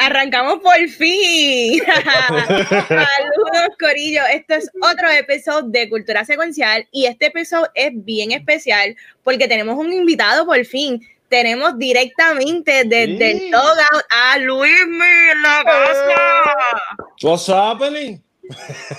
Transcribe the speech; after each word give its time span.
Arrancamos 0.00 0.60
por 0.60 0.88
fin. 0.88 1.80
Saludos, 2.88 3.76
Corillo. 3.78 4.22
Esto 4.32 4.54
es 4.54 4.70
otro 4.80 5.10
episodio 5.10 5.68
de 5.68 5.88
Cultura 5.88 6.24
Secuencial 6.24 6.86
y 6.90 7.06
este 7.06 7.26
episodio 7.26 7.70
es 7.74 7.90
bien 7.92 8.32
especial 8.32 8.96
porque 9.22 9.48
tenemos 9.48 9.76
un 9.76 9.92
invitado 9.92 10.46
por 10.46 10.64
fin. 10.64 11.00
Tenemos 11.28 11.76
directamente 11.78 12.84
desde 12.84 13.32
el 13.32 13.50
Logout 13.50 14.04
a 14.10 14.38
Luismi 14.38 15.04
en 15.32 15.42
la 15.42 15.64
casa. 15.64 17.06
What's 17.22 17.48
happening? 17.48 18.22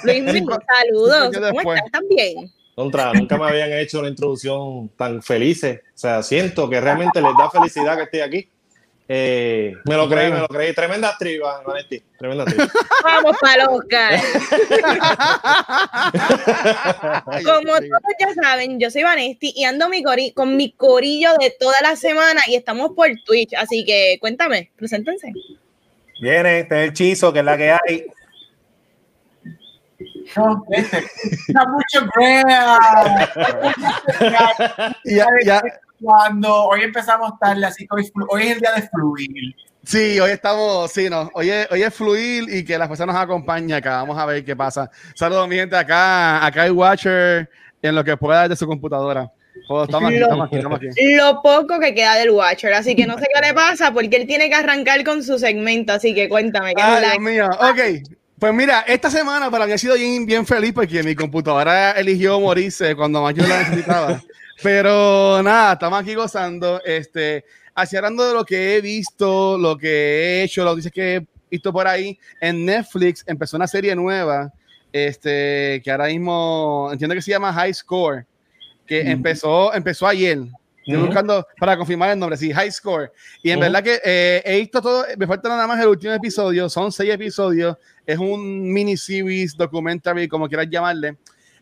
Luismi, 0.04 0.46
saludos. 0.68 1.38
¿Cómo 1.54 1.74
estás? 1.74 1.92
¿También? 1.92 2.52
Contra, 2.76 3.12
nunca 3.14 3.38
me 3.38 3.48
habían 3.48 3.74
hecho 3.74 4.00
una 4.00 4.10
introducción 4.10 4.90
tan 4.90 5.24
felices. 5.24 5.80
O 5.80 5.98
sea, 5.98 6.22
siento 6.22 6.70
que 6.70 6.80
realmente 6.80 7.22
les 7.22 7.32
da 7.38 7.50
felicidad 7.50 7.98
que 7.98 8.04
esté 8.04 8.22
aquí. 8.22 8.50
Eh, 9.10 9.74
me 9.86 9.96
lo 9.96 10.10
creí, 10.10 10.30
me 10.32 10.40
lo 10.40 10.48
creí. 10.48 10.74
Tremenda 10.74 11.10
actriz, 11.10 11.40
Vanetti. 11.40 12.02
Tremenda 12.18 12.44
actriz. 12.44 12.68
Vamos 13.04 13.38
para 13.40 13.70
Oscar. 13.70 14.20
Como 17.46 17.78
todos 17.78 18.02
ya 18.20 18.34
saben, 18.42 18.80
yo 18.80 18.90
soy 18.92 19.04
Vanesti 19.04 19.54
y 19.56 19.64
ando 19.64 19.88
mi 19.88 20.04
con 20.34 20.58
mi 20.58 20.74
corillo 20.74 21.30
de 21.40 21.56
toda 21.58 21.80
la 21.82 21.96
semana 21.96 22.42
y 22.48 22.56
estamos 22.56 22.92
por 22.96 23.08
Twitch. 23.26 23.54
Así 23.54 23.86
que 23.86 24.18
cuéntame, 24.20 24.72
preséntense. 24.76 25.32
Viene, 26.20 26.60
este 26.60 26.84
es 26.84 26.90
el 26.90 26.94
chizo, 26.94 27.32
que 27.32 27.40
es 27.40 27.46
la 27.46 27.56
que 27.56 27.72
hay. 27.72 28.08
No, 30.36 30.66
este, 30.70 31.02
mucho 31.68 32.02
ya, 35.06 35.28
ya, 35.44 35.62
cuando 36.02 36.66
hoy 36.66 36.82
empezamos 36.82 37.38
tarde, 37.40 37.66
así 37.66 37.88
que 37.88 37.96
hoy, 38.30 38.44
es 38.44 38.52
el 38.52 38.60
día 38.60 38.72
de 38.74 38.82
fluir. 38.90 39.56
Sí, 39.84 40.20
hoy 40.20 40.32
estamos, 40.32 40.92
sí, 40.92 41.10
no, 41.10 41.30
hoy 41.34 41.50
es, 41.50 41.68
hoy 41.72 41.82
es 41.82 41.94
fluir 41.94 42.44
y 42.54 42.66
que 42.66 42.78
las 42.78 42.90
personas 42.90 43.16
nos 43.16 43.24
acompañen 43.24 43.74
acá. 43.74 43.98
Vamos 43.98 44.18
a 44.18 44.26
ver 44.26 44.44
qué 44.44 44.56
pasa. 44.56 44.92
Saludos, 45.16 45.48
mi 45.48 45.56
gente, 45.56 45.76
acá, 45.76 46.46
acá 46.46 46.64
hay 46.64 46.72
Watcher 46.72 47.50
en 47.82 47.96
lo 47.96 48.04
que 48.04 48.18
pueda 48.18 48.48
de 48.48 48.56
su 48.56 48.68
computadora. 48.68 49.32
estamos 49.56 50.10
aquí, 50.10 50.20
lo, 50.20 50.26
estamos 50.26 50.78
aquí, 50.78 51.16
lo 51.16 51.42
poco 51.42 51.80
que 51.80 51.96
queda 51.96 52.16
del 52.16 52.32
Watcher, 52.32 52.74
así 52.74 52.96
que 52.96 53.06
no 53.06 53.18
sé 53.18 53.28
qué 53.34 53.48
le 53.48 53.54
pasa 53.54 53.94
porque 53.94 54.18
él 54.18 54.28
tiene 54.28 54.50
que 54.50 54.56
arrancar 54.56 55.04
con 55.04 55.24
su 55.24 55.40
segmento, 55.40 55.94
así 55.94 56.14
que 56.14 56.28
cuéntame. 56.28 56.74
¿qué 56.76 56.82
Ay, 56.82 57.06
Dios 57.06 57.20
mío, 57.20 57.48
ok. 57.48 58.08
Pues 58.40 58.54
mira, 58.54 58.82
esta 58.82 59.10
semana 59.10 59.50
para 59.50 59.66
mí 59.66 59.72
ha 59.72 59.78
sido 59.80 59.96
bien, 59.96 60.26
bien 60.28 60.46
feliz 60.46 60.72
porque 60.72 61.02
mi 61.02 61.16
computadora 61.16 61.94
eligió 61.94 62.40
morirse 62.40 62.96
cuando 62.96 63.22
más 63.24 63.34
yo 63.34 63.48
la 63.48 63.60
necesitaba. 63.60 64.22
Pero 64.64 65.42
nada, 65.44 65.74
estamos 65.74 66.00
aquí 66.00 66.16
gozando. 66.16 66.82
Este, 66.84 67.46
así 67.76 67.96
hablando 67.96 68.26
de 68.28 68.34
lo 68.34 68.46
que 68.46 68.76
he 68.76 68.82
visto, 68.82 69.58
lo 69.58 69.78
que 69.78 69.88
he 69.88 70.44
hecho, 70.44 70.64
lo 70.64 70.76
dices 70.76 70.92
que 70.92 71.16
he 71.16 71.28
visto 71.52 71.72
por 71.72 71.88
ahí. 71.88 72.18
En 72.42 72.66
Netflix 72.66 73.24
empezó 73.28 73.58
una 73.58 73.68
serie 73.68 73.96
nueva, 73.96 74.52
este, 74.92 75.82
que 75.84 75.92
ahora 75.92 76.08
mismo 76.08 76.90
entiendo 76.92 77.16
que 77.16 77.22
se 77.22 77.32
llama 77.32 77.54
High 77.54 77.74
Score, 77.74 78.26
que 78.86 79.02
empezó, 79.02 79.74
empezó 79.74 80.08
ayer. 80.08 80.40
Estoy 80.88 81.06
buscando 81.06 81.46
para 81.60 81.76
confirmar 81.76 82.12
el 82.12 82.20
nombre, 82.20 82.38
sí, 82.38 82.54
High 82.54 82.72
Score. 82.72 83.12
Y 83.44 83.52
en 83.52 83.60
verdad 83.60 83.84
que 83.84 84.00
eh, 84.06 84.42
he 84.46 84.60
visto 84.60 84.82
todo, 84.82 85.06
me 85.18 85.28
falta 85.28 85.50
nada 85.50 85.68
más 85.68 85.82
el 85.82 85.88
último 85.90 86.14
episodio, 86.14 86.70
son 86.70 86.94
seis 86.94 87.14
episodios, 87.14 87.76
es 88.06 88.18
un 88.18 88.72
mini 88.72 88.96
series, 88.96 89.58
documentary, 89.58 90.30
como 90.30 90.48
quieras 90.48 90.68
llamarle. 90.70 91.18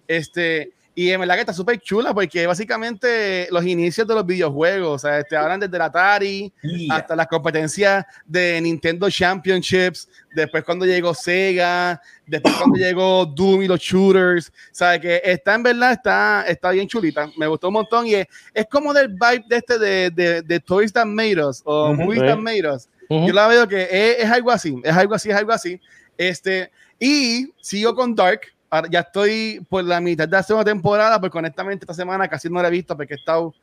Este, 0.08 0.72
y 0.98 1.12
en 1.12 1.20
verdad 1.20 1.36
que 1.36 1.42
está 1.42 1.54
súper 1.54 1.80
chula 1.82 2.14
porque 2.14 2.48
básicamente 2.48 3.50
los 3.52 3.66
inicios 3.66 4.08
de 4.08 4.16
los 4.16 4.26
videojuegos, 4.26 5.04
o 5.04 5.08
sea, 5.08 5.22
te 5.24 5.36
hablan 5.36 5.60
desde 5.60 5.76
el 5.76 5.82
Atari 5.82 6.54
hasta 6.90 7.18
las 7.18 7.28
competencias 7.28 8.06
de 8.26 8.62
Nintendo 8.62 9.10
Championships, 9.10 10.08
después 10.34 10.64
cuando 10.64 10.86
llegó 10.86 11.14
Sega, 11.14 12.02
después 12.26 12.56
cuando 12.56 12.78
llegó 12.78 13.26
Doom 13.26 13.64
y 13.64 13.68
los 13.68 13.82
shooters, 13.82 14.48
o 14.48 14.52
sea, 14.72 15.00
que 15.00 15.22
está 15.22 15.56
en 15.56 15.64
verdad, 15.64 15.92
está, 15.92 16.46
está 16.48 16.72
bien 16.72 16.88
chulita, 16.88 17.30
me 17.38 17.48
gustó 17.48 17.68
un 17.68 17.74
montón 17.74 18.08
y 18.08 18.16
es, 18.16 18.28
es 18.54 18.66
como 18.72 18.94
del 18.94 19.10
vibe 19.10 19.44
de 19.50 19.58
este 19.58 19.78
de, 19.78 20.10
de, 20.12 20.42
de 20.44 20.60
Toys 20.62 20.94
That 20.94 21.06
Made 21.06 21.44
Us 21.44 21.62
o 21.66 21.94
Movies 21.94 22.22
That 22.22 22.38
Made 22.38 22.72
Us. 22.72 22.88
Yo 23.10 23.34
la 23.34 23.48
veo 23.48 23.68
que 23.68 23.84
es, 23.84 24.24
es 24.24 24.32
algo 24.32 24.50
así, 24.50 24.82
es 24.84 24.96
algo 24.96 25.14
así, 25.14 25.30
es 25.30 25.36
algo 25.36 25.52
así. 25.52 25.80
Este, 26.18 26.72
y 27.00 27.52
sigo 27.60 27.94
con 27.94 28.16
Dark, 28.16 28.55
ya 28.90 29.02
estoy 29.02 29.66
por 29.70 29.84
la 29.84 30.00
mitad 30.00 30.28
de 30.28 30.38
la 30.38 30.44
segunda 30.44 30.72
temporada, 30.72 31.20
pues 31.20 31.32
honestamente 31.34 31.84
esta 31.84 31.94
semana 31.94 32.28
casi 32.28 32.50
no 32.50 32.62
la 32.62 32.68
he 32.68 32.72
visto 32.72 32.96
porque 32.96 33.14
he 33.14 33.18
estado 33.18 33.54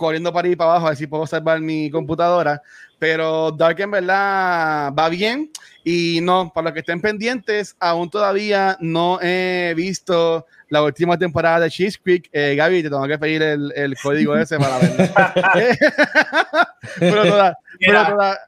corriendo 0.00 0.32
para 0.32 0.48
ir 0.48 0.56
para 0.56 0.70
abajo 0.70 0.86
a 0.86 0.90
ver 0.90 0.96
si 0.96 1.06
puedo 1.06 1.26
salvar 1.26 1.60
mi 1.60 1.90
computadora. 1.90 2.62
Pero 2.98 3.50
Dark 3.52 3.78
en 3.80 3.90
verdad 3.90 4.92
va 4.98 5.08
bien. 5.08 5.50
Y 5.84 6.20
no, 6.22 6.50
para 6.52 6.66
los 6.66 6.72
que 6.74 6.80
estén 6.80 7.00
pendientes, 7.00 7.76
aún 7.78 8.10
todavía 8.10 8.76
no 8.80 9.18
he 9.22 9.72
visto 9.76 10.46
la 10.68 10.82
última 10.82 11.18
temporada 11.18 11.60
de 11.60 11.70
Cheese 11.70 11.98
Creek. 11.98 12.28
Eh, 12.32 12.54
Gaby, 12.56 12.82
te 12.82 12.90
tengo 12.90 13.06
que 13.06 13.18
pedir 13.18 13.42
el, 13.42 13.72
el 13.76 13.96
código 13.98 14.36
ese 14.36 14.58
para 14.58 14.78
verlo. 14.78 15.04
pero 16.98 17.22
toda, 17.24 17.58
pero 17.78 18.06
toda, 18.06 18.38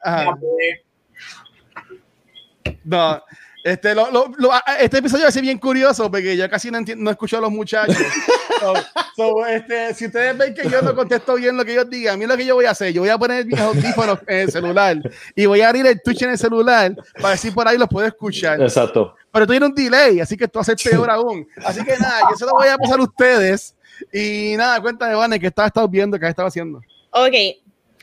No, 2.84 3.22
este, 3.64 3.94
lo, 3.94 4.10
lo, 4.10 4.50
este 4.80 4.98
episodio 4.98 5.24
va 5.24 5.28
a 5.28 5.32
ser 5.32 5.42
bien 5.42 5.58
curioso 5.58 6.10
porque 6.10 6.36
yo 6.36 6.50
casi 6.50 6.70
no, 6.70 6.78
entiendo, 6.78 7.04
no 7.04 7.10
escucho 7.10 7.38
a 7.38 7.40
los 7.40 7.50
muchachos. 7.50 7.96
so, 9.16 9.46
este, 9.46 9.94
si 9.94 10.06
ustedes 10.06 10.36
ven 10.36 10.52
que 10.52 10.68
yo 10.68 10.82
no 10.82 10.94
contesto 10.94 11.36
bien 11.36 11.56
lo 11.56 11.64
que 11.64 11.72
ellos 11.72 11.88
digan, 11.88 12.14
a 12.14 12.16
mí 12.16 12.26
lo 12.26 12.36
que 12.36 12.44
yo 12.44 12.56
voy 12.56 12.64
a 12.64 12.70
hacer, 12.70 12.92
yo 12.92 13.02
voy 13.02 13.10
a 13.10 13.18
poner 13.18 13.46
mis 13.46 13.58
audífonos 13.60 14.18
en 14.26 14.38
el 14.40 14.50
celular 14.50 14.96
y 15.36 15.46
voy 15.46 15.60
a 15.60 15.68
abrir 15.68 15.86
el 15.86 16.02
Twitch 16.02 16.22
en 16.22 16.30
el 16.30 16.38
celular 16.38 16.96
para 17.20 17.36
si 17.36 17.52
por 17.52 17.68
ahí 17.68 17.78
los 17.78 17.88
puedo 17.88 18.06
escuchar. 18.06 18.60
Exacto. 18.60 19.14
Pero 19.30 19.46
tiene 19.46 19.66
un 19.66 19.74
delay, 19.74 20.18
así 20.18 20.36
que 20.36 20.44
esto 20.44 20.58
va 20.58 20.62
a 20.62 20.64
ser 20.64 20.76
peor 20.82 21.10
aún. 21.10 21.46
Así 21.64 21.84
que 21.84 21.96
nada, 21.98 22.20
yo 22.30 22.36
se 22.36 22.44
lo 22.44 22.52
voy 22.52 22.68
a 22.68 22.76
pasar 22.76 22.98
a 22.98 23.02
ustedes. 23.04 23.76
Y 24.12 24.54
nada, 24.56 24.80
cuéntame, 24.80 25.14
Vane, 25.14 25.38
¿qué 25.38 25.46
estás 25.46 25.70
viendo? 25.88 26.18
¿Qué 26.18 26.26
has 26.26 26.30
estado 26.30 26.48
haciendo? 26.48 26.80
Ok, 27.10 27.34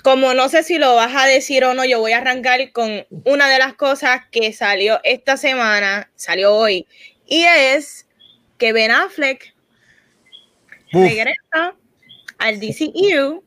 como 0.03 0.33
no 0.33 0.49
sé 0.49 0.63
si 0.63 0.77
lo 0.77 0.95
vas 0.95 1.13
a 1.15 1.25
decir 1.25 1.63
o 1.63 1.73
no, 1.73 1.85
yo 1.85 1.99
voy 1.99 2.13
a 2.13 2.19
arrancar 2.19 2.71
con 2.71 3.05
una 3.25 3.49
de 3.49 3.59
las 3.59 3.73
cosas 3.73 4.21
que 4.31 4.53
salió 4.53 4.99
esta 5.03 5.37
semana, 5.37 6.09
salió 6.15 6.55
hoy, 6.55 6.87
y 7.25 7.43
es 7.43 8.07
que 8.57 8.73
Ben 8.73 8.91
Affleck 8.91 9.53
regresa 10.91 11.75
al 12.37 12.59
DCU 12.59 13.43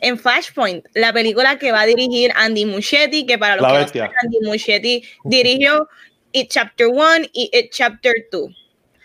en 0.00 0.18
Flashpoint, 0.18 0.84
la 0.94 1.12
película 1.12 1.58
que 1.58 1.72
va 1.72 1.82
a 1.82 1.86
dirigir 1.86 2.32
Andy 2.34 2.64
Muschietti, 2.64 3.26
que 3.26 3.38
para 3.38 3.56
los 3.56 3.66
que 3.66 4.00
no 4.00 4.06
saben, 4.06 4.16
Andy 4.22 4.38
Muschietti 4.42 5.04
dirigió 5.24 5.88
It 6.32 6.50
Chapter 6.50 6.88
1 6.88 7.28
y 7.32 7.50
It 7.52 7.70
Chapter 7.72 8.14
2. 8.32 8.50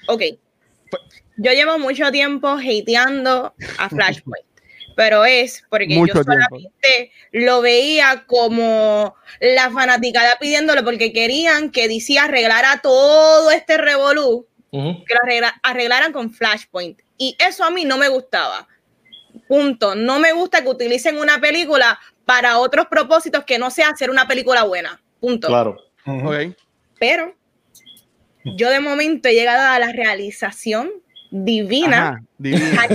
Ok. 0.08 0.22
Yo 1.38 1.52
llevo 1.52 1.78
mucho 1.78 2.12
tiempo 2.12 2.48
hateando 2.48 3.54
a 3.78 3.90
Flashpoint 3.90 4.55
pero 4.95 5.25
es 5.25 5.63
porque 5.69 5.95
yo 5.95 6.07
solamente 6.07 7.11
lo 7.31 7.61
veía 7.61 8.25
como 8.28 9.16
la 9.39 9.69
fanaticada 9.69 10.38
pidiéndolo 10.39 10.83
porque 10.83 11.11
querían 11.11 11.69
que 11.69 11.88
DC 11.88 12.17
arreglara 12.17 12.79
todo 12.81 13.51
este 13.51 13.78
revolú, 13.78 14.47
que 14.72 15.13
lo 15.13 15.47
arreglaran 15.63 16.13
con 16.13 16.31
Flashpoint. 16.31 17.01
Y 17.17 17.35
eso 17.39 17.63
a 17.63 17.72
mí 17.72 17.85
no 17.85 17.97
me 17.97 18.07
gustaba. 18.07 18.67
Punto. 19.47 19.95
No 19.95 20.19
me 20.19 20.33
gusta 20.33 20.61
que 20.61 20.69
utilicen 20.69 21.18
una 21.18 21.39
película 21.39 22.00
para 22.25 22.57
otros 22.57 22.88
propósitos 22.88 23.44
que 23.44 23.59
no 23.59 23.69
sea 23.69 23.89
hacer 23.89 24.09
una 24.09 24.27
película 24.27 24.63
buena. 24.63 25.01
Punto. 25.19 25.48
Claro. 25.48 25.77
Pero 27.00 27.36
yo 28.44 28.69
de 28.69 28.80
momento 28.80 29.27
he 29.27 29.33
llegado 29.33 29.68
a 29.68 29.80
la 29.80 29.91
realización 29.91 30.91
divina, 31.31 32.24
divina 32.38 32.88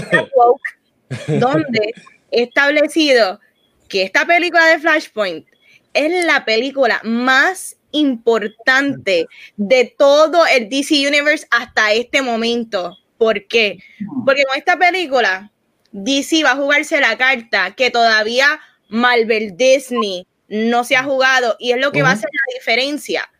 donde 1.27 1.95
he 2.31 2.43
establecido 2.45 3.41
que 3.89 4.03
esta 4.03 4.25
película 4.27 4.67
de 4.67 4.79
Flashpoint 4.79 5.47
es 5.93 6.25
la 6.25 6.45
película 6.45 7.01
más 7.05 7.77
importante 7.93 9.27
de 9.57 9.95
todo 9.99 10.47
el 10.47 10.69
DC 10.69 11.07
Universe 11.07 11.47
hasta 11.51 11.93
este 11.93 12.23
momento. 12.23 12.97
¿Por 13.19 13.47
qué? 13.49 13.79
Porque 14.25 14.45
con 14.45 14.57
esta 14.57 14.79
película 14.79 15.51
DC 15.93 16.45
va 16.45 16.53
a 16.53 16.57
jugarse 16.57 17.01
la 17.01 17.19
carta 17.19 17.73
que 17.75 17.91
todavía 17.91 18.61
Marvel 18.89 19.56
Disney 19.56 20.27
no 20.49 20.85
se 20.85 20.97
ha 20.97 21.05
jugado 21.05 21.56
y 21.59 21.73
es 21.73 21.79
lo 21.79 21.93
que 21.93 22.03
va 22.03 22.11
a 22.11 22.13
hacer 22.13 22.31
la 22.33 22.59
diferencia. 22.59 23.31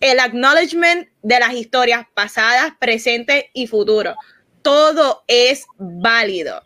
El 0.00 0.20
acknowledgement 0.20 1.08
de 1.22 1.40
las 1.40 1.52
historias 1.54 2.06
pasadas, 2.14 2.72
presentes 2.78 3.46
y 3.52 3.66
futuros 3.66 4.14
todo 4.68 5.24
es 5.26 5.64
válido. 5.78 6.62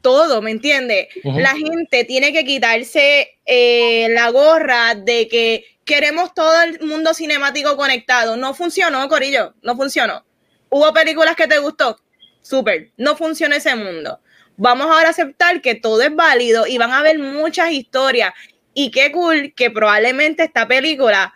todo, 0.00 0.42
¿me 0.42 0.50
entiendes? 0.50 1.06
La 1.22 1.54
gente 1.54 2.04
tiene 2.04 2.32
que 2.32 2.44
quitarse 2.44 3.38
eh, 3.46 4.08
la 4.10 4.28
gorra 4.30 4.96
de 4.96 5.28
que 5.28 5.64
queremos 5.84 6.34
todo 6.34 6.60
el 6.62 6.80
mundo 6.80 7.14
cinemático 7.14 7.76
conectado. 7.76 8.36
No 8.36 8.54
funcionó, 8.54 9.08
Corillo, 9.08 9.54
no 9.62 9.76
funcionó. 9.76 10.24
Hubo 10.68 10.92
películas 10.92 11.36
que 11.36 11.46
te 11.46 11.58
gustó, 11.58 11.96
súper, 12.42 12.90
no 12.96 13.16
funciona 13.16 13.56
ese 13.56 13.76
mundo. 13.76 14.18
Vamos 14.56 14.88
ahora 14.88 15.06
a 15.06 15.10
aceptar 15.12 15.62
que 15.62 15.76
todo 15.76 16.02
es 16.02 16.14
válido 16.14 16.66
y 16.66 16.76
van 16.76 16.90
a 16.90 16.98
haber 16.98 17.20
muchas 17.20 17.70
historias. 17.70 18.34
Y 18.74 18.90
qué 18.90 19.12
cool 19.12 19.54
que 19.54 19.70
probablemente 19.70 20.42
esta 20.42 20.66
película 20.66 21.32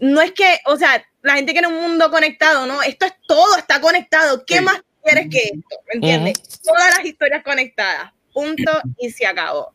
no 0.00 0.22
es 0.22 0.32
que, 0.32 0.58
o 0.64 0.76
sea, 0.76 1.06
la 1.20 1.34
gente 1.34 1.52
quiere 1.52 1.68
un 1.68 1.80
mundo 1.80 2.10
conectado, 2.10 2.66
¿no? 2.66 2.82
Esto 2.82 3.04
es 3.04 3.12
todo, 3.28 3.56
está 3.56 3.80
conectado. 3.80 4.44
¿Qué 4.46 4.62
más 4.62 4.80
quieres 5.04 5.28
que 5.30 5.38
esto? 5.38 5.76
¿Me 5.86 5.94
entiendes? 5.94 6.60
Todas 6.62 6.96
las 6.96 7.04
historias 7.04 7.42
conectadas. 7.42 8.12
Punto 8.32 8.72
y 8.98 9.10
se 9.10 9.26
acabó. 9.26 9.72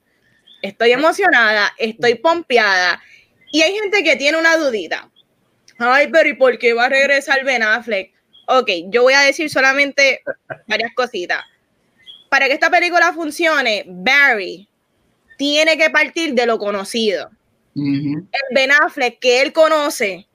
Estoy 0.61 0.91
emocionada, 0.91 1.73
estoy 1.77 2.15
pompeada. 2.15 3.01
Y 3.51 3.61
hay 3.61 3.73
gente 3.73 4.03
que 4.03 4.15
tiene 4.15 4.37
una 4.37 4.57
dudita. 4.57 5.09
Ay, 5.77 6.09
pero 6.11 6.27
¿y 6.27 6.33
por 6.33 6.57
qué 6.57 6.73
va 6.73 6.85
a 6.85 6.89
regresar 6.89 7.43
Ben 7.45 7.63
Affleck? 7.63 8.11
Ok, 8.47 8.69
yo 8.87 9.03
voy 9.03 9.13
a 9.13 9.21
decir 9.21 9.49
solamente 9.49 10.21
varias 10.67 10.91
cositas. 10.93 11.41
Para 12.29 12.47
que 12.47 12.53
esta 12.53 12.69
película 12.69 13.13
funcione, 13.13 13.85
Barry 13.87 14.67
tiene 15.37 15.77
que 15.77 15.89
partir 15.89 16.33
de 16.33 16.45
lo 16.45 16.59
conocido. 16.59 17.29
El 17.75 18.27
Ben 18.53 18.71
Affleck 18.71 19.19
que 19.19 19.41
él 19.41 19.53
conoce 19.53 20.27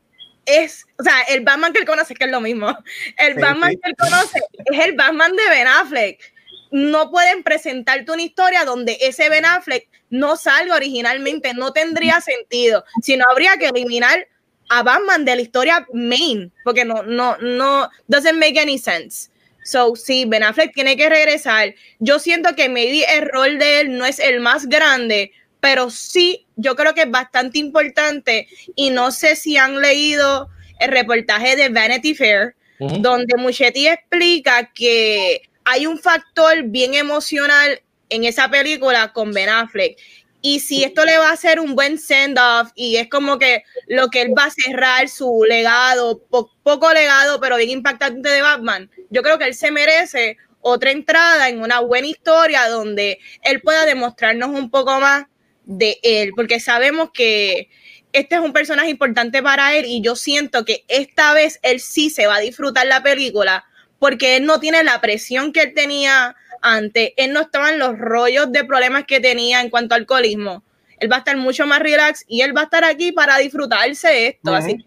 es, 0.46 0.87
o 0.99 1.02
sea, 1.02 1.23
el 1.29 1.41
Batman 1.43 1.73
que 1.73 1.81
él 1.81 1.87
conoce, 1.87 2.14
que 2.14 2.25
es 2.25 2.31
lo 2.31 2.41
mismo. 2.41 2.76
El 3.17 3.35
Batman 3.35 3.70
que 3.70 3.91
él 3.91 3.96
conoce 3.99 4.41
es 4.67 4.85
el 4.85 4.94
Batman 4.94 5.35
de 5.37 5.49
Ben 5.49 5.67
Affleck. 5.67 6.32
No 6.70 7.11
pueden 7.11 7.43
presentarte 7.43 8.11
una 8.11 8.23
historia 8.23 8.64
donde 8.64 8.99
ese 9.00 9.29
Ben 9.29 9.44
Affleck 9.44 9.88
no 10.11 10.37
salga 10.37 10.75
originalmente, 10.75 11.55
no 11.55 11.73
tendría 11.73 12.20
sentido, 12.20 12.85
sino 13.02 13.25
habría 13.31 13.56
que 13.56 13.69
eliminar 13.69 14.26
a 14.69 14.82
Batman 14.82 15.25
de 15.25 15.37
la 15.37 15.43
historia 15.43 15.87
main, 15.93 16.52
porque 16.64 16.85
no, 16.85 17.02
no, 17.02 17.37
no, 17.38 17.88
doesn't 18.08 18.38
make 18.38 18.58
any 18.58 18.79
sense. 18.79 19.31
So, 19.64 19.96
sí, 19.96 20.25
Ben 20.26 20.43
Affleck 20.43 20.75
tiene 20.75 20.96
que 20.96 21.08
regresar. 21.08 21.75
Yo 21.99 22.19
siento 22.19 22.55
que 22.55 22.69
maybe 22.69 23.05
el 23.17 23.29
rol 23.29 23.58
de 23.58 23.81
él 23.81 23.96
no 23.96 24.05
es 24.05 24.19
el 24.19 24.41
más 24.41 24.67
grande, 24.67 25.32
pero 25.65 25.89
sí, 25.89 26.47
yo 26.57 26.77
creo 26.77 26.93
que 26.93 27.05
es 27.05 27.11
bastante 27.11 27.59
importante 27.59 28.49
y 28.77 28.91
no 28.91 29.11
sé 29.11 29.35
si 29.35 29.57
han 29.57 29.81
leído 29.81 30.51
el 30.79 30.91
reportaje 30.91 31.57
de 31.57 31.71
Vanity 31.71 32.15
Fair, 32.15 32.55
donde 32.79 33.35
Muchetti 33.39 33.89
explica 33.89 34.71
que 34.75 35.41
hay 35.65 35.87
un 35.87 35.99
factor 35.99 36.65
bien 36.65 36.93
emocional 36.93 37.81
en 38.11 38.25
esa 38.25 38.51
película 38.51 39.15
con 39.15 39.33
Ben 39.33 39.49
Affleck. 39.49 39.97
Y 40.43 40.61
si 40.61 40.85
esto 40.85 41.07
le 41.07 41.17
va 41.17 41.31
a 41.31 41.33
hacer 41.33 41.59
un 41.59 41.75
buen 41.75 41.97
send-off 41.99 42.71
y 42.75 42.97
es 42.97 43.09
como 43.09 43.39
que 43.39 43.65
lo 43.87 44.11
que 44.11 44.21
él 44.21 44.35
va 44.37 44.45
a 44.45 44.51
cerrar 44.51 45.09
su 45.09 45.47
legado, 45.49 46.23
poco 46.63 46.93
legado, 46.93 47.41
pero 47.41 47.57
bien 47.57 47.71
impactante 47.71 48.29
de 48.29 48.43
Batman, 48.43 48.91
yo 49.09 49.23
creo 49.23 49.39
que 49.39 49.47
él 49.47 49.55
se 49.55 49.71
merece 49.71 50.37
otra 50.61 50.91
entrada 50.91 51.49
en 51.49 51.63
una 51.63 51.81
buena 51.81 52.07
historia 52.07 52.69
donde 52.69 53.19
él 53.41 53.63
pueda 53.63 53.87
demostrarnos 53.87 54.51
un 54.51 54.71
poco 54.71 55.01
más 55.01 55.25
de 55.65 55.99
él, 56.03 56.33
porque 56.37 56.61
sabemos 56.61 57.11
que 57.13 57.69
este 58.13 58.37
es 58.37 58.41
un 58.41 58.53
personaje 58.53 58.91
importante 58.91 59.43
para 59.43 59.77
él 59.77 59.87
y 59.87 60.01
yo 60.01 60.15
siento 60.15 60.65
que 60.65 60.85
esta 60.89 61.35
vez 61.35 61.59
él 61.63 61.81
sí 61.81 62.11
se 62.11 62.27
va 62.27 62.37
a 62.37 62.41
disfrutar 62.41 62.87
la 62.87 63.03
película 63.03 63.65
porque 63.99 64.37
él 64.37 64.45
no 64.45 64.61
tiene 64.61 64.85
la 64.85 65.01
presión 65.01 65.53
que 65.53 65.63
él 65.63 65.75
tenía 65.75 66.37
antes, 66.63 67.13
él 67.17 67.33
no 67.33 67.41
estaba 67.41 67.71
en 67.71 67.79
los 67.79 67.99
rollos 67.99 68.53
de 68.53 68.65
problemas 68.65 69.05
que 69.05 69.21
tenía 69.21 69.61
en 69.61 69.69
cuanto 69.69 69.95
al 69.95 70.03
alcoholismo. 70.03 70.63
Él 70.99 71.11
va 71.11 71.17
a 71.17 71.19
estar 71.19 71.37
mucho 71.37 71.67
más 71.67 71.81
relax 71.81 72.25
y 72.29 72.43
él 72.43 72.57
va 72.57 72.63
a 72.63 72.65
estar 72.65 72.85
aquí 72.85 73.13
para 73.13 73.39
disfrutarse 73.39 74.29
esto. 74.29 74.55
Así 74.55 74.79
que, 74.79 74.85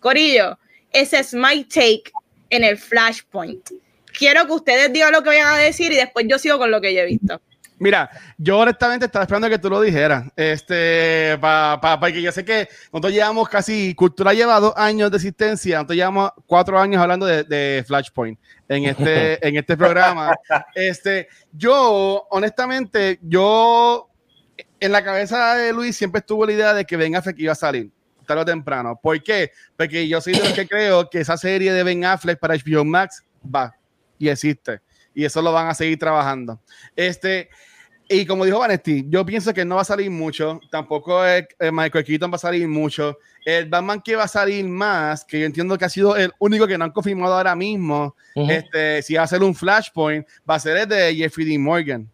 Corillo, 0.00 0.58
ese 0.92 1.20
es 1.20 1.34
my 1.34 1.64
take 1.64 2.04
en 2.50 2.64
el 2.64 2.78
Flashpoint. 2.78 3.70
Quiero 4.18 4.46
que 4.46 4.52
ustedes 4.52 4.92
digan 4.92 5.12
lo 5.12 5.22
que 5.22 5.28
vayan 5.28 5.48
a 5.48 5.58
decir 5.58 5.92
y 5.92 5.96
después 5.96 6.26
yo 6.28 6.38
sigo 6.38 6.58
con 6.58 6.70
lo 6.70 6.80
que 6.80 6.94
yo 6.94 7.00
he 7.00 7.06
visto. 7.06 7.40
Mira, 7.78 8.10
yo 8.38 8.58
honestamente 8.58 9.06
estaba 9.06 9.24
esperando 9.24 9.48
que 9.48 9.58
tú 9.58 9.68
lo 9.68 9.80
dijeras. 9.80 10.24
Este, 10.36 11.36
para 11.40 11.80
pa, 11.80 11.98
pa, 11.98 12.12
que 12.12 12.22
yo 12.22 12.30
sé 12.30 12.44
que 12.44 12.68
nosotros 12.92 13.12
llevamos 13.12 13.48
casi, 13.48 13.94
Cultura 13.94 14.32
lleva 14.32 14.60
dos 14.60 14.72
años 14.76 15.10
de 15.10 15.16
existencia, 15.16 15.76
nosotros 15.76 15.96
llevamos 15.96 16.30
cuatro 16.46 16.78
años 16.78 17.02
hablando 17.02 17.26
de, 17.26 17.44
de 17.44 17.84
Flashpoint 17.86 18.38
en 18.68 18.84
este, 18.84 19.46
en 19.48 19.56
este 19.56 19.76
programa. 19.76 20.34
Este, 20.74 21.28
yo, 21.52 22.26
honestamente, 22.30 23.18
yo 23.22 24.08
en 24.78 24.92
la 24.92 25.02
cabeza 25.02 25.54
de 25.56 25.72
Luis 25.72 25.96
siempre 25.96 26.20
estuvo 26.20 26.46
la 26.46 26.52
idea 26.52 26.74
de 26.74 26.84
que 26.84 26.96
Ben 26.96 27.16
Affleck 27.16 27.38
iba 27.38 27.52
a 27.52 27.56
salir 27.56 27.90
tarde 28.26 28.42
o 28.42 28.44
temprano. 28.44 28.98
¿Por 29.00 29.22
qué? 29.22 29.52
Porque 29.76 30.08
yo 30.08 30.20
soy 30.20 30.34
de 30.34 30.40
los 30.40 30.52
que 30.52 30.66
creo 30.66 31.08
que 31.08 31.20
esa 31.20 31.36
serie 31.36 31.72
de 31.72 31.82
Ben 31.82 32.04
Affleck 32.04 32.38
para 32.38 32.54
HBO 32.54 32.84
Max 32.84 33.24
va 33.44 33.74
y 34.18 34.28
existe. 34.28 34.80
Y 35.14 35.24
eso 35.24 35.42
lo 35.42 35.52
van 35.52 35.68
a 35.68 35.74
seguir 35.74 35.98
trabajando. 35.98 36.60
Este, 36.96 37.48
y 38.08 38.26
como 38.26 38.44
dijo 38.44 38.58
Vanetti, 38.58 39.06
yo 39.08 39.24
pienso 39.24 39.54
que 39.54 39.64
no 39.64 39.76
va 39.76 39.82
a 39.82 39.86
salir 39.86 40.10
mucho, 40.10 40.60
tampoco 40.70 41.24
el, 41.24 41.46
Michael 41.72 42.04
Keaton 42.04 42.30
va 42.30 42.36
a 42.36 42.38
salir 42.38 42.68
mucho. 42.68 43.18
El 43.44 43.70
Batman 43.70 44.02
que 44.02 44.16
va 44.16 44.24
a 44.24 44.28
salir 44.28 44.64
más, 44.66 45.24
que 45.24 45.40
yo 45.40 45.46
entiendo 45.46 45.78
que 45.78 45.84
ha 45.84 45.88
sido 45.88 46.14
el 46.16 46.30
único 46.38 46.66
que 46.66 46.76
no 46.76 46.84
han 46.84 46.90
confirmado 46.90 47.34
ahora 47.34 47.56
mismo, 47.56 48.14
este, 48.34 49.02
si 49.02 49.14
va 49.14 49.22
a 49.22 49.26
ser 49.26 49.42
un 49.42 49.54
Flashpoint, 49.54 50.26
va 50.48 50.56
a 50.56 50.60
ser 50.60 50.76
el 50.76 50.88
de 50.88 51.14
Jeffrey 51.14 51.46
Dean 51.46 51.62
Morgan. 51.62 52.10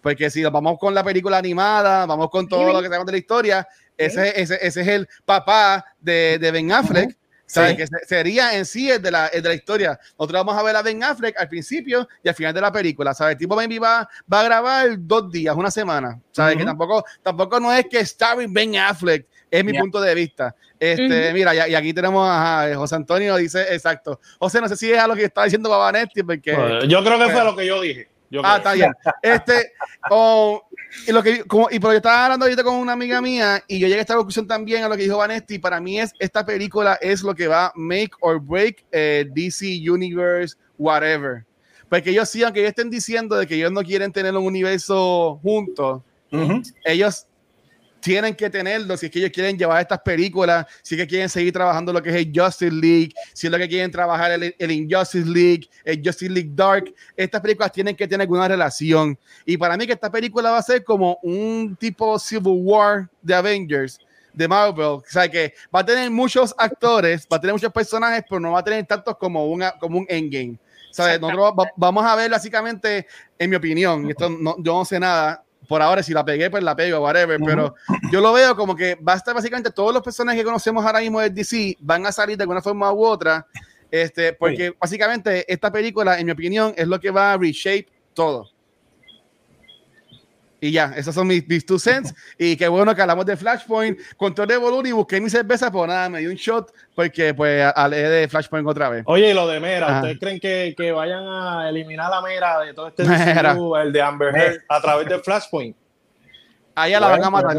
Porque 0.00 0.30
si 0.30 0.44
vamos 0.44 0.78
con 0.78 0.94
la 0.94 1.02
película 1.02 1.38
animada, 1.38 2.06
vamos 2.06 2.30
con 2.30 2.46
todo 2.46 2.72
lo 2.72 2.80
que 2.80 2.86
sabemos 2.86 3.06
de 3.06 3.12
la 3.12 3.18
historia, 3.18 3.68
ese, 3.96 4.40
ese, 4.40 4.58
ese, 4.60 4.80
es 4.80 4.88
el 4.88 5.08
papá 5.24 5.84
de, 6.00 6.38
de 6.38 6.50
Ben 6.50 6.70
Affleck. 6.70 7.16
¿Sabes? 7.46 7.76
Que 7.76 7.86
sería 8.06 8.56
en 8.56 8.64
sí 8.64 8.90
el 8.90 9.02
de, 9.02 9.10
la, 9.10 9.26
el 9.28 9.42
de 9.42 9.48
la 9.50 9.54
historia. 9.54 9.98
Nosotros 10.18 10.44
vamos 10.44 10.56
a 10.56 10.62
ver 10.62 10.76
a 10.76 10.82
Ben 10.82 11.02
Affleck 11.02 11.38
al 11.38 11.48
principio 11.48 12.08
y 12.22 12.28
al 12.28 12.34
final 12.34 12.54
de 12.54 12.60
la 12.60 12.72
película. 12.72 13.14
¿Sabes? 13.14 13.32
El 13.32 13.38
tipo 13.38 13.54
Baby 13.54 13.78
va, 13.78 14.08
va 14.32 14.40
a 14.40 14.44
grabar 14.44 14.88
dos 14.98 15.30
días, 15.30 15.54
una 15.54 15.70
semana. 15.70 16.18
¿Sabes? 16.32 16.56
Que 16.56 16.64
tampoco, 16.64 17.04
tampoco 17.22 17.60
no 17.60 17.72
es 17.72 17.86
que 17.86 18.04
starring 18.04 18.52
Ben 18.52 18.76
Affleck. 18.76 19.26
Es 19.50 19.64
mi 19.64 19.78
punto 19.78 20.00
de 20.00 20.14
vista. 20.14 20.54
Este, 20.80 21.32
Mira, 21.32 21.68
y, 21.68 21.74
aquí 21.74 21.94
tenemos 21.94 22.28
a 22.28 22.72
José 22.74 22.96
Antonio, 22.96 23.36
dice 23.36 23.62
exacto. 23.72 24.20
José, 24.38 24.60
no 24.60 24.68
sé 24.68 24.76
si 24.76 24.90
es 24.90 24.98
a 24.98 25.06
lo 25.06 25.14
que 25.14 25.24
estaba 25.24 25.44
diciendo 25.44 25.70
Babanetti, 25.70 26.22
porque. 26.22 26.52
yo 26.88 27.04
creo 27.04 27.18
que 27.18 27.32
fue 27.32 27.44
lo 27.44 27.54
que 27.54 27.66
yo 27.66 27.80
dije. 27.80 28.08
Ah, 28.42 28.56
está 28.56 28.72
bien. 28.72 28.92
Este, 29.22 29.72
oh, 30.10 30.62
y 31.06 31.12
lo 31.12 31.22
que 31.22 31.44
como, 31.44 31.68
y 31.70 31.78
porque 31.78 31.94
yo 31.94 31.98
estaba 31.98 32.24
hablando 32.24 32.44
ahorita 32.44 32.62
con 32.62 32.74
una 32.74 32.92
amiga 32.92 33.20
mía 33.20 33.62
y 33.66 33.78
yo 33.78 33.86
llegué 33.86 33.98
a 33.98 34.02
esta 34.02 34.14
conclusión 34.14 34.46
también 34.46 34.84
a 34.84 34.88
lo 34.88 34.96
que 34.96 35.02
dijo 35.02 35.16
Vanesti. 35.16 35.58
Para 35.58 35.80
mí 35.80 36.00
es 36.00 36.12
esta 36.18 36.44
película 36.44 36.98
es 37.00 37.22
lo 37.22 37.34
que 37.34 37.48
va 37.48 37.66
a 37.66 37.72
make 37.74 38.12
or 38.20 38.40
break 38.40 38.84
eh, 38.92 39.26
DC 39.34 39.90
Universe, 39.90 40.56
whatever. 40.78 41.44
Porque 41.88 42.10
ellos 42.10 42.28
sí, 42.28 42.42
aunque 42.42 42.60
ellos 42.60 42.70
estén 42.70 42.90
diciendo 42.90 43.36
de 43.36 43.46
que 43.46 43.56
ellos 43.56 43.72
no 43.72 43.82
quieren 43.82 44.12
tener 44.12 44.34
un 44.34 44.44
universo 44.44 45.38
juntos, 45.42 46.02
ellos 46.84 47.26
tienen 48.04 48.34
que 48.34 48.50
tenerlo 48.50 48.98
si 48.98 49.06
es 49.06 49.12
que 49.12 49.18
ellos 49.18 49.30
quieren 49.30 49.56
llevar 49.56 49.80
estas 49.80 50.00
películas, 50.00 50.66
si 50.82 50.94
es 50.94 51.00
que 51.00 51.06
quieren 51.06 51.30
seguir 51.30 51.54
trabajando 51.54 51.90
lo 51.90 52.02
que 52.02 52.10
es 52.10 52.16
el 52.16 52.32
Justice 52.38 52.70
League, 52.70 53.14
si 53.32 53.46
es 53.46 53.50
lo 53.50 53.56
que 53.56 53.66
quieren 53.66 53.90
trabajar 53.90 54.30
el, 54.32 54.54
el 54.58 54.70
Injustice 54.70 55.26
League, 55.26 55.70
el 55.86 56.02
Justice 56.04 56.30
League 56.30 56.50
Dark, 56.52 56.94
estas 57.16 57.40
películas 57.40 57.72
tienen 57.72 57.96
que 57.96 58.06
tener 58.06 58.20
alguna 58.20 58.46
relación. 58.46 59.18
Y 59.46 59.56
para 59.56 59.78
mí 59.78 59.86
que 59.86 59.94
esta 59.94 60.12
película 60.12 60.50
va 60.50 60.58
a 60.58 60.62
ser 60.62 60.84
como 60.84 61.18
un 61.22 61.74
tipo 61.80 62.18
Civil 62.18 62.60
War 62.62 63.08
de 63.22 63.34
Avengers, 63.34 63.98
de 64.34 64.48
Marvel, 64.48 64.84
o 64.84 65.02
sea 65.06 65.26
que 65.26 65.54
va 65.74 65.80
a 65.80 65.86
tener 65.86 66.10
muchos 66.10 66.54
actores, 66.58 67.26
va 67.32 67.38
a 67.38 67.40
tener 67.40 67.54
muchos 67.54 67.72
personajes, 67.72 68.22
pero 68.28 68.38
no 68.38 68.52
va 68.52 68.58
a 68.58 68.64
tener 68.64 68.84
tantos 68.84 69.16
como, 69.16 69.46
una, 69.46 69.72
como 69.78 69.96
un 69.96 70.06
Endgame. 70.10 70.58
¿Sabes? 70.90 71.20
Nosotros 71.20 71.54
vamos 71.74 72.04
a 72.04 72.14
ver 72.14 72.30
básicamente, 72.30 73.06
en 73.38 73.50
mi 73.50 73.56
opinión, 73.56 74.10
esto 74.10 74.28
no, 74.28 74.56
yo 74.58 74.74
no 74.74 74.84
sé 74.84 75.00
nada, 75.00 75.43
por 75.68 75.82
ahora, 75.82 76.02
si 76.02 76.12
la 76.12 76.24
pegué, 76.24 76.50
pues 76.50 76.62
la 76.62 76.76
pego, 76.76 77.00
whatever. 77.00 77.38
Pero 77.44 77.74
yo 78.10 78.20
lo 78.20 78.32
veo 78.32 78.56
como 78.56 78.74
que 78.74 78.96
va 78.96 79.14
a 79.14 79.16
estar 79.16 79.34
básicamente 79.34 79.70
todos 79.70 79.92
los 79.92 80.02
personajes 80.02 80.40
que 80.40 80.44
conocemos 80.44 80.84
ahora 80.84 81.00
mismo 81.00 81.20
de 81.20 81.30
DC 81.30 81.76
van 81.80 82.06
a 82.06 82.12
salir 82.12 82.36
de 82.36 82.42
alguna 82.42 82.62
forma 82.62 82.92
u 82.92 83.04
otra. 83.04 83.46
Este, 83.90 84.32
porque 84.32 84.74
básicamente 84.78 85.50
esta 85.52 85.70
película, 85.70 86.18
en 86.18 86.26
mi 86.26 86.32
opinión, 86.32 86.74
es 86.76 86.88
lo 86.88 86.98
que 86.98 87.10
va 87.10 87.32
a 87.32 87.36
reshape 87.36 87.86
todo. 88.12 88.53
Y 90.60 90.70
ya, 90.72 90.94
esos 90.96 91.14
son 91.14 91.26
mis, 91.26 91.46
mis 91.46 91.66
two 91.66 91.78
cents. 91.78 92.14
y 92.38 92.56
qué 92.56 92.68
bueno 92.68 92.94
que 92.94 93.02
hablamos 93.02 93.26
de 93.26 93.36
Flashpoint. 93.36 93.98
Con 94.16 94.34
todo 94.34 94.46
de 94.46 94.56
volumen 94.56 94.86
y 94.86 94.92
busqué 94.92 95.20
mi 95.20 95.28
cerveza, 95.28 95.70
pues 95.70 95.88
nada, 95.88 96.08
me 96.08 96.20
dio 96.20 96.30
un 96.30 96.36
shot 96.36 96.72
porque 96.94 97.34
pues 97.34 97.70
hablé 97.74 97.98
de 98.08 98.28
Flashpoint 98.28 98.66
otra 98.66 98.88
vez. 98.88 99.04
Oye, 99.06 99.30
y 99.30 99.34
lo 99.34 99.46
de 99.46 99.60
Mera, 99.60 99.96
¿ustedes 99.96 100.18
creen 100.18 100.40
que, 100.40 100.74
que, 100.76 100.92
vayan 100.92 101.24
a 101.26 101.68
eliminar 101.68 102.10
la 102.10 102.22
Mera 102.22 102.60
de 102.60 102.72
todo 102.72 102.88
este 102.88 103.02
el 103.02 103.92
de 103.92 104.02
Amber 104.02 104.34
Heard, 104.34 104.62
a 104.68 104.80
través 104.80 105.08
de 105.08 105.18
Flashpoint? 105.18 105.76
Allá 106.74 107.00
la 107.00 107.08
van 107.08 107.24
a 107.24 107.30
matar. 107.30 107.58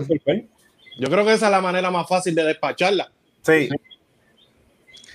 Yo 0.97 1.09
creo 1.09 1.25
que 1.25 1.33
esa 1.33 1.45
es 1.45 1.51
la 1.51 1.61
manera 1.61 1.91
más 1.91 2.07
fácil 2.07 2.33
de 2.33 2.43
despacharla. 2.43 3.11
Sí. 3.41 3.69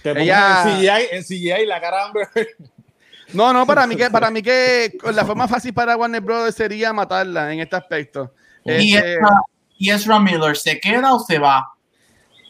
Ella... 0.04 0.62
en, 0.64 0.78
CGI, 0.78 1.16
en 1.16 1.22
CGI 1.22 1.66
la 1.66 1.80
cara 1.80 1.98
de 1.98 2.02
Amber 2.04 2.28
Heard 2.34 2.69
No, 3.32 3.52
no, 3.52 3.66
para 3.66 3.86
mí 3.86 3.96
que, 3.96 4.10
para 4.10 4.30
mí 4.30 4.42
que 4.42 4.96
la 5.12 5.24
forma 5.24 5.46
fácil 5.46 5.72
para 5.72 5.96
Warner 5.96 6.20
Bros. 6.20 6.54
sería 6.54 6.92
matarla 6.92 7.52
en 7.52 7.60
este 7.60 7.76
aspecto. 7.76 8.34
¿Y, 8.64 8.96
Este, 8.96 9.18
¿Y 9.78 9.90
Ezra 9.90 10.18
Miller 10.20 10.56
se 10.56 10.78
queda 10.80 11.14
o 11.14 11.20
se 11.20 11.38
va? 11.38 11.66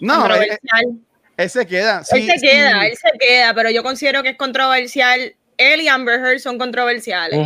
no, 0.00 0.14
él, 0.14 0.20
Controversial. 0.30 0.98
él 1.36 1.50
se 1.50 1.66
queda. 1.66 1.98
él 1.98 2.04
se 2.04 2.38
sí. 2.38 2.40
queda, 2.40 2.86
él 2.86 2.96
se 2.96 3.18
queda, 3.18 3.54
pero 3.54 3.70
yo 3.70 3.82
considero 3.82 4.22
que 4.22 4.30
es 4.30 4.36
controversial. 4.36 5.34
Él 5.56 5.80
y 5.82 5.88
Amber 5.88 6.18
Heard 6.20 6.38
son 6.40 6.58
controversiales. 6.58 7.38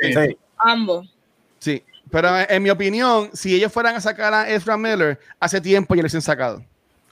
Sí. 0.00 0.36
Ambos. 0.56 1.14
Sí, 1.58 1.84
pero 2.10 2.30
en, 2.48 2.62
mi 2.62 2.70
opinión, 2.70 3.30
si 3.34 3.54
ellos 3.54 3.70
fueran 3.72 3.94
a 3.96 4.00
sacar 4.00 4.32
a 4.32 4.48
Ezra 4.48 4.76
Miller, 4.76 5.18
hace 5.38 5.60
tiempo 5.60 5.94
ya 5.94 5.98
lo 5.98 6.04
hubiesen 6.06 6.22
sacado. 6.22 6.64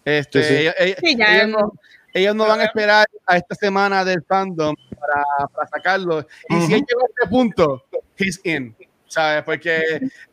Este, 0.04 0.42
Sí, 0.42 0.48
sí. 0.48 0.54
Ellos, 0.60 0.74
ellos- 0.78 0.96
Sí, 1.00 1.16
ya 1.16 1.36
ellos 1.36 1.48
no, 1.48 1.72
ellos 2.14 2.34
no 2.34 2.46
van 2.46 2.60
a 2.60 2.64
esperar 2.64 3.06
a 3.26 3.36
esta 3.36 3.54
semana 3.54 4.04
del 4.04 4.22
fandom 4.26 4.74
para, 5.06 5.48
para 5.48 5.68
sacarlo. 5.68 6.26
Y 6.48 6.54
si 6.62 6.74
él 6.74 6.80
llega 6.80 7.02
a 7.02 7.06
este 7.08 7.28
punto, 7.28 7.84
he's 8.16 8.40
in. 8.44 8.74
¿Sabes? 9.08 9.44
Porque 9.44 9.76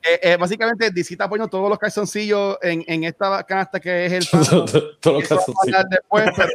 eh, 0.01 0.19
eh, 0.23 0.35
básicamente 0.37 0.89
DC 0.89 1.13
está 1.13 1.29
poniendo 1.29 1.47
todos 1.47 1.69
los 1.69 1.77
calzoncillos 1.77 2.57
en, 2.61 2.83
en 2.87 3.03
esta 3.03 3.43
canasta 3.43 3.79
que 3.79 4.07
es 4.07 4.13
el 4.13 4.23
fandom. 4.25 4.65
Todo 4.99 5.13
lo 5.13 5.19
que 5.19 5.25
Eso 5.25 5.35
hace, 5.35 5.51
vamos 5.51 5.61
a 5.61 5.63
sí. 5.63 5.69
hablar 5.69 5.85
después, 5.89 6.25
pero 6.35 6.49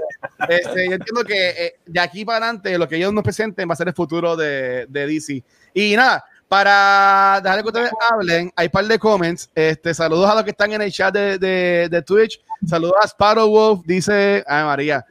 este, 0.49 0.89
yo 0.89 0.95
entiendo 0.95 1.25
que 1.25 1.49
eh, 1.51 1.75
de 1.87 2.01
aquí 2.01 2.25
para 2.25 2.39
adelante 2.39 2.77
lo 2.77 2.89
que 2.89 2.97
ellos 2.97 3.13
nos 3.13 3.23
presenten 3.23 3.69
va 3.69 3.75
a 3.75 3.77
ser 3.77 3.87
el 3.89 3.95
futuro 3.95 4.37
de, 4.37 4.87
de 4.89 5.07
DC. 5.07 5.45
Y 5.73 5.95
nada, 5.95 6.25
para 6.49 7.41
dejar 7.41 7.63
que 7.63 7.69
ustedes 7.69 7.91
hablen, 8.11 8.51
hay 8.57 8.67
un 8.67 8.73
par 8.73 8.87
de 8.87 8.99
comments. 8.99 9.49
Este, 9.55 9.95
saludos 9.95 10.29
a 10.29 10.35
los 10.35 10.43
que 10.43 10.51
están 10.51 10.73
en 10.73 10.83
el 10.83 10.91
chat 10.91 11.15
de, 11.15 11.39
de, 11.39 11.89
de 11.89 12.03
Twitch. 12.03 12.41
Saludos 12.67 12.97
a 13.01 13.07
Sparrow 13.07 13.49
Wolf, 13.49 13.83
dice, 13.87 14.43
ay 14.47 14.65
María, 14.65 15.07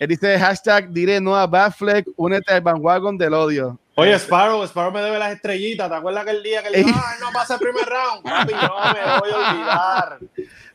él 0.00 0.08
dice 0.08 0.38
hashtag 0.38 0.88
diré 0.88 1.20
no 1.20 1.36
a 1.36 1.46
Batfleck, 1.46 2.06
únete 2.16 2.54
al 2.54 2.62
bandwagon 2.62 3.18
del 3.18 3.34
odio. 3.34 3.78
Oye, 3.96 4.14
Sparrow, 4.18 4.64
Sparrow 4.64 4.90
me 4.90 5.02
debe 5.02 5.18
las 5.18 5.34
estrellitas. 5.34 5.90
¿Te 5.90 5.94
acuerdas 5.94 6.24
que 6.24 6.30
el 6.30 6.42
día 6.42 6.62
que 6.62 6.68
él 6.68 6.86
dijo, 6.86 6.98
ah, 7.04 7.16
no 7.20 7.26
pasa 7.34 7.54
el 7.54 7.60
primer 7.60 7.84
round? 7.84 8.22
Papi, 8.22 8.54
no 8.54 8.94
me 8.94 9.20
voy 9.20 9.30
a 9.30 9.50
olvidar. 9.50 10.18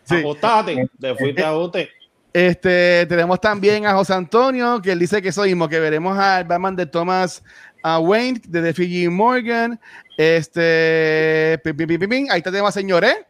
Sí. 0.04 0.20
Apostate, 0.20 0.88
te 1.02 1.16
fuiste 1.16 1.44
a 1.44 1.52
bote. 1.54 1.90
Este, 2.32 3.08
tenemos 3.08 3.42
también 3.42 3.88
a 3.88 3.96
José 3.96 4.14
Antonio, 4.14 4.80
que 4.80 4.92
él 4.92 5.00
dice 5.00 5.24
que 5.24 5.30
eso 5.30 5.42
mismo, 5.42 5.68
que 5.68 5.80
veremos 5.80 6.16
al 6.20 6.44
Batman 6.44 6.76
de 6.76 6.86
Thomas 6.86 7.44
a 7.82 7.98
Wayne, 7.98 8.40
de 8.48 8.62
The 8.62 8.74
Fiji 8.76 9.10
Morgan. 9.10 9.80
Este, 10.18 11.60
pim, 11.64 11.76
pim, 11.76 11.88
pim, 11.88 12.00
pim, 12.00 12.10
pim. 12.10 12.28
ahí 12.30 12.44
tenemos 12.44 12.70
a 12.70 12.80
Señoré, 12.80 13.26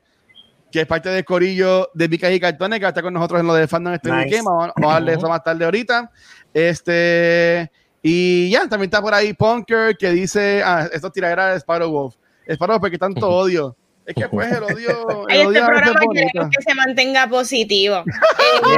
que 0.75 0.81
es 0.81 0.87
parte 0.87 1.07
del 1.07 1.23
corillo 1.23 1.89
de 1.93 2.09
Vicas 2.09 2.33
y 2.33 2.39
Cartones, 2.41 2.79
que 2.79 2.83
va 2.83 2.89
a 2.89 2.91
estar 2.91 3.01
con 3.01 3.13
nosotros 3.13 3.39
en 3.39 3.47
lo 3.47 3.53
de 3.53 3.65
Fandom 3.65 3.93
Streaming 3.93 4.25
Nice. 4.25 4.35
Game. 4.35 4.45
Vamos, 4.45 4.73
vamos 4.75 4.91
a 4.91 4.93
darle 4.95 5.13
eso 5.13 5.29
más 5.29 5.41
tarde 5.41 5.63
ahorita. 5.63 6.11
Este, 6.53 7.71
y 8.01 8.49
ya, 8.49 8.67
también 8.67 8.89
está 8.89 9.01
por 9.01 9.13
ahí 9.13 9.33
Punker, 9.33 9.95
que 9.95 10.09
dice, 10.09 10.61
ah, 10.65 10.89
esto 10.91 11.09
tiraderas 11.09 11.53
de 11.53 11.59
Sparrow 11.61 11.89
Wolf. 11.89 12.15
Sparrow, 12.49 12.77
porque 12.81 12.97
tanto 12.97 13.25
odio. 13.29 13.73
Es 14.05 14.15
que 14.15 14.27
pues 14.27 14.51
el 14.51 14.63
odio, 14.63 15.27
el 15.29 15.39
En 15.39 15.47
odio 15.47 15.59
este 15.61 15.65
programa 15.71 15.99
queremos 16.13 16.49
que 16.57 16.61
se 16.61 16.73
mantenga 16.75 17.27
positivo. 17.29 18.03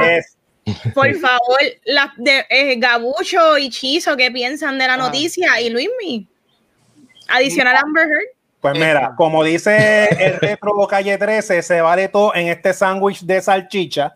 Eh, 0.00 0.20
Yes. 0.64 0.92
por 0.94 1.12
favor, 1.16 1.58
las 1.86 2.10
de 2.16 2.44
eh, 2.48 2.76
Gabucho 2.78 3.58
y 3.58 3.70
Chizo, 3.70 4.16
¿qué 4.16 4.30
piensan 4.30 4.78
de 4.78 4.86
la 4.86 4.94
Ah. 4.94 4.98
noticia? 4.98 5.60
Y 5.60 5.70
Luismi. 5.70 6.28
Adicional 7.28 7.74
Amber 7.76 8.06
Heard. 8.06 8.37
Pues 8.60 8.74
mira, 8.74 9.14
como 9.16 9.44
dice 9.44 10.08
el 10.24 10.34
retro 10.40 10.86
Calle 10.88 11.16
13, 11.16 11.62
se 11.62 11.80
vale 11.80 12.08
todo 12.08 12.34
en 12.34 12.48
este 12.48 12.72
sándwich 12.74 13.22
de 13.22 13.40
salchicha. 13.40 14.14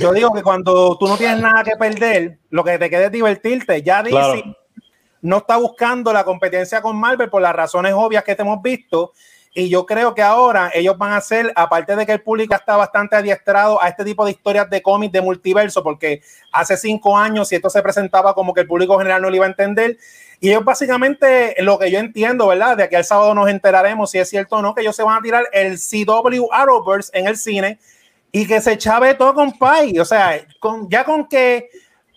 Yo 0.00 0.12
digo 0.12 0.32
que 0.32 0.42
cuando 0.42 0.96
tú 0.96 1.06
no 1.06 1.16
tienes 1.16 1.38
nada 1.40 1.62
que 1.62 1.76
perder, 1.76 2.38
lo 2.50 2.64
que 2.64 2.78
te 2.78 2.88
queda 2.88 3.06
es 3.06 3.12
divertirte. 3.12 3.82
Ya 3.82 4.02
DC 4.02 4.10
Claro. 4.14 4.56
no 5.20 5.36
está 5.38 5.56
buscando 5.58 6.12
la 6.12 6.24
competencia 6.24 6.80
con 6.80 6.96
Marvel 6.96 7.28
por 7.28 7.42
las 7.42 7.54
razones 7.54 7.92
obvias 7.94 8.24
que 8.24 8.34
te 8.34 8.42
hemos 8.42 8.62
visto. 8.62 9.12
Y 9.56 9.68
yo 9.68 9.86
creo 9.86 10.14
que 10.16 10.22
ahora 10.22 10.72
ellos 10.74 10.98
van 10.98 11.12
a 11.12 11.18
hacer, 11.18 11.52
aparte 11.54 11.94
de 11.94 12.04
que 12.04 12.10
el 12.10 12.22
público 12.22 12.56
está 12.56 12.76
bastante 12.76 13.14
adiestrado 13.14 13.80
a 13.80 13.88
este 13.88 14.04
tipo 14.04 14.24
de 14.24 14.32
historias 14.32 14.68
de 14.68 14.82
cómics 14.82 15.12
de 15.12 15.20
multiverso, 15.20 15.80
porque 15.80 16.22
hace 16.50 16.76
cinco 16.76 17.16
años, 17.16 17.46
si 17.46 17.54
esto 17.54 17.70
se 17.70 17.80
presentaba 17.80 18.34
como 18.34 18.52
que 18.52 18.62
el 18.62 18.66
público 18.66 18.98
general 18.98 19.22
no 19.22 19.30
lo 19.30 19.36
iba 19.36 19.44
a 19.44 19.48
entender, 19.50 19.96
y 20.40 20.50
ellos 20.50 20.64
básicamente, 20.64 21.54
lo 21.62 21.78
que 21.78 21.90
yo 21.90 21.98
entiendo, 21.98 22.48
¿verdad? 22.48 22.76
De 22.76 22.84
aquí 22.84 22.94
al 22.94 23.04
sábado 23.04 23.34
nos 23.34 23.48
enteraremos 23.48 24.10
si 24.10 24.18
es 24.18 24.28
cierto 24.28 24.56
o 24.56 24.62
no, 24.62 24.74
que 24.74 24.82
ellos 24.82 24.96
se 24.96 25.02
van 25.02 25.18
a 25.18 25.22
tirar 25.22 25.44
el 25.52 25.78
CW 25.78 26.48
Arrowverse 26.52 27.10
en 27.12 27.26
el 27.26 27.36
cine 27.36 27.78
y 28.32 28.46
que 28.46 28.60
se 28.60 28.76
chave 28.76 29.14
todo 29.14 29.34
con 29.34 29.52
Pai. 29.52 29.98
O 29.98 30.04
sea, 30.04 30.44
con, 30.60 30.88
ya 30.90 31.04
con 31.04 31.26
que, 31.28 31.68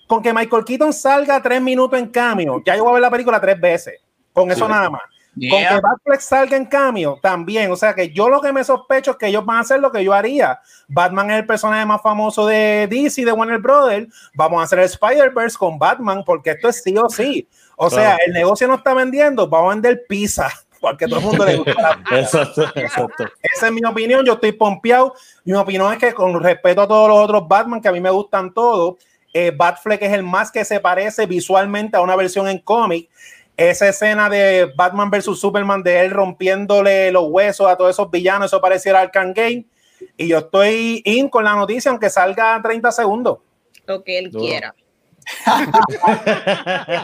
con 0.07 0.21
que 0.21 0.33
Michael 0.33 0.65
Keaton 0.65 0.91
salga 0.93 1.41
tres 1.41 1.61
minutos 1.61 1.99
en 1.99 2.07
cambio, 2.07 2.61
ya 2.65 2.75
yo 2.75 2.83
voy 2.83 2.91
a 2.91 2.93
ver 2.93 3.01
la 3.01 3.11
película 3.11 3.39
tres 3.39 3.59
veces. 3.59 4.01
Con 4.33 4.51
eso 4.51 4.65
Sí. 4.65 4.71
nada 4.71 4.89
más. 4.89 5.01
Yeah. 5.35 5.51
Con 5.51 5.75
que 5.75 5.81
Batfleck 5.81 6.19
salga 6.21 6.57
en 6.57 6.65
cambio, 6.65 7.19
también. 7.21 7.71
O 7.71 7.75
sea 7.75 7.93
que 7.93 8.09
yo 8.11 8.27
lo 8.29 8.41
que 8.41 8.51
me 8.51 8.63
sospecho 8.63 9.11
es 9.11 9.17
que 9.17 9.27
ellos 9.27 9.45
van 9.45 9.57
a 9.57 9.59
hacer 9.61 9.79
lo 9.79 9.91
que 9.91 10.03
yo 10.03 10.13
haría. 10.13 10.59
Batman 10.87 11.29
es 11.29 11.39
el 11.39 11.45
personaje 11.45 11.85
más 11.85 12.01
famoso 12.01 12.47
de 12.47 12.87
DC, 12.89 13.23
de 13.23 13.31
Warner 13.31 13.59
Brothers. 13.59 14.07
Vamos 14.33 14.59
a 14.59 14.63
hacer 14.63 14.79
el 14.79 14.85
Spider-Verse 14.85 15.57
con 15.57 15.77
Batman, 15.77 16.23
porque 16.25 16.51
esto 16.51 16.69
es 16.69 16.81
sí 16.81 16.95
o 16.97 17.09
sí. 17.09 17.47
O 17.79 17.89
sea, 17.89 18.01
Claro. 18.15 18.17
el 18.25 18.33
negocio 18.33 18.67
no 18.67 18.75
está 18.75 18.93
vendiendo, 18.93 19.47
vamos 19.47 19.71
a 19.71 19.75
vender 19.75 20.03
pizza, 20.09 20.49
porque 20.81 21.05
a 21.05 21.07
todo 21.07 21.19
el 21.19 21.25
mundo 21.25 21.45
le 21.45 21.55
gusta 21.57 21.73
la 21.81 21.97
pizza. 22.09 22.41
Exacto, 22.41 22.63
exacto. 22.75 23.23
Esa 23.55 23.67
es 23.67 23.71
mi 23.71 23.81
opinión, 23.85 24.25
yo 24.25 24.33
estoy 24.33 24.51
pompeado. 24.51 25.13
Mi 25.45 25.53
opinión 25.53 25.93
es 25.93 25.99
que 25.99 26.13
con 26.13 26.41
respeto 26.41 26.81
a 26.81 26.87
todos 26.87 27.07
los 27.07 27.17
otros 27.19 27.47
Batman, 27.47 27.79
que 27.81 27.87
a 27.87 27.91
mí 27.91 28.01
me 28.01 28.09
gustan 28.09 28.53
todos, 28.53 28.95
eh, 29.33 29.51
Batfleck 29.55 30.01
es 30.01 30.13
el 30.13 30.23
más 30.23 30.51
que 30.51 30.65
se 30.65 30.79
parece 30.79 31.27
visualmente 31.27 31.95
a 31.97 32.01
una 32.01 32.15
versión 32.15 32.47
en 32.47 32.57
cómic. 32.59 33.09
Esa 33.55 33.87
escena 33.89 34.29
de 34.29 34.71
Batman 34.75 35.09
versus 35.09 35.39
Superman, 35.39 35.81
de 35.83 36.01
él 36.01 36.11
rompiéndole 36.11 37.11
los 37.11 37.25
huesos 37.27 37.67
a 37.67 37.75
todos 37.75 37.91
esos 37.91 38.09
villanos, 38.09 38.47
eso 38.47 38.59
pareciera 38.61 39.01
Arkham 39.01 39.33
Game. 39.33 39.65
Y 40.15 40.27
yo 40.27 40.39
estoy 40.39 41.01
in 41.05 41.27
con 41.29 41.43
la 41.43 41.55
noticia, 41.55 41.89
aunque 41.91 42.09
salga 42.09 42.59
30 42.61 42.91
segundos. 42.91 43.39
Lo 43.85 44.03
que 44.03 44.19
él 44.19 44.29
Duro. 44.31 44.43
quiera. 44.45 44.75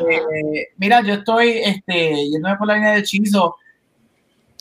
Eh, 0.09 0.67
mira, 0.77 1.01
yo 1.01 1.15
estoy 1.15 1.61
este, 1.63 2.29
yéndome 2.29 2.55
por 2.57 2.67
la 2.67 2.75
línea 2.75 2.93
de 2.93 3.03
Chizo. 3.03 3.55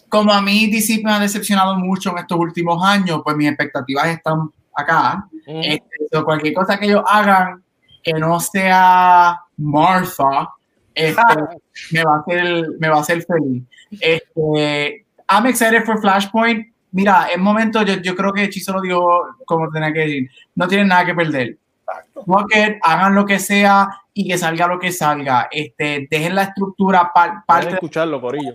Como 0.08 0.32
a 0.32 0.42
mí 0.42 0.70
DC 0.70 1.00
me 1.02 1.12
ha 1.12 1.20
decepcionado 1.20 1.76
mucho 1.76 2.10
en 2.10 2.18
estos 2.18 2.38
últimos 2.38 2.84
años, 2.84 3.20
pues 3.24 3.36
mis 3.36 3.48
expectativas 3.48 4.08
están 4.08 4.50
acá. 4.74 5.26
Este, 5.46 5.88
so, 6.10 6.24
cualquier 6.24 6.54
cosa 6.54 6.78
que 6.78 6.86
ellos 6.86 7.02
hagan 7.06 7.62
que 8.02 8.12
no 8.14 8.40
sea 8.40 9.40
Martha, 9.56 10.50
este, 10.94 11.22
me, 11.92 12.02
va 12.02 12.16
a 12.16 12.20
hacer, 12.20 12.66
me 12.78 12.88
va 12.88 12.96
a 12.96 13.00
hacer 13.00 13.24
feliz. 13.24 13.62
Este, 14.00 15.06
I'm 15.28 15.46
excited 15.46 15.84
for 15.84 16.00
Flashpoint. 16.00 16.66
Mira, 16.90 17.28
en 17.34 17.40
momento 17.40 17.82
yo, 17.82 17.94
yo 18.02 18.14
creo 18.14 18.32
que 18.32 18.50
Chizo 18.50 18.72
lo 18.72 18.80
dijo 18.82 19.36
como 19.46 19.70
tenía 19.70 19.92
que 19.92 20.00
decir. 20.00 20.30
No 20.54 20.68
tienen 20.68 20.88
nada 20.88 21.06
que 21.06 21.14
perder. 21.14 21.56
Fuck 22.24 22.54
it, 22.56 22.76
hagan 22.82 23.14
lo 23.14 23.24
que 23.26 23.38
sea 23.38 23.88
y 24.14 24.28
que 24.28 24.36
salga 24.38 24.66
lo 24.66 24.78
que 24.78 24.92
salga. 24.92 25.48
Este, 25.50 26.06
dejen 26.10 26.34
la 26.34 26.42
estructura 26.44 27.10
par- 27.12 27.44
parte 27.46 27.64
Pueden 27.66 27.74
escucharlo, 27.74 28.20
Corillo. 28.20 28.54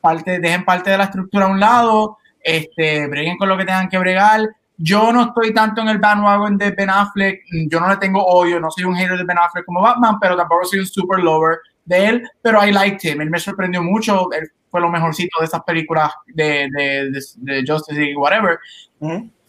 parte, 0.00 0.38
dejen 0.38 0.64
parte 0.64 0.90
de 0.90 0.98
la 0.98 1.04
estructura 1.04 1.46
a 1.46 1.48
un 1.48 1.60
lado, 1.60 2.18
este, 2.40 3.06
breguen 3.08 3.36
con 3.36 3.48
lo 3.48 3.56
que 3.56 3.64
tengan 3.64 3.88
que 3.88 3.98
bregar. 3.98 4.40
Yo 4.76 5.12
no 5.12 5.22
estoy 5.26 5.54
tanto 5.54 5.82
en 5.82 5.88
el 5.88 5.98
bandwagon 5.98 6.58
de 6.58 6.72
Ben 6.72 6.90
Affleck, 6.90 7.42
yo 7.70 7.78
no 7.80 7.88
le 7.88 7.96
tengo 7.96 8.24
odio, 8.24 8.58
no 8.58 8.70
soy 8.70 8.84
un 8.84 8.96
hater 8.96 9.16
de 9.16 9.24
Ben 9.24 9.38
Affleck 9.38 9.64
como 9.64 9.80
Batman, 9.80 10.18
pero 10.20 10.36
tampoco 10.36 10.64
soy 10.64 10.80
un 10.80 10.86
super 10.86 11.20
lover 11.20 11.58
de 11.84 12.06
él, 12.06 12.28
pero 12.42 12.64
I 12.66 12.72
liked 12.72 12.98
him, 13.08 13.20
él 13.20 13.30
me 13.30 13.38
sorprendió 13.38 13.82
mucho, 13.82 14.32
él 14.32 14.48
fue 14.68 14.80
lo 14.80 14.88
mejorcito 14.88 15.38
de 15.38 15.46
esas 15.46 15.62
películas 15.62 16.10
de, 16.26 16.68
de, 16.76 17.10
de, 17.12 17.20
de 17.36 17.64
Justice 17.64 18.00
League, 18.00 18.16
whatever. 18.16 18.58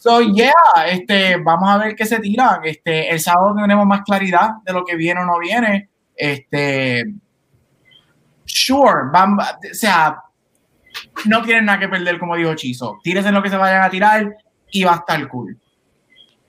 So, 0.05 0.21
yeah, 0.21 0.53
este, 0.85 1.37
vamos 1.37 1.67
a 1.67 1.79
ver 1.79 1.95
qué 1.95 2.05
se 2.05 2.19
tiran. 2.19 2.59
Este, 2.63 3.09
el 3.09 3.19
sábado 3.19 3.55
tenemos 3.59 3.87
más 3.87 4.03
claridad 4.03 4.51
de 4.63 4.71
lo 4.71 4.85
que 4.85 4.95
viene 4.95 5.21
o 5.21 5.25
no 5.25 5.39
viene. 5.39 5.89
Este, 6.15 7.11
sure, 8.45 9.09
van, 9.11 9.35
o 9.39 9.43
sea, 9.71 10.21
no 11.25 11.41
tienen 11.41 11.65
nada 11.65 11.79
que 11.79 11.87
perder, 11.87 12.19
como 12.19 12.35
dijo 12.35 12.53
Chizo. 12.53 12.99
Tírense 13.03 13.31
lo 13.31 13.41
que 13.41 13.49
se 13.49 13.57
vayan 13.57 13.81
a 13.81 13.89
tirar 13.89 14.37
y 14.69 14.83
va 14.83 14.91
a 14.91 14.97
estar 14.97 15.27
cool. 15.27 15.59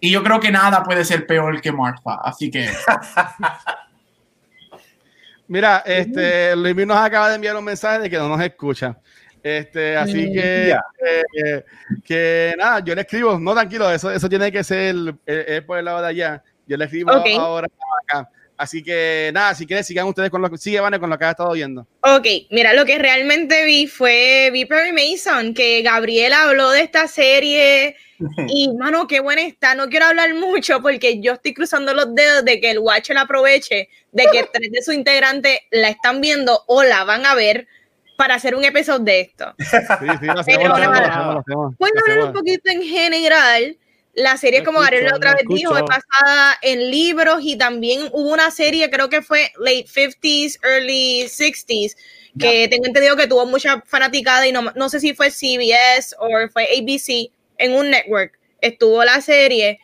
Y 0.00 0.10
yo 0.10 0.22
creo 0.22 0.38
que 0.38 0.52
nada 0.52 0.82
puede 0.82 1.02
ser 1.02 1.26
peor 1.26 1.58
que 1.62 1.72
Martha, 1.72 2.20
así 2.22 2.50
que 2.50 2.68
Mira, 5.48 5.82
este, 5.86 6.54
Luis 6.56 6.86
nos 6.86 6.98
acaba 6.98 7.30
de 7.30 7.36
enviar 7.36 7.56
un 7.56 7.64
mensaje 7.64 8.00
de 8.00 8.10
que 8.10 8.18
no 8.18 8.28
nos 8.28 8.42
escucha. 8.42 8.98
Este, 9.46 9.96
así 9.96 10.32
que, 10.32 10.70
eh, 10.72 11.64
que 12.04 12.52
nada, 12.58 12.80
yo 12.84 12.96
le 12.96 13.02
escribo, 13.02 13.38
no 13.38 13.54
tranquilo, 13.54 13.88
eso, 13.92 14.10
eso 14.10 14.28
tiene 14.28 14.50
que 14.50 14.64
ser 14.64 14.96
eh, 15.24 15.44
eh, 15.46 15.62
por 15.64 15.78
el 15.78 15.84
lado 15.84 16.02
de 16.02 16.08
allá. 16.08 16.42
Yo 16.66 16.76
le 16.76 16.84
escribo 16.84 17.12
Ok. 17.12 17.28
ahora 17.38 17.68
acá. 18.08 18.28
Así 18.56 18.82
que 18.82 19.30
nada, 19.32 19.54
si 19.54 19.64
quieren, 19.64 19.84
sigan 19.84 20.08
ustedes 20.08 20.30
con 20.30 20.42
lo 20.42 20.50
que 20.50 20.58
sigue, 20.58 20.80
Vane, 20.80 20.98
con 20.98 21.10
lo 21.10 21.16
que 21.16 21.26
ha 21.26 21.30
estado 21.30 21.52
viendo. 21.52 21.86
Ok, 22.00 22.26
mira, 22.50 22.74
lo 22.74 22.84
que 22.84 22.98
realmente 22.98 23.64
vi 23.64 23.86
fue, 23.86 24.50
vi 24.52 24.64
Perry 24.64 24.92
Mason, 24.92 25.54
que 25.54 25.80
Gabriel 25.82 26.32
habló 26.32 26.70
de 26.70 26.80
esta 26.80 27.06
serie 27.06 27.94
Y, 28.48 28.72
mano, 28.74 29.06
qué 29.06 29.20
buena 29.20 29.42
está. 29.42 29.74
No 29.74 29.88
quiero 29.88 30.06
hablar 30.06 30.34
mucho 30.34 30.80
porque 30.80 31.20
yo 31.20 31.34
estoy 31.34 31.54
cruzando 31.54 31.94
los 31.94 32.14
dedos 32.14 32.44
de 32.44 32.60
que 32.60 32.70
el 32.70 32.78
Watcher 32.78 33.18
aproveche 33.18 33.88
de 34.12 34.26
que 34.32 34.44
tres 34.52 34.70
de 34.72 34.82
sus 34.82 34.94
integrantes 34.94 35.60
la 35.70 35.88
están 35.88 36.20
viendo 36.20 36.62
o 36.66 36.82
la 36.82 37.04
van 37.04 37.26
a 37.26 37.34
ver 37.34 37.68
para 38.16 38.34
hacer 38.34 38.54
un 38.54 38.64
episodio 38.64 39.04
de 39.04 39.20
esto. 39.20 39.54
Sí, 39.58 40.06
sí, 40.44 40.52
hablar 40.52 42.24
un 42.24 42.32
poquito 42.32 42.70
en 42.70 42.82
general. 42.82 43.76
La 44.14 44.38
serie, 44.38 44.64
como 44.64 44.80
Gabriel 44.80 45.12
otra 45.12 45.34
vez 45.34 45.42
dijo, 45.46 45.76
es 45.76 45.82
basada 45.82 46.58
en 46.62 46.90
libros 46.90 47.40
y 47.42 47.56
también 47.56 48.08
hubo 48.12 48.32
una 48.32 48.50
serie, 48.50 48.88
creo 48.88 49.10
que 49.10 49.20
fue 49.20 49.52
late 49.58 49.84
50s, 49.84 50.58
early 50.62 51.24
60s, 51.24 51.96
que 52.38 52.66
tengo 52.68 52.86
entendido 52.86 53.14
que 53.14 53.26
tuvo 53.26 53.44
mucha 53.44 53.82
fanaticada 53.86 54.46
y 54.46 54.52
no, 54.52 54.72
no 54.74 54.88
sé 54.88 55.00
si 55.00 55.12
fue 55.12 55.30
CBS 55.30 56.16
o 56.18 56.28
fue 56.50 56.64
ABC 56.64 57.30
en 57.58 57.72
un 57.74 57.90
network. 57.90 58.38
Estuvo 58.62 59.04
la 59.04 59.20
serie, 59.20 59.80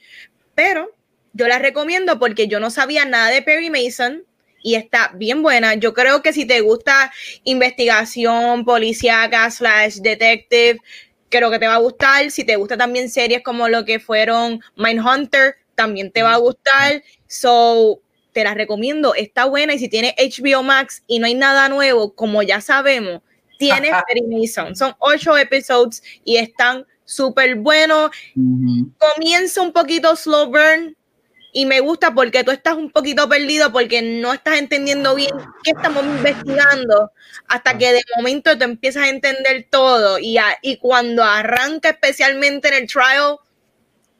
pero 0.54 0.90
yo 1.34 1.46
la 1.46 1.58
recomiendo 1.58 2.18
porque 2.18 2.48
yo 2.48 2.58
no 2.58 2.70
sabía 2.70 3.04
nada 3.04 3.28
de 3.28 3.42
Perry 3.42 3.68
Mason 3.68 4.24
y 4.62 4.75
está 4.75 5.12
bien 5.14 5.42
buena. 5.42 5.75
Yo 5.75 5.92
creo 5.92 6.23
que 6.23 6.33
si 6.33 6.45
te 6.47 6.61
gusta 6.61 7.12
investigación 7.45 8.64
policíaca 8.64 9.50
slash 9.50 9.97
detective, 9.97 10.81
creo 11.28 11.50
que 11.50 11.59
te 11.59 11.66
va 11.66 11.75
a 11.75 11.78
gustar. 11.78 12.31
Si 12.31 12.45
te 12.45 12.57
gusta 12.57 12.76
también 12.76 13.11
series 13.11 13.42
como 13.42 13.69
lo 13.69 13.85
que 13.85 13.99
fueron 13.99 14.61
Mindhunter, 14.76 15.57
también 15.75 16.12
te 16.12 16.23
va 16.23 16.35
a 16.35 16.38
gustar. 16.38 17.02
So, 17.26 18.00
te 18.33 18.45
la 18.45 18.54
recomiendo. 18.54 19.14
Está 19.14 19.47
buena 19.47 19.75
y 19.75 19.78
si 19.78 19.88
tienes 19.88 20.14
HBO 20.16 20.62
Max 20.62 21.02
y 21.07 21.19
no 21.19 21.26
hay 21.26 21.35
nada 21.35 21.69
nuevo, 21.69 22.14
como 22.14 22.42
ya 22.42 22.61
sabemos, 22.61 23.21
tienes 23.59 23.90
Perry 24.09 24.47
Son 24.47 24.95
ocho 24.99 25.37
episodios 25.37 26.02
y 26.25 26.37
están 26.37 26.87
súper 27.04 27.57
buenos. 27.57 28.11
Comienza 28.99 29.62
un 29.62 29.73
poquito 29.73 30.16
slow 30.16 30.47
burn, 30.47 30.97
y 31.52 31.66
me 31.66 31.80
gusta 31.80 32.14
porque 32.14 32.44
tú 32.44 32.50
estás 32.50 32.75
un 32.75 32.90
poquito 32.90 33.28
perdido 33.28 33.71
porque 33.71 34.00
no 34.00 34.32
estás 34.32 34.59
entendiendo 34.59 35.14
bien 35.14 35.30
qué 35.62 35.73
estamos 35.73 36.02
investigando 36.04 37.12
hasta 37.47 37.76
que 37.76 37.92
de 37.92 38.02
momento 38.16 38.56
te 38.56 38.64
empiezas 38.64 39.04
a 39.04 39.09
entender 39.11 39.66
todo 39.71 40.18
y, 40.18 40.38
y 40.62 40.78
cuando 40.78 41.23
arranca 41.23 41.90
especialmente 41.90 42.68
en 42.68 42.75
el 42.75 42.88
trial 42.88 43.37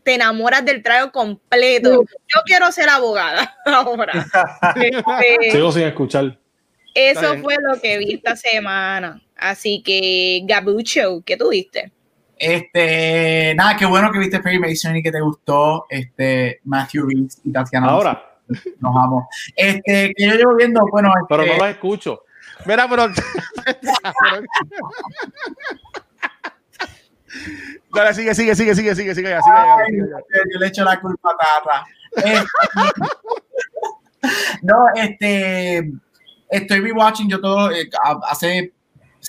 te 0.03 0.15
enamoras 0.15 0.65
del 0.65 0.83
trial 0.83 1.11
completo. 1.13 2.05
Yo 2.05 2.41
quiero 2.45 2.71
ser 2.73 2.89
abogada 2.89 3.57
ahora. 3.67 4.27
Este, 4.77 5.53
Sigo 5.53 5.73
sin 5.73 5.83
escuchar. 5.83 6.39
Eso 6.95 7.39
fue 7.39 7.57
lo 7.61 7.81
que 7.81 7.99
vi 7.99 8.15
esta 8.15 8.37
semana. 8.37 9.23
Así 9.37 9.83
que, 9.83 10.43
Gabucho, 10.45 11.23
¿qué 11.25 11.37
tuviste? 11.37 11.93
Este, 12.45 13.55
nada, 13.55 13.77
qué 13.77 13.87
bueno 13.87 14.11
que 14.11 14.19
viste 14.19 14.41
Perry 14.41 14.59
Mason 14.59 14.97
y 14.97 15.03
que 15.03 15.13
te 15.13 15.21
gustó 15.21 15.87
este 15.89 16.59
Matthew 16.65 17.07
Reeves 17.07 17.41
y 17.45 17.53
Tatiana. 17.53 17.87
Ahora. 17.87 18.21
Nos 18.81 18.97
amo. 18.97 19.29
Este, 19.55 20.13
que 20.13 20.27
yo 20.27 20.35
llevo 20.35 20.57
viendo, 20.57 20.85
bueno. 20.91 21.13
pero 21.29 21.47
no 21.47 21.57
lo 21.57 21.67
escucho. 21.67 22.25
Mira, 22.67 22.89
pero. 22.89 23.07
Dale, 27.95 28.13
sigue, 28.13 28.35
sigue, 28.35 28.57
sigue, 28.57 28.75
sigue, 28.75 28.95
sigue, 28.97 29.15
sigue, 29.15 29.39
sigue, 29.39 29.39
Yo 30.53 30.59
le 30.59 30.67
echo 30.67 30.83
la 30.83 31.01
culpa 31.01 31.31
a 31.31 31.37
Tata. 31.37 31.87
Este, 32.17 32.45
no, 34.63 34.87
este. 34.97 35.93
Estoy 36.51 36.81
rewatching 36.81 37.29
yo 37.29 37.41
todo. 37.41 37.71
Eh, 37.71 37.89
hace 38.29 38.73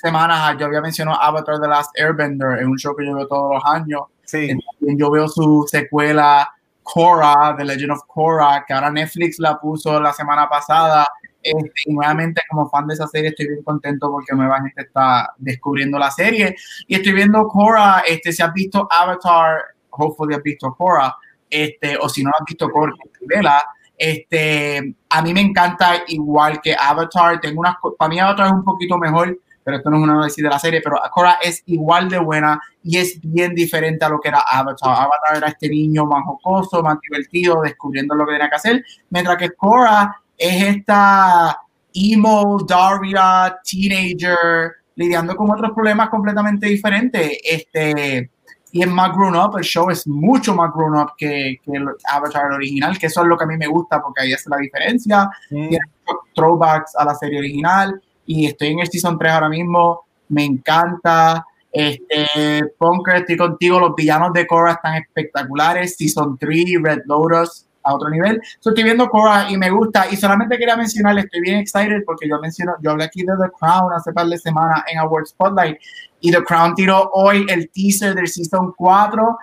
semanas 0.04 0.56
yo 0.58 0.66
había 0.66 0.82
mencionado 0.82 1.20
Avatar 1.20 1.58
The 1.60 1.68
Last 1.68 1.98
Airbender, 1.98 2.58
en 2.60 2.68
un 2.68 2.76
show 2.76 2.94
que 2.94 3.06
yo 3.06 3.14
veo 3.14 3.26
todos 3.26 3.54
los 3.54 3.64
años. 3.64 4.02
Sí. 4.24 4.50
yo 4.80 5.10
veo 5.10 5.28
su 5.28 5.66
secuela 5.68 6.50
Korra, 6.82 7.54
The 7.56 7.64
Legend 7.64 7.92
of 7.92 8.02
Korra, 8.06 8.64
que 8.66 8.74
ahora 8.74 8.90
Netflix 8.90 9.38
la 9.38 9.58
puso 9.58 9.98
la 10.00 10.12
semana 10.12 10.48
pasada. 10.48 11.06
Este, 11.42 11.72
y 11.86 11.94
nuevamente, 11.94 12.42
como 12.50 12.68
fan 12.68 12.86
de 12.86 12.94
esa 12.94 13.06
serie, 13.06 13.30
estoy 13.30 13.48
bien 13.48 13.62
contento 13.62 14.10
porque 14.10 14.34
nueva 14.34 14.60
gente 14.60 14.82
está 14.82 15.32
descubriendo 15.38 15.98
la 15.98 16.10
serie. 16.10 16.54
Y 16.86 16.96
estoy 16.96 17.12
viendo 17.12 17.46
Korra, 17.48 18.02
este, 18.06 18.32
si 18.32 18.42
has 18.42 18.52
visto 18.52 18.86
Avatar, 18.90 19.62
hopefully 19.90 20.34
has 20.34 20.42
visto 20.42 20.74
Korra, 20.74 21.16
este, 21.48 21.96
o 21.98 22.08
si 22.08 22.22
no 22.22 22.30
has 22.38 22.44
visto 22.46 22.68
Korra, 22.70 22.92
vela. 23.22 23.64
Este, 23.96 24.96
a 25.08 25.22
mí 25.22 25.32
me 25.32 25.40
encanta 25.40 26.02
igual 26.08 26.60
que 26.60 26.74
Avatar. 26.78 27.40
Tengo 27.40 27.60
unas, 27.60 27.76
para 27.98 28.08
mí 28.08 28.18
Avatar 28.18 28.46
es 28.46 28.52
un 28.52 28.64
poquito 28.64 28.98
mejor 28.98 29.38
pero 29.64 29.78
esto 29.78 29.90
no 29.90 29.96
es 29.96 30.02
una 30.02 30.12
análisis 30.12 30.44
de 30.44 30.50
la 30.50 30.58
serie, 30.58 30.80
pero 30.82 31.00
Korra 31.10 31.38
es 31.42 31.62
igual 31.66 32.08
de 32.08 32.18
buena 32.18 32.60
y 32.82 32.98
es 32.98 33.18
bien 33.22 33.54
diferente 33.54 34.04
a 34.04 34.10
lo 34.10 34.20
que 34.20 34.28
era 34.28 34.42
Avatar. 34.48 34.90
Avatar 34.90 35.36
era 35.38 35.48
este 35.48 35.68
niño 35.68 36.04
más 36.04 36.22
jocoso, 36.24 36.82
más 36.82 36.98
divertido, 37.00 37.62
descubriendo 37.62 38.14
lo 38.14 38.26
que 38.26 38.32
tenía 38.32 38.50
que 38.50 38.56
hacer, 38.56 38.84
mientras 39.08 39.38
que 39.38 39.50
Korra 39.52 40.20
es 40.36 40.76
esta 40.76 41.58
emo, 41.94 42.58
Daria, 42.68 43.56
teenager, 43.64 44.72
lidiando 44.96 45.34
con 45.34 45.50
otros 45.50 45.70
problemas 45.72 46.10
completamente 46.10 46.66
diferentes. 46.66 47.38
Este, 47.42 48.30
y 48.72 48.82
es 48.82 48.88
más 48.88 49.16
grown 49.16 49.36
up, 49.36 49.56
el 49.56 49.64
show 49.64 49.88
es 49.88 50.06
mucho 50.06 50.54
más 50.54 50.72
grown 50.74 50.96
up 50.96 51.12
que, 51.16 51.60
que 51.62 51.76
el 51.76 51.86
Avatar 52.12 52.52
original, 52.52 52.98
que 52.98 53.06
eso 53.06 53.22
es 53.22 53.28
lo 53.28 53.38
que 53.38 53.44
a 53.44 53.46
mí 53.46 53.56
me 53.56 53.68
gusta 53.68 54.02
porque 54.02 54.22
ahí 54.22 54.32
es 54.32 54.44
la 54.46 54.56
diferencia. 54.56 55.30
Mm. 55.50 55.68
Tiene 55.68 55.84
throwbacks 56.34 56.96
a 56.96 57.04
la 57.04 57.14
serie 57.14 57.38
original 57.38 58.02
y 58.26 58.46
estoy 58.46 58.68
en 58.68 58.80
el 58.80 58.88
Season 58.88 59.18
3 59.18 59.32
ahora 59.32 59.48
mismo, 59.48 60.04
me 60.28 60.44
encanta. 60.44 61.46
Este, 61.70 62.62
Punker, 62.78 63.16
estoy 63.16 63.36
contigo, 63.36 63.80
los 63.80 63.94
villanos 63.94 64.32
de 64.32 64.46
Korra 64.46 64.72
están 64.72 64.94
espectaculares. 64.94 65.96
Season 65.96 66.38
3, 66.38 66.64
Red 66.82 67.02
Lotus 67.06 67.66
a 67.84 67.94
otro 67.94 68.08
nivel. 68.08 68.40
estoy 68.42 68.82
viendo 68.82 69.08
Korra 69.08 69.50
y 69.50 69.56
me 69.56 69.70
gusta. 69.70 70.06
Y 70.10 70.16
solamente 70.16 70.56
quería 70.56 70.76
mencionarle, 70.76 71.22
estoy 71.22 71.40
bien 71.40 71.58
excited 71.58 72.02
porque 72.06 72.28
yo 72.28 72.40
menciono, 72.40 72.74
yo 72.82 72.92
hablé 72.92 73.04
aquí 73.04 73.22
de 73.22 73.34
The 73.40 73.50
Crown 73.58 73.92
hace 73.92 74.12
par 74.12 74.26
de 74.26 74.38
semanas 74.38 74.82
en 74.90 74.98
Award 74.98 75.26
Spotlight 75.26 75.76
y 76.20 76.32
The 76.32 76.42
Crown 76.42 76.74
tiró 76.74 77.10
hoy 77.12 77.46
el 77.48 77.68
teaser 77.70 78.14
del 78.14 78.28
Season 78.28 78.72
4 78.76 79.38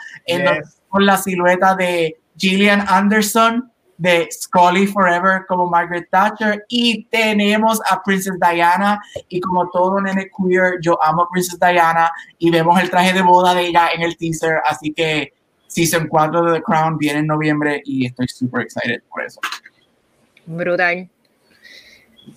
con 0.90 1.06
la 1.06 1.18
silueta 1.18 1.76
de 1.76 2.18
Gillian 2.38 2.84
Anderson 2.88 3.71
de 4.02 4.28
Scully 4.32 4.88
Forever 4.88 5.46
como 5.48 5.70
Margaret 5.70 6.10
Thatcher 6.10 6.66
y 6.68 7.04
tenemos 7.06 7.80
a 7.88 8.02
Princess 8.02 8.34
Diana 8.40 9.00
y 9.30 9.40
como 9.40 9.70
todo 9.70 10.02
nene 10.02 10.28
queer, 10.36 10.80
yo 10.82 10.98
amo 11.04 11.28
Princess 11.32 11.60
Diana 11.60 12.12
y 12.40 12.50
vemos 12.50 12.82
el 12.82 12.90
traje 12.90 13.14
de 13.14 13.22
boda 13.22 13.54
de 13.54 13.68
ella 13.68 13.90
en 13.94 14.02
el 14.02 14.18
teaser, 14.18 14.60
así 14.66 14.92
que 14.92 15.34
Season 15.68 16.08
4 16.08 16.46
de 16.46 16.54
The 16.54 16.64
Crown 16.64 16.98
viene 16.98 17.20
en 17.20 17.28
noviembre 17.28 17.84
y 17.86 18.08
estoy 18.08 18.28
super 18.28 18.64
excited 18.64 19.04
por 19.08 19.24
eso. 19.24 19.40
Brutal. 20.48 21.08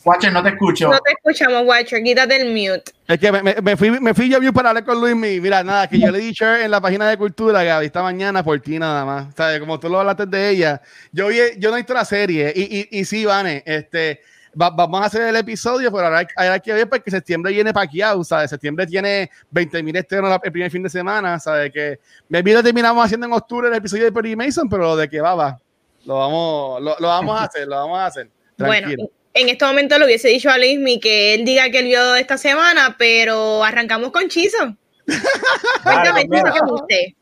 Watcher, 0.04 0.32
no 0.32 0.42
te 0.42 0.50
escucho. 0.50 0.90
No 0.90 0.98
te 0.98 1.12
escuchamos, 1.12 1.66
Watcher, 1.66 2.02
quítate 2.02 2.40
el 2.40 2.48
mute. 2.48 2.92
Es 3.06 3.18
que 3.18 3.30
me, 3.30 3.54
me, 3.62 3.76
fui, 3.76 3.90
me 3.90 4.14
fui 4.14 4.28
yo 4.28 4.52
para 4.52 4.70
hablar 4.70 4.84
con 4.84 5.00
Luis 5.00 5.14
Mira, 5.14 5.62
nada, 5.62 5.88
que 5.88 5.98
yo 5.98 6.10
le 6.10 6.18
dije 6.18 6.64
en 6.64 6.70
la 6.70 6.80
página 6.80 7.08
de 7.08 7.16
cultura, 7.16 7.62
Gaby, 7.62 7.86
esta 7.86 8.02
mañana 8.02 8.42
por 8.42 8.58
ti 8.60 8.78
nada 8.78 9.04
más. 9.04 9.34
¿Sabes? 9.34 9.60
Como 9.60 9.78
tú 9.78 9.88
lo 9.88 10.00
hablaste 10.00 10.26
de 10.26 10.50
ella. 10.50 10.80
Yo, 11.12 11.28
vi, 11.28 11.38
yo 11.58 11.70
no 11.70 11.76
he 11.76 11.80
visto 11.80 11.94
la 11.94 12.04
serie. 12.04 12.52
Y, 12.54 12.88
y, 12.90 13.00
y 13.00 13.04
sí, 13.04 13.24
Vane, 13.24 13.62
este, 13.66 14.20
vamos 14.54 15.02
a 15.02 15.06
hacer 15.06 15.22
el 15.22 15.36
episodio, 15.36 15.90
pero 15.92 16.06
ahora 16.06 16.26
hay, 16.36 16.60
que 16.60 16.72
ver 16.72 16.88
porque 16.88 17.10
septiembre 17.10 17.52
viene 17.52 17.72
paqueado, 17.72 18.22
¿sabes? 18.24 18.50
Septiembre 18.50 18.86
tiene 18.86 19.30
20 19.50 19.82
mil 19.82 19.96
estrenos 19.96 20.38
el 20.42 20.52
primer 20.52 20.70
fin 20.70 20.82
de 20.82 20.90
semana, 20.90 21.38
¿sabes? 21.38 21.72
Que 21.72 21.98
me 22.28 22.42
lo 22.42 22.62
terminamos 22.62 23.04
haciendo 23.04 23.26
en 23.26 23.32
octubre 23.32 23.68
el 23.68 23.74
episodio 23.74 24.04
de 24.04 24.12
Perry 24.12 24.36
Mason, 24.36 24.68
pero 24.68 24.96
de 24.96 25.08
que 25.08 25.20
va, 25.20 25.34
va. 25.34 25.60
Lo 26.04 26.18
vamos, 26.18 26.82
lo, 26.82 26.96
lo 26.98 27.08
vamos 27.08 27.40
a 27.40 27.44
hacer, 27.44 27.66
lo 27.66 27.76
vamos 27.76 27.98
a 27.98 28.06
hacer. 28.06 28.30
Tranquilo. 28.56 28.96
Bueno, 28.96 29.23
en 29.34 29.48
este 29.48 29.64
momento 29.64 29.98
le 29.98 30.06
hubiese 30.06 30.28
dicho 30.28 30.48
a 30.48 30.58
Luismi 30.58 31.00
que 31.00 31.34
él 31.34 31.44
diga 31.44 31.68
que 31.70 31.80
él 31.80 31.86
vio 31.86 32.14
esta 32.14 32.38
semana, 32.38 32.94
pero 32.96 33.64
arrancamos 33.64 34.12
con 34.12 34.28
Chizo. 34.28 34.76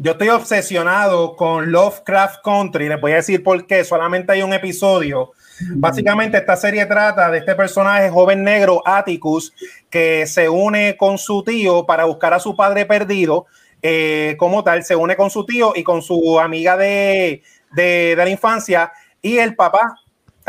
Yo 0.00 0.12
estoy 0.12 0.28
obsesionado 0.28 1.34
con 1.36 1.72
Lovecraft 1.72 2.42
Country. 2.44 2.88
Les 2.88 3.00
voy 3.00 3.12
a 3.12 3.16
decir 3.16 3.42
por 3.42 3.66
qué. 3.66 3.82
Solamente 3.84 4.32
hay 4.32 4.42
un 4.42 4.52
episodio. 4.52 5.32
Básicamente, 5.70 6.38
esta 6.38 6.56
serie 6.56 6.86
trata 6.86 7.30
de 7.30 7.38
este 7.38 7.56
personaje 7.56 8.10
joven 8.10 8.44
negro, 8.44 8.80
Atticus, 8.84 9.52
que 9.90 10.26
se 10.26 10.48
une 10.48 10.96
con 10.96 11.18
su 11.18 11.42
tío 11.42 11.84
para 11.84 12.04
buscar 12.04 12.32
a 12.34 12.38
su 12.38 12.54
padre 12.54 12.86
perdido. 12.86 13.46
Eh, 13.82 14.36
como 14.38 14.62
tal, 14.62 14.84
se 14.84 14.94
une 14.94 15.16
con 15.16 15.30
su 15.30 15.44
tío 15.46 15.72
y 15.74 15.82
con 15.82 16.02
su 16.02 16.38
amiga 16.38 16.76
de, 16.76 17.42
de, 17.72 18.14
de 18.14 18.24
la 18.24 18.30
infancia. 18.30 18.92
Y 19.20 19.38
el 19.38 19.56
papá 19.56 19.96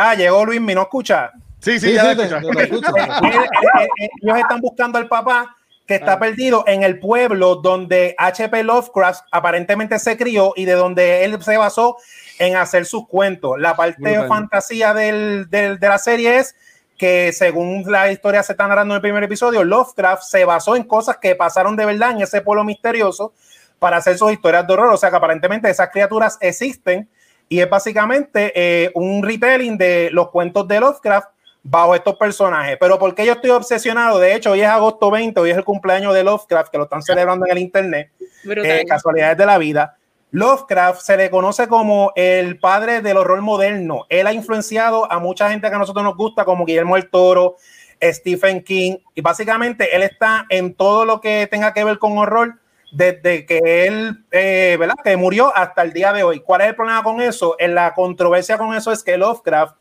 Ah, 0.02 0.16
llegó 0.16 0.46
Luis, 0.46 0.62
¿me 0.62 0.74
no 0.74 0.84
escucha? 0.84 1.32
Sí, 1.60 1.78
sí, 1.78 1.94
ya 1.94 2.14
escucha. 2.14 2.40
Ellos 2.40 4.38
están 4.38 4.62
buscando 4.62 4.98
al 4.98 5.10
papá 5.10 5.58
que 5.86 5.96
está 5.96 6.14
ah. 6.14 6.20
perdido 6.20 6.64
en 6.68 6.84
el 6.84 7.00
pueblo 7.00 7.56
donde 7.56 8.16
H.P. 8.18 8.64
Lovecraft 8.64 9.26
aparentemente 9.30 10.00
se 10.00 10.16
crió 10.16 10.54
y 10.56 10.64
de 10.64 10.74
donde 10.74 11.26
él 11.26 11.42
se 11.44 11.58
basó 11.58 11.98
en 12.38 12.56
hacer 12.56 12.86
sus 12.86 13.08
cuentos. 13.10 13.60
La 13.60 13.76
parte 13.76 14.10
de 14.10 14.26
fantasía 14.26 14.94
del, 14.94 15.50
del, 15.50 15.80
de 15.80 15.88
la 15.90 15.98
serie 15.98 16.38
es 16.38 16.56
que 16.98 17.34
según 17.34 17.84
la 17.92 18.10
historia 18.10 18.42
se 18.42 18.54
está 18.54 18.68
narrando 18.68 18.94
en 18.94 18.98
el 18.98 19.02
primer 19.02 19.24
episodio, 19.24 19.66
Lovecraft 19.66 20.24
se 20.24 20.46
basó 20.46 20.78
en 20.78 20.84
cosas 20.84 21.18
que 21.18 21.36
pasaron 21.36 21.76
de 21.76 21.86
verdad 21.86 22.12
en 22.12 22.22
ese 22.22 22.40
pueblo 22.40 22.64
misterioso 22.64 23.34
para 23.80 23.98
hacer 23.98 24.18
sus 24.18 24.32
historias 24.32 24.66
de 24.66 24.74
horror. 24.74 24.94
O 24.94 24.98
sea 24.98 25.10
que 25.10 25.18
aparentemente 25.18 25.70
esas 25.70 25.90
criaturas 25.90 26.38
existen 26.40 27.10
y 27.50 27.60
es 27.60 27.70
básicamente 27.70 28.54
eh, 28.56 28.92
un 28.94 29.24
retelling 29.24 29.78
de 29.78 30.10
los 30.12 30.30
cuentos 30.30 30.68
de 30.68 30.80
Lovecraft 30.80 31.30
bajo 31.64 31.96
estos 31.96 32.16
personajes. 32.16 32.78
Pero 32.80 33.00
¿por 33.00 33.14
qué 33.16 33.26
yo 33.26 33.34
estoy 33.34 33.50
obsesionado? 33.50 34.20
De 34.20 34.36
hecho, 34.36 34.52
hoy 34.52 34.62
es 34.62 34.68
agosto 34.68 35.10
20, 35.10 35.40
hoy 35.40 35.50
es 35.50 35.58
el 35.58 35.64
cumpleaños 35.64 36.14
de 36.14 36.24
Lovecraft, 36.24 36.72
que 36.72 36.78
lo 36.78 36.84
están 36.84 37.02
celebrando 37.02 37.46
en 37.48 37.52
el 37.52 37.58
internet. 37.58 38.12
Eh, 38.46 38.86
casualidades 38.88 39.38
de 39.38 39.46
la 39.48 39.58
vida. 39.58 39.98
Lovecraft 40.32 41.02
se 41.02 41.18
le 41.18 41.32
conoce 41.32 41.68
como 41.68 42.12
el 42.16 42.60
padre 42.60 43.02
del 43.02 43.18
horror 43.18 43.42
moderno. 43.42 44.06
Él 44.10 44.28
ha 44.28 44.34
influenciado 44.34 45.12
a 45.12 45.20
mucha 45.20 45.50
gente 45.50 45.68
que 45.68 45.76
a 45.76 45.80
nosotros 45.80 46.04
nos 46.04 46.16
gusta, 46.16 46.46
como 46.46 46.66
Guillermo 46.66 46.98
el 46.98 47.10
Toro, 47.10 47.56
Stephen 48.02 48.64
King, 48.64 48.98
y 49.16 49.22
básicamente 49.22 49.96
él 49.96 50.04
está 50.04 50.46
en 50.50 50.76
todo 50.76 51.04
lo 51.04 51.20
que 51.20 51.48
tenga 51.48 51.74
que 51.74 51.84
ver 51.84 51.98
con 51.98 52.18
horror 52.18 52.60
desde 52.91 53.45
que 53.45 53.88
él, 53.88 54.25
eh, 54.32 54.78
¿verdad? 54.80 54.95
Que 55.04 55.17
murió 55.17 55.56
hasta 55.56 55.82
el 55.82 55.93
día 55.93 56.13
de 56.13 56.23
hoy. 56.23 56.39
¿Cuál 56.39 56.62
es 56.62 56.67
el 56.67 56.75
problema 56.75 57.04
con 57.04 57.21
eso? 57.21 57.56
En 57.60 57.75
la 57.75 57.93
controversia 57.93 58.58
con 58.58 58.73
eso 58.73 58.91
es 58.91 59.04
que 59.04 59.17
Lovecraft 59.17 59.75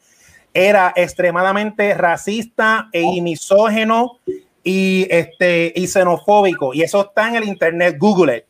era 0.55 0.93
extremadamente 0.97 1.95
racista 1.95 2.89
e 2.93 3.21
misógeno 3.21 4.19
y, 4.63 5.07
este, 5.11 5.73
y 5.75 5.87
xenofóbico. 5.87 6.75
Y 6.75 6.83
eso 6.83 7.03
está 7.03 7.29
en 7.29 7.37
el 7.37 7.45
internet, 7.45 7.97
Google 7.99 8.39
it. 8.39 8.45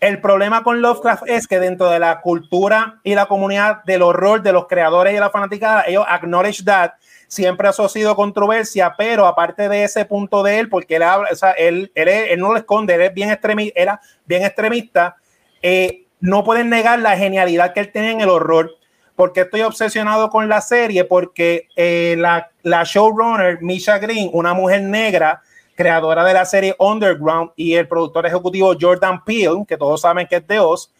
El 0.00 0.20
problema 0.20 0.62
con 0.62 0.82
Lovecraft 0.82 1.22
es 1.26 1.46
que 1.46 1.58
dentro 1.58 1.88
de 1.88 1.98
la 1.98 2.20
cultura 2.20 3.00
y 3.04 3.14
la 3.14 3.26
comunidad 3.26 3.82
del 3.84 4.02
horror 4.02 4.42
de 4.42 4.52
los 4.52 4.66
creadores 4.66 5.14
y 5.14 5.18
la 5.18 5.30
fanaticada, 5.30 5.84
ellos 5.86 6.04
acknowledge 6.06 6.62
that 6.64 6.92
siempre 7.34 7.68
ha 7.68 7.72
sido 7.72 8.16
controversia, 8.16 8.94
pero 8.96 9.26
aparte 9.26 9.68
de 9.68 9.84
ese 9.84 10.04
punto 10.04 10.42
de 10.42 10.60
él, 10.60 10.68
porque 10.68 10.96
él 10.96 11.02
habla, 11.02 11.28
o 11.32 11.34
sea, 11.36 11.52
él, 11.52 11.90
él, 11.94 12.38
no 12.38 12.52
lo 12.52 12.58
esconde, 12.58 12.94
él 12.94 13.02
es 13.02 13.14
bien 13.14 13.30
extremista, 13.30 13.80
era 13.80 14.00
bien 14.24 14.44
extremista, 14.44 15.16
eh, 15.60 16.04
no 16.20 16.44
pueden 16.44 16.70
negar 16.70 16.98
la 17.00 17.16
genialidad 17.16 17.72
que 17.72 17.80
él 17.80 17.92
tenía 17.92 18.12
en 18.12 18.20
el 18.20 18.30
horror. 18.30 18.70
Porque 19.16 19.42
estoy 19.42 19.60
obsesionado 19.60 20.28
con 20.28 20.48
la 20.48 20.60
serie, 20.60 21.04
porque 21.04 21.68
eh, 21.76 22.16
la, 22.18 22.50
la 22.62 22.82
showrunner 22.82 23.62
Misha 23.62 23.98
Green, 23.98 24.28
una 24.32 24.54
mujer 24.54 24.82
negra, 24.82 25.40
creadora 25.76 26.24
de 26.24 26.34
la 26.34 26.44
serie 26.44 26.74
Underground, 26.80 27.52
y 27.54 27.74
el 27.74 27.86
productor 27.86 28.26
ejecutivo 28.26 28.74
Jordan 28.80 29.22
Peele, 29.24 29.64
que 29.68 29.76
todos 29.76 30.00
saben 30.00 30.26
que 30.26 30.36
es 30.36 30.46
de 30.48 30.58
Oz, 30.58 30.90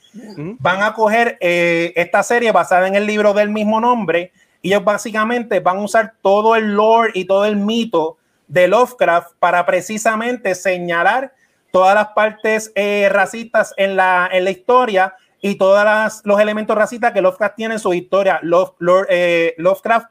van 0.61 0.83
a 0.83 0.95
coger 0.95 1.37
eh, 1.41 1.93
esta 1.97 2.23
serie 2.23 2.53
basada 2.53 2.87
en 2.87 2.95
el 2.95 3.05
libro 3.05 3.35
del 3.35 3.51
mismo 3.51 3.81
nombre 3.81 4.31
ellos 4.69 4.85
básicamente 4.85 5.61
van 5.61 5.79
a 5.79 5.83
usar 5.83 6.15
todo 6.23 6.57
el 6.57 6.75
lore 6.75 7.13
y 7.15 7.25
todo 7.25 7.45
el 7.45 7.57
mito 7.57 8.19
de 8.47 8.69
Lovecraft 8.69 9.35
para 9.39 9.65
precisamente 9.67 10.55
señalar 10.55 11.33
todas 11.71 11.95
las 11.95 12.09
partes 12.09 12.73
eh, 12.75 13.09
racistas 13.11 13.75
en 13.77 13.97
la, 13.97 14.29
en 14.33 14.45
la 14.45 14.51
historia 14.51 15.15
y 15.41 15.57
todos 15.57 16.23
los 16.25 16.41
elementos 16.41 16.77
racistas 16.77 17.13
que 17.13 17.21
Lovecraft 17.21 17.57
tiene 17.57 17.75
en 17.75 17.81
su 17.81 17.93
historia. 17.93 18.39
Love, 18.43 18.73
eh, 19.11 19.55
Lovecraft 19.59 20.07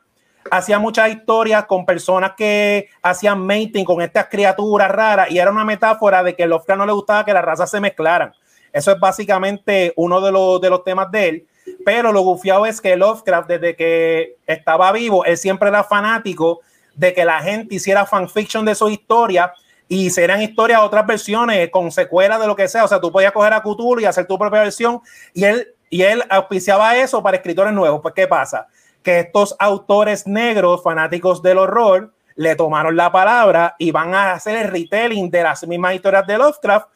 hacía 0.51 0.77
muchas 0.77 1.09
historias 1.09 1.65
con 1.65 1.85
personas 1.85 2.33
que 2.37 2.89
hacían 3.01 3.39
mating 3.45 3.85
con 3.85 4.01
estas 4.01 4.27
criaturas 4.27 4.91
raras 4.91 5.31
y 5.31 5.39
era 5.39 5.49
una 5.49 5.65
metáfora 5.65 6.21
de 6.21 6.35
que 6.35 6.45
Lovecraft 6.45 6.77
no 6.77 6.85
le 6.85 6.91
gustaba 6.91 7.25
que 7.25 7.33
las 7.33 7.43
razas 7.43 7.71
se 7.71 7.79
mezclaran. 7.79 8.31
Eso 8.71 8.91
es 8.91 8.99
básicamente 8.99 9.93
uno 9.95 10.21
de 10.21 10.31
los, 10.31 10.61
de 10.61 10.69
los 10.69 10.83
temas 10.83 11.09
de 11.11 11.29
él. 11.29 11.47
Pero 11.85 12.11
lo 12.11 12.21
gufiado 12.21 12.65
es 12.65 12.81
que 12.81 12.95
Lovecraft, 12.95 13.47
desde 13.47 13.75
que 13.75 14.37
estaba 14.47 14.91
vivo, 14.91 15.25
él 15.25 15.37
siempre 15.37 15.69
era 15.69 15.83
fanático 15.83 16.61
de 16.95 17.13
que 17.13 17.25
la 17.25 17.39
gente 17.39 17.75
hiciera 17.75 18.05
fanfiction 18.05 18.65
de 18.65 18.75
su 18.75 18.89
historia 18.89 19.53
y 19.87 20.07
hicieran 20.07 20.41
historias, 20.41 20.81
otras 20.81 21.05
versiones 21.05 21.69
con 21.69 21.91
secuelas 21.91 22.39
de 22.39 22.47
lo 22.47 22.55
que 22.55 22.67
sea. 22.67 22.85
O 22.85 22.87
sea, 22.87 23.01
tú 23.01 23.11
podías 23.11 23.31
coger 23.31 23.53
a 23.53 23.61
Cthulhu 23.61 23.99
y 23.99 24.05
hacer 24.05 24.25
tu 24.25 24.37
propia 24.37 24.61
versión 24.61 25.01
y 25.33 25.43
él, 25.43 25.67
y 25.89 26.03
él 26.03 26.23
auspiciaba 26.29 26.95
eso 26.97 27.21
para 27.21 27.37
escritores 27.37 27.73
nuevos. 27.73 28.01
Pues, 28.01 28.13
¿qué 28.13 28.27
pasa? 28.27 28.67
Que 29.01 29.19
estos 29.19 29.55
autores 29.59 30.25
negros, 30.27 30.81
fanáticos 30.83 31.41
del 31.41 31.57
horror, 31.57 32.13
le 32.35 32.55
tomaron 32.55 32.95
la 32.95 33.11
palabra 33.11 33.75
y 33.77 33.91
van 33.91 34.15
a 34.15 34.33
hacer 34.33 34.57
el 34.57 34.71
retelling 34.71 35.29
de 35.29 35.43
las 35.43 35.67
mismas 35.67 35.95
historias 35.95 36.25
de 36.25 36.37
Lovecraft 36.37 36.87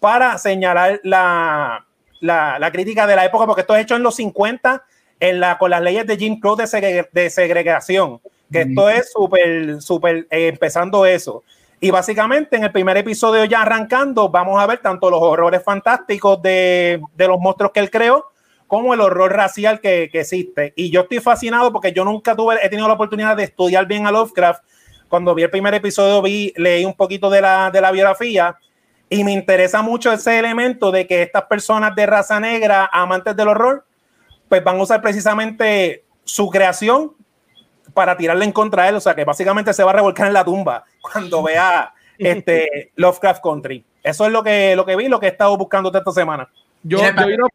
para 0.00 0.36
señalar 0.36 1.00
la, 1.04 1.86
la, 2.22 2.70
crítica 2.72 3.06
de 3.06 3.16
la 3.16 3.24
época, 3.24 3.46
porque 3.46 3.62
esto 3.62 3.74
es 3.76 3.82
hecho 3.82 3.96
en 3.96 4.02
los 4.02 4.16
50 4.16 4.84
en 5.20 5.40
la, 5.40 5.58
con 5.58 5.70
las 5.70 5.82
leyes 5.82 6.06
de 6.06 6.16
Jim 6.16 6.40
Crow 6.40 6.56
de, 6.56 6.66
segregación, 7.30 8.20
que 8.50 8.62
esto 8.62 8.88
es 8.88 9.12
súper, 9.12 9.80
súper 9.82 10.26
eh, 10.30 10.48
empezando 10.48 11.04
eso. 11.04 11.44
Y 11.80 11.90
básicamente 11.90 12.56
en 12.56 12.64
el 12.64 12.72
primer 12.72 12.96
episodio 12.96 13.44
ya 13.44 13.62
arrancando, 13.62 14.28
vamos 14.28 14.60
a 14.60 14.66
ver 14.66 14.78
tanto 14.78 15.10
los 15.10 15.20
horrores 15.20 15.62
fantásticos 15.64 16.40
de, 16.40 17.00
de 17.16 17.28
los 17.28 17.40
monstruos 17.40 17.72
que 17.72 17.80
él 17.80 17.90
creó, 17.90 18.26
como 18.68 18.94
el 18.94 19.00
horror 19.00 19.32
racial 19.32 19.80
que, 19.80 20.08
que, 20.10 20.20
existe. 20.20 20.72
Y 20.76 20.90
yo 20.90 21.02
estoy 21.02 21.20
fascinado 21.20 21.72
porque 21.72 21.92
yo 21.92 22.04
nunca 22.04 22.36
tuve, 22.36 22.56
he 22.62 22.68
tenido 22.68 22.88
la 22.88 22.94
oportunidad 22.94 23.36
de 23.36 23.44
estudiar 23.44 23.86
bien 23.86 24.06
a 24.06 24.12
Lovecraft. 24.12 24.62
Cuando 25.08 25.34
vi 25.34 25.42
el 25.42 25.50
primer 25.50 25.74
episodio, 25.74 26.22
vi, 26.22 26.52
leí 26.56 26.84
un 26.84 26.94
poquito 26.94 27.28
de 27.28 27.42
la, 27.42 27.70
de 27.70 27.80
la 27.80 27.90
biografía 27.90 28.56
y 29.12 29.24
me 29.24 29.32
interesa 29.32 29.82
mucho 29.82 30.10
ese 30.10 30.38
elemento 30.38 30.90
de 30.90 31.06
que 31.06 31.20
estas 31.20 31.42
personas 31.44 31.94
de 31.94 32.06
raza 32.06 32.40
negra, 32.40 32.88
amantes 32.90 33.36
del 33.36 33.48
horror, 33.48 33.84
pues 34.48 34.64
van 34.64 34.78
a 34.78 34.82
usar 34.82 35.02
precisamente 35.02 36.04
su 36.24 36.48
creación 36.48 37.12
para 37.92 38.16
tirarle 38.16 38.46
en 38.46 38.52
contra 38.52 38.84
de 38.84 38.88
él. 38.88 38.94
O 38.96 39.00
sea, 39.00 39.14
que 39.14 39.26
básicamente 39.26 39.74
se 39.74 39.84
va 39.84 39.90
a 39.90 39.94
revolcar 39.96 40.28
en 40.28 40.32
la 40.32 40.42
tumba 40.42 40.84
cuando 41.02 41.42
vea 41.42 41.92
este 42.16 42.90
Lovecraft 42.96 43.42
Country. 43.42 43.84
Eso 44.02 44.24
es 44.24 44.32
lo 44.32 44.42
que, 44.42 44.74
lo 44.74 44.86
que 44.86 44.96
vi, 44.96 45.08
lo 45.08 45.20
que 45.20 45.26
he 45.26 45.30
estado 45.30 45.58
buscando 45.58 45.92
esta 45.94 46.10
semana. 46.10 46.48
Yo, 46.82 46.98
yo, 46.98 47.26
vi 47.26 47.36
los, 47.36 47.48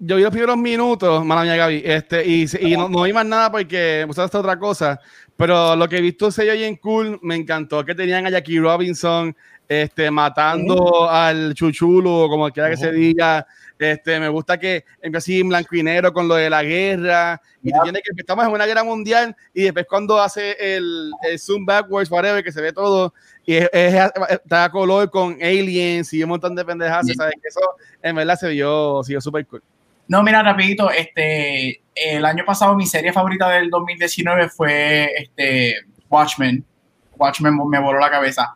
yo, 0.00 0.16
vi 0.16 0.22
los, 0.22 0.30
primeros 0.32 0.56
minutos, 0.58 1.24
mala 1.24 1.42
mía 1.42 1.56
Gaby, 1.56 1.82
este, 1.86 2.26
y, 2.26 2.44
y 2.60 2.76
no, 2.76 2.88
no, 2.88 3.02
vi 3.04 3.14
más 3.14 3.24
nada 3.24 3.50
porque 3.50 4.02
esta 4.02 4.24
otra 4.24 4.58
cosa, 4.58 5.00
pero 5.38 5.74
lo 5.74 5.88
que 5.88 5.96
he 5.96 6.00
visto 6.02 6.30
se 6.30 6.66
en 6.66 6.76
cool, 6.76 7.18
me 7.22 7.34
encantó 7.34 7.82
que 7.82 7.94
tenían 7.94 8.26
a 8.26 8.30
Jackie 8.30 8.58
Robinson, 8.58 9.34
este, 9.68 10.10
matando 10.10 11.08
al 11.08 11.54
chuchulo, 11.54 12.28
como 12.28 12.50
quiera 12.50 12.70
que 12.70 12.76
se 12.76 12.92
diga. 12.92 13.46
Este, 13.78 14.20
me 14.20 14.28
gusta 14.28 14.58
que 14.58 14.84
empieza 15.02 15.18
así 15.18 15.40
en 15.40 15.48
blanco 15.48 15.74
y 15.74 15.82
negro 15.82 16.12
con 16.12 16.28
lo 16.28 16.36
de 16.36 16.48
la 16.48 16.62
guerra. 16.62 17.40
Y 17.62 17.72
tiene 17.82 18.00
que 18.00 18.12
estamos 18.16 18.46
en 18.46 18.52
una 18.52 18.66
guerra 18.66 18.84
mundial. 18.84 19.34
Y 19.52 19.64
después, 19.64 19.86
cuando 19.88 20.20
hace 20.20 20.56
el, 20.76 21.10
el 21.22 21.38
zoom 21.38 21.66
backwards, 21.66 22.10
whatever, 22.10 22.42
que 22.42 22.52
se 22.52 22.62
ve 22.62 22.72
todo, 22.72 23.12
y 23.44 23.54
es, 23.56 23.68
está 23.72 24.70
color 24.70 25.10
con 25.10 25.34
aliens 25.42 26.12
y 26.12 26.22
un 26.22 26.30
montón 26.30 26.54
de 26.54 26.64
pendejas. 26.64 27.06
¿sabes? 27.16 27.34
Que 27.42 27.48
eso 27.48 27.60
en 28.02 28.16
verdad 28.16 28.36
se 28.36 28.48
vio, 28.48 29.02
se 29.02 29.12
vio 29.12 29.20
súper 29.20 29.46
cool. 29.46 29.62
No, 30.06 30.22
mira, 30.22 30.42
rapidito, 30.42 30.90
este, 30.90 31.82
el 31.94 32.24
año 32.24 32.44
pasado 32.44 32.76
mi 32.76 32.86
serie 32.86 33.12
favorita 33.12 33.48
del 33.48 33.70
2019 33.70 34.50
fue 34.50 35.10
este, 35.16 35.76
Watchmen. 36.10 36.64
Watchmen 37.16 37.56
me 37.68 37.80
voló 37.80 37.98
la 37.98 38.10
cabeza. 38.10 38.54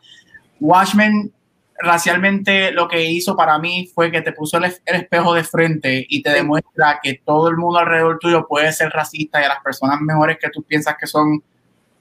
Watchmen 0.59 1.33
racialmente 1.79 2.71
lo 2.71 2.87
que 2.87 3.03
hizo 3.05 3.35
para 3.35 3.57
mí 3.57 3.89
fue 3.93 4.11
que 4.11 4.21
te 4.21 4.33
puso 4.33 4.57
el, 4.57 4.65
espejo 4.65 5.33
de 5.33 5.43
frente 5.43 6.05
y 6.09 6.21
te 6.21 6.31
demuestra 6.31 6.99
que 7.01 7.21
todo 7.25 7.47
el 7.47 7.57
mundo 7.57 7.79
alrededor 7.79 8.19
tuyo 8.19 8.45
puede 8.47 8.71
ser 8.73 8.89
racista 8.89 9.41
y 9.41 9.45
a 9.45 9.49
las 9.49 9.63
personas 9.63 9.99
mejores 10.01 10.37
que 10.39 10.49
tú 10.49 10.61
piensas 10.63 10.95
que 10.99 11.07
son 11.07 11.41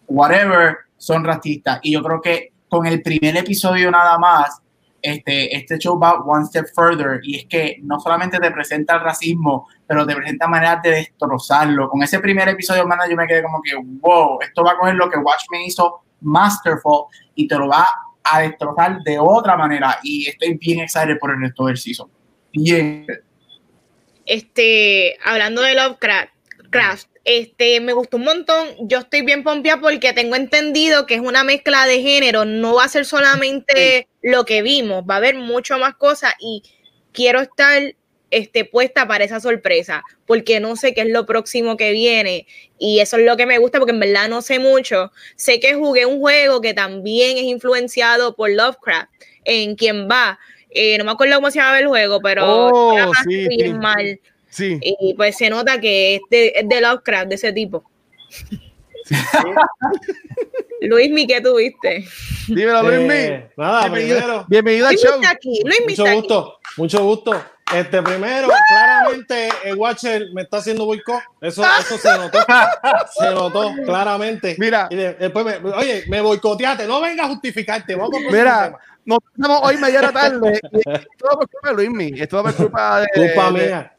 whatever 0.09 0.79
son 0.97 1.25
racistas. 1.25 1.79
Y 1.83 1.93
yo 1.93 2.03
creo 2.03 2.21
que 2.21 2.53
con 2.69 2.87
el 2.87 3.03
primer 3.03 3.37
episodio 3.37 3.91
nada 3.91 4.19
más, 4.19 4.61
este, 5.01 5.57
este 5.57 5.79
show 5.79 5.97
va 5.97 6.21
one 6.25 6.45
step 6.47 6.67
further 6.75 7.21
y 7.23 7.37
es 7.37 7.47
que 7.47 7.77
no 7.83 8.01
solamente 8.01 8.39
te 8.41 8.51
presenta 8.51 8.97
el 8.97 9.03
racismo, 9.03 9.69
pero 9.87 10.05
te 10.05 10.17
presenta 10.17 10.49
maneras 10.49 10.83
de 10.83 10.91
destrozarlo. 10.91 11.89
Con 11.89 12.03
ese 12.03 12.19
primer 12.19 12.49
episodio, 12.49 12.85
man, 12.85 12.99
yo 13.09 13.17
me 13.17 13.29
quedé 13.29 13.45
como 13.45 13.63
que, 13.63 13.75
wow, 13.77 14.41
esto 14.41 14.65
va 14.65 14.73
a 14.73 14.77
coger 14.77 14.97
lo 14.97 15.09
que 15.09 15.19
Watchmen 15.19 15.63
hizo 15.63 16.03
masterful 16.21 17.05
y 17.37 17.47
te 17.47 17.57
lo 17.57 17.69
va 17.69 17.83
a 17.83 18.08
destrozar 18.37 19.03
de 19.03 19.19
otra 19.19 19.57
manera 19.57 19.99
y 20.03 20.29
estoy 20.29 20.55
bien 20.55 20.81
excited 20.81 21.19
por 21.19 21.31
el 21.31 21.41
resto 21.41 21.67
del 21.67 21.77
season. 21.77 22.11
Bien. 22.53 23.07
Este, 24.27 25.17
hablando 25.25 25.63
de 25.63 25.75
Lovecraft, 25.75 26.33
Craft, 26.71 27.09
este, 27.25 27.81
me 27.81 27.93
gustó 27.93 28.17
un 28.17 28.25
montón. 28.25 28.69
Yo 28.81 28.99
estoy 28.99 29.23
bien 29.23 29.43
pompeada 29.43 29.81
porque 29.81 30.13
tengo 30.13 30.37
entendido 30.37 31.07
que 31.07 31.15
es 31.15 31.21
una 31.21 31.45
mezcla 31.45 31.87
de 31.87 32.03
género. 32.03 32.45
No 32.45 32.75
va 32.75 32.85
a 32.85 32.89
ser 32.89 33.05
solamente 33.05 34.09
lo 34.23 34.45
que 34.45 34.63
vimos, 34.63 35.05
va 35.09 35.15
a 35.15 35.19
haber 35.19 35.37
mucho 35.37 35.79
más 35.79 35.95
cosas 35.95 36.35
y 36.41 36.63
quiero 37.13 37.41
estar 37.41 37.95
esté 38.31 38.65
puesta 38.65 39.09
para 39.09 39.25
esa 39.25 39.41
sorpresa, 39.41 40.03
porque 40.27 40.61
no 40.61 40.77
sé 40.77 40.95
qué 40.95 41.03
es 41.03 41.09
lo 41.09 41.27
próximo 41.27 41.77
que 41.77 41.93
viene 41.93 42.47
y 42.79 43.01
eso 43.01 43.17
es 43.17 43.25
lo 43.25 43.37
que 43.37 43.47
me 43.47 43.59
gusta 43.59 43.79
porque 43.79 43.93
en 43.93 44.01
verdad 44.01 44.29
no 44.29 44.43
sé 44.43 44.59
mucho. 44.59 45.13
Sé 45.37 45.61
que 45.61 45.75
jugué 45.75 46.07
un 46.07 46.21
juego 46.21 46.61
que 46.61 46.75
también 46.75 47.39
es 47.39 47.45
influenciado 47.45 48.35
por 48.37 48.51
Lovecraft, 48.51 49.11
en 49.45 49.77
quien 49.77 50.09
va. 50.09 50.39
Eh, 50.71 50.99
no 50.99 51.05
me 51.05 51.13
acuerdo 51.13 51.37
cómo 51.37 51.51
se 51.51 51.59
llama 51.59 51.79
el 51.79 51.89
juego, 51.89 52.21
pero 52.21 52.69
oh, 52.69 53.13
sí, 53.25 53.49
mal. 53.75 54.21
Y 54.59 55.15
pues 55.15 55.37
se 55.37 55.51
nota 55.51 55.81
que 55.81 56.17
es 56.17 56.23
de, 56.31 56.81
Lovecraft, 56.81 57.29
de 57.29 57.35
ese 57.35 57.53
tipo. 57.53 57.85
Luis, 60.81 61.11
¿mi 61.11 61.27
qué 61.27 61.41
tuviste? 61.41 62.05
Dímelo, 62.47 62.83
Luis. 62.83 63.11
Eh, 63.11 63.51
nada, 63.57 63.89
bienvenido, 63.89 64.45
bienvenido 64.49 64.87
al 64.87 64.97
show. 64.97 65.21
Aquí. 65.27 65.63
mucho 65.87 66.05
gusto, 66.15 66.59
mucho 66.77 67.03
gusto. 67.03 67.43
Este 67.75 68.03
primero, 68.03 68.49
claramente 68.69 69.51
el 69.65 69.77
Watcher 69.77 70.29
me 70.33 70.43
está 70.43 70.59
haciendo 70.59 70.87
boicot. 70.87 71.21
Eso, 71.41 71.63
eso 71.79 71.99
se 71.99 72.17
notó. 72.17 72.39
Se 73.19 73.31
notó 73.31 73.73
claramente. 73.85 74.57
Mira. 74.59 74.89
Y 74.91 74.97
después 74.97 75.45
me, 75.45 75.71
oye, 75.71 76.05
me 76.09 76.21
boicoteaste. 76.21 76.87
No 76.87 77.01
venga 77.01 77.25
a 77.25 77.29
justificarte. 77.29 77.95
Vamos 77.95 78.21
Mira, 78.31 78.79
nos 79.05 79.19
estamos 79.35 79.61
hoy 79.63 79.77
media 79.77 80.13
tarde. 80.13 80.61
todo 81.19 81.31
por 81.39 81.49
culpa 81.49 81.69
de 81.69 81.75
Luismi. 81.75 82.21
Esto 82.21 82.43
por 82.43 82.55
culpa 82.55 83.01
de. 83.01 83.07
Culpa 83.15 83.51
mía. 83.51 83.93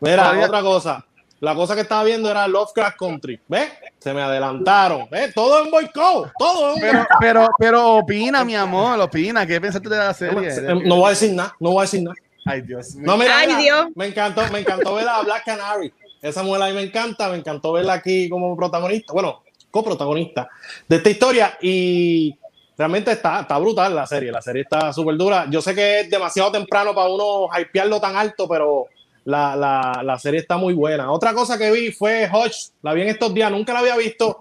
Mira, 0.00 0.38
otra 0.44 0.60
cosa. 0.60 1.04
La 1.40 1.54
cosa 1.54 1.74
que 1.76 1.82
estaba 1.82 2.02
viendo 2.02 2.28
era 2.30 2.48
Lovecraft 2.48 2.98
Country. 2.98 3.40
¿Ves? 3.46 3.70
Se 3.98 4.12
me 4.12 4.20
adelantaron. 4.20 5.08
¿Ves? 5.08 5.32
Todo 5.32 5.64
en 5.64 5.70
boicot. 5.70 6.32
Todo 6.36 6.74
en 6.74 6.80
pero, 6.80 7.06
pero, 7.20 7.48
pero 7.58 7.94
opina, 7.96 8.44
mi 8.44 8.56
amor. 8.56 9.00
Opina. 9.00 9.46
¿Qué 9.46 9.60
pensaste 9.60 9.88
de 9.88 9.96
la 9.96 10.12
serie? 10.12 10.50
No, 10.84 10.96
voy 10.96 11.06
a 11.06 11.10
decir 11.10 11.32
nada. 11.32 11.54
No 11.60 11.70
voy 11.70 11.78
a 11.78 11.82
decir 11.82 12.02
nada. 12.02 12.16
Ay, 12.48 12.62
Dios 12.62 12.94
mío. 12.94 13.04
No, 13.06 13.16
mira, 13.18 13.38
Ay, 13.38 13.54
Dios. 13.62 13.88
Me 13.94 14.06
encantó, 14.06 14.42
me 14.50 14.60
encantó 14.60 14.94
ver 14.94 15.06
a 15.06 15.20
Black 15.20 15.44
Canary. 15.44 15.92
Esa 16.22 16.42
mujer 16.42 16.62
a 16.62 16.66
mí 16.66 16.72
me 16.72 16.82
encanta. 16.82 17.28
Me 17.28 17.36
encantó 17.36 17.72
verla 17.72 17.94
aquí 17.94 18.28
como 18.28 18.56
protagonista. 18.56 19.12
Bueno, 19.12 19.42
coprotagonista 19.70 20.48
de 20.88 20.96
esta 20.96 21.10
historia. 21.10 21.58
Y 21.60 22.34
realmente 22.76 23.12
está, 23.12 23.40
está 23.40 23.58
brutal 23.58 23.94
la 23.94 24.06
serie. 24.06 24.32
La 24.32 24.40
serie 24.40 24.62
está 24.62 24.92
súper 24.94 25.16
dura. 25.16 25.46
Yo 25.50 25.60
sé 25.60 25.74
que 25.74 26.00
es 26.00 26.10
demasiado 26.10 26.50
temprano 26.52 26.94
para 26.94 27.10
uno 27.10 27.48
hypearlo 27.54 28.00
tan 28.00 28.16
alto, 28.16 28.48
pero 28.48 28.86
la, 29.24 29.54
la, 29.54 30.00
la, 30.02 30.18
serie 30.18 30.40
está 30.40 30.56
muy 30.56 30.72
buena. 30.72 31.12
Otra 31.12 31.34
cosa 31.34 31.58
que 31.58 31.70
vi 31.70 31.92
fue 31.92 32.30
Hodge, 32.32 32.70
la 32.80 32.94
vi 32.94 33.02
en 33.02 33.08
estos 33.08 33.34
días, 33.34 33.50
nunca 33.50 33.74
la 33.74 33.80
había 33.80 33.96
visto. 33.96 34.38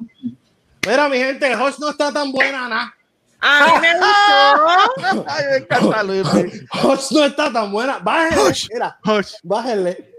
Mira, 0.88 1.10
mi 1.10 1.18
gente, 1.18 1.54
Hodge 1.56 1.80
no 1.80 1.90
está 1.90 2.14
tan 2.14 2.32
buena, 2.32 2.70
nada. 2.70 2.97
A 3.40 3.66
mí 3.66 3.82
me 3.82 3.94
gustó. 3.94 5.26
Ay, 5.30 5.46
me 5.52 5.58
encanta 5.58 6.04
Luis. 6.04 6.28
Hodge 6.28 7.08
no 7.12 7.26
está 7.26 7.52
tan 7.52 7.72
buena. 7.72 8.00
Bájenle, 8.00 8.54
mira, 8.74 9.00
Hodge. 9.04 9.36
bájenle. 9.44 10.14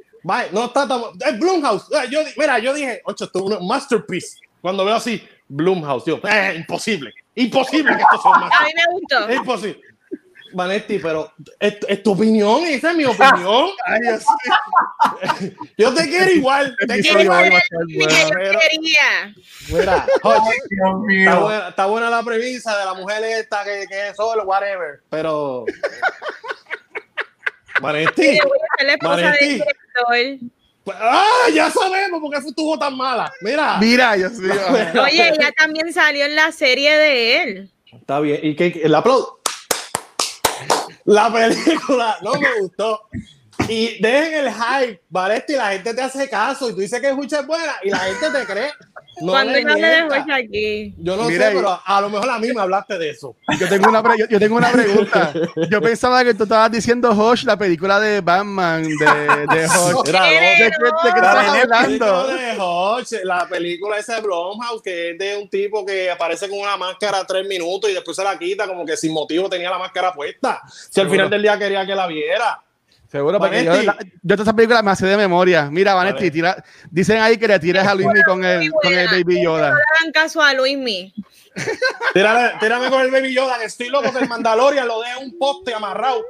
No 0.53 0.67
está 0.67 0.87
tan 0.87 1.03
Es 1.27 1.39
Blumhouse. 1.39 1.87
Yo, 2.11 2.21
mira, 2.37 2.59
yo 2.59 2.75
dije, 2.75 3.01
ocho, 3.05 3.25
esto 3.25 3.39
es 3.39 3.57
un 3.57 3.67
masterpiece. 3.67 4.39
Cuando 4.61 4.85
veo 4.85 4.97
así, 4.97 5.27
Blumhouse, 5.49 6.05
tío, 6.05 6.21
eh, 6.29 6.55
imposible. 6.57 7.13
Imposible 7.35 7.97
que 7.97 8.03
esto 8.03 8.21
sea 8.23 8.31
un 8.33 8.41
masterpiece. 8.41 8.59
A 8.59 8.67
mí 8.67 8.73
me 8.75 8.93
gustó. 8.93 9.29
Es 9.29 9.37
imposible. 9.37 9.81
Vanetti, 10.53 10.99
pero 10.99 11.33
es, 11.59 12.03
tu 12.03 12.13
opinión, 12.13 12.65
esa 12.65 12.91
es 12.91 12.97
mi 12.97 13.05
opinión. 13.05 13.71
yo 15.79 15.95
te 15.95 16.09
quiero 16.09 16.31
igual. 16.31 16.77
Te 16.87 17.01
quiero 17.01 17.21
igual. 17.21 17.53
Mira, 19.69 20.07
está, 20.15 20.29
buena, 21.39 21.69
está, 21.69 21.87
buena, 21.87 22.11
la 22.11 22.23
premisa 22.23 22.79
de 22.79 22.85
la 22.85 22.95
mujer 22.95 23.25
esta 23.25 23.65
que, 23.65 23.87
que 23.89 24.09
es 24.09 24.17
solo, 24.17 24.45
whatever. 24.45 25.01
Pero. 25.11 25.65
Vanetti. 27.81 28.39
Vanetti. 29.01 29.63
Ah, 30.95 31.49
ya 31.53 31.71
sabemos 31.71 32.21
por 32.21 32.31
qué 32.31 32.39
estuvo 32.39 32.79
tan 32.79 32.97
mala. 32.97 33.33
Mira. 33.41 33.79
Mira, 33.79 34.17
yo 34.17 34.31
sí. 34.31 34.45
Oye, 34.99 35.29
ella 35.29 35.53
también 35.57 35.93
salió 35.93 36.25
en 36.25 36.35
la 36.35 36.53
serie 36.53 36.97
de 36.97 37.43
él. 37.43 37.71
Está 37.93 38.21
bien. 38.21 38.41
¿Y 38.43 38.55
qué? 38.55 38.81
¿El 38.83 38.95
aplauso? 38.95 39.38
La 41.09 41.33
película 41.33 42.19
no 42.23 42.35
me 42.35 42.61
gustó. 42.61 43.09
Y 43.67 43.99
dejen 44.01 44.47
el 44.47 44.53
hype, 44.53 45.03
¿vale? 45.09 45.43
Y 45.49 45.53
la 45.53 45.73
gente 45.73 45.95
te 45.95 46.03
hace 46.03 46.29
caso 46.29 46.69
y 46.69 46.75
tú 46.75 46.81
dices 46.81 47.01
que 47.01 47.09
escucha 47.09 47.41
es 47.41 47.47
buena 47.47 47.77
y 47.83 47.89
la 47.89 47.99
gente 47.99 48.31
te 48.31 48.45
cree. 48.45 48.71
No 49.21 49.33
Cuando 49.33 49.59
yo 49.59 49.75
le 49.75 49.89
dejo 49.89 50.09
aquí. 50.33 50.95
Yo 50.99 51.17
no 51.17 51.29
sé, 51.29 51.39
pero 51.39 51.81
a 51.85 52.01
lo 52.01 52.11
mejor 52.11 52.31
a 52.31 52.39
mí 52.39 52.49
me 52.53 52.61
hablaste 52.61 52.99
de 52.99 53.11
eso. 53.11 53.37
Yo 53.59 53.69
tengo 53.69 53.89
una, 53.89 54.03
yo, 54.29 54.39
tengo 54.39 54.57
una 54.57 54.71
pregunta. 54.71 55.33
Yo 55.71 55.81
pensaba 55.81 56.25
que 56.25 56.35
tú 56.35 56.45
estabas 56.45 56.71
diciendo 56.71 57.11
Hosh, 57.11 57.45
la 57.45 57.57
película 57.57 57.99
de 58.01 58.21
Batman 58.21 58.83
de, 58.83 59.57
de 59.57 59.67
Hosh. 59.67 60.09
Era 60.09 60.25
¿De, 60.25 60.57
qué, 60.57 61.09
estabas 61.09 61.49
hablando? 61.49 62.27
De 62.29 62.57
Hosh, 62.59 63.13
la 63.25 63.47
película 63.49 63.99
esa 63.99 64.17
de 64.17 64.23
Blumhouse, 64.23 64.83
que 64.83 65.11
es 65.11 65.19
de 65.19 65.37
un 65.37 65.49
tipo 65.49 65.85
que 65.85 66.11
aparece 66.11 66.49
con 66.49 66.59
una 66.59 66.77
máscara 66.77 67.25
tres 67.25 67.47
minutos 67.47 67.91
y 67.91 67.95
después 67.95 68.17
se 68.17 68.25
la 68.25 68.39
quita, 68.39 68.67
como 68.67 68.85
que 68.85 68.97
sin 68.97 69.13
motivo 69.13 69.49
tenía 69.49 69.71
la 69.71 69.79
máscara 69.79 70.13
puesta. 70.13 70.63
Si 70.91 71.01
al 71.01 71.11
final 71.11 71.29
del 71.29 71.43
día 71.43 71.59
quería 71.59 71.85
que 71.85 71.95
la 71.95 72.07
viera. 72.07 72.63
Seguro, 73.11 73.39
porque 73.39 73.65
yo, 73.65 73.73
yo 73.83 74.37
toda 74.37 74.43
esa 74.43 74.53
película 74.53 74.83
me 74.83 74.91
hace 74.91 75.07
de 75.07 75.17
memoria. 75.17 75.71
Mira, 75.71 75.95
Vanetti, 75.95 76.31
tira, 76.31 76.63
dicen 76.91 77.19
ahí 77.19 77.39
que 77.39 77.49
le 77.49 77.59
tires 77.59 77.87
a 77.87 77.95
Luismi 77.95 78.23
con 78.23 78.45
el, 78.45 78.71
con 78.71 78.93
el 78.93 79.07
Baby 79.09 79.43
Yoda. 79.43 79.71
No 79.71 79.77
le 79.77 79.83
hagan 79.99 80.13
caso 80.13 80.43
a 80.43 80.53
Luismi. 80.53 81.15
Tírame, 82.13 82.53
tírame 82.61 82.91
con 82.91 83.01
el 83.01 83.11
Baby 83.11 83.33
Yoda, 83.33 83.59
que 83.59 83.65
estoy 83.65 83.89
loco 83.89 84.13
que 84.13 84.19
el 84.19 84.29
Mandalorian 84.29 84.87
lo 84.87 85.01
deje 85.01 85.17
un 85.25 85.39
poste 85.39 85.73
amarrado. 85.73 86.23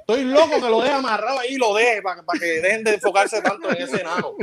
Estoy 0.00 0.24
loco 0.24 0.60
que 0.60 0.70
lo 0.70 0.80
deje 0.80 0.94
amarrado 0.94 1.40
ahí 1.40 1.54
y 1.54 1.56
lo 1.56 1.74
deje 1.74 2.00
para, 2.00 2.22
para 2.22 2.38
que 2.38 2.46
dejen 2.46 2.84
de 2.84 2.94
enfocarse 2.94 3.42
tanto 3.42 3.68
en 3.70 3.82
ese 3.82 4.00
enano. 4.00 4.34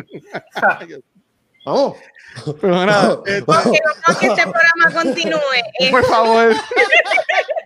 Vamos. 1.65 1.97
Pero 2.62 2.86
nada, 2.86 3.19
este... 3.26 3.43
Porque 3.43 3.80
no 4.08 4.19
que 4.19 4.28
este 4.28 4.41
programa 4.43 5.04
continúe. 5.04 5.89
Por 5.91 6.06
favor. 6.06 6.54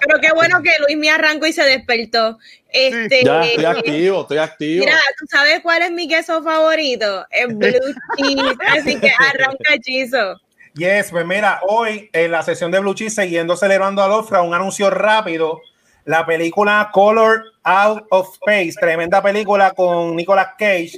Pero 0.00 0.20
qué 0.20 0.32
bueno 0.32 0.62
que 0.62 0.70
Luis 0.80 0.96
me 0.96 1.10
arrancó 1.10 1.46
y 1.46 1.52
se 1.52 1.64
despertó. 1.64 2.38
Este, 2.70 3.24
ya, 3.24 3.42
estoy 3.42 3.64
activo, 3.64 4.22
estoy 4.22 4.38
activo. 4.38 4.84
Mira, 4.84 4.98
¿tú 5.18 5.26
sabes 5.30 5.60
cuál 5.60 5.82
es 5.82 5.90
mi 5.90 6.08
queso 6.08 6.42
favorito? 6.42 7.26
El 7.30 7.54
blue 7.54 7.70
cheese. 8.16 8.56
Así 8.66 8.98
que 8.98 9.10
arranca 9.18 9.74
hechizo. 9.74 10.40
Yes, 10.74 11.10
pues 11.10 11.26
mira, 11.26 11.60
hoy 11.68 12.08
en 12.14 12.30
la 12.30 12.42
sesión 12.42 12.70
de 12.70 12.80
Blue 12.80 12.94
Cheese, 12.94 13.22
siguiendo 13.22 13.56
celebrando 13.56 14.02
a 14.02 14.08
Lofra, 14.08 14.40
un 14.40 14.54
anuncio 14.54 14.88
rápido. 14.88 15.60
La 16.06 16.24
película 16.24 16.90
Color 16.92 17.44
Out 17.62 18.06
of 18.10 18.34
Space, 18.34 18.74
tremenda 18.80 19.22
película 19.22 19.72
con 19.72 20.16
Nicolas 20.16 20.48
Cage. 20.58 20.92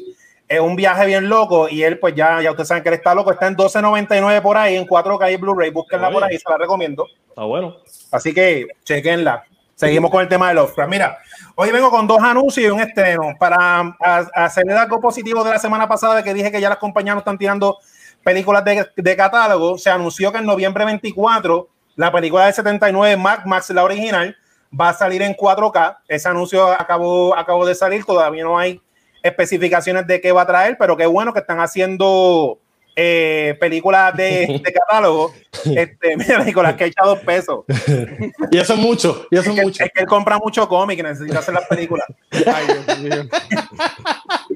Es 0.47 0.61
un 0.61 0.77
viaje 0.77 1.07
bien 1.07 1.29
loco 1.29 1.69
y 1.69 1.83
él, 1.83 1.99
pues 1.99 2.15
ya, 2.15 2.43
ya 2.43 2.51
ustedes 2.51 2.69
saben 2.69 2.83
que 2.83 2.91
él 2.91 2.97
está 2.97 3.15
loco. 3.15 3.33
Está 3.33 3.47
en 3.47 3.57
12.99 3.57 4.43
por 4.43 4.57
ahí, 4.57 4.77
en 4.77 4.87
4K 4.87 5.33
y 5.33 5.37
Blu-ray. 5.37 5.71
Búsquenla 5.71 6.11
por 6.11 6.25
ahí, 6.25 6.39
se 6.39 6.49
la 6.51 6.59
recomiendo. 6.59 7.07
Está 7.29 7.45
bueno. 7.45 7.77
Así 8.11 8.35
que 8.35 8.67
chequenla. 8.85 9.45
Seguimos 9.75 10.11
con 10.11 10.21
el 10.21 10.29
tema 10.29 10.49
de 10.49 10.55
Lovecraft. 10.55 10.91
Mira, 10.91 11.19
hoy 11.57 11.73
vengo 11.73 11.91
con 11.91 12.07
dos 12.07 12.23
anuncios 12.23 12.67
y 12.67 12.71
un 12.71 12.81
estreno 12.81 13.35
para 13.39 13.97
hacerle 14.35 14.75
algo 14.75 15.01
positivo 15.01 15.43
de 15.43 15.51
la 15.51 15.59
semana 15.59 15.89
pasada 15.89 16.23
que 16.23 16.33
dije 16.33 16.53
que 16.53 16.61
ya 16.61 16.69
las 16.69 16.79
compañías 16.79 17.17
no 17.17 17.19
están 17.19 17.39
tirando 17.39 17.79
películas 18.23 18.65
de, 18.65 18.87
de, 18.95 19.17
catálogo. 19.17 19.77
Se 19.77 19.91
anunció 19.91 20.31
que 20.31 20.39
en 20.39 20.47
noviembre 20.47 20.85
24 20.85 21.69
la 21.97 22.13
película 22.13 22.47
de 22.47 22.53
79, 22.53 23.17
Mac 23.17 23.47
Max, 23.47 23.71
la 23.71 23.85
original, 23.85 24.37
va 24.79 24.91
a 24.91 24.95
salir 24.95 25.23
en 25.23 25.35
4K. 25.35 25.99
Ese 26.09 26.29
anuncio 26.29 26.67
acabó, 26.69 27.37
acabó 27.37 27.65
de 27.67 27.75
salir, 27.75 28.05
todavía 28.05 28.45
no 28.45 28.59
hay 28.59 28.81
especificaciones 29.25 30.07
de 30.07 30.21
qué 30.21 30.31
va 30.33 30.43
a 30.43 30.47
traer, 30.47 30.77
pero 30.79 30.97
qué 30.97 31.07
bueno 31.07 31.33
que 31.33 31.41
están 31.41 31.59
haciendo 31.59 32.61
eh, 32.95 33.57
películas 33.59 34.15
de, 34.15 34.61
de, 34.63 34.73
catálogo, 34.75 35.33
este, 35.65 36.17
mira, 36.19 36.45
Nicolás, 36.45 36.75
que 36.75 36.85
echa 36.85 37.03
dos 37.03 37.19
pesos. 37.21 37.65
Y 38.51 38.59
eso 38.59 38.75
es 38.75 38.79
mucho, 38.79 39.27
y 39.31 39.39
eso 39.39 39.51
es, 39.51 39.65
mucho. 39.65 39.83
es 39.83 39.91
que 39.93 40.03
él 40.03 40.07
compra 40.07 40.39
mucho 40.39 40.69
cómic 40.69 40.99
y 40.99 41.03
necesita 41.03 41.39
hacer 41.41 41.55
las 41.55 41.67
películas. 41.67 42.07
Ese 42.31 42.67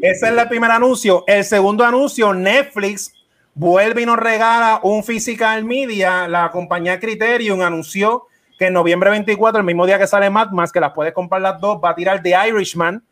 es 0.00 0.22
el 0.22 0.48
primer 0.48 0.70
anuncio. 0.70 1.24
El 1.26 1.44
segundo 1.44 1.84
anuncio, 1.84 2.32
Netflix 2.34 3.12
vuelve 3.54 4.02
y 4.02 4.06
nos 4.06 4.18
regala 4.18 4.80
un 4.82 5.02
physical 5.02 5.64
media. 5.64 6.28
La 6.28 6.50
compañía 6.50 7.00
Criterion 7.00 7.62
anunció 7.62 8.26
que 8.58 8.66
en 8.66 8.74
noviembre 8.74 9.10
24, 9.10 9.60
el 9.60 9.66
mismo 9.66 9.86
día 9.86 9.98
que 9.98 10.06
sale 10.06 10.30
Mad 10.30 10.50
Max, 10.50 10.70
que 10.70 10.80
las 10.80 10.92
puedes 10.92 11.12
comprar 11.12 11.40
las 11.40 11.60
dos, 11.60 11.80
va 11.82 11.90
a 11.90 11.94
tirar 11.94 12.22
The 12.22 12.34
Irishman 12.48 13.02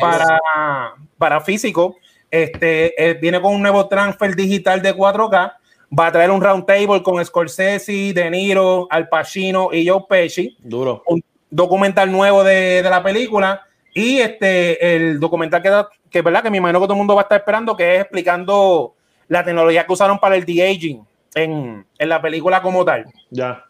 para, 0.00 0.94
para 1.18 1.40
físico. 1.40 1.96
Este, 2.30 2.94
eh, 3.02 3.14
viene 3.14 3.40
con 3.40 3.54
un 3.54 3.62
nuevo 3.62 3.86
transfer 3.88 4.34
digital 4.34 4.80
de 4.80 4.94
4K. 4.94 5.52
Va 5.98 6.06
a 6.06 6.12
traer 6.12 6.30
un 6.30 6.40
round 6.40 6.64
table 6.64 7.02
con 7.02 7.22
Scorsese, 7.24 8.12
De 8.14 8.30
Niro, 8.30 8.86
Al 8.90 9.08
Pacino 9.08 9.68
y 9.72 9.86
Joe 9.86 10.04
Pesci. 10.08 10.56
Duro. 10.60 11.02
Un 11.06 11.22
documental 11.50 12.10
nuevo 12.10 12.42
de, 12.42 12.82
de 12.82 12.90
la 12.90 13.02
película. 13.02 13.66
Y 13.94 14.18
este, 14.18 14.96
el 14.96 15.20
documental 15.20 15.60
que, 15.60 15.70
que, 16.10 16.22
¿verdad? 16.22 16.42
que 16.42 16.50
me 16.50 16.56
imagino 16.56 16.80
que 16.80 16.86
todo 16.86 16.94
el 16.94 16.98
mundo 16.98 17.14
va 17.14 17.22
a 17.22 17.24
estar 17.24 17.38
esperando, 17.38 17.76
que 17.76 17.96
es 17.96 18.00
explicando 18.00 18.94
la 19.28 19.44
tecnología 19.44 19.86
que 19.86 19.92
usaron 19.92 20.18
para 20.18 20.36
el 20.36 20.46
de-aging 20.46 21.06
en, 21.34 21.86
en 21.98 22.08
la 22.08 22.22
película 22.22 22.62
como 22.62 22.84
tal. 22.84 23.04
Ya. 23.30 23.66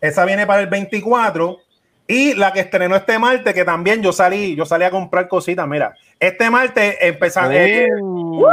Esa 0.00 0.24
viene 0.24 0.46
para 0.46 0.62
el 0.62 0.68
24. 0.68 1.58
Y 2.06 2.34
la 2.34 2.52
que 2.52 2.60
estrenó 2.60 2.96
este 2.96 3.18
martes, 3.18 3.54
que 3.54 3.64
también 3.64 4.02
yo 4.02 4.12
salí, 4.12 4.54
yo 4.54 4.66
salí 4.66 4.84
a 4.84 4.90
comprar 4.90 5.26
cositas. 5.26 5.66
Mira, 5.66 5.94
este 6.20 6.50
martes 6.50 6.96
empezando. 7.00 7.52
Eh, 7.54 7.88
uh, 7.98 8.44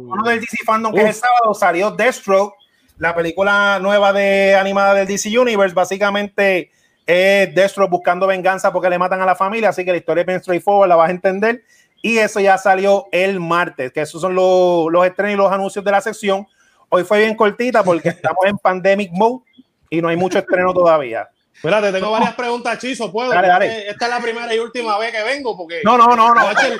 uno 0.00 0.22
del 0.24 0.40
DC 0.40 0.58
Fandom, 0.66 0.92
que 0.92 1.00
es 1.00 1.06
el 1.06 1.14
sábado, 1.14 1.54
salió 1.54 1.90
Deathstroke, 1.92 2.54
la 2.98 3.14
película 3.14 3.78
nueva 3.80 4.12
de 4.12 4.54
animada 4.54 4.92
del 4.92 5.06
DC 5.06 5.38
Universe. 5.38 5.74
Básicamente 5.74 6.70
es 7.06 7.54
Deathstroke 7.54 7.90
buscando 7.90 8.26
venganza 8.26 8.70
porque 8.70 8.90
le 8.90 8.98
matan 8.98 9.22
a 9.22 9.26
la 9.26 9.34
familia. 9.34 9.70
Así 9.70 9.82
que 9.82 9.92
la 9.92 9.96
historia 9.96 10.20
es 10.20 10.26
bien 10.26 10.40
straightforward, 10.40 10.88
la 10.88 10.96
vas 10.96 11.08
a 11.08 11.12
entender. 11.12 11.62
Y 12.02 12.18
eso 12.18 12.38
ya 12.40 12.58
salió 12.58 13.06
el 13.12 13.40
martes, 13.40 13.92
que 13.92 14.02
esos 14.02 14.20
son 14.20 14.34
los, 14.34 14.90
los 14.90 15.06
estrenos 15.06 15.34
y 15.34 15.36
los 15.36 15.52
anuncios 15.52 15.82
de 15.84 15.90
la 15.90 16.02
sección. 16.02 16.46
Hoy 16.90 17.04
fue 17.04 17.20
bien 17.20 17.34
cortita 17.34 17.82
porque 17.82 18.08
estamos 18.10 18.44
en 18.44 18.58
pandemic 18.58 19.10
mode 19.12 19.42
y 19.88 20.02
no 20.02 20.08
hay 20.08 20.16
mucho 20.16 20.38
estreno 20.38 20.74
todavía. 20.74 21.30
Espérate, 21.62 21.92
tengo 21.92 22.10
varias 22.10 22.34
preguntas, 22.34 22.78
Chizo, 22.78 23.12
¿puedo? 23.12 23.28
Dale, 23.28 23.48
dale. 23.48 23.90
Esta 23.90 24.06
es 24.06 24.10
la 24.10 24.20
primera 24.20 24.54
y 24.54 24.58
última 24.58 24.96
vez 24.96 25.12
que 25.12 25.22
vengo 25.22 25.54
porque... 25.54 25.82
No, 25.84 25.98
no, 25.98 26.06
no, 26.16 26.32
no. 26.32 26.44
Watcher, 26.46 26.78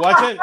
Watcher 0.00 0.36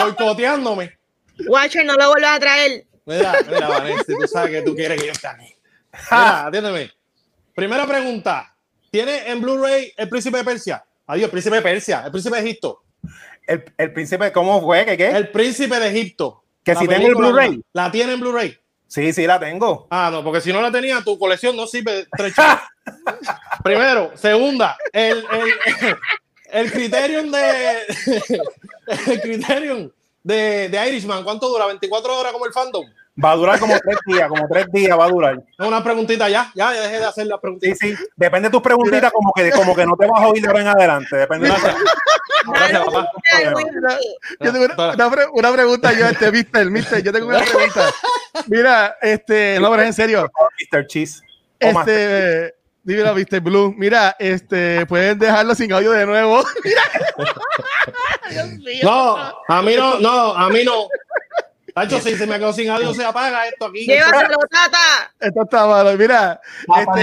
boicoteándome. 0.00 0.98
Watcher, 1.46 1.84
no 1.84 1.94
lo 1.94 2.08
vuelvas 2.08 2.32
a 2.32 2.40
traer. 2.40 2.84
Mira, 3.04 3.32
mira, 3.46 3.68
Vanessa, 3.68 4.02
tú 4.06 4.26
sabes 4.26 4.50
que 4.50 4.62
tú 4.62 4.74
quieres 4.74 5.00
que 5.00 5.06
yo 5.06 5.12
esté 5.12 5.28
aquí. 5.28 5.54
Mira, 6.10 6.46
atiéndeme. 6.46 6.90
Primera 7.54 7.86
pregunta. 7.86 8.52
¿Tiene 8.90 9.30
en 9.30 9.40
Blu-ray 9.40 9.92
el 9.96 10.08
príncipe 10.08 10.38
de 10.38 10.44
Persia? 10.44 10.84
Adiós, 11.06 11.26
el 11.26 11.30
príncipe 11.30 11.54
de 11.54 11.62
Persia, 11.62 12.02
el 12.06 12.10
príncipe 12.10 12.34
de 12.34 12.42
Egipto. 12.42 12.82
El, 13.46 13.72
el 13.78 13.92
príncipe, 13.92 14.32
¿cómo 14.32 14.60
fue? 14.60 14.84
¿Qué 14.84 14.96
qué? 14.96 15.10
El 15.10 15.30
príncipe 15.30 15.78
de 15.78 15.90
Egipto. 15.90 16.42
Que 16.64 16.74
si 16.74 16.88
tengo 16.88 17.06
el 17.06 17.14
Blu-ray. 17.14 17.62
La, 17.72 17.92
tiene 17.92 18.14
en 18.14 18.20
Blu-ray. 18.20 18.58
Sí, 18.86 19.12
sí, 19.12 19.26
la 19.26 19.40
tengo. 19.40 19.86
Ah, 19.90 20.10
no, 20.12 20.22
porque 20.22 20.40
si 20.40 20.52
no 20.52 20.60
la 20.60 20.70
tenía, 20.70 21.00
tu 21.02 21.18
colección 21.18 21.56
no 21.56 21.66
sirve 21.66 22.06
Primero, 23.64 24.12
segunda, 24.14 24.76
el, 24.92 25.18
el, 25.18 25.96
el 26.52 26.72
criterium 26.72 27.30
de. 27.30 27.78
el 29.08 29.20
criterium 29.20 29.90
de, 30.22 30.68
de 30.68 30.88
Irishman, 30.88 31.24
¿cuánto 31.24 31.48
dura? 31.48 31.66
¿24 31.66 32.08
horas 32.08 32.32
como 32.32 32.46
el 32.46 32.52
fandom? 32.52 32.84
Va 33.22 33.30
a 33.30 33.36
durar 33.36 33.60
como 33.60 33.78
tres 33.78 33.98
días, 34.06 34.28
como 34.28 34.48
tres 34.48 34.66
días 34.72 34.98
va 34.98 35.04
a 35.04 35.08
durar. 35.08 35.40
Una 35.58 35.84
preguntita 35.84 36.28
ya, 36.28 36.50
ya, 36.54 36.72
dejé 36.72 36.98
de 36.98 37.04
hacer 37.04 37.26
la 37.28 37.40
preguntita. 37.40 37.76
Sí, 37.76 37.94
sí, 37.94 38.04
depende 38.16 38.48
de 38.48 38.52
tus 38.52 38.62
preguntitas, 38.62 39.12
como 39.12 39.32
que, 39.32 39.52
como 39.52 39.76
que 39.76 39.86
no 39.86 39.96
te 39.96 40.06
vas 40.06 40.20
a 40.20 40.28
oír 40.28 40.42
de 40.42 40.48
ahora 40.48 40.60
en 40.60 40.68
adelante. 40.68 41.16
Depende 41.16 41.48
de 41.48 41.54
Gracias, 42.46 42.84
papá. 42.84 43.10
Yo 44.40 44.52
tengo 44.52 44.64
una, 44.64 45.30
una, 45.32 45.52
pregunta 45.52 45.92
yo, 45.92 46.06
este, 46.06 46.32
Mister, 46.32 46.70
Mister, 46.70 47.02
yo 47.02 47.12
tengo 47.12 47.28
una 47.28 47.40
pregunta. 47.40 47.90
Mira, 48.48 48.96
este, 49.00 49.58
no, 49.60 49.70
pero 49.70 49.82
en 49.84 49.92
serio. 49.92 50.30
Mr. 50.72 50.86
Cheese. 50.88 51.22
Este, 51.60 52.52
dímelo, 52.82 53.14
Mr. 53.14 53.40
Blue. 53.40 53.74
Mira, 53.78 54.16
este, 54.18 54.84
pueden 54.86 55.20
dejarlo 55.20 55.54
sin 55.54 55.72
audio 55.72 55.92
de 55.92 56.04
nuevo. 56.04 56.44
No, 58.82 59.16
a 59.48 59.62
mí 59.62 59.76
no, 59.76 60.00
no, 60.00 60.34
a 60.34 60.48
mí 60.48 60.64
no. 60.64 60.88
Tacho, 61.74 61.98
si 61.98 62.14
se 62.14 62.24
me 62.28 62.38
quedó 62.38 62.52
sin 62.52 62.70
audio, 62.70 62.94
se 62.94 63.04
apaga 63.04 63.48
esto 63.48 63.66
aquí. 63.66 63.84
Llévatelo, 63.84 64.36
tata. 64.48 65.12
Esto 65.18 65.42
está 65.42 65.66
malo. 65.66 65.98
Mira, 65.98 66.40
este, 66.78 67.02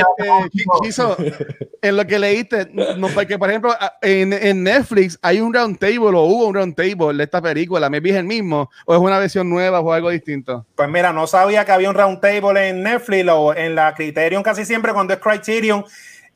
eh, 1.20 1.34
en 1.82 1.98
lo 1.98 2.08
que 2.08 2.18
leíste, 2.18 2.70
no, 2.72 3.10
porque 3.10 3.38
por 3.38 3.50
ejemplo, 3.50 3.76
en, 4.02 4.32
en, 4.32 4.64
Netflix 4.64 5.20
hay 5.22 5.42
un 5.42 5.54
round 5.54 5.78
table 5.78 6.16
o 6.16 6.22
hubo 6.22 6.48
un 6.48 6.56
round 6.56 6.74
table 6.74 7.18
de 7.18 7.26
esta 7.26 7.42
película. 7.42 7.90
¿Me 7.90 8.00
vi 8.00 8.12
el 8.12 8.24
mismo? 8.24 8.72
¿O 8.86 8.96
es 8.96 9.02
una 9.02 9.20
versión 9.20 9.50
nueva 9.50 9.82
o 9.82 9.92
algo 9.92 10.10
distinto? 10.10 10.66
Pues 10.74 10.88
mira, 10.88 11.12
no 11.12 11.28
sabía 11.28 11.66
que 11.66 11.74
había 11.74 11.90
un 11.90 11.96
round 11.96 12.22
table 12.22 12.70
en 12.70 12.82
Netflix 12.82 13.28
o 13.30 13.54
en 13.54 13.76
la 13.76 13.94
Criterion 13.94 14.42
casi 14.42 14.64
siempre 14.64 14.94
cuando 14.94 15.14
es 15.14 15.20
Criterion. 15.20 15.84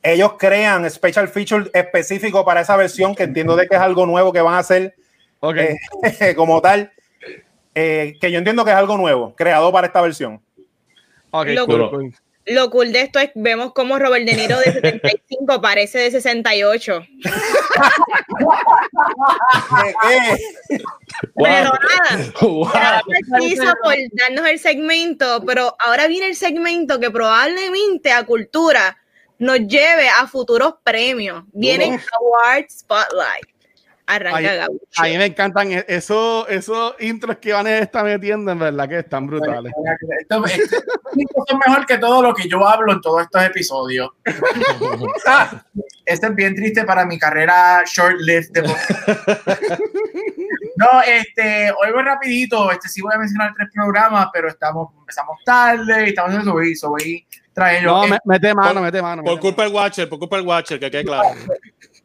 Ellos 0.02 0.32
crean 0.38 0.88
special 0.90 1.28
feature 1.28 1.70
específico 1.72 2.44
para 2.44 2.60
esa 2.60 2.76
versión 2.76 3.14
que 3.14 3.22
entiendo 3.22 3.56
de 3.56 3.66
que 3.66 3.76
es 3.76 3.80
algo 3.80 4.04
nuevo 4.04 4.30
que 4.30 4.42
van 4.42 4.54
a 4.54 4.58
hacer 4.58 4.94
okay. 5.40 5.76
Eh, 6.20 6.34
como 6.36 6.60
tal 6.60 6.92
eh, 7.78 8.16
que 8.18 8.32
yo 8.32 8.38
entiendo 8.38 8.64
que 8.64 8.70
es 8.70 8.76
algo 8.76 8.96
nuevo, 8.96 9.34
creado 9.36 9.70
para 9.70 9.86
esta 9.86 10.00
versión. 10.00 10.40
lo, 11.30 11.66
cool. 11.66 12.14
lo, 12.46 12.70
cool. 12.70 12.90
de 12.90 13.02
esto 13.02 13.18
es 13.18 13.30
vemos 13.34 13.74
cómo 13.74 13.98
Robert 13.98 14.24
De 14.24 14.34
Niro 14.34 14.58
de 14.58 14.72
75 14.72 15.60
parece 15.60 15.98
de 15.98 16.10
68. 16.10 17.06
Pero 21.34 21.70
nada, 21.70 22.32
wow. 22.40 22.70
por 23.82 23.94
darnos 24.12 24.46
el 24.46 24.58
segmento, 24.58 25.44
pero 25.44 25.76
ahora 25.78 26.06
viene 26.06 26.28
el 26.28 26.34
segmento 26.34 26.98
que 26.98 27.10
probablemente 27.10 28.10
a 28.10 28.24
cultura 28.24 28.96
nos 29.38 29.58
lleve 29.58 30.08
a 30.08 30.26
futuros 30.26 30.76
premios. 30.82 31.44
Viene 31.52 32.00
Award 32.20 32.70
Spotlight. 32.70 33.55
Arranca 34.08 34.68
A 34.96 35.02
mí 35.02 35.18
me 35.18 35.26
encantan 35.26 35.72
e-, 35.72 35.84
esos, 35.88 36.48
esos 36.48 36.94
intros 37.00 37.38
que 37.38 37.52
van 37.52 37.66
a 37.66 37.78
estar 37.78 38.04
metiendo, 38.04 38.52
en 38.52 38.58
verdad 38.58 38.88
que 38.88 38.98
están 39.00 39.26
brutales. 39.26 39.72
Estos 40.20 40.50
son 41.48 41.60
mejor 41.66 41.86
que 41.86 41.98
todo 41.98 42.22
lo 42.22 42.32
que 42.32 42.48
yo 42.48 42.66
hablo 42.66 42.92
en 42.92 43.00
todos 43.00 43.22
estos 43.22 43.42
episodios. 43.42 44.10
este 46.04 46.26
es 46.26 46.34
bien 46.36 46.54
triste 46.54 46.84
para 46.84 47.04
mi 47.04 47.18
carrera 47.18 47.82
short-lived. 47.84 48.64
no, 50.76 51.02
este, 51.04 51.72
hoy 51.72 51.92
voy 51.92 52.02
rapidito, 52.04 52.70
este 52.70 52.88
sí 52.88 53.02
voy 53.02 53.12
a 53.14 53.18
mencionar 53.18 53.54
tres 53.56 53.70
programas, 53.74 54.28
pero 54.32 54.48
estamos, 54.48 54.90
empezamos 55.00 55.38
tarde 55.44 56.06
y 56.06 56.08
estamos 56.10 56.32
en 56.32 56.40
eso, 56.40 56.60
y 56.60 56.88
voy 56.88 57.26
traer 57.52 57.84
No, 57.84 58.02
mete 58.24 58.54
mano, 58.54 58.82
mete 58.82 59.02
mano. 59.02 59.24
Por 59.24 59.40
culpa 59.40 59.64
del 59.64 59.72
Watcher, 59.72 60.08
por 60.08 60.20
culpa 60.20 60.36
del 60.36 60.46
Watcher, 60.46 60.78
que 60.78 60.90
quede 60.90 61.04
claro. 61.04 61.30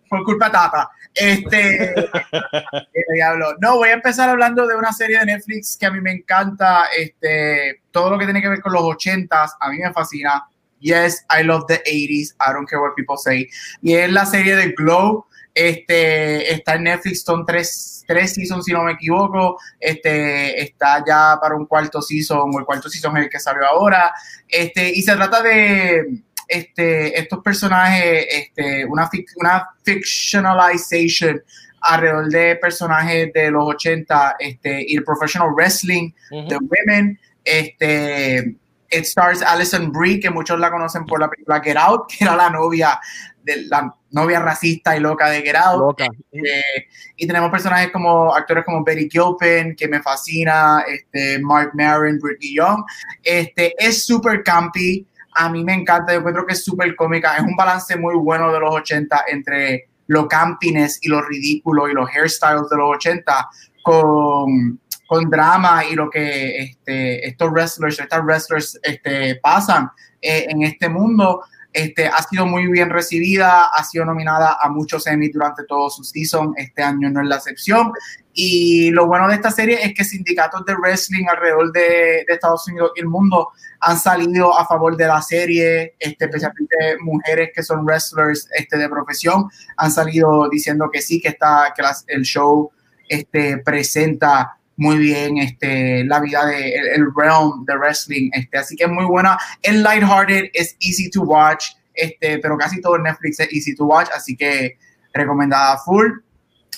por 0.09 0.23
culpa 0.23 0.51
Tata. 0.51 0.89
Este, 1.13 1.93
diablo. 3.13 3.55
No, 3.59 3.77
voy 3.77 3.89
a 3.89 3.93
empezar 3.93 4.29
hablando 4.29 4.65
de 4.67 4.75
una 4.75 4.93
serie 4.93 5.19
de 5.19 5.25
Netflix 5.25 5.77
que 5.77 5.85
a 5.85 5.91
mí 5.91 6.01
me 6.01 6.11
encanta. 6.11 6.85
Este, 6.97 7.81
todo 7.91 8.11
lo 8.11 8.19
que 8.19 8.25
tiene 8.25 8.41
que 8.41 8.49
ver 8.49 8.61
con 8.61 8.73
los 8.73 8.83
80s, 8.83 9.51
a 9.59 9.69
mí 9.69 9.77
me 9.77 9.93
fascina. 9.93 10.47
Yes, 10.79 11.25
I 11.29 11.43
love 11.43 11.65
the 11.67 11.81
80s. 11.83 12.33
I 12.39 12.53
don't 12.53 12.67
care 12.67 12.79
what 12.79 12.95
people 12.95 13.17
say. 13.17 13.47
Y 13.81 13.93
es 13.93 14.11
la 14.11 14.25
serie 14.25 14.55
de 14.55 14.71
Glow. 14.71 15.25
Este, 15.53 16.53
está 16.53 16.75
en 16.75 16.83
Netflix, 16.83 17.23
son 17.23 17.45
tres, 17.45 18.05
tres 18.07 18.33
seasons, 18.33 18.65
si 18.65 18.71
no 18.71 18.83
me 18.83 18.93
equivoco. 18.93 19.59
Este, 19.79 20.61
está 20.61 21.03
ya 21.05 21.37
para 21.41 21.55
un 21.55 21.65
cuarto 21.65 22.01
season, 22.01 22.49
o 22.53 22.59
el 22.59 22.65
cuarto 22.65 22.89
season 22.89 23.17
es 23.17 23.25
el 23.25 23.29
que 23.29 23.39
salió 23.39 23.65
ahora. 23.65 24.13
Este, 24.47 24.89
y 24.89 25.01
se 25.01 25.15
trata 25.15 25.41
de 25.43 26.23
este, 26.51 27.17
estos 27.17 27.39
personajes, 27.39 28.27
este, 28.29 28.85
una, 28.85 29.09
una 29.37 29.69
fictionalization 29.83 31.41
alrededor 31.79 32.27
de 32.27 32.55
personajes 32.57 33.31
de 33.33 33.49
los 33.51 33.63
80 33.67 34.35
este, 34.37 34.85
y 34.85 34.97
el 34.97 35.03
professional 35.03 35.53
wrestling 35.55 36.11
de 36.29 36.57
women. 36.57 37.19
Este, 37.43 38.55
it 38.91 39.05
stars 39.05 39.41
Alison 39.41 39.91
Brie, 39.91 40.19
que 40.19 40.29
muchos 40.29 40.59
la 40.59 40.69
conocen 40.69 41.05
por 41.05 41.21
la 41.21 41.29
película 41.29 41.61
Get 41.61 41.77
Out, 41.77 42.07
que 42.09 42.25
era 42.25 42.35
la 42.35 42.49
novia 42.49 42.99
de 43.43 43.63
la 43.63 43.95
novia 44.11 44.39
racista 44.39 44.95
y 44.95 44.99
loca 44.99 45.29
de 45.29 45.41
Get 45.41 45.55
Out. 45.55 46.01
Este, 46.01 46.87
y 47.15 47.25
tenemos 47.25 47.49
personajes 47.49 47.91
como 47.91 48.35
actores 48.35 48.65
como 48.65 48.83
Betty 48.83 49.09
Gilpin, 49.09 49.75
que 49.75 49.87
me 49.87 50.01
fascina, 50.01 50.83
este, 50.85 51.39
Mark 51.39 51.71
Maron, 51.73 52.19
Britney 52.19 52.55
Young. 52.55 52.83
Este, 53.23 53.73
es 53.79 54.05
super 54.05 54.43
campy 54.43 55.07
a 55.33 55.49
mí 55.49 55.63
me 55.63 55.73
encanta, 55.73 56.13
yo 56.13 56.19
encuentro 56.19 56.45
que 56.45 56.53
es 56.53 56.63
súper 56.63 56.95
cómica, 56.95 57.37
es 57.37 57.43
un 57.43 57.55
balance 57.55 57.95
muy 57.97 58.15
bueno 58.15 58.51
de 58.51 58.59
los 58.59 58.73
80 58.73 59.23
entre 59.27 59.89
lo 60.07 60.27
campines 60.27 60.99
y 61.01 61.07
lo 61.07 61.21
ridículo 61.21 61.87
y 61.87 61.93
los 61.93 62.09
hairstyles 62.09 62.69
de 62.69 62.77
los 62.77 62.95
80 62.95 63.49
con, 63.81 64.79
con 65.07 65.29
drama 65.29 65.85
y 65.85 65.95
lo 65.95 66.09
que 66.09 66.57
este, 66.57 67.27
estos 67.27 67.51
wrestlers, 67.51 67.99
estas 67.99 68.23
wrestlers 68.23 68.79
este, 68.83 69.35
pasan 69.35 69.89
eh, 70.21 70.47
en 70.49 70.63
este 70.63 70.89
mundo. 70.89 71.43
Este, 71.73 72.07
ha 72.07 72.21
sido 72.23 72.45
muy 72.45 72.67
bien 72.67 72.89
recibida, 72.89 73.67
ha 73.67 73.83
sido 73.85 74.03
nominada 74.03 74.57
a 74.61 74.69
muchos 74.69 75.07
Emmy 75.07 75.29
durante 75.29 75.63
todo 75.63 75.89
su 75.89 76.03
season, 76.03 76.53
este 76.57 76.83
año 76.83 77.09
no 77.09 77.21
es 77.21 77.27
la 77.27 77.37
excepción. 77.37 77.93
Y 78.33 78.91
lo 78.91 79.07
bueno 79.07 79.27
de 79.27 79.35
esta 79.35 79.51
serie 79.51 79.79
es 79.83 79.93
que 79.93 80.03
sindicatos 80.03 80.65
de 80.65 80.75
wrestling 80.75 81.25
alrededor 81.27 81.71
de, 81.71 82.23
de 82.27 82.33
Estados 82.33 82.67
Unidos 82.67 82.91
y 82.95 83.01
el 83.01 83.07
mundo 83.07 83.49
han 83.81 83.97
salido 83.97 84.57
a 84.57 84.65
favor 84.65 84.95
de 84.95 85.07
la 85.07 85.21
serie, 85.21 85.95
este, 85.99 86.25
especialmente 86.25 86.75
mujeres 87.01 87.49
que 87.53 87.63
son 87.63 87.83
wrestlers 87.83 88.47
este, 88.55 88.77
de 88.77 88.87
profesión, 88.87 89.49
han 89.75 89.91
salido 89.91 90.47
diciendo 90.49 90.89
que 90.91 91.01
sí, 91.01 91.19
que, 91.19 91.29
está, 91.29 91.73
que 91.75 91.83
el 92.07 92.21
show 92.23 92.71
este, 93.09 93.57
presenta 93.57 94.57
muy 94.77 94.97
bien 94.97 95.37
este, 95.37 96.03
la 96.05 96.19
vida 96.19 96.45
de 96.45 96.75
el, 96.95 97.07
realm 97.15 97.65
de 97.65 97.77
wrestling. 97.77 98.29
Este, 98.33 98.57
así 98.57 98.75
que 98.75 98.85
es 98.85 98.89
muy 98.89 99.05
buena. 99.05 99.37
Es 99.61 99.75
lighthearted, 99.75 100.45
es 100.53 100.75
easy 100.79 101.09
to 101.09 101.21
watch, 101.23 101.65
este, 101.93 102.39
pero 102.39 102.57
casi 102.57 102.79
todo 102.81 102.95
en 102.95 103.03
Netflix 103.03 103.39
es 103.39 103.51
easy 103.51 103.75
to 103.75 103.85
watch, 103.85 104.09
así 104.15 104.35
que 104.35 104.77
recomendada 105.13 105.77
full. 105.79 106.11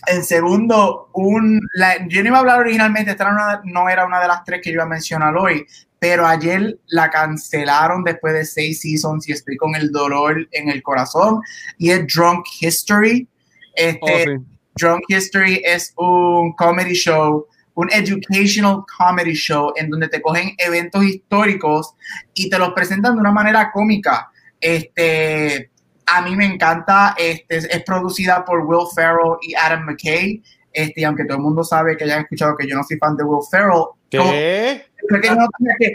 En 0.06 0.24
segundo, 0.24 1.10
un, 1.14 1.62
yo 2.08 2.22
no 2.22 2.28
iba 2.28 2.38
a 2.38 2.40
hablar 2.42 2.60
originalmente, 2.60 3.12
esta 3.12 3.62
no 3.64 3.90
era 3.90 4.06
una 4.06 4.22
de 4.22 4.28
las 4.28 4.44
tres 4.44 4.62
que 4.62 4.70
yo 4.70 4.76
iba 4.76 4.84
a 4.84 4.88
mencionar 4.88 5.36
hoy, 5.36 5.66
pero 6.04 6.28
ayer 6.28 6.78
la 6.88 7.10
cancelaron 7.10 8.04
después 8.04 8.34
de 8.34 8.46
seis 8.46 8.82
seasons 8.82 9.30
y 9.30 9.32
estoy 9.32 9.56
con 9.56 9.74
el 9.76 9.90
dolor 9.90 10.48
en 10.52 10.68
el 10.68 10.84
corazón. 10.84 11.40
Y 11.78 11.92
es 11.92 12.06
Drunk 12.14 12.46
History. 12.60 13.26
Este, 13.74 14.36
oh, 14.38 14.44
Drunk 14.76 15.04
History 15.08 15.62
es 15.64 15.94
un 15.96 16.54
comedy 16.58 16.94
show, 16.94 17.48
un 17.76 17.90
educational 17.94 18.84
comedy 18.98 19.34
show 19.34 19.72
en 19.78 19.90
donde 19.90 20.10
te 20.10 20.22
cogen 20.22 20.54
eventos 20.58 21.06
históricos 21.06 21.94
y 22.34 22.50
te 22.50 22.60
los 22.60 22.74
presentan 22.74 23.16
de 23.16 23.22
una 23.22 23.32
manera 23.32 23.72
cómica. 23.72 24.30
Este, 24.60 25.72
a 26.06 26.22
mí 26.22 26.36
me 26.36 26.46
encanta, 26.46 27.16
este, 27.18 27.58
es 27.58 27.84
producida 27.84 28.44
por 28.46 28.66
Will 28.66 28.88
Ferrell 28.96 29.38
y 29.42 29.56
Adam 29.56 29.86
McKay. 29.86 30.42
Este, 30.72 31.06
aunque 31.06 31.26
todo 31.26 31.38
el 31.38 31.44
mundo 31.44 31.64
sabe 31.64 31.96
que 31.96 32.08
ya 32.08 32.16
han 32.16 32.24
escuchado 32.24 32.58
que 32.58 32.68
yo 32.68 32.76
no 32.76 32.84
soy 32.84 32.98
fan 32.98 33.16
de 33.16 33.24
Will 33.24 33.46
Ferrell, 33.50 33.86
¿Qué? 34.10 34.86
pequeño 35.10 35.36
no 35.36 35.48
tenga 35.58 35.76
que, 35.80 35.94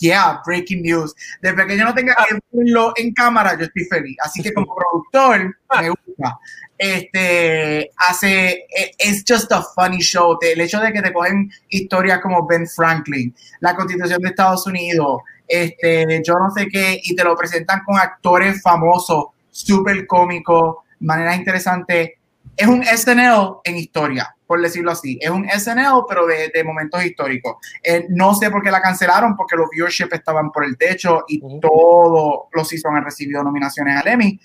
yeah, 0.00 0.40
breaking 0.44 0.82
news, 0.82 1.14
de 1.42 1.52
pequeño 1.52 1.84
no 1.84 1.94
tenga 1.94 2.14
que 2.28 2.38
verlo 2.52 2.92
en 2.96 3.12
cámara, 3.12 3.56
yo 3.58 3.64
estoy 3.64 3.84
feliz. 3.84 4.16
Así 4.22 4.42
que 4.42 4.52
como 4.52 4.74
productor, 4.74 5.56
me 5.80 5.88
gusta. 5.90 6.38
Este, 6.78 7.90
hace, 7.96 8.66
es 8.98 9.24
just 9.26 9.50
a 9.52 9.62
funny 9.62 9.98
show. 9.98 10.38
El 10.40 10.60
hecho 10.60 10.80
de 10.80 10.92
que 10.92 11.02
te 11.02 11.12
cogen 11.12 11.50
historias 11.68 12.20
como 12.20 12.46
Ben 12.46 12.66
Franklin, 12.66 13.34
la 13.60 13.74
constitución 13.74 14.20
de 14.20 14.28
Estados 14.28 14.66
Unidos, 14.66 15.22
este, 15.48 16.22
yo 16.24 16.34
no 16.38 16.50
sé 16.50 16.68
qué, 16.68 17.00
y 17.02 17.14
te 17.14 17.24
lo 17.24 17.36
presentan 17.36 17.82
con 17.84 17.96
actores 17.96 18.60
famosos, 18.62 19.26
súper 19.56 20.06
cómicos, 20.06 20.76
maneras 21.00 21.36
interesantes. 21.36 22.10
Es 22.56 22.66
un 22.66 22.82
SNL 22.84 23.60
en 23.64 23.76
historia, 23.76 24.34
por 24.46 24.60
decirlo 24.60 24.90
así. 24.92 25.18
Es 25.20 25.30
un 25.30 25.46
SNL, 25.48 26.04
pero 26.08 26.26
de, 26.26 26.50
de 26.54 26.64
momentos 26.64 27.04
históricos. 27.04 27.56
Eh, 27.82 28.06
no 28.10 28.34
sé 28.34 28.50
por 28.50 28.62
qué 28.62 28.70
la 28.70 28.80
cancelaron, 28.80 29.36
porque 29.36 29.56
los 29.56 29.68
viewership 29.70 30.08
estaban 30.12 30.50
por 30.50 30.64
el 30.64 30.76
techo 30.76 31.24
y 31.28 31.40
todos 31.60 32.44
los 32.52 32.68
seasons 32.68 32.96
han 32.96 33.04
recibido 33.04 33.42
nominaciones 33.42 33.96
al 34.00 34.08
Emmy. 34.08 34.40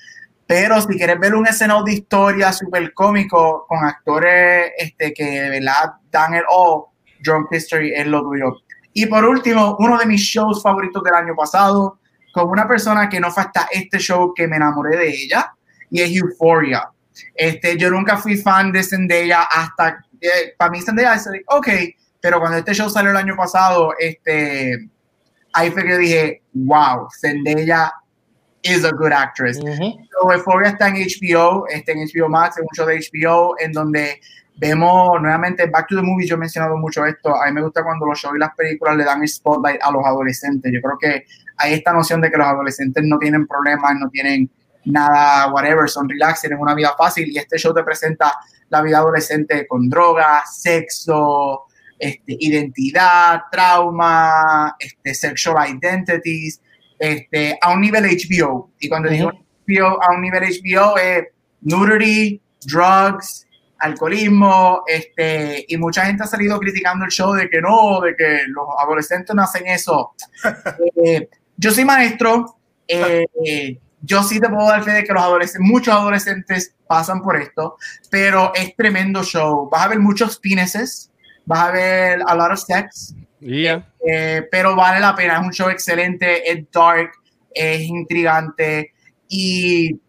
Pero 0.45 0.81
si 0.81 0.97
quieres 0.97 1.19
ver 1.19 1.33
un 1.35 1.47
SNL 1.47 1.85
de 1.85 1.93
historia 1.93 2.51
súper 2.51 2.93
cómico 2.93 3.65
con 3.67 3.85
actores 3.85 4.71
este, 4.77 5.13
que 5.13 5.23
de 5.23 5.49
verdad 5.49 5.93
dan 6.11 6.33
el 6.33 6.43
all, 6.49 6.85
Drunk 7.23 7.47
History 7.51 7.93
es 7.93 8.07
lo 8.07 8.21
tuyo. 8.21 8.57
Y 8.93 9.05
por 9.05 9.23
último, 9.23 9.77
uno 9.79 9.97
de 9.97 10.05
mis 10.05 10.19
shows 10.19 10.61
favoritos 10.61 11.01
del 11.03 11.13
año 11.13 11.35
pasado, 11.35 11.99
con 12.31 12.49
una 12.49 12.67
persona 12.67 13.09
que 13.09 13.19
no 13.19 13.31
fue 13.31 13.43
hasta 13.43 13.67
este 13.71 13.99
show 13.99 14.33
que 14.33 14.47
me 14.47 14.55
enamoré 14.57 14.97
de 14.97 15.09
ella, 15.09 15.53
y 15.89 16.01
es 16.01 16.11
Euphoria. 16.15 16.89
Este, 17.35 17.77
yo 17.77 17.89
nunca 17.89 18.17
fui 18.17 18.37
fan 18.37 18.71
de 18.71 18.83
Zendaya 18.83 19.43
hasta, 19.43 20.03
eh, 20.19 20.53
para 20.57 20.71
mí 20.71 20.81
Zendaya 20.81 21.15
es, 21.15 21.27
ok, 21.47 21.67
pero 22.19 22.39
cuando 22.39 22.57
este 22.57 22.73
show 22.73 22.89
salió 22.89 23.11
el 23.11 23.17
año 23.17 23.35
pasado, 23.35 23.93
este, 23.99 24.89
ahí 25.53 25.71
fue 25.71 25.83
que 25.83 25.97
dije, 25.97 26.41
wow, 26.53 27.07
Zendaya 27.19 27.91
is 28.63 28.85
a 28.85 28.91
good 28.91 29.11
actress. 29.11 29.59
Euphoria 29.59 30.69
está 30.69 30.87
en 30.87 30.95
HBO, 30.95 31.67
está 31.67 31.91
en 31.91 32.07
HBO 32.07 32.29
Max, 32.29 32.57
es 32.57 32.63
un 32.63 32.69
show 32.75 32.87
de 32.87 32.99
HBO 32.99 33.55
en 33.59 33.71
donde 33.71 34.21
vemos 34.61 35.19
nuevamente 35.19 35.65
Back 35.65 35.87
to 35.87 35.95
the 35.95 36.03
Movie, 36.03 36.27
yo 36.27 36.35
he 36.35 36.37
mencionado 36.37 36.77
mucho 36.77 37.03
esto, 37.03 37.35
a 37.35 37.47
mí 37.47 37.53
me 37.53 37.63
gusta 37.63 37.83
cuando 37.83 38.05
los 38.05 38.19
shows 38.19 38.35
y 38.35 38.39
las 38.39 38.53
películas 38.55 38.95
le 38.95 39.03
dan 39.03 39.23
el 39.23 39.27
spotlight 39.27 39.81
a 39.81 39.91
los 39.91 40.05
adolescentes, 40.05 40.71
yo 40.71 40.79
creo 40.79 40.97
que 40.99 41.25
hay 41.57 41.73
esta 41.73 41.91
noción 41.91 42.21
de 42.21 42.29
que 42.29 42.37
los 42.37 42.45
adolescentes 42.45 43.03
no 43.03 43.17
tienen 43.17 43.47
problemas, 43.47 43.95
no 43.99 44.07
tienen 44.09 44.51
nada, 44.85 45.51
whatever, 45.51 45.89
son 45.89 46.07
relax, 46.07 46.41
tienen 46.41 46.59
una 46.59 46.75
vida 46.75 46.93
fácil 46.95 47.27
y 47.27 47.39
este 47.39 47.57
show 47.57 47.73
te 47.73 47.83
presenta 47.83 48.35
la 48.69 48.83
vida 48.83 48.99
adolescente 48.99 49.65
con 49.67 49.89
drogas, 49.89 50.61
sexo, 50.61 51.63
este, 51.97 52.37
identidad, 52.39 53.41
trauma, 53.51 54.75
este, 54.77 55.15
sexual 55.15 55.69
identities, 55.69 56.61
este, 56.99 57.57
a 57.59 57.73
un 57.73 57.81
nivel 57.81 58.03
HBO. 58.03 58.71
Y 58.79 58.87
cuando 58.87 59.09
digo 59.09 59.31
HBO, 59.67 60.03
a 60.03 60.13
un 60.13 60.21
nivel 60.21 60.43
HBO 60.43 60.97
es 60.97 61.27
nudity, 61.61 62.41
drugs, 62.65 63.47
alcoholismo, 63.81 64.83
este, 64.87 65.65
y 65.67 65.77
mucha 65.77 66.05
gente 66.05 66.23
ha 66.23 66.27
salido 66.27 66.59
criticando 66.59 67.05
el 67.05 67.11
show 67.11 67.33
de 67.33 67.49
que 67.49 67.61
no, 67.61 67.99
de 68.01 68.15
que 68.15 68.43
los 68.47 68.67
adolescentes 68.79 69.35
no 69.35 69.43
hacen 69.43 69.67
eso. 69.67 70.13
Eh, 71.03 71.27
yo 71.57 71.71
soy 71.71 71.85
maestro, 71.85 72.57
eh, 72.87 73.25
yo 74.01 74.23
sí 74.23 74.39
te 74.39 74.49
puedo 74.49 74.67
dar 74.67 74.83
fe 74.83 74.91
de 74.91 75.03
que 75.03 75.13
los 75.13 75.21
adolescentes, 75.21 75.69
muchos 75.69 75.93
adolescentes 75.93 76.75
pasan 76.87 77.21
por 77.21 77.37
esto, 77.37 77.77
pero 78.09 78.51
es 78.55 78.75
tremendo 78.75 79.23
show. 79.23 79.69
Vas 79.69 79.85
a 79.85 79.87
ver 79.89 79.99
muchos 79.99 80.37
penises, 80.39 81.11
vas 81.45 81.69
a 81.69 81.71
ver 81.71 82.21
a 82.25 82.35
lot 82.35 82.51
of 82.51 82.59
sex, 82.59 83.15
eh, 83.41 84.47
pero 84.51 84.75
vale 84.75 84.99
la 84.99 85.15
pena. 85.15 85.35
Es 85.35 85.45
un 85.45 85.53
show 85.53 85.69
excelente, 85.69 86.51
es 86.51 86.65
dark, 86.71 87.11
es 87.53 87.81
intrigante 87.81 88.93
y 89.27 89.99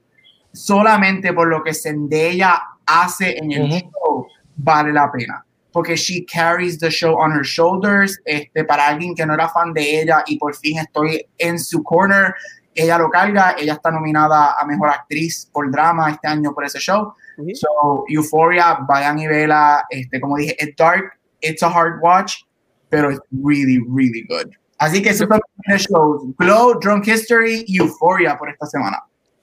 solamente 0.52 1.32
por 1.32 1.48
lo 1.48 1.62
que 1.62 1.74
Zendaya 1.74 2.62
hace 3.01 3.36
en 3.38 3.53
el 3.53 3.68
show 3.70 4.26
vale 4.57 4.93
la 4.93 5.11
pena. 5.11 5.45
Porque 5.72 5.97
she 5.97 6.24
carries 6.26 6.78
the 6.78 6.90
show 6.90 7.16
on 7.16 7.32
her 7.32 7.45
shoulders. 7.45 8.20
Este, 8.26 8.64
para 8.64 8.88
alguien 8.88 9.14
que 9.14 9.24
no 9.24 9.34
era 9.34 9.49
fan 9.49 9.72
de 9.72 10.03
ella 10.03 10.22
y 10.26 10.38
por 10.38 10.55
fin 10.55 10.78
estoy 10.78 11.26
en 11.38 11.59
su 11.59 11.82
corner, 11.82 12.34
ella 12.74 12.99
lo 12.99 13.09
carga. 13.09 13.57
Ella 13.59 13.74
está 13.74 13.90
nominada 13.90 14.55
a 14.59 14.66
mejor 14.66 14.90
actriz 14.90 15.49
por 15.51 15.70
drama 15.70 16.11
este 16.11 16.28
año 16.28 16.53
por 16.53 16.64
ese 16.64 16.78
show. 16.78 17.14
So, 17.55 18.05
Euphoria, 18.09 18.78
vayan 18.86 19.18
y 19.18 19.26
vela. 19.26 19.84
Este, 19.88 20.20
como 20.20 20.36
dije, 20.36 20.57
it's 20.59 20.76
dark, 20.76 21.18
it's 21.40 21.62
a 21.62 21.68
hard 21.68 22.01
watch, 22.03 22.43
pero 22.90 23.11
it's 23.11 23.20
really, 23.30 23.78
really 23.88 24.26
good. 24.28 24.53
Así 24.78 25.01
que 25.01 25.11
eso 25.11 25.26
shows. 25.26 26.24
Glow, 26.38 26.74
Drunk 26.80 27.07
History, 27.07 27.64
Euphoria 27.68 28.36
por 28.36 28.51
esta 28.51 28.66
semana. 28.66 28.99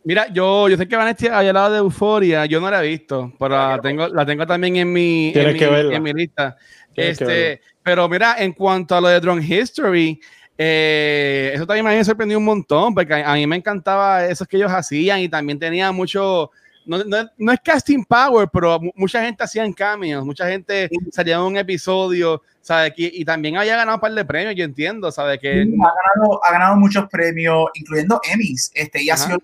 Mira, 0.10 0.26
yo, 0.34 0.68
yo 0.68 0.76
sé 0.76 0.88
que 0.88 0.96
Vanessa 0.96 1.38
había 1.38 1.50
hablado 1.52 1.72
de 1.72 1.78
Euforia, 1.78 2.48
yo 2.48 2.60
no 2.60 2.72
la 2.72 2.84
he 2.84 2.88
visto, 2.88 3.32
pero 3.38 3.50
la 3.50 3.80
tengo, 3.80 4.08
la 4.08 4.26
tengo 4.26 4.48
también 4.48 4.78
en 4.78 4.92
mi, 4.92 5.32
en 5.36 5.54
mi, 5.54 5.96
en 5.96 6.02
mi, 6.02 6.14
lista. 6.14 6.58
este, 6.96 7.62
pero 7.84 8.10
mira, 8.10 8.34
en 8.40 8.54
cuanto 8.54 8.96
a 8.96 9.02
lo 9.02 9.08
de 9.08 9.20
Drone 9.20 9.46
History, 9.46 10.20
eh, 10.58 11.52
eso 11.54 11.68
también 11.68 11.86
me 11.86 12.04
sorprendió 12.04 12.40
un 12.40 12.46
montón, 12.46 12.96
porque 12.96 13.14
a, 13.14 13.36
mí 13.36 13.46
me 13.46 13.58
encantaba 13.58 14.26
eso 14.26 14.48
que 14.48 14.58
ellos 14.58 14.72
hacían 14.72 15.20
y 15.20 15.30
también 15.30 15.60
tenía 15.60 15.92
mucho, 15.92 16.50
no, 16.88 17.04
no, 17.04 17.30
no, 17.38 17.52
es 17.52 17.60
casting 17.64 18.04
power, 18.04 18.50
pero 18.52 18.80
mucha 18.96 19.24
gente 19.24 19.44
hacía 19.44 19.64
en 19.64 19.74
cameos, 19.74 20.26
mucha 20.26 20.50
gente 20.50 20.90
salía 21.12 21.36
en 21.36 21.42
un 21.42 21.56
episodio, 21.56 22.42
¿sabes? 22.62 22.94
Y, 22.98 23.22
y, 23.22 23.26
también 23.26 23.58
había 23.58 23.76
ganado 23.76 23.98
un 23.98 24.02
par 24.02 24.14
de 24.14 24.26
premios, 24.26 24.56
yo 24.56 24.64
entiendo, 24.64 25.12
¿sabes? 25.12 25.40
Que... 25.40 25.52
ha, 25.52 25.64
ganado, 25.64 26.44
ha 26.44 26.52
ganado 26.52 26.76
muchos 26.78 27.08
premios, 27.12 27.70
incluyendo 27.76 28.20
Emmys, 28.28 28.72
este, 28.74 29.04
y 29.04 29.12
ha 29.12 29.16
sido 29.16 29.38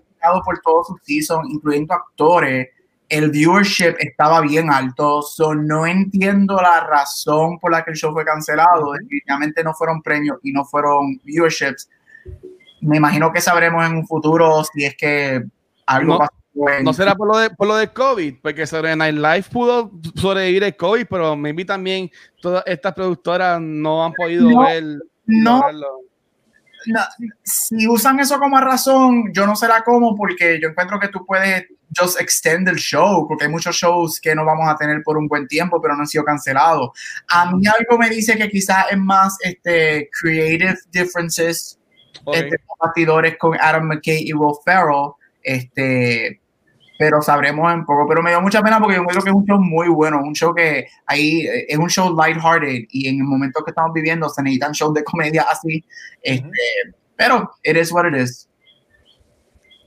por 0.44 0.60
todos 0.60 0.88
sus 0.88 1.00
seasons, 1.02 1.48
incluyendo 1.50 1.94
actores, 1.94 2.68
el 3.08 3.30
viewership 3.30 3.94
estaba 3.98 4.40
bien 4.40 4.70
alto. 4.70 5.22
So, 5.22 5.54
no 5.54 5.86
entiendo 5.86 6.56
la 6.56 6.80
razón 6.80 7.58
por 7.58 7.72
la 7.72 7.84
que 7.84 7.92
el 7.92 7.96
show 7.96 8.12
fue 8.12 8.24
cancelado. 8.24 8.92
Definitivamente 8.92 9.62
no 9.62 9.74
fueron 9.74 10.02
premios 10.02 10.38
y 10.42 10.52
no 10.52 10.64
fueron 10.64 11.20
viewerships. 11.24 11.88
Me 12.80 12.96
imagino 12.96 13.32
que 13.32 13.40
sabremos 13.40 13.84
en 13.86 13.96
un 13.96 14.06
futuro 14.06 14.62
si 14.64 14.84
es 14.84 14.96
que 14.96 15.44
algo 15.86 16.14
no, 16.14 16.18
pasó. 16.18 16.32
No 16.82 16.92
será 16.92 17.14
por 17.14 17.28
lo, 17.28 17.36
de, 17.36 17.50
por 17.50 17.68
lo 17.68 17.76
de 17.76 17.88
COVID, 17.88 18.36
porque 18.42 18.66
sobre 18.66 18.96
Night 18.96 19.16
Life 19.16 19.50
pudo 19.52 19.90
sobrevivir 20.14 20.64
el 20.64 20.76
COVID, 20.76 21.06
pero 21.08 21.36
maybe 21.36 21.64
también 21.64 22.10
todas 22.40 22.62
estas 22.66 22.94
productoras 22.94 23.60
no 23.60 24.04
han 24.04 24.12
podido 24.14 24.60
ver. 24.60 24.84
No, 25.26 25.62
si 27.42 27.88
usan 27.88 28.20
eso 28.20 28.38
como 28.38 28.60
razón, 28.60 29.32
yo 29.32 29.46
no 29.46 29.56
sé 29.56 29.68
la 29.68 29.82
cómo, 29.82 30.14
porque 30.14 30.60
yo 30.60 30.68
encuentro 30.68 30.98
que 31.00 31.08
tú 31.08 31.24
puedes 31.26 31.66
just 31.96 32.20
extend 32.20 32.68
el 32.68 32.76
show, 32.76 33.26
porque 33.28 33.44
hay 33.44 33.50
muchos 33.50 33.76
shows 33.76 34.20
que 34.20 34.34
no 34.34 34.44
vamos 34.44 34.68
a 34.68 34.76
tener 34.76 35.02
por 35.02 35.16
un 35.16 35.28
buen 35.28 35.46
tiempo, 35.46 35.80
pero 35.80 35.94
no 35.94 36.00
han 36.00 36.06
sido 36.06 36.24
cancelados. 36.24 36.90
A 37.28 37.50
mí 37.52 37.66
algo 37.66 37.98
me 37.98 38.10
dice 38.10 38.36
que 38.36 38.48
quizás 38.48 38.86
es 38.90 38.98
más 38.98 39.36
este, 39.42 40.10
creative 40.20 40.76
differences 40.90 41.78
entre 42.26 42.58
los 42.68 42.78
partidores 42.78 43.36
con 43.38 43.56
Adam 43.60 43.86
McKay 43.88 44.28
y 44.28 44.32
Will 44.32 44.56
Ferrell, 44.64 45.12
este, 45.42 46.40
pero 46.98 47.22
sabremos 47.22 47.72
un 47.72 47.84
poco. 47.84 48.06
Pero 48.08 48.22
me 48.22 48.30
dio 48.30 48.40
mucha 48.40 48.62
pena 48.62 48.78
porque 48.80 48.96
yo 48.96 49.04
creo 49.04 49.22
que 49.22 49.30
es 49.30 49.34
un 49.34 49.46
show 49.46 49.58
muy 49.60 49.88
bueno, 49.88 50.20
un 50.22 50.34
show 50.34 50.54
que 50.54 50.86
ahí 51.06 51.46
eh, 51.46 51.66
es 51.68 51.78
un 51.78 51.88
show 51.88 52.14
lighthearted 52.16 52.86
y 52.90 53.08
en 53.08 53.16
el 53.18 53.24
momento 53.24 53.62
que 53.64 53.70
estamos 53.70 53.92
viviendo 53.92 54.28
se 54.28 54.42
necesitan 54.42 54.72
shows 54.72 54.94
de 54.94 55.04
comedia 55.04 55.42
así. 55.42 55.84
Este, 56.22 56.48
pero 57.16 57.50
it 57.62 57.76
is 57.76 57.92
what 57.92 58.06
it 58.06 58.14
is. 58.14 58.48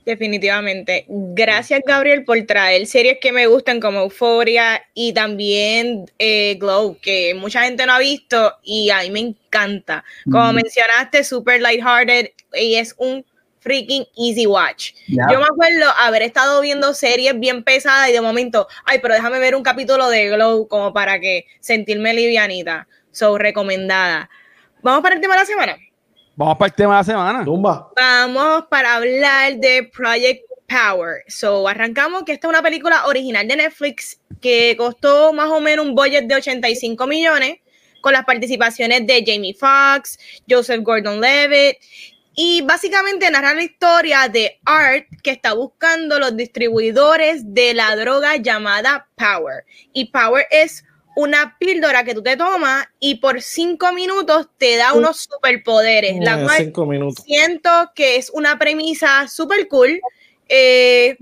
Definitivamente. 0.04 1.04
Gracias, 1.08 1.82
Gabriel, 1.86 2.24
por 2.24 2.40
traer 2.42 2.86
series 2.86 3.18
que 3.20 3.32
me 3.32 3.46
gustan 3.46 3.80
como 3.80 4.00
Euphoria 4.00 4.82
y 4.94 5.12
también 5.12 6.06
eh, 6.18 6.56
Glow, 6.58 6.98
que 7.00 7.34
mucha 7.34 7.62
gente 7.62 7.86
no 7.86 7.92
ha 7.92 7.98
visto 7.98 8.54
y 8.62 8.90
a 8.90 9.02
mí 9.02 9.10
me 9.10 9.20
encanta. 9.20 10.02
Como 10.24 10.52
mencionaste, 10.52 11.22
super 11.22 11.60
lighthearted 11.60 12.30
y 12.54 12.76
es 12.76 12.94
un 12.98 13.24
freaking 13.60 14.06
easy 14.16 14.46
watch. 14.46 14.92
Yo 15.06 15.38
me 15.38 15.44
acuerdo 15.44 15.90
haber 15.98 16.22
estado 16.22 16.60
viendo 16.60 16.92
series 16.94 17.38
bien 17.38 17.62
pesadas 17.62 18.08
y 18.08 18.12
de 18.12 18.20
momento, 18.20 18.66
ay, 18.86 18.98
pero 19.00 19.14
déjame 19.14 19.38
ver 19.38 19.54
un 19.54 19.62
capítulo 19.62 20.08
de 20.08 20.30
Glow 20.30 20.66
como 20.66 20.92
para 20.92 21.20
que 21.20 21.46
sentirme 21.60 22.14
livianita. 22.14 22.88
So, 23.12 23.38
recomendada. 23.38 24.28
¿Vamos 24.82 25.02
para 25.02 25.14
el 25.14 25.20
tema 25.20 25.34
de 25.34 25.40
la 25.40 25.46
semana? 25.46 25.76
Vamos 26.36 26.56
para 26.56 26.68
el 26.68 26.74
tema 26.74 26.94
de 26.94 27.00
la 27.00 27.04
semana. 27.04 27.44
Vamos 27.96 28.64
para 28.70 28.96
hablar 28.96 29.56
de 29.56 29.90
Project 29.94 30.42
Power. 30.66 31.24
So, 31.28 31.68
arrancamos 31.68 32.22
que 32.22 32.32
esta 32.32 32.46
es 32.46 32.50
una 32.50 32.62
película 32.62 33.06
original 33.06 33.46
de 33.46 33.56
Netflix 33.56 34.20
que 34.40 34.74
costó 34.78 35.32
más 35.32 35.50
o 35.50 35.60
menos 35.60 35.84
un 35.84 35.94
budget 35.94 36.24
de 36.26 36.36
85 36.36 37.06
millones 37.06 37.58
con 38.00 38.12
las 38.12 38.24
participaciones 38.24 39.06
de 39.06 39.22
Jamie 39.26 39.54
Foxx, 39.54 40.18
Joseph 40.48 40.82
Gordon-Levitt 40.82 41.76
y 42.34 42.62
básicamente 42.62 43.30
narra 43.30 43.54
la 43.54 43.62
historia 43.62 44.28
de 44.28 44.60
Art 44.64 45.06
que 45.22 45.32
está 45.32 45.54
buscando 45.54 46.18
los 46.18 46.36
distribuidores 46.36 47.42
de 47.54 47.74
la 47.74 47.94
droga 47.96 48.36
llamada 48.36 49.08
Power. 49.16 49.64
Y 49.92 50.06
Power 50.06 50.46
es 50.50 50.84
una 51.16 51.56
píldora 51.58 52.04
que 52.04 52.14
tú 52.14 52.22
te 52.22 52.36
tomas 52.36 52.86
y 52.98 53.16
por 53.16 53.42
cinco 53.42 53.92
minutos 53.92 54.48
te 54.58 54.76
da 54.76 54.92
unos 54.92 55.28
superpoderes. 55.30 56.16
La 56.20 56.42
cual 56.42 56.56
cinco 56.58 56.86
minutos. 56.86 57.24
siento 57.24 57.70
que 57.94 58.16
es 58.16 58.30
una 58.30 58.58
premisa 58.58 59.26
súper 59.28 59.68
cool. 59.68 60.00
Eh, 60.48 61.18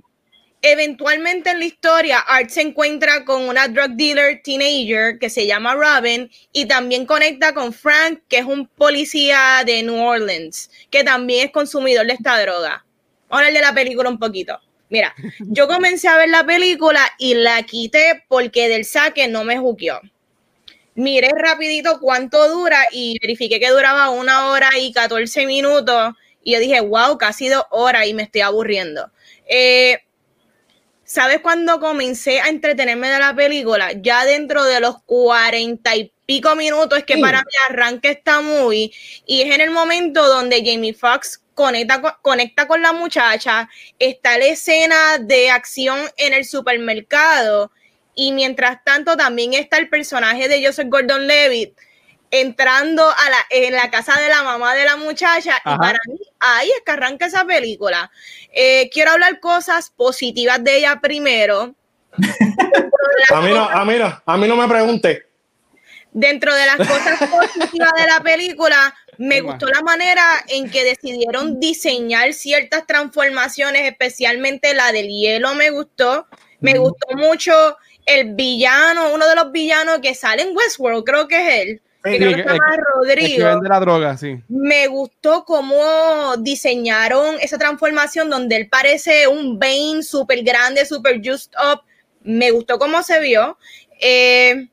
eventualmente 0.62 1.50
en 1.50 1.60
la 1.60 1.64
historia, 1.64 2.18
Art 2.20 2.50
se 2.50 2.62
encuentra 2.62 3.24
con 3.24 3.48
una 3.48 3.68
drug 3.68 3.90
dealer 3.96 4.40
teenager 4.42 5.18
que 5.18 5.30
se 5.30 5.46
llama 5.46 5.74
Robin 5.74 6.30
y 6.52 6.66
también 6.66 7.06
conecta 7.06 7.54
con 7.54 7.72
Frank, 7.72 8.20
que 8.28 8.38
es 8.38 8.44
un 8.44 8.66
policía 8.66 9.62
de 9.64 9.82
New 9.82 9.96
Orleans, 9.96 10.70
que 10.90 11.04
también 11.04 11.46
es 11.46 11.52
consumidor 11.52 12.06
de 12.06 12.14
esta 12.14 12.40
droga. 12.40 12.84
Vamos 13.28 13.44
a 13.44 13.46
hablar 13.46 13.52
de 13.52 13.60
la 13.60 13.74
película 13.74 14.08
un 14.08 14.18
poquito. 14.18 14.58
Mira, 14.90 15.14
yo 15.40 15.68
comencé 15.68 16.08
a 16.08 16.16
ver 16.16 16.28
la 16.28 16.44
película 16.44 17.00
y 17.18 17.34
la 17.34 17.62
quité 17.62 18.24
porque 18.28 18.68
del 18.68 18.84
saque 18.84 19.28
no 19.28 19.44
me 19.44 19.58
juqueó. 19.58 20.00
Miré 20.94 21.28
rapidito 21.28 22.00
cuánto 22.00 22.48
dura 22.48 22.80
y 22.90 23.16
verifiqué 23.20 23.60
que 23.60 23.70
duraba 23.70 24.10
una 24.10 24.48
hora 24.48 24.70
y 24.76 24.92
14 24.92 25.46
minutos 25.46 26.14
y 26.42 26.52
yo 26.54 26.58
dije, 26.58 26.80
wow, 26.80 27.16
casi 27.18 27.48
dos 27.48 27.64
horas 27.70 28.06
y 28.06 28.14
me 28.14 28.24
estoy 28.24 28.40
aburriendo. 28.40 29.10
Eh, 29.46 30.00
¿Sabes 31.10 31.40
cuando 31.40 31.80
comencé 31.80 32.38
a 32.38 32.48
entretenerme 32.48 33.08
de 33.08 33.18
la 33.18 33.34
película? 33.34 33.92
Ya 33.92 34.26
dentro 34.26 34.62
de 34.64 34.78
los 34.78 35.02
cuarenta 35.04 35.96
y 35.96 36.12
pico 36.26 36.54
minutos 36.54 37.02
que 37.04 37.16
para 37.16 37.38
mí 37.38 37.50
arranca 37.70 38.10
esta 38.10 38.42
movie 38.42 38.90
y 39.24 39.40
es 39.40 39.54
en 39.54 39.62
el 39.62 39.70
momento 39.70 40.28
donde 40.28 40.62
Jamie 40.62 40.92
Foxx 40.92 41.40
conecta, 41.54 42.02
con- 42.02 42.12
conecta 42.20 42.68
con 42.68 42.82
la 42.82 42.92
muchacha, 42.92 43.70
está 43.98 44.36
la 44.36 44.44
escena 44.44 45.16
de 45.18 45.48
acción 45.48 45.98
en 46.18 46.34
el 46.34 46.44
supermercado 46.44 47.72
y 48.14 48.32
mientras 48.32 48.84
tanto 48.84 49.16
también 49.16 49.54
está 49.54 49.78
el 49.78 49.88
personaje 49.88 50.46
de 50.46 50.62
Joseph 50.62 50.88
Gordon-Levitt 50.90 51.72
entrando 52.30 53.08
a 53.08 53.30
la, 53.30 53.38
en 53.50 53.74
la 53.74 53.90
casa 53.90 54.20
de 54.20 54.28
la 54.28 54.42
mamá 54.42 54.74
de 54.74 54.84
la 54.84 54.96
muchacha 54.96 55.56
y 55.58 55.76
para 55.76 55.98
mí 56.06 56.18
ahí 56.40 56.68
es 56.68 56.82
que 56.84 56.92
arranca 56.92 57.26
esa 57.26 57.44
película. 57.44 58.10
Eh, 58.52 58.90
quiero 58.92 59.12
hablar 59.12 59.40
cosas 59.40 59.90
positivas 59.90 60.62
de 60.62 60.78
ella 60.78 61.00
primero. 61.00 61.74
A 63.30 63.40
mí 63.40 63.50
no, 63.50 63.68
a 63.68 63.84
mí 63.84 63.98
no, 63.98 64.22
a 64.24 64.36
mí 64.36 64.48
no 64.48 64.56
me 64.56 64.68
pregunte. 64.68 65.26
Dentro 66.12 66.54
de 66.54 66.66
las 66.66 66.76
cosas 66.76 67.18
positivas 67.30 67.90
de 67.96 68.06
la 68.06 68.20
película, 68.22 68.94
me 69.18 69.40
gustó 69.40 69.66
la 69.66 69.82
manera 69.82 70.22
en 70.46 70.70
que 70.70 70.84
decidieron 70.84 71.58
diseñar 71.60 72.32
ciertas 72.32 72.86
transformaciones, 72.86 73.82
especialmente 73.90 74.72
la 74.72 74.92
del 74.92 75.08
hielo 75.08 75.54
me 75.54 75.70
gustó. 75.70 76.26
Me 76.60 76.78
gustó 76.78 77.16
mucho 77.16 77.76
el 78.06 78.34
villano, 78.34 79.12
uno 79.12 79.28
de 79.28 79.34
los 79.34 79.52
villanos 79.52 79.98
que 79.98 80.14
sale 80.14 80.42
en 80.42 80.56
Westworld, 80.56 81.04
creo 81.04 81.28
que 81.28 81.36
es 81.36 81.66
él. 81.66 81.82
Que 82.04 82.18
que 82.18 82.18
que- 82.18 82.42
que 82.44 82.58
Rodrigo. 82.94 83.46
vende 83.46 83.68
la 83.68 83.80
droga, 83.80 84.16
sí. 84.16 84.36
Me 84.48 84.86
gustó 84.86 85.44
cómo 85.44 86.36
diseñaron 86.38 87.36
esa 87.40 87.58
transformación 87.58 88.30
donde 88.30 88.56
él 88.56 88.68
parece 88.68 89.26
un 89.26 89.58
Bane 89.58 90.02
súper 90.02 90.42
grande, 90.42 90.86
súper 90.86 91.20
just 91.24 91.54
up. 91.56 91.82
Me 92.22 92.50
gustó 92.50 92.78
cómo 92.78 93.02
se 93.02 93.20
vio. 93.20 93.58
Eh, 94.00 94.68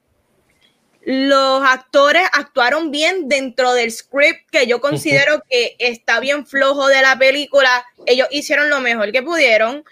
los 1.04 1.64
actores 1.64 2.24
actuaron 2.32 2.90
bien 2.90 3.28
dentro 3.30 3.74
del 3.74 3.92
script 3.92 4.50
que 4.52 4.66
yo 4.66 4.82
considero 4.82 5.42
que 5.50 5.76
está 5.78 6.20
bien 6.20 6.46
flojo 6.48 6.88
de 6.88 7.02
la 7.02 7.18
película. 7.18 7.86
Ellos 8.06 8.28
hicieron 8.32 8.70
lo 8.70 8.82
mejor 8.82 9.12
que 9.12 9.22
pudieron. 9.22 9.84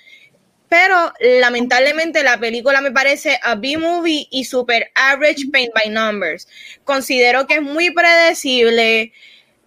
Pero 0.74 1.14
lamentablemente 1.40 2.24
la 2.24 2.40
película 2.40 2.82
me 2.82 2.90
parece 2.90 3.38
a 3.44 3.54
B-movie 3.54 4.28
y 4.32 4.44
super 4.46 4.90
average 4.96 5.46
paint 5.52 5.72
by 5.72 5.88
numbers. 5.92 6.48
Considero 6.84 7.46
que 7.46 7.58
es 7.58 7.62
muy 7.62 7.92
predecible, 7.92 9.14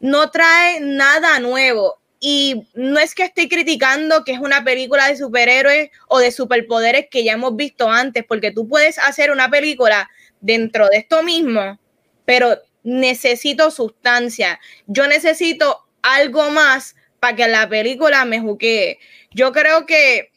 no 0.01 0.33
trae 0.33 0.81
nada 0.81 1.39
nuevo. 1.39 2.01
Y 2.19 2.67
no 2.75 2.99
es 2.99 3.15
que 3.15 3.23
estoy 3.23 3.49
criticando 3.49 4.25
que 4.25 4.33
es 4.33 4.41
una 4.41 4.65
película 4.65 5.07
de 5.07 5.17
superhéroes 5.17 5.91
o 6.09 6.19
de 6.19 6.33
superpoderes 6.33 7.07
que 7.09 7.23
ya 7.23 7.35
hemos 7.35 7.55
visto 7.55 7.89
antes, 7.89 8.25
porque 8.27 8.51
tú 8.51 8.67
puedes 8.67 8.99
hacer 8.99 9.31
una 9.31 9.49
película 9.49 10.11
dentro 10.41 10.89
de 10.89 10.97
esto 10.97 11.23
mismo, 11.23 11.79
pero 12.25 12.61
necesito 12.83 13.71
sustancia. 13.71 14.59
Yo 14.89 15.07
necesito 15.07 15.87
algo 16.03 16.51
más 16.51 16.97
para 17.21 17.37
que 17.37 17.47
la 17.47 17.69
película 17.69 18.25
me 18.25 18.41
juquee. 18.41 18.99
Yo 19.31 19.53
creo 19.53 19.87
que 19.87 20.31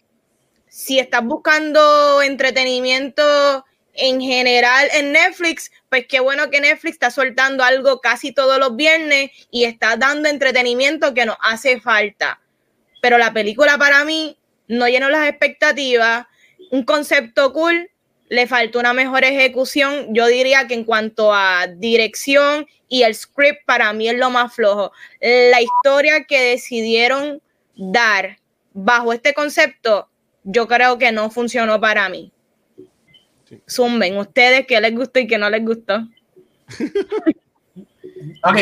si 0.70 1.00
estás 1.00 1.24
buscando 1.24 2.22
entretenimiento 2.22 3.66
en 3.94 4.22
general 4.22 4.88
en 4.94 5.12
Netflix, 5.12 5.72
pues 5.90 6.06
qué 6.08 6.20
bueno 6.20 6.50
que 6.50 6.62
Netflix 6.62 6.94
está 6.94 7.12
soltando 7.12 7.64
algo 7.64 8.00
casi 8.00 8.32
todos 8.32 8.58
los 8.60 8.76
viernes 8.76 9.32
y 9.52 9.66
está 9.66 9.98
dando 9.98 10.30
entretenimiento 10.30 11.14
que 11.14 11.26
nos 11.26 11.38
hace 11.42 11.82
falta. 11.82 12.40
Pero 13.02 13.18
la 13.18 13.34
película 13.34 13.78
para 13.78 14.06
mí 14.06 14.38
no 14.68 14.88
llenó 14.88 15.10
las 15.10 15.28
expectativas, 15.28 16.28
un 16.72 16.84
concepto 16.84 17.52
cool, 17.52 17.90
le 18.30 18.46
faltó 18.48 18.80
una 18.80 18.94
mejor 18.94 19.24
ejecución. 19.24 20.14
Yo 20.14 20.28
diría 20.28 20.68
que 20.68 20.76
en 20.76 20.84
cuanto 20.84 21.34
a 21.34 21.68
dirección 21.68 22.68
y 22.88 23.04
el 23.04 23.16
script, 23.16 23.66
para 23.66 23.92
mí 23.94 24.08
es 24.08 24.18
lo 24.18 24.30
más 24.30 24.54
flojo. 24.54 24.92
La 25.20 25.62
historia 25.62 26.26
que 26.26 26.42
decidieron 26.42 27.42
dar 27.76 28.40
bajo 28.74 29.14
este 29.14 29.34
concepto, 29.34 30.09
yo 30.44 30.68
creo 30.68 30.98
que 30.98 31.12
no 31.12 31.30
funcionó 31.30 31.80
para 31.80 32.10
mí. 32.10 32.32
Zumben, 33.70 34.18
ustedes 34.18 34.66
qué 34.68 34.80
les 34.80 34.96
gustó 34.96 35.20
y 35.20 35.28
qué 35.28 35.38
no 35.38 35.50
les 35.50 35.66
gustó. 35.66 36.08
Ok, 38.44 38.58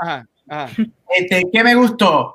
Ajá, 0.00 0.26
ajá. 0.48 0.72
este, 1.10 1.42
¿qué 1.52 1.62
me 1.62 1.74
gustó? 1.76 2.34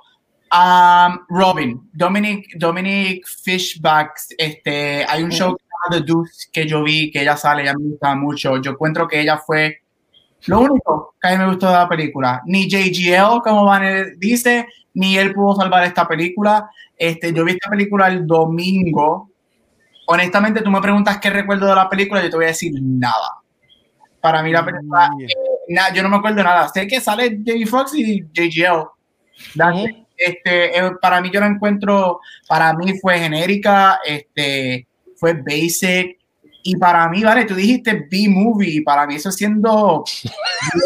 Um, 0.53 1.19
Robin, 1.29 1.89
Dominic, 1.93 2.55
Dominic 2.55 3.25
Fishback, 3.27 4.13
este, 4.37 5.05
hay 5.07 5.23
un 5.23 5.31
show 5.31 5.55
que 5.55 5.63
se 5.63 5.69
llama 5.69 6.05
The 6.05 6.05
Deuce 6.05 6.49
que 6.51 6.67
yo 6.67 6.83
vi, 6.83 7.11
que 7.11 7.21
ella 7.21 7.37
sale, 7.37 7.63
ella 7.63 7.73
me 7.73 7.89
gusta 7.89 8.15
mucho. 8.15 8.57
Yo 8.61 8.71
encuentro 8.71 9.07
que 9.07 9.19
ella 9.19 9.37
fue 9.37 9.81
lo 10.47 10.59
único 10.61 11.15
que 11.21 11.27
a 11.27 11.31
mí 11.31 11.37
me 11.37 11.47
gustó 11.47 11.67
de 11.67 11.73
la 11.73 11.87
película. 11.89 12.41
Ni 12.45 12.67
JGL, 12.69 13.41
como 13.43 13.65
Van 13.65 13.83
dice, 14.17 14.67
ni 14.93 15.17
él 15.17 15.33
pudo 15.33 15.55
salvar 15.55 15.83
esta 15.85 16.07
película. 16.07 16.69
Este, 16.97 17.31
yo 17.33 17.43
vi 17.45 17.53
esta 17.53 17.69
película 17.69 18.07
el 18.07 18.25
domingo. 18.27 19.29
Honestamente, 20.07 20.61
tú 20.61 20.69
me 20.71 20.81
preguntas 20.81 21.19
qué 21.19 21.29
recuerdo 21.29 21.67
de 21.67 21.75
la 21.75 21.89
película, 21.89 22.21
yo 22.23 22.29
te 22.29 22.35
voy 22.35 22.45
a 22.45 22.49
decir 22.49 22.73
nada. 22.81 23.35
Para 24.19 24.43
mí 24.43 24.51
la 24.51 24.65
película, 24.65 25.09
Mm. 25.11 25.21
eh, 25.21 25.27
na- 25.69 25.93
yo 25.93 26.03
no 26.03 26.09
me 26.09 26.17
acuerdo 26.17 26.43
nada. 26.43 26.67
Sé 26.69 26.85
que 26.87 26.99
sale 26.99 27.39
Jamie 27.45 27.65
Foxx 27.65 27.93
y 27.95 28.21
JGL. 28.33 28.87
It. 29.85 29.97
Este, 30.17 30.77
eh, 30.77 30.91
para 31.01 31.19
mí 31.21 31.31
yo 31.33 31.39
la 31.39 31.47
encuentro, 31.47 32.19
para 32.47 32.73
mí 32.75 32.93
fue 32.99 33.17
genérica, 33.19 33.99
este, 34.05 34.87
fue 35.15 35.33
basic. 35.33 36.19
Y 36.63 36.75
para 36.75 37.07
mí, 37.09 37.23
vale, 37.23 37.45
tú 37.45 37.55
dijiste 37.55 38.07
B-movie, 38.09 38.83
para 38.83 39.07
mí 39.07 39.15
eso 39.15 39.31
siendo 39.31 40.03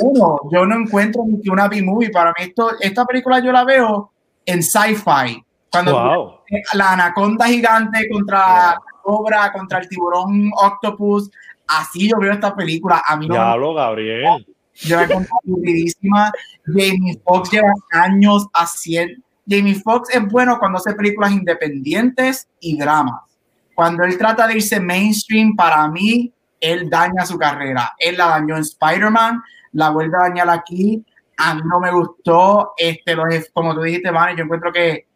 bueno, 0.02 0.40
yo 0.52 0.66
no 0.66 0.76
encuentro 0.80 1.24
ni 1.28 1.42
que 1.42 1.50
una 1.50 1.68
B-movie, 1.68 2.10
para 2.12 2.30
mí 2.32 2.46
esto, 2.46 2.72
esta 2.80 3.06
película 3.06 3.40
yo 3.40 3.52
la 3.52 3.64
veo 3.64 4.12
en 4.46 4.64
sci-fi. 4.64 5.44
Cuando 5.72 5.92
Wow. 5.92 6.34
la 6.74 6.94
anaconda 6.94 7.46
gigante 7.48 8.08
contra 8.10 8.38
la 8.38 8.78
cobra, 9.04 9.52
contra 9.52 9.80
el 9.80 9.90
tiburón 9.90 10.50
octopus. 10.56 11.30
Así 11.68 12.10
yo 12.10 12.18
veo 12.20 12.32
esta 12.32 12.56
película. 12.56 13.02
A 13.06 13.18
mí 13.18 13.28
no 13.28 13.34
Diablo, 13.34 13.74
Gabriel. 13.74 14.46
yo 14.76 14.96
la 14.98 15.04
encontré 15.04 15.30
aburridísima. 15.46 16.32
Jamie 16.66 17.20
Foxx 17.26 17.52
lleva 17.52 17.74
años 17.92 18.48
haciendo. 18.54 19.22
Jamie 19.50 19.76
Foxx 19.76 20.16
es 20.16 20.26
bueno 20.28 20.58
cuando 20.60 20.78
hace 20.78 20.94
películas 20.94 21.32
independientes 21.32 22.48
y 22.60 22.78
dramas. 22.78 23.35
Cuando 23.76 24.06
él 24.06 24.18
trata 24.18 24.48
de 24.48 24.56
irse 24.56 24.80
mainstream, 24.80 25.56
para 25.56 25.88
mí, 25.90 26.34
él 26.62 26.90
daña 26.90 27.26
su 27.26 27.38
carrera. 27.38 27.94
Él 28.00 28.18
la 28.18 28.28
dañó 28.28 28.56
en 28.56 28.62
Spider-Man, 28.62 29.44
la 29.74 29.90
vuelve 29.90 30.18
a 30.18 30.30
dañar 30.30 30.50
aquí. 30.50 31.06
A 31.38 31.56
mí 31.56 31.62
no 31.66 31.82
me 31.82 31.92
gustó. 31.92 32.72
Este, 32.78 33.16
los, 33.16 33.28
como 33.54 33.76
tú 33.76 33.82
dijiste, 33.82 34.10
Vane, 34.10 34.38
yo 34.38 34.46
encuentro 34.46 34.72
que 34.72 35.08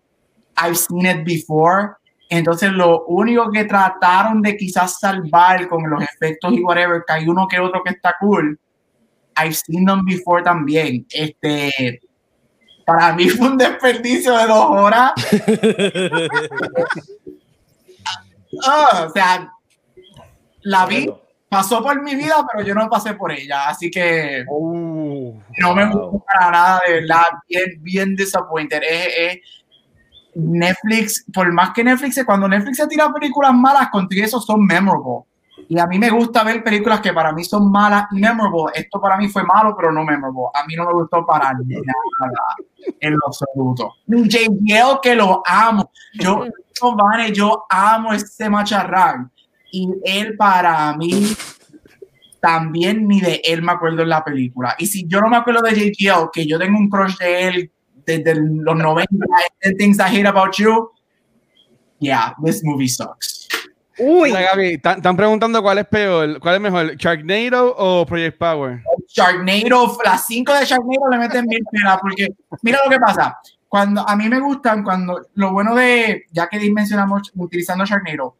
I've 0.61 0.75
seen 0.75 1.05
it 1.05 1.25
before. 1.25 1.93
Entonces, 2.27 2.71
lo 2.73 3.05
único 3.05 3.49
que 3.49 3.63
trataron 3.63 4.41
de 4.41 4.57
quizás 4.57 4.99
salvar 4.99 5.67
con 5.69 5.89
los 5.89 6.03
efectos 6.03 6.53
y 6.53 6.61
whatever, 6.61 7.03
que 7.07 7.13
hay 7.13 7.27
uno 7.27 7.47
que 7.47 7.59
otro 7.59 7.81
que 7.83 7.93
está 7.93 8.13
cool. 8.19 8.59
I've 9.37 9.55
seen 9.55 9.85
them 9.85 10.03
before 10.03 10.43
también. 10.43 11.07
Este, 11.09 12.01
para 12.85 13.13
mí 13.13 13.29
fue 13.29 13.47
un 13.47 13.57
desperdicio 13.57 14.37
de 14.37 14.47
dos 14.47 14.65
horas. 14.69 15.13
Ah, 18.65 19.05
o 19.07 19.09
sea, 19.11 19.53
la 20.61 20.85
vi, 20.85 21.09
pasó 21.47 21.81
por 21.83 22.01
mi 22.01 22.15
vida, 22.15 22.45
pero 22.51 22.65
yo 22.65 22.73
no 22.73 22.89
pasé 22.89 23.13
por 23.13 23.31
ella. 23.31 23.69
Así 23.69 23.89
que 23.89 24.43
Uh, 24.47 25.39
no 25.57 25.75
me 25.75 25.85
Wow. 25.85 26.11
gustó 26.11 26.25
para 26.25 26.51
nada, 26.51 26.81
de 26.87 26.93
verdad, 26.93 27.23
bien, 27.47 27.65
bien 27.79 28.15
disappointed. 28.15 28.81
Es, 28.83 29.07
es 29.17 29.39
Netflix, 30.35 31.25
por 31.33 31.51
más 31.51 31.71
que 31.71 31.83
Netflix, 31.83 32.23
cuando 32.25 32.47
Netflix 32.47 32.77
se 32.77 32.87
tira 32.87 33.11
películas 33.11 33.53
malas, 33.53 33.89
contigo 33.89 34.25
eso 34.25 34.39
son 34.39 34.65
memorable. 34.65 35.25
Y 35.67 35.77
a 35.77 35.85
mí 35.85 35.99
me 35.99 36.09
gusta 36.09 36.43
ver 36.43 36.63
películas 36.63 37.01
que 37.01 37.13
para 37.13 37.31
mí 37.31 37.43
son 37.43 37.69
malas 37.71 38.05
y 38.11 38.19
memorable. 38.19 38.71
Esto 38.73 38.99
para 38.99 39.17
mí 39.17 39.27
fue 39.27 39.43
malo, 39.43 39.75
pero 39.75 39.91
no 39.91 40.03
memorable. 40.03 40.49
A 40.53 40.65
mí 40.65 40.75
no 40.75 40.85
me 40.85 40.93
gustó 40.93 41.25
para 41.25 41.53
nada 41.53 41.63
en 42.99 43.13
lo 43.13 43.19
absoluto. 43.25 43.95
JBL 44.07 44.99
que 45.01 45.15
lo 45.15 45.41
amo. 45.45 45.91
Yo, 46.13 46.45
yo 47.33 47.65
amo 47.69 48.13
este 48.13 48.49
macharrán. 48.49 49.31
Y 49.71 49.87
él 50.03 50.35
para 50.35 50.95
mí 50.95 51.35
también 52.39 53.07
ni 53.07 53.21
de 53.21 53.41
él 53.43 53.61
me 53.61 53.71
acuerdo 53.71 54.01
en 54.03 54.09
la 54.09 54.23
película. 54.23 54.75
Y 54.77 54.87
si 54.87 55.05
yo 55.07 55.21
no 55.21 55.29
me 55.29 55.37
acuerdo 55.37 55.61
de 55.61 55.75
JGL, 55.75 56.29
que 56.31 56.45
yo 56.45 56.57
tengo 56.57 56.77
un 56.77 56.89
crush 56.89 57.17
de 57.17 57.47
él 57.47 57.71
desde 58.05 58.35
los 58.35 58.75
90, 58.75 59.07
Things 59.77 59.97
I 59.99 60.03
Hate 60.03 60.27
About 60.27 60.55
You, 60.57 60.89
yeah, 61.99 62.35
this 62.43 62.63
movie 62.63 62.87
sucks. 62.87 63.47
Uy. 63.99 64.33
están 64.33 65.17
preguntando 65.17 65.61
cuál 65.61 65.79
es 65.79 65.85
peor, 65.87 66.39
cuál 66.39 66.55
es 66.55 66.61
mejor, 66.61 66.95
Sharknado 66.95 67.75
o 67.77 68.05
Project 68.05 68.37
Power. 68.37 68.81
Sharknado, 69.09 69.97
las 70.05 70.25
5 70.27 70.53
de 70.53 70.65
Sharknado 70.65 71.09
le 71.09 71.17
meten 71.17 71.45
bien 71.45 71.63
pena, 71.71 71.97
porque 71.99 72.27
mira 72.61 72.79
lo 72.83 72.91
que 72.91 72.99
pasa. 72.99 73.39
Cuando 73.67 74.07
a 74.07 74.15
mí 74.15 74.29
me 74.29 74.39
gustan, 74.39 74.83
cuando 74.83 75.27
lo 75.33 75.51
bueno 75.51 75.75
de, 75.75 76.25
ya 76.31 76.47
que 76.47 76.59
mencionamos 76.71 77.31
utilizando 77.35 77.85
Sharknado, 77.85 78.35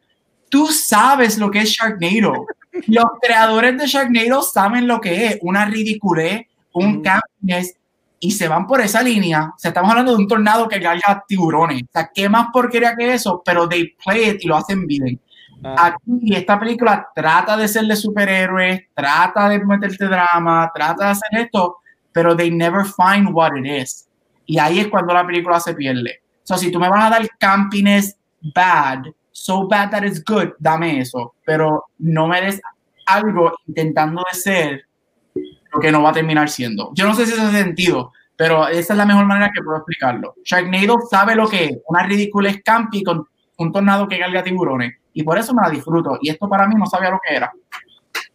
tú 0.50 0.68
sabes 0.68 1.38
lo 1.38 1.50
que 1.50 1.62
es 1.62 1.70
Sharknado. 1.70 2.46
Los 2.88 3.06
creadores 3.22 3.78
de 3.78 3.88
Sharknado 3.88 4.42
saben 4.44 4.88
lo 4.88 5.02
que 5.02 5.28
es 5.28 5.40
una 5.42 5.66
ridiculez, 5.66 6.48
un 6.74 7.02
campiness, 7.02 7.76
y 8.20 8.32
se 8.32 8.48
van 8.48 8.68
por 8.68 8.82
esa 8.82 9.02
línea. 9.02 9.54
O 9.56 9.60
sea, 9.60 9.70
estamos 9.70 9.90
hablando 9.90 10.12
de 10.12 10.18
un 10.18 10.28
tornado 10.28 10.68
que 10.68 10.80
galga 10.80 11.24
tiburones. 11.28 11.84
O 11.84 11.92
sea, 11.92 12.12
¿qué 12.14 12.28
más 12.30 12.48
porquería 12.52 12.96
que 12.96 13.14
eso? 13.14 13.42
Pero 13.44 13.68
they 13.68 13.96
play 14.04 14.30
it 14.30 14.44
y 14.44 14.48
lo 14.48 14.58
hacen 14.58 14.86
bien. 14.86 15.20
Ah. 15.64 15.94
Aquí 15.94 16.36
esta 16.36 16.60
película 16.60 17.10
trata 17.14 17.58
de 17.58 17.68
ser 17.68 17.86
de 17.86 17.96
superhéroes, 17.96 18.82
trata 18.94 19.50
de 19.50 19.60
meterte 19.66 20.06
drama, 20.06 20.72
trata 20.74 21.06
de 21.06 21.12
hacer 21.12 21.40
esto, 21.42 21.78
pero 22.12 22.36
they 22.36 22.50
never 22.50 22.86
find 22.86 23.30
what 23.32 23.52
it 23.58 23.66
is. 23.66 24.08
Y 24.46 24.58
ahí 24.58 24.80
es 24.80 24.88
cuando 24.88 25.14
la 25.14 25.26
película 25.26 25.60
se 25.60 25.74
pierde. 25.74 26.22
O 26.44 26.48
sea, 26.48 26.58
si 26.58 26.72
tú 26.72 26.80
me 26.80 26.90
vas 26.90 27.06
a 27.06 27.10
dar 27.10 27.30
campiness 27.38 28.18
bad, 28.56 29.04
so 29.32 29.68
bad 29.68 29.92
that 29.92 30.04
it's 30.04 30.24
good, 30.24 30.50
dame 30.60 31.00
eso, 31.00 31.36
pero 31.46 31.86
no 32.00 32.28
me 32.28 32.42
des 32.42 32.62
algo 33.06 33.54
intentando 33.68 34.24
de 34.32 34.40
ser 34.40 34.86
lo 35.72 35.80
que 35.80 35.92
no 35.92 36.02
va 36.02 36.10
a 36.10 36.14
terminar 36.14 36.50
siendo. 36.50 36.92
Yo 36.94 37.06
no 37.06 37.14
sé 37.14 37.26
si 37.26 37.34
eso 37.34 37.44
hace 37.44 37.64
sentido, 37.64 38.12
pero 38.36 38.68
esa 38.68 38.94
es 38.94 38.98
la 38.98 39.06
mejor 39.06 39.26
manera 39.26 39.52
que 39.54 39.62
puedo 39.62 39.78
explicarlo. 39.78 40.36
Sharknado 40.44 41.00
sabe 41.10 41.36
lo 41.36 41.48
que 41.48 41.66
es, 41.66 41.78
una 41.88 42.04
ridícula 42.04 42.54
campi 42.64 43.04
con 43.04 43.28
un 43.60 43.72
tornado 43.72 44.08
que 44.08 44.20
carga 44.20 44.44
tiburones, 44.44 44.96
y 45.14 45.24
por 45.24 45.38
eso 45.38 45.54
me 45.54 45.62
la 45.62 45.70
disfruto, 45.70 46.18
y 46.22 46.30
esto 46.30 46.50
para 46.50 46.68
mí 46.68 46.76
no 46.76 46.86
sabía 46.86 47.12
lo 47.12 47.20
que 47.26 47.36
era. 47.36 47.52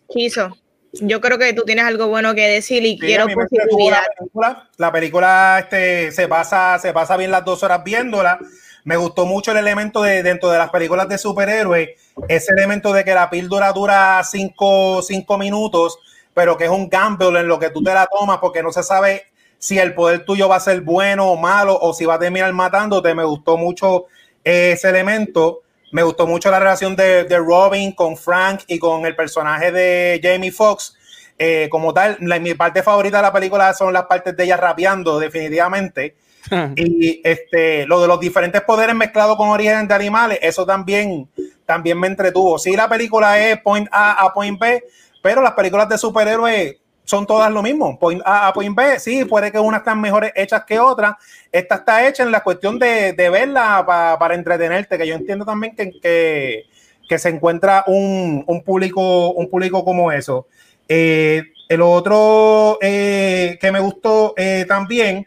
Quiso. 0.08 0.56
Yo 1.00 1.20
creo 1.20 1.38
que 1.38 1.52
tú 1.52 1.64
tienes 1.64 1.84
algo 1.84 2.06
bueno 2.06 2.36
que 2.36 2.46
decir 2.46 2.84
y 2.84 2.96
quiero 2.96 3.26
posibilidad. 3.26 4.02
La 4.02 4.14
película, 4.16 4.70
la 4.76 4.92
película 4.92 5.58
este, 5.58 6.12
se, 6.12 6.28
pasa, 6.28 6.78
se 6.78 6.92
pasa 6.92 7.16
bien 7.16 7.32
las 7.32 7.44
dos 7.44 7.64
horas 7.64 7.82
viéndola 7.82 8.38
me 8.84 8.96
gustó 8.98 9.24
mucho 9.24 9.50
el 9.50 9.56
elemento 9.56 10.02
de 10.02 10.22
dentro 10.22 10.50
de 10.50 10.58
las 10.58 10.68
películas 10.68 11.08
de 11.08 11.16
superhéroes, 11.16 11.90
ese 12.28 12.52
elemento 12.52 12.92
de 12.92 13.02
que 13.02 13.14
la 13.14 13.30
píldora 13.30 13.72
dura 13.72 14.22
cinco, 14.24 15.00
cinco 15.02 15.38
minutos, 15.38 15.98
pero 16.34 16.58
que 16.58 16.64
es 16.64 16.70
un 16.70 16.90
gamble 16.90 17.40
en 17.40 17.48
lo 17.48 17.58
que 17.58 17.70
tú 17.70 17.82
te 17.82 17.94
la 17.94 18.06
tomas 18.06 18.38
porque 18.38 18.62
no 18.62 18.72
se 18.72 18.82
sabe 18.82 19.22
si 19.58 19.78
el 19.78 19.94
poder 19.94 20.26
tuyo 20.26 20.50
va 20.50 20.56
a 20.56 20.60
ser 20.60 20.82
bueno 20.82 21.30
o 21.30 21.36
malo 21.36 21.78
o 21.80 21.94
si 21.94 22.04
va 22.04 22.14
a 22.14 22.18
terminar 22.18 22.52
matándote. 22.52 23.14
Me 23.14 23.24
gustó 23.24 23.56
mucho 23.56 24.04
ese 24.44 24.90
elemento. 24.90 25.62
Me 25.92 26.02
gustó 26.02 26.26
mucho 26.26 26.50
la 26.50 26.58
relación 26.58 26.96
de, 26.96 27.26
Robin 27.38 27.92
con 27.92 28.16
Frank 28.16 28.62
y 28.66 28.78
con 28.78 29.06
el 29.06 29.16
personaje 29.16 29.72
de 29.72 30.20
Jamie 30.22 30.52
Foxx. 30.52 30.96
Eh, 31.38 31.68
como 31.70 31.92
tal, 31.92 32.18
mi 32.20 32.54
parte 32.54 32.82
favorita 32.82 33.16
de 33.16 33.22
la 33.22 33.32
película 33.32 33.72
son 33.74 33.92
las 33.92 34.04
partes 34.04 34.36
de 34.36 34.44
ella 34.44 34.56
rapeando, 34.56 35.18
definitivamente. 35.18 36.16
y 36.76 37.20
este, 37.24 37.86
lo 37.86 38.00
de 38.00 38.08
los 38.08 38.20
diferentes 38.20 38.60
poderes 38.62 38.94
mezclados 38.94 39.36
con 39.36 39.48
origen 39.48 39.88
de 39.88 39.94
animales, 39.94 40.38
eso 40.42 40.66
también, 40.66 41.28
también 41.64 41.98
me 41.98 42.06
entretuvo. 42.06 42.58
Sí, 42.58 42.76
la 42.76 42.88
película 42.88 43.38
es 43.38 43.60
point 43.60 43.88
A 43.90 44.12
a 44.24 44.32
point 44.32 44.58
B, 44.60 44.84
pero 45.22 45.42
las 45.42 45.52
películas 45.52 45.88
de 45.88 45.98
superhéroes 45.98 46.76
son 47.04 47.26
todas 47.26 47.52
lo 47.52 47.62
mismo, 47.62 47.98
point 47.98 48.22
A 48.24 48.48
a 48.48 48.52
point 48.52 48.74
B. 48.74 48.98
Sí, 48.98 49.24
puede 49.24 49.52
que 49.52 49.58
unas 49.58 49.80
están 49.80 50.00
mejores 50.00 50.32
hechas 50.34 50.64
que 50.64 50.78
otras. 50.78 51.14
Esta 51.52 51.76
está 51.76 52.06
hecha 52.06 52.22
en 52.22 52.32
la 52.32 52.42
cuestión 52.42 52.78
de, 52.78 53.12
verla 53.12 53.84
para 53.86 54.34
entretenerte, 54.34 54.98
que 54.98 55.06
yo 55.06 55.14
entiendo 55.14 55.44
también 55.44 55.74
que, 55.76 56.66
que, 57.08 57.18
se 57.18 57.28
encuentra 57.28 57.84
un, 57.86 58.62
público, 58.64 59.30
un 59.32 59.48
público 59.48 59.84
como 59.84 60.10
eso. 60.10 60.46
Eh, 60.88 61.44
el 61.68 61.82
otro 61.82 62.78
eh, 62.80 63.58
que 63.60 63.72
me 63.72 63.80
gustó 63.80 64.34
eh, 64.36 64.64
también 64.68 65.26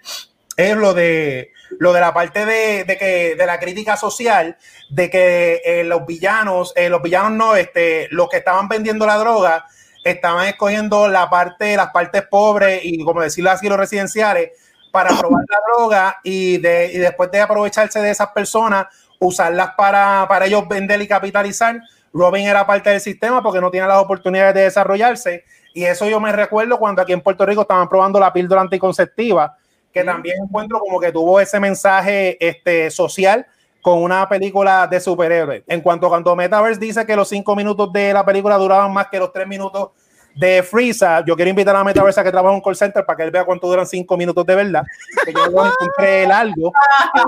es 0.55 0.75
lo 0.75 0.93
de 0.93 1.51
lo 1.80 1.91
de 1.93 1.99
la 1.99 2.13
parte 2.13 2.45
de, 2.45 2.86
que 2.97 3.36
de 3.36 3.45
la 3.45 3.59
crítica 3.59 3.97
social 3.97 4.57
de 4.89 5.09
que 5.09 5.61
eh, 5.65 5.84
los 5.84 6.05
villanos 6.05 6.73
los 6.89 7.01
villanos 7.01 7.32
no 7.34 7.55
este 7.55 8.07
los 8.11 8.30
que 8.30 8.38
estaban 8.38 8.67
vendiendo 8.69 9.05
la 9.05 9.17
droga 9.17 9.65
estaban 10.09 10.47
escogiendo 10.47 11.07
la 11.07 11.29
parte 11.29 11.75
las 11.75 11.91
partes 11.91 12.23
pobres 12.23 12.81
y 12.83 13.03
como 13.03 13.21
decirlo 13.21 13.51
así 13.51 13.67
los 13.67 13.77
residenciales 13.77 14.51
para 14.91 15.09
probar 15.17 15.43
la 15.49 15.57
droga 15.67 16.17
y, 16.23 16.57
de, 16.57 16.91
y 16.93 16.97
después 16.97 17.29
de 17.31 17.41
aprovecharse 17.41 17.99
de 17.99 18.09
esas 18.09 18.29
personas 18.29 18.87
usarlas 19.19 19.71
para, 19.75 20.25
para 20.27 20.45
ellos 20.45 20.67
vender 20.67 21.01
y 21.01 21.07
capitalizar. 21.07 21.79
Robin 22.13 22.47
era 22.47 22.65
parte 22.65 22.89
del 22.89 23.01
sistema 23.01 23.43
porque 23.43 23.61
no 23.61 23.69
tiene 23.69 23.87
las 23.87 23.97
oportunidades 23.97 24.55
de 24.55 24.61
desarrollarse. 24.61 25.43
Y 25.73 25.83
eso 25.83 26.07
yo 26.07 26.19
me 26.19 26.31
recuerdo 26.31 26.79
cuando 26.79 27.01
aquí 27.01 27.13
en 27.13 27.21
Puerto 27.21 27.45
Rico 27.45 27.61
estaban 27.61 27.89
probando 27.89 28.19
la 28.19 28.33
píldora 28.33 28.61
anticonceptiva 28.61 29.55
que 29.93 30.03
también 30.03 30.37
encuentro 30.43 30.79
como 30.79 30.99
que 30.99 31.11
tuvo 31.11 31.39
ese 31.39 31.59
mensaje 31.59 32.37
este, 32.45 32.91
social 32.91 33.45
con 33.88 34.03
una 34.03 34.27
película 34.27 34.85
de 34.85 34.99
superhéroes. 34.99 35.63
En 35.65 35.79
cuanto 35.79 36.09
cuando 36.09 36.35
Metaverse 36.35 36.77
dice 36.77 37.05
que 37.05 37.15
los 37.15 37.29
cinco 37.29 37.55
minutos 37.55 37.89
de 37.93 38.11
la 38.11 38.25
película 38.25 38.57
duraban 38.57 38.91
más 38.91 39.07
que 39.07 39.17
los 39.17 39.31
tres 39.31 39.47
minutos 39.47 39.91
de 40.35 40.61
Freeza, 40.61 41.23
yo 41.25 41.38
quiero 41.38 41.51
invitar 41.51 41.73
a 41.73 41.85
Metaverse 41.85 42.19
a 42.19 42.23
que 42.25 42.29
trabaje 42.29 42.51
en 42.51 42.55
un 42.55 42.61
call 42.61 42.75
center 42.75 43.05
para 43.05 43.15
que 43.15 43.23
él 43.23 43.31
vea 43.31 43.45
cuánto 43.45 43.65
duran 43.65 43.88
cinco 43.88 44.17
minutos 44.17 44.45
de 44.45 44.55
verdad, 44.55 44.83
que 45.23 45.31
yo 45.31 45.45
lo 45.45 45.67
encontré 45.67 46.27
largo 46.27 46.73
eh, 47.15 47.21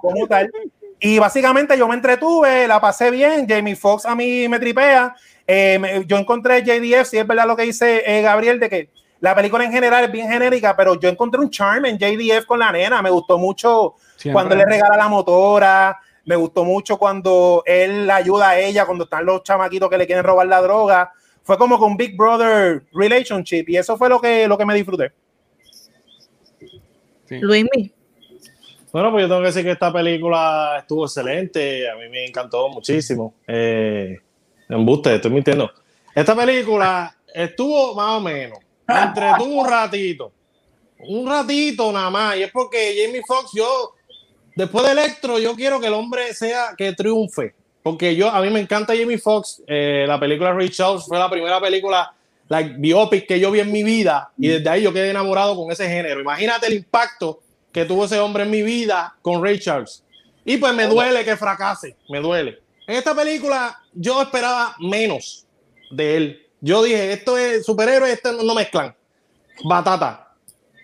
como 0.00 0.24
tal. 0.28 0.48
Y 1.00 1.18
básicamente 1.18 1.76
yo 1.76 1.88
me 1.88 1.94
entretuve, 1.94 2.68
la 2.68 2.80
pasé 2.80 3.10
bien, 3.10 3.44
Jamie 3.48 3.74
Foxx 3.74 4.06
a 4.06 4.14
mí 4.14 4.46
me 4.46 4.60
tripea, 4.60 5.16
eh, 5.48 6.04
yo 6.06 6.16
encontré 6.16 6.62
JDF, 6.62 7.08
si 7.08 7.18
es 7.18 7.26
verdad 7.26 7.48
lo 7.48 7.56
que 7.56 7.64
dice 7.64 8.04
eh, 8.06 8.22
Gabriel, 8.22 8.60
de 8.60 8.70
que 8.70 8.90
la 9.20 9.34
película 9.34 9.64
en 9.64 9.72
general 9.72 10.04
es 10.04 10.12
bien 10.12 10.28
genérica, 10.28 10.76
pero 10.76 10.98
yo 10.98 11.08
encontré 11.08 11.40
un 11.40 11.50
charm 11.50 11.84
en 11.86 11.98
JDF 11.98 12.46
con 12.46 12.60
la 12.60 12.70
nena. 12.70 13.02
Me 13.02 13.10
gustó 13.10 13.36
mucho 13.36 13.96
cuando 14.32 14.54
le 14.54 14.64
regala 14.64 14.96
la 14.96 15.08
motora. 15.08 15.98
Me 16.24 16.36
gustó 16.36 16.64
mucho 16.64 16.98
cuando 16.98 17.62
él 17.66 18.06
la 18.06 18.16
ayuda 18.16 18.50
a 18.50 18.60
ella, 18.60 18.86
cuando 18.86 19.04
están 19.04 19.24
los 19.24 19.42
chamaquitos 19.42 19.88
que 19.90 19.98
le 19.98 20.06
quieren 20.06 20.24
robar 20.24 20.46
la 20.46 20.60
droga. 20.60 21.12
Fue 21.42 21.58
como 21.58 21.78
con 21.78 21.96
Big 21.96 22.16
Brother 22.16 22.84
relationship 22.92 23.64
y 23.68 23.76
eso 23.76 23.96
fue 23.96 24.08
lo 24.08 24.20
que, 24.20 24.46
lo 24.46 24.56
que 24.56 24.66
me 24.66 24.74
disfruté. 24.74 25.12
Luis 27.30 27.66
Bueno, 28.92 29.10
pues 29.10 29.22
yo 29.22 29.28
tengo 29.28 29.40
que 29.40 29.46
decir 29.46 29.64
que 29.64 29.72
esta 29.72 29.92
película 29.92 30.76
estuvo 30.78 31.06
excelente. 31.06 31.90
A 31.90 31.96
mí 31.96 32.08
me 32.08 32.24
encantó 32.26 32.68
muchísimo. 32.68 33.34
Eh, 33.46 34.16
embuste, 34.68 35.16
estoy 35.16 35.30
mintiendo. 35.30 35.72
Esta 36.14 36.36
película 36.36 37.16
estuvo 37.34 37.94
más 37.94 38.18
o 38.18 38.20
menos 38.20 38.58
me 38.88 39.02
entretuvo 39.02 39.60
un 39.60 39.68
ratito. 39.68 40.32
Un 41.00 41.28
ratito 41.28 41.92
nada 41.92 42.10
más. 42.10 42.36
Y 42.36 42.42
es 42.42 42.50
porque 42.50 43.02
Jamie 43.04 43.22
Foxx, 43.26 43.52
yo, 43.54 43.94
después 44.56 44.84
de 44.86 44.92
Electro, 44.92 45.38
yo 45.38 45.54
quiero 45.54 45.80
que 45.80 45.86
el 45.86 45.94
hombre 45.94 46.34
sea, 46.34 46.74
que 46.76 46.92
triunfe. 46.92 47.54
Porque 47.82 48.16
yo, 48.16 48.28
a 48.30 48.40
mí 48.40 48.50
me 48.50 48.60
encanta 48.60 48.96
Jamie 48.96 49.18
Foxx. 49.18 49.62
Eh, 49.66 50.04
la 50.06 50.18
película 50.18 50.52
Ray 50.52 50.70
fue 50.70 51.18
la 51.18 51.30
primera 51.30 51.60
película, 51.60 52.12
like, 52.48 52.74
biopic 52.78 53.26
que 53.26 53.38
yo 53.38 53.50
vi 53.50 53.60
en 53.60 53.70
mi 53.70 53.82
vida. 53.82 54.32
Y 54.38 54.48
desde 54.48 54.68
ahí 54.68 54.82
yo 54.82 54.92
quedé 54.92 55.10
enamorado 55.10 55.54
con 55.54 55.70
ese 55.70 55.88
género. 55.88 56.20
Imagínate 56.20 56.66
el 56.66 56.74
impacto 56.74 57.40
que 57.72 57.84
tuvo 57.84 58.06
ese 58.06 58.18
hombre 58.18 58.44
en 58.44 58.50
mi 58.50 58.62
vida 58.62 59.14
con 59.22 59.42
Ray. 59.42 59.60
Y 60.44 60.56
pues 60.56 60.74
me 60.74 60.86
duele 60.86 61.24
que 61.24 61.36
fracase, 61.36 61.96
me 62.08 62.20
duele. 62.20 62.58
En 62.86 62.96
esta 62.96 63.14
película 63.14 63.78
yo 63.92 64.22
esperaba 64.22 64.74
menos 64.80 65.46
de 65.90 66.16
él. 66.16 66.47
Yo 66.60 66.82
dije, 66.82 67.12
esto 67.12 67.38
es 67.38 67.64
superhéroes, 67.64 68.14
esto 68.14 68.32
no 68.32 68.54
mezclan. 68.54 68.94
Batata. 69.64 70.32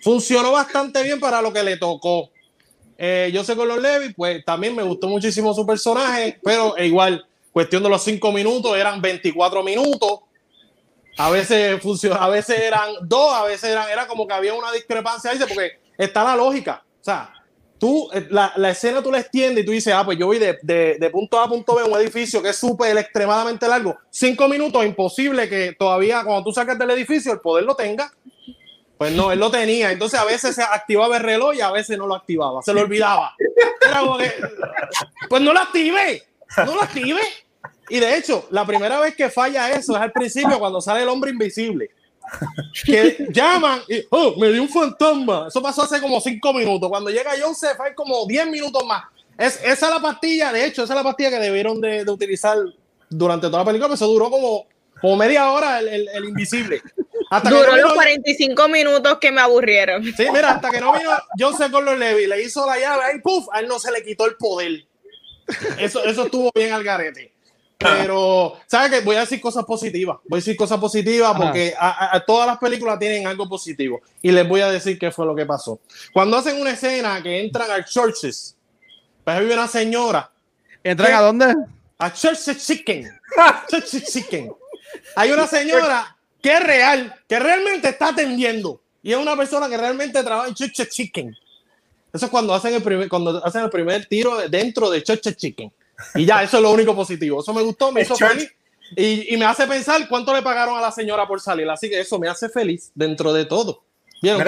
Funcionó 0.02 0.52
bastante 0.52 1.02
bien 1.02 1.18
para 1.18 1.40
lo 1.42 1.52
que 1.52 1.62
le 1.62 1.76
tocó. 1.76 2.30
Eh, 2.96 3.30
yo 3.32 3.42
sé 3.42 3.56
con 3.56 3.66
los 3.66 3.80
Levi, 3.80 4.12
pues 4.12 4.44
también 4.44 4.74
me 4.74 4.82
gustó 4.82 5.08
muchísimo 5.08 5.52
su 5.52 5.66
personaje, 5.66 6.38
pero 6.42 6.76
igual, 6.78 7.26
cuestión 7.52 7.82
de 7.82 7.88
los 7.88 8.02
cinco 8.02 8.30
minutos, 8.30 8.76
eran 8.76 9.00
24 9.00 9.62
minutos. 9.62 10.20
A 11.16 11.30
veces 11.30 11.80
funcionó, 11.80 12.16
a 12.16 12.28
veces 12.28 12.58
eran 12.60 12.90
dos, 13.02 13.32
a 13.32 13.44
veces 13.44 13.70
eran, 13.70 13.88
era 13.88 14.06
como 14.06 14.26
que 14.26 14.34
había 14.34 14.54
una 14.54 14.70
discrepancia 14.72 15.30
ahí, 15.30 15.38
porque 15.38 15.78
está 15.96 16.24
la 16.24 16.36
lógica. 16.36 16.84
O 17.00 17.04
sea, 17.04 17.32
tú, 17.84 18.08
eh, 18.14 18.26
la, 18.30 18.50
la, 18.56 18.70
escena 18.70 19.02
tú 19.02 19.12
la 19.12 19.18
extiendes 19.18 19.62
y 19.62 19.66
tú 19.66 19.72
dices, 19.72 19.92
ah, 19.92 20.06
pues 20.06 20.16
yo 20.16 20.24
voy 20.24 20.38
de, 20.38 20.58
de, 20.62 20.96
de 20.98 21.10
punto 21.10 21.38
A 21.38 21.44
a 21.44 21.48
punto 21.50 21.74
B 21.74 21.84
un 21.84 22.00
edificio 22.00 22.42
que 22.42 22.48
es 22.48 22.56
súper 22.56 22.96
extremadamente 22.96 23.68
largo. 23.68 23.94
Cinco 24.08 24.48
minutos, 24.48 24.82
imposible 24.86 25.50
que 25.50 25.74
todavía 25.78 26.24
cuando 26.24 26.44
tú 26.44 26.50
sacas 26.50 26.78
del 26.78 26.88
edificio 26.92 27.30
el 27.30 27.40
poder 27.40 27.66
lo 27.66 27.74
tenga. 27.74 28.10
Pues 28.96 29.12
no, 29.12 29.30
él 29.30 29.38
lo 29.38 29.50
tenía. 29.50 29.92
Entonces 29.92 30.18
a 30.18 30.24
veces 30.24 30.54
se 30.54 30.62
activaba 30.62 31.18
el 31.18 31.24
reloj 31.24 31.56
y 31.56 31.60
a 31.60 31.70
veces 31.72 31.98
no 31.98 32.06
lo 32.06 32.14
activaba. 32.14 32.62
Se 32.62 32.72
lo 32.72 32.80
olvidaba. 32.80 33.34
Pues 35.28 35.42
no 35.42 35.52
lo 35.52 35.60
active. 35.60 36.22
No 36.56 36.74
lo 36.74 36.80
active. 36.80 37.20
Y 37.90 38.00
de 38.00 38.16
hecho, 38.16 38.46
la 38.48 38.64
primera 38.64 38.98
vez 38.98 39.14
que 39.14 39.28
falla 39.28 39.70
eso 39.72 39.94
es 39.94 40.00
al 40.00 40.12
principio 40.12 40.58
cuando 40.58 40.80
sale 40.80 41.02
el 41.02 41.08
hombre 41.10 41.32
invisible 41.32 41.90
que 42.84 43.26
llaman 43.30 43.80
y 43.88 44.04
oh, 44.10 44.34
me 44.38 44.50
dio 44.50 44.62
un 44.62 44.68
fantasma. 44.68 45.46
Eso 45.48 45.62
pasó 45.62 45.82
hace 45.82 46.00
como 46.00 46.20
cinco 46.20 46.52
minutos. 46.52 46.88
Cuando 46.88 47.10
llega 47.10 47.32
Joseph 47.40 47.80
hay 47.80 47.94
como 47.94 48.26
10 48.26 48.48
minutos 48.48 48.84
más. 48.84 49.04
Es, 49.36 49.60
esa 49.64 49.86
es 49.86 49.94
la 49.94 50.00
pastilla, 50.00 50.52
de 50.52 50.64
hecho, 50.64 50.84
esa 50.84 50.92
es 50.92 50.96
la 50.96 51.02
pastilla 51.02 51.30
que 51.30 51.40
debieron 51.40 51.80
de, 51.80 52.04
de 52.04 52.10
utilizar 52.10 52.56
durante 53.10 53.48
toda 53.48 53.60
la 53.60 53.64
película, 53.64 53.88
pero 53.88 53.94
eso 53.94 54.06
duró 54.06 54.30
como, 54.30 54.66
como 55.00 55.16
media 55.16 55.50
hora 55.50 55.80
el, 55.80 56.08
el, 56.08 56.24
invisible. 56.24 56.82
Hasta 57.30 57.50
duró 57.50 57.76
los 57.76 57.94
45 57.94 58.68
minutos 58.68 59.18
que 59.20 59.32
me 59.32 59.40
aburrieron. 59.40 60.04
Sí, 60.04 60.26
mira, 60.32 60.52
hasta 60.52 60.70
que 60.70 60.80
no 60.80 60.92
vino 60.92 61.10
Joseph 61.38 61.72
Gordon 61.72 61.98
Levy, 61.98 62.26
le 62.26 62.42
hizo 62.42 62.64
la 62.66 62.78
llave 62.78 63.04
ahí, 63.04 63.20
puff, 63.20 63.48
a 63.52 63.60
él 63.60 63.66
no 63.66 63.78
se 63.80 63.90
le 63.90 64.04
quitó 64.04 64.26
el 64.26 64.36
poder. 64.36 64.84
Eso, 65.78 66.04
eso 66.04 66.24
estuvo 66.24 66.50
bien 66.54 66.72
al 66.72 66.84
garete. 66.84 67.33
Pero, 67.78 68.54
¿sabes 68.66 68.90
qué? 68.90 69.04
Voy 69.04 69.16
a 69.16 69.20
decir 69.20 69.40
cosas 69.40 69.64
positivas. 69.64 70.18
Voy 70.24 70.38
a 70.38 70.40
decir 70.40 70.56
cosas 70.56 70.78
positivas 70.78 71.36
porque 71.36 71.74
a, 71.78 72.22
todas 72.26 72.46
las 72.46 72.58
películas 72.58 72.98
tienen 72.98 73.26
algo 73.26 73.48
positivo. 73.48 74.00
Y 74.22 74.30
les 74.30 74.48
voy 74.48 74.60
a 74.60 74.70
decir 74.70 74.98
qué 74.98 75.10
fue 75.10 75.26
lo 75.26 75.34
que 75.34 75.44
pasó. 75.44 75.80
Cuando 76.12 76.36
hacen 76.36 76.60
una 76.60 76.70
escena 76.70 77.22
que 77.22 77.40
entran 77.40 77.70
al 77.70 77.84
churches, 77.84 78.56
pues 79.22 79.36
hay 79.36 79.46
una 79.46 79.68
señora. 79.68 80.30
¿Entran 80.82 81.12
a 81.14 81.20
dónde? 81.20 81.54
A 81.98 82.12
Churches 82.12 82.66
Chicken. 82.66 83.08
Churches 83.70 84.12
Chicken. 84.12 84.52
Hay 85.16 85.30
una 85.30 85.46
señora 85.46 86.16
que 86.42 86.52
es 86.52 86.62
real, 86.62 87.14
que 87.26 87.38
realmente 87.38 87.88
está 87.88 88.08
atendiendo. 88.08 88.80
Y 89.02 89.12
es 89.12 89.18
una 89.18 89.36
persona 89.36 89.68
que 89.68 89.76
realmente 89.76 90.22
trabaja 90.22 90.48
en 90.48 90.54
Churches 90.54 90.88
Chicken. 90.90 91.34
Eso 92.12 92.26
es 92.26 92.30
cuando 92.30 92.54
hacen 92.54 92.74
el 92.74 92.82
primer, 92.82 93.08
cuando 93.08 93.44
hacen 93.44 93.64
el 93.64 93.70
primer 93.70 94.06
tiro 94.06 94.48
dentro 94.48 94.90
de 94.90 95.02
Churches 95.02 95.36
Chicken. 95.36 95.72
Y 96.14 96.24
ya, 96.24 96.42
eso 96.42 96.56
es 96.56 96.62
lo 96.62 96.70
único 96.70 96.94
positivo. 96.94 97.40
Eso 97.40 97.52
me 97.52 97.62
gustó, 97.62 97.92
me 97.92 98.02
hizo 98.02 98.16
feliz. 98.16 98.52
Y, 98.96 99.34
y, 99.34 99.36
me 99.36 99.46
hace 99.46 99.66
pensar 99.66 100.06
cuánto 100.08 100.34
le 100.34 100.42
pagaron 100.42 100.76
a 100.76 100.80
la 100.80 100.92
señora 100.92 101.26
por 101.26 101.40
salir. 101.40 101.68
Así 101.68 101.88
que 101.88 102.00
eso 102.00 102.18
me 102.18 102.28
hace 102.28 102.48
feliz 102.48 102.92
dentro 102.94 103.32
de 103.32 103.44
todo. 103.44 103.84
¿Vieron? 104.22 104.42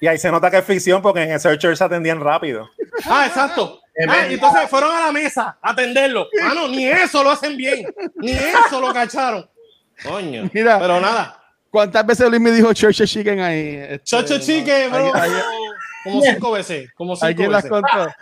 y 0.00 0.06
ahí 0.08 0.18
se 0.18 0.30
nota 0.32 0.50
que 0.50 0.58
es 0.58 0.64
ficción 0.64 1.00
porque 1.00 1.22
en 1.22 1.38
Searcher 1.38 1.76
se 1.76 1.84
atendían 1.84 2.20
rápido. 2.20 2.68
Ah, 3.04 3.26
exacto. 3.26 3.80
Ah, 4.08 4.26
entonces 4.28 4.68
fueron 4.68 4.90
a 4.90 5.06
la 5.06 5.12
mesa 5.12 5.58
a 5.62 5.70
atenderlo. 5.70 6.26
Ah, 6.42 6.52
no, 6.54 6.66
ni 6.68 6.86
eso 6.86 7.22
lo 7.22 7.30
hacen 7.30 7.56
bien. 7.56 7.86
Ni 8.16 8.32
eso 8.32 8.80
lo 8.80 8.92
cacharon. 8.92 9.48
Coño. 10.02 10.50
Mira, 10.52 10.78
pero 10.78 11.00
nada. 11.00 11.38
¿Cuántas 11.70 12.04
veces 12.04 12.28
Luis 12.28 12.40
me 12.40 12.50
dijo 12.50 12.72
Church 12.72 13.04
Chicken 13.04 13.40
ahí? 13.40 13.76
Este, 13.76 14.04
Church 14.04 14.40
Chicken, 14.40 14.90
bro. 14.90 15.12
como 16.04 16.22
cinco 16.22 16.50
veces. 16.52 16.92
Como 16.94 17.16
cinco 17.16 17.28
veces. 17.28 17.50
las 17.50 17.66
contó? 17.66 18.12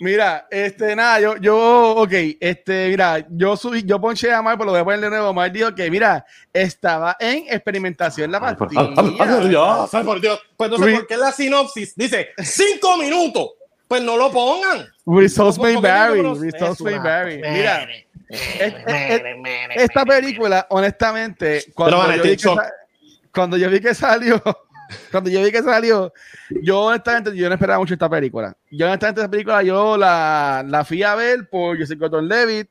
Mira, 0.00 0.46
este, 0.50 0.96
nada, 0.96 1.20
yo, 1.20 1.36
yo, 1.36 1.90
ok, 1.96 2.12
este, 2.40 2.88
mira, 2.88 3.22
yo 3.28 3.54
subí, 3.54 3.82
yo 3.82 4.00
ponché 4.00 4.32
a 4.32 4.40
Mar, 4.40 4.56
pero 4.56 4.64
lo 4.64 4.72
voy 4.72 4.80
a 4.80 4.84
poner 4.84 5.00
de 5.00 5.10
nuevo. 5.10 5.34
Mar 5.34 5.52
dijo 5.52 5.74
que, 5.74 5.90
mira, 5.90 6.24
estaba 6.54 7.18
en 7.20 7.44
experimentación 7.50 8.32
la 8.32 8.40
partida. 8.40 8.88
Ay, 8.96 9.48
Dios, 9.50 9.90
por 9.90 10.18
Dios. 10.18 10.40
Pues 10.56 10.70
no 10.70 10.78
sé 10.78 10.92
por 10.94 11.06
qué 11.06 11.18
la 11.18 11.32
sinopsis 11.32 11.94
dice 11.94 12.30
cinco 12.42 12.96
minutos. 12.96 13.50
Pues 13.86 14.02
no 14.02 14.16
lo 14.16 14.30
pongan. 14.30 14.88
Results 15.04 15.58
may 15.58 15.76
vary. 15.76 16.22
Results 16.22 16.80
may 16.80 16.98
vary. 16.98 17.42
Mira, 17.42 17.86
esta 19.74 20.06
película, 20.06 20.66
honestamente, 20.70 21.66
cuando 21.74 22.10
yo, 22.10 22.22
vi 22.22 22.36
que, 22.38 22.48
cuando 23.34 23.56
yo 23.58 23.68
vi 23.68 23.80
que 23.80 23.94
salió 23.94 24.42
cuando 25.10 25.30
yo 25.30 25.42
vi 25.42 25.50
que 25.50 25.62
salió, 25.62 26.12
yo 26.62 26.80
honestamente 26.80 27.36
yo 27.36 27.48
no 27.48 27.54
esperaba 27.54 27.78
mucho 27.78 27.94
esta 27.94 28.08
película. 28.08 28.56
Yo 28.70 28.86
honestamente 28.86 29.20
esta 29.20 29.30
película 29.30 29.62
yo 29.62 29.96
la, 29.96 30.64
la 30.66 30.84
fui 30.84 31.02
a 31.02 31.14
ver 31.14 31.48
por 31.48 31.78
Joseph 31.78 31.98
Gordon-Levitt 31.98 32.68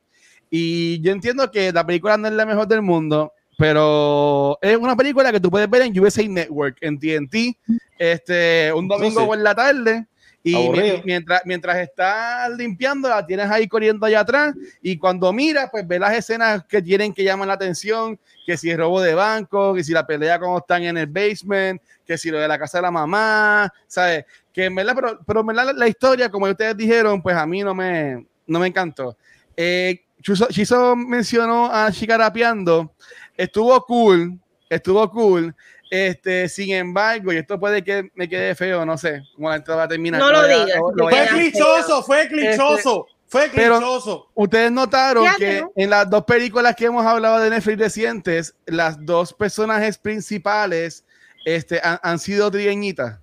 y 0.50 1.00
yo 1.00 1.12
entiendo 1.12 1.50
que 1.50 1.72
la 1.72 1.86
película 1.86 2.16
no 2.16 2.28
es 2.28 2.34
la 2.34 2.44
mejor 2.44 2.66
del 2.66 2.82
mundo, 2.82 3.32
pero 3.56 4.58
es 4.60 4.76
una 4.76 4.96
película 4.96 5.30
que 5.30 5.40
tú 5.40 5.50
puedes 5.50 5.70
ver 5.70 5.82
en 5.82 5.98
USA 5.98 6.26
Network, 6.26 6.78
en 6.80 6.98
TNT, 6.98 7.56
este, 7.98 8.72
un 8.72 8.88
domingo 8.88 9.26
por 9.26 9.38
la 9.38 9.54
tarde. 9.54 10.06
Y 10.42 10.56
mientras, 11.04 11.42
mientras 11.44 11.76
estás 11.76 12.50
limpiando, 12.56 13.08
la 13.08 13.26
tienes 13.26 13.50
ahí 13.50 13.68
corriendo 13.68 14.06
allá 14.06 14.20
atrás. 14.20 14.54
Y 14.80 14.96
cuando 14.96 15.32
miras, 15.32 15.68
pues 15.70 15.86
ves 15.86 16.00
las 16.00 16.14
escenas 16.14 16.64
que 16.64 16.80
tienen 16.80 17.12
que 17.12 17.22
llaman 17.22 17.48
la 17.48 17.54
atención: 17.54 18.18
que 18.46 18.56
si 18.56 18.70
es 18.70 18.76
robo 18.76 19.02
de 19.02 19.14
banco, 19.14 19.74
que 19.74 19.84
si 19.84 19.92
la 19.92 20.06
pelea 20.06 20.38
como 20.38 20.58
están 20.58 20.82
en 20.82 20.96
el 20.96 21.06
basement, 21.06 21.80
que 22.06 22.16
si 22.16 22.30
lo 22.30 22.38
de 22.38 22.48
la 22.48 22.58
casa 22.58 22.78
de 22.78 22.82
la 22.82 22.90
mamá, 22.90 23.70
¿sabes? 23.86 24.24
Que 24.52 24.64
en 24.64 24.74
verdad, 24.74 24.94
pero, 24.94 25.20
pero 25.26 25.42
la, 25.52 25.88
historia, 25.88 26.30
como 26.30 26.46
ustedes 26.46 26.76
dijeron, 26.76 27.20
pues 27.20 27.36
a 27.36 27.46
mí 27.46 27.62
no 27.62 27.74
me, 27.74 28.26
no 28.46 28.58
me 28.58 28.66
encantó. 28.66 29.16
Eh, 29.56 30.00
Chiso, 30.22 30.96
mencionó 30.96 31.70
a 31.72 31.90
Chicarapeando, 31.92 32.94
estuvo 33.36 33.78
cool, 33.84 34.38
estuvo 34.68 35.10
cool. 35.10 35.54
Este, 35.90 36.48
sin 36.48 36.72
embargo, 36.72 37.32
y 37.32 37.38
esto 37.38 37.58
puede 37.58 37.82
que 37.82 38.12
me 38.14 38.28
quede 38.28 38.54
feo, 38.54 38.86
no 38.86 38.96
sé 38.96 39.24
cómo 39.34 39.50
la 39.50 39.58
va 39.58 39.82
a 39.82 39.88
terminar. 39.88 40.20
No 40.20 40.30
lo 40.30 40.46
digas. 40.46 40.78
Fue 40.96 41.26
clichoso, 41.26 42.02
fue 42.04 42.28
clichoso. 42.28 43.08
fue 43.26 43.50
clichoso. 43.50 44.28
ustedes 44.34 44.70
notaron 44.70 45.26
que 45.36 45.64
en 45.74 45.90
las 45.90 46.08
dos 46.08 46.24
películas 46.24 46.76
que 46.76 46.84
hemos 46.84 47.04
hablado 47.04 47.40
de 47.40 47.50
Netflix 47.50 47.78
recientes, 47.78 48.54
las 48.66 49.04
dos 49.04 49.34
personajes 49.34 49.98
principales 49.98 51.04
este, 51.44 51.80
han, 51.82 52.18
sido 52.20 52.48
trigueñitas. 52.52 53.18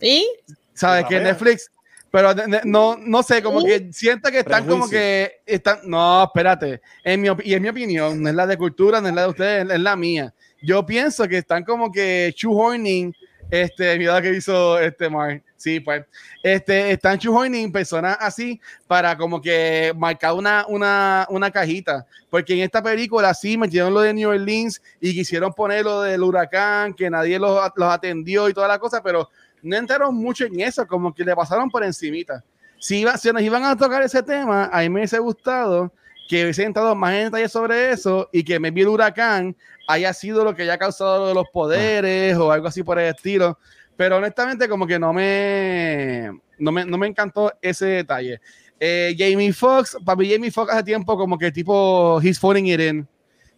¿Y? 0.00 0.26
¿Sabes? 0.72 1.04
Que 1.06 1.20
Netflix, 1.20 1.70
pero 2.10 2.32
no, 2.64 2.96
no 2.96 3.22
sé, 3.22 3.42
como 3.42 3.62
que 3.62 3.92
siento 3.92 4.30
que 4.30 4.38
están 4.38 4.66
como 4.66 4.88
que 4.88 5.42
están, 5.44 5.80
no, 5.84 6.24
espérate, 6.24 6.80
en 7.04 7.20
mi, 7.20 7.28
y 7.44 7.52
en 7.52 7.62
mi 7.62 7.68
opinión, 7.68 8.22
no 8.22 8.30
es 8.30 8.34
la 8.34 8.46
de 8.46 8.56
cultura, 8.56 9.02
no 9.02 9.08
es 9.08 9.14
la 9.14 9.22
de 9.22 9.28
ustedes, 9.28 9.70
es 9.70 9.80
la 9.80 9.94
mía. 9.94 10.32
Yo 10.60 10.84
pienso 10.84 11.28
que 11.28 11.38
están 11.38 11.64
como 11.64 11.90
que 11.92 12.34
shoehorning, 12.36 13.14
este, 13.50 13.96
mira 13.98 14.20
que 14.20 14.34
hizo 14.34 14.78
este 14.78 15.08
Mark, 15.08 15.42
sí, 15.56 15.80
pues, 15.80 16.04
este, 16.42 16.92
están 16.92 17.18
shoehorning 17.18 17.70
personas 17.70 18.16
así 18.20 18.60
para 18.86 19.16
como 19.16 19.40
que 19.40 19.92
marcar 19.96 20.34
una, 20.34 20.66
una, 20.68 21.26
una 21.30 21.50
cajita, 21.50 22.06
porque 22.28 22.54
en 22.54 22.60
esta 22.60 22.82
película 22.82 23.32
sí 23.34 23.56
metieron 23.56 23.94
lo 23.94 24.00
de 24.00 24.12
New 24.12 24.30
Orleans 24.30 24.82
y 25.00 25.14
quisieron 25.14 25.52
poner 25.52 25.84
lo 25.84 26.02
del 26.02 26.22
huracán, 26.22 26.92
que 26.92 27.08
nadie 27.08 27.38
los, 27.38 27.70
los 27.76 27.92
atendió 27.92 28.48
y 28.48 28.54
toda 28.54 28.68
la 28.68 28.78
cosa, 28.78 29.02
pero 29.02 29.28
no 29.62 29.76
entraron 29.76 30.14
mucho 30.14 30.44
en 30.44 30.60
eso, 30.60 30.86
como 30.86 31.14
que 31.14 31.24
le 31.24 31.34
pasaron 31.34 31.70
por 31.70 31.84
encimita. 31.84 32.44
Si, 32.80 33.00
iba, 33.00 33.16
si 33.16 33.32
nos 33.32 33.42
iban 33.42 33.64
a 33.64 33.76
tocar 33.76 34.02
ese 34.02 34.22
tema, 34.22 34.70
a 34.72 34.80
mí 34.80 34.88
me 34.88 35.00
hubiese 35.00 35.18
gustado 35.18 35.92
que 36.28 36.44
hubiese 36.44 36.62
entrado 36.62 36.94
más 36.94 37.14
en 37.14 37.24
detalle 37.24 37.48
sobre 37.48 37.90
eso 37.90 38.28
y 38.32 38.44
que 38.44 38.60
me 38.60 38.70
vi 38.70 38.82
el 38.82 38.88
huracán 38.88 39.56
haya 39.88 40.12
sido 40.12 40.44
lo 40.44 40.54
que 40.54 40.62
haya 40.62 40.78
causado 40.78 41.18
lo 41.18 41.26
de 41.28 41.34
los 41.34 41.48
poderes 41.50 42.36
o 42.36 42.52
algo 42.52 42.68
así 42.68 42.82
por 42.82 42.98
el 42.98 43.06
estilo. 43.14 43.58
Pero 43.96 44.18
honestamente, 44.18 44.68
como 44.68 44.86
que 44.86 44.98
no 44.98 45.12
me, 45.12 46.30
no 46.58 46.70
me, 46.70 46.84
no 46.84 46.98
me 46.98 47.08
encantó 47.08 47.52
ese 47.60 47.86
detalle. 47.86 48.40
Eh, 48.78 49.16
Jamie 49.18 49.52
Foxx, 49.52 49.96
papi 50.04 50.30
Jamie 50.30 50.52
Foxx 50.52 50.72
hace 50.72 50.84
tiempo 50.84 51.16
como 51.16 51.36
que 51.36 51.50
tipo, 51.50 52.20
he's 52.22 52.38
falling 52.38 52.66
it 52.68 52.80
in. 52.80 53.08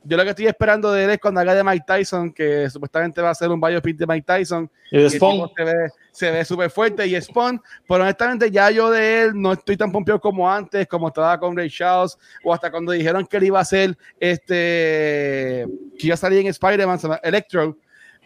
Yo 0.03 0.17
lo 0.17 0.25
que 0.25 0.31
estoy 0.31 0.47
esperando 0.47 0.93
de 0.93 1.05
él 1.05 1.11
es 1.11 1.19
cuando 1.19 1.41
haga 1.41 1.55
de 1.55 1.63
Mike 1.63 1.85
Tyson, 1.87 2.33
que 2.33 2.71
supuestamente 2.71 3.21
va 3.21 3.31
a 3.31 3.35
ser 3.35 3.51
un 3.51 3.61
biopic 3.61 3.99
de 3.99 4.07
Mike 4.07 4.25
Tyson. 4.27 4.71
Y 4.91 5.09
Spawn. 5.11 5.51
Se 6.11 6.31
ve 6.31 6.45
súper 6.45 6.71
fuerte 6.71 7.07
y 7.07 7.21
Spawn, 7.21 7.61
pero 7.87 8.03
honestamente 8.03 8.51
ya 8.51 8.71
yo 8.71 8.91
de 8.91 9.23
él 9.23 9.33
no 9.35 9.53
estoy 9.53 9.77
tan 9.77 9.93
pompeado 9.93 10.21
como 10.21 10.51
antes, 10.51 10.89
como 10.89 11.09
estaba 11.09 11.39
con 11.39 11.57
Ray 11.57 11.71
Charles, 11.71 12.19
o 12.43 12.53
hasta 12.53 12.71
cuando 12.71 12.93
dijeron 12.93 13.27
que 13.27 13.37
él 13.37 13.45
iba 13.45 13.61
a 13.61 13.65
ser, 13.65 13.97
este, 14.19 15.67
que 15.99 16.07
iba 16.07 16.15
a 16.15 16.19
salir 16.19 16.41
en 16.41 16.49
Spider-Man, 16.49 16.99
Electro, 17.23 17.77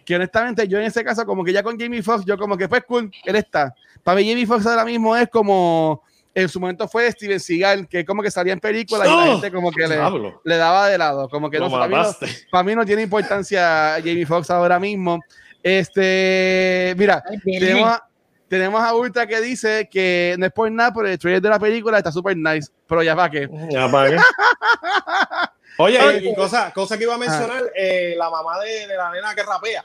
que 0.04 0.16
honestamente 0.16 0.66
yo 0.66 0.78
en 0.78 0.84
ese 0.84 1.04
caso 1.04 1.26
como 1.26 1.44
que 1.44 1.52
ya 1.52 1.62
con 1.62 1.78
Jamie 1.78 2.02
Foxx, 2.02 2.24
yo 2.24 2.38
como 2.38 2.56
que 2.56 2.68
pues 2.68 2.84
cool, 2.84 3.10
él 3.24 3.36
está. 3.36 3.74
Para 4.02 4.18
mí 4.18 4.28
Jamie 4.28 4.46
Foxx 4.46 4.66
ahora 4.66 4.84
mismo 4.84 5.14
es 5.16 5.28
como 5.28 6.02
en 6.34 6.48
su 6.48 6.58
momento 6.58 6.88
fue 6.88 7.10
Steven 7.12 7.38
Seagal, 7.38 7.88
que 7.88 8.04
como 8.04 8.22
que 8.22 8.30
salía 8.30 8.52
en 8.52 8.60
películas 8.60 9.06
y 9.06 9.10
la 9.10 9.16
¡Oh! 9.16 9.32
gente 9.32 9.52
como 9.52 9.70
que 9.70 9.86
le, 9.86 9.96
le, 10.44 10.56
daba 10.56 10.88
de 10.88 10.98
lado, 10.98 11.28
como 11.28 11.48
que 11.48 11.60
no, 11.60 11.70
para 11.70 11.86
mí 11.86 11.94
no, 11.94 12.28
para 12.50 12.64
mí 12.64 12.74
no, 12.74 12.84
tiene 12.84 13.02
importancia 13.02 13.96
Jamie 13.98 14.26
Foxx 14.26 14.50
ahora 14.50 14.80
mismo. 14.80 15.20
Este, 15.62 16.94
mira, 16.98 17.22
tenemos, 17.42 17.88
a, 17.88 18.08
tenemos 18.48 18.82
a 18.82 18.94
Ultra 18.94 19.26
que 19.26 19.40
dice 19.40 19.88
que 19.90 20.34
no 20.38 20.46
es 20.46 20.52
por 20.52 20.70
nada, 20.70 20.92
pero 20.92 21.08
el 21.08 21.18
trailer 21.18 21.40
de 21.40 21.48
la 21.48 21.58
película 21.58 21.98
está 21.98 22.10
súper 22.10 22.36
nice, 22.36 22.70
pero 22.86 23.02
ya 23.02 23.14
para 23.14 23.30
qué. 23.30 23.48
Ya 23.70 23.88
para 23.90 24.10
qué. 24.10 24.16
Oye, 25.78 26.30
y 26.30 26.34
cosa, 26.34 26.72
cosa 26.72 26.98
que 26.98 27.04
iba 27.04 27.14
a 27.14 27.18
mencionar, 27.18 27.62
eh, 27.76 28.14
la 28.16 28.28
mamá 28.28 28.60
de, 28.60 28.86
de, 28.86 28.96
la 28.96 29.10
nena 29.12 29.34
que 29.34 29.42
rapea. 29.42 29.84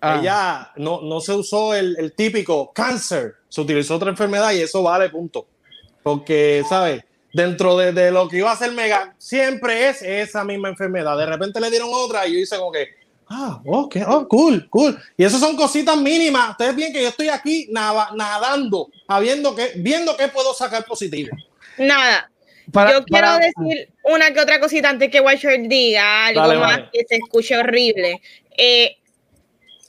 Ah. 0.00 0.18
Ella 0.18 0.72
no, 0.76 1.02
no 1.02 1.20
se 1.20 1.32
usó 1.32 1.74
el, 1.74 1.94
el 1.98 2.14
típico 2.14 2.72
cáncer, 2.72 3.34
se 3.48 3.60
utilizó 3.60 3.96
otra 3.96 4.10
enfermedad 4.10 4.52
y 4.52 4.62
eso 4.62 4.82
vale, 4.82 5.10
punto. 5.10 5.46
Porque, 6.02 6.62
¿sabes? 6.68 7.02
Dentro 7.32 7.76
de, 7.76 7.92
de, 7.92 8.10
lo 8.10 8.28
que 8.28 8.38
iba 8.38 8.50
a 8.50 8.56
ser 8.56 8.72
Mega, 8.72 9.14
siempre 9.18 9.88
es 9.88 10.02
esa 10.02 10.44
misma 10.44 10.68
enfermedad. 10.68 11.16
De 11.16 11.26
repente 11.26 11.60
le 11.60 11.70
dieron 11.70 11.88
otra 11.92 12.26
y 12.26 12.32
yo 12.32 12.38
hice 12.40 12.56
como 12.56 12.72
que, 12.72 12.88
ah, 13.30 13.60
ok, 13.64 13.96
oh, 14.06 14.28
cool, 14.28 14.68
cool. 14.68 14.98
Y 15.16 15.24
eso 15.24 15.38
son 15.38 15.56
cositas 15.56 15.96
mínimas. 15.96 16.50
Ustedes 16.50 16.76
ven 16.76 16.92
que 16.92 17.02
yo 17.02 17.08
estoy 17.08 17.28
aquí 17.28 17.68
nadando, 17.70 18.90
habiendo 19.06 19.54
que, 19.54 19.72
viendo 19.76 20.16
qué 20.16 20.28
puedo 20.28 20.52
sacar 20.52 20.84
positivo. 20.84 21.36
Nada. 21.78 22.30
yo 22.66 23.04
quiero 23.04 23.34
decir 23.34 23.88
una 24.04 24.32
que 24.32 24.40
otra 24.40 24.60
cosita 24.60 24.90
antes 24.90 25.10
que 25.10 25.20
Watcher 25.20 25.68
diga 25.68 26.26
algo 26.26 26.60
más 26.60 26.80
que 26.92 27.04
se 27.08 27.16
escuche 27.16 27.56
horrible. 27.56 28.20
Eh, 28.56 28.96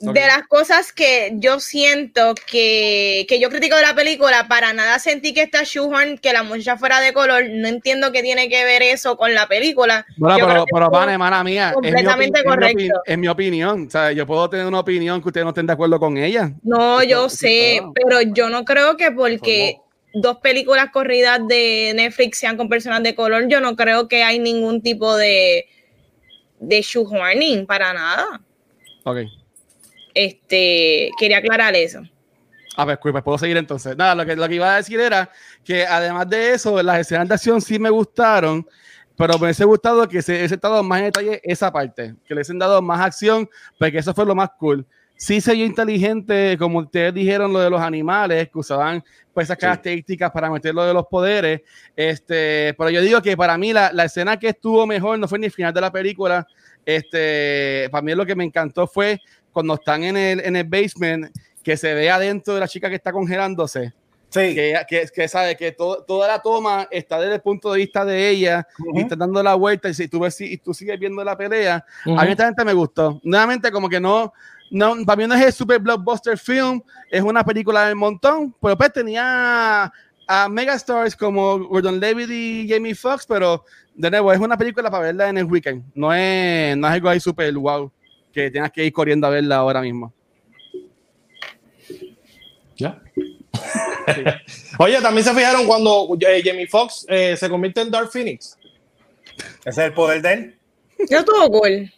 de 0.02 0.20
las 0.26 0.48
cosas 0.48 0.92
que 0.92 1.32
yo 1.36 1.60
siento 1.60 2.34
que, 2.34 3.24
que, 3.28 3.38
yo 3.40 3.48
critico 3.50 3.76
de 3.76 3.82
la 3.82 3.94
película, 3.94 4.48
para 4.48 4.72
nada 4.72 4.98
sentí 4.98 5.32
que 5.32 5.42
está 5.42 5.62
shoehorn, 5.64 6.18
que 6.18 6.32
la 6.32 6.42
muchacha 6.42 6.76
fuera 6.76 7.00
de 7.00 7.12
color. 7.12 7.44
No 7.50 7.68
entiendo 7.68 8.10
qué 8.10 8.22
tiene 8.22 8.48
que 8.48 8.64
ver 8.64 8.82
eso 8.82 9.16
con 9.16 9.32
la 9.32 9.46
película. 9.46 10.04
Bueno, 10.16 10.46
pero, 10.46 10.64
pero 10.72 10.90
Vane, 10.90 11.12
hermana 11.12 11.44
mía, 11.44 11.72
completamente 11.72 12.42
correcto. 12.42 13.00
En 13.06 13.20
mi, 13.20 13.28
opinión, 13.28 13.86
o 13.86 13.90
sea, 13.90 14.12
yo 14.12 14.26
puedo 14.26 14.50
tener 14.50 14.66
una 14.66 14.80
opinión 14.80 15.22
que 15.22 15.28
ustedes 15.28 15.44
no 15.44 15.50
estén 15.50 15.66
de 15.66 15.72
acuerdo 15.72 16.00
con 16.00 16.16
ella. 16.16 16.52
No, 16.62 17.02
yo 17.02 17.28
sé, 17.28 17.80
pero 17.94 18.20
yo 18.22 18.48
no 18.48 18.64
creo 18.64 18.96
que 18.96 19.12
porque 19.12 19.78
dos 20.14 20.38
películas 20.38 20.90
corridas 20.92 21.40
de 21.46 21.92
Netflix 21.94 22.38
sean 22.38 22.56
con 22.56 22.68
personas 22.68 23.02
de 23.02 23.14
color, 23.14 23.46
yo 23.48 23.60
no 23.60 23.76
creo 23.76 24.08
que 24.08 24.24
hay 24.24 24.38
ningún 24.38 24.82
tipo 24.82 25.16
de, 25.16 25.66
de 26.58 26.82
shoehorning 26.82 27.66
para 27.66 27.92
nada. 27.92 28.40
Ok. 29.04 29.18
Este, 30.14 31.10
quería 31.18 31.38
aclarar 31.38 31.74
eso. 31.74 32.02
A 32.76 32.84
ver, 32.84 32.98
pues 33.00 33.22
puedo 33.22 33.38
seguir 33.38 33.56
entonces. 33.56 33.96
Nada, 33.96 34.14
lo 34.14 34.24
que, 34.24 34.34
lo 34.34 34.48
que 34.48 34.54
iba 34.54 34.72
a 34.72 34.76
decir 34.76 34.98
era 34.98 35.30
que 35.64 35.86
además 35.86 36.28
de 36.28 36.54
eso, 36.54 36.82
las 36.82 37.00
escenas 37.00 37.28
de 37.28 37.34
acción 37.34 37.60
sí 37.60 37.78
me 37.78 37.90
gustaron, 37.90 38.66
pero 39.16 39.34
me 39.34 39.44
hubiese 39.44 39.64
gustado 39.64 40.08
que 40.08 40.22
se 40.22 40.38
hubiese 40.38 40.56
dado 40.56 40.82
más 40.82 41.00
en 41.00 41.04
detalle 41.06 41.40
esa 41.44 41.70
parte, 41.70 42.14
que 42.24 42.34
le 42.34 42.38
hubiesen 42.38 42.58
dado 42.58 42.80
más 42.80 43.00
acción, 43.00 43.48
porque 43.78 43.98
eso 43.98 44.14
fue 44.14 44.24
lo 44.24 44.34
más 44.34 44.50
cool. 44.58 44.86
Sí 45.16 45.40
se 45.40 45.52
vio 45.52 45.64
inteligente, 45.66 46.56
como 46.58 46.80
ustedes 46.80 47.14
dijeron, 47.14 47.52
lo 47.52 47.60
de 47.60 47.70
los 47.70 47.80
animales, 47.80 48.48
que 48.48 48.58
usaban 48.58 49.04
pues, 49.32 49.44
esas 49.44 49.58
características 49.58 50.32
para 50.32 50.50
meter 50.50 50.74
lo 50.74 50.84
de 50.84 50.94
los 50.94 51.06
poderes. 51.06 51.60
Este, 51.94 52.74
pero 52.76 52.90
yo 52.90 53.00
digo 53.02 53.22
que 53.22 53.36
para 53.36 53.56
mí 53.56 53.72
la, 53.72 53.92
la 53.92 54.06
escena 54.06 54.38
que 54.38 54.48
estuvo 54.48 54.84
mejor 54.86 55.18
no 55.18 55.28
fue 55.28 55.38
ni 55.38 55.46
el 55.46 55.52
final 55.52 55.72
de 55.72 55.80
la 55.80 55.92
película. 55.92 56.44
Este, 56.84 57.88
para 57.92 58.02
mí 58.02 58.14
lo 58.14 58.26
que 58.26 58.34
me 58.34 58.42
encantó 58.42 58.88
fue 58.88 59.20
cuando 59.52 59.74
están 59.74 60.02
en 60.04 60.16
el, 60.16 60.40
en 60.40 60.56
el 60.56 60.64
basement, 60.64 61.26
que 61.62 61.76
se 61.76 61.94
ve 61.94 62.10
adentro 62.10 62.54
de 62.54 62.60
la 62.60 62.68
chica 62.68 62.88
que 62.88 62.96
está 62.96 63.12
congelándose. 63.12 63.92
Sí. 64.30 64.54
Que, 64.54 64.80
que, 64.88 65.06
que 65.14 65.28
sabe 65.28 65.56
que 65.56 65.72
toda 65.72 66.26
la 66.26 66.40
toma 66.40 66.88
está 66.90 67.20
desde 67.20 67.34
el 67.34 67.42
punto 67.42 67.70
de 67.70 67.80
vista 67.80 68.02
de 68.02 68.30
ella 68.30 68.66
y 68.94 69.00
está 69.00 69.14
dando 69.14 69.42
la 69.42 69.54
vuelta 69.54 69.90
y 69.90 69.94
si 69.94 70.08
tú 70.08 70.20
ves 70.20 70.40
y 70.40 70.56
tú 70.56 70.72
sigues 70.72 70.98
viendo 70.98 71.22
la 71.22 71.36
pelea, 71.36 71.84
a 72.06 72.24
mí 72.24 72.30
esta 72.30 72.46
gente 72.46 72.64
me 72.64 72.72
gustó. 72.72 73.20
Nuevamente 73.22 73.70
como 73.70 73.90
que 73.90 74.00
no, 74.00 74.32
no 74.70 74.96
para 75.04 75.16
mí 75.16 75.28
no 75.28 75.34
es 75.34 75.44
el 75.44 75.52
super 75.52 75.78
blockbuster 75.80 76.38
film, 76.38 76.80
es 77.10 77.20
una 77.20 77.44
película 77.44 77.86
del 77.86 77.96
montón, 77.96 78.54
pero 78.58 78.74
pues 78.74 78.90
tenía 78.94 79.92
a 80.26 80.48
megastars 80.48 81.14
como 81.14 81.58
Gordon 81.68 82.00
Levitt 82.00 82.30
y 82.30 82.66
Jamie 82.66 82.94
Foxx, 82.94 83.26
pero 83.26 83.66
de 83.94 84.10
nuevo 84.10 84.32
es 84.32 84.38
una 84.40 84.56
película 84.56 84.90
para 84.90 85.02
verla 85.04 85.28
en 85.28 85.36
el 85.36 85.44
weekend, 85.44 85.84
no 85.94 86.14
es, 86.14 86.74
no 86.74 86.86
es 86.86 86.92
algo 86.94 87.10
ahí 87.10 87.20
super 87.20 87.52
wow 87.52 87.92
que 88.32 88.50
tengas 88.50 88.72
que 88.72 88.84
ir 88.84 88.92
corriendo 88.92 89.26
a 89.26 89.30
verla 89.30 89.56
ahora 89.56 89.80
mismo. 89.80 90.12
Ya. 92.76 93.00
Oye, 94.78 95.00
también 95.00 95.24
se 95.24 95.34
fijaron 95.34 95.66
cuando 95.66 96.16
eh, 96.20 96.42
Jamie 96.44 96.66
Foxx 96.66 97.06
eh, 97.08 97.36
se 97.36 97.48
convierte 97.48 97.82
en 97.82 97.90
Dark 97.90 98.10
Phoenix. 98.10 98.58
¿Ese 99.64 99.70
es 99.70 99.78
el 99.78 99.92
poder 99.92 100.22
de 100.22 100.32
él? 100.32 100.58
Yo 101.10 101.18
estuvo 101.18 101.48
cool. 101.50 101.92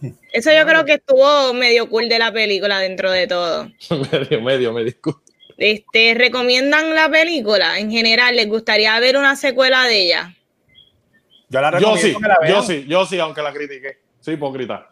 Eso 0.32 0.50
yo 0.52 0.66
creo 0.66 0.84
que 0.84 0.94
estuvo 0.94 1.52
medio 1.54 1.88
cool 1.88 2.08
de 2.08 2.18
la 2.18 2.32
película 2.32 2.78
dentro 2.78 3.10
de 3.10 3.26
todo. 3.26 3.70
medio, 4.12 4.40
medio, 4.40 4.72
medio 4.72 4.94
cool. 5.02 5.22
Este, 5.58 6.14
¿recomiendan 6.14 6.94
la 6.94 7.08
película? 7.08 7.78
En 7.78 7.90
general, 7.90 8.34
¿les 8.34 8.48
gustaría 8.48 8.98
ver 8.98 9.16
una 9.16 9.36
secuela 9.36 9.84
de 9.84 10.06
ella? 10.06 10.34
Yo 11.48 11.60
la 11.60 11.70
recomiendo 11.70 12.18
yo 12.18 12.32
sí, 12.32 12.48
yo 12.48 12.62
sí, 12.62 12.86
yo 12.88 13.06
sí, 13.06 13.18
aunque 13.18 13.42
la 13.42 13.52
critiqué. 13.52 13.98
Soy 14.20 14.34
hipócrita. 14.34 14.91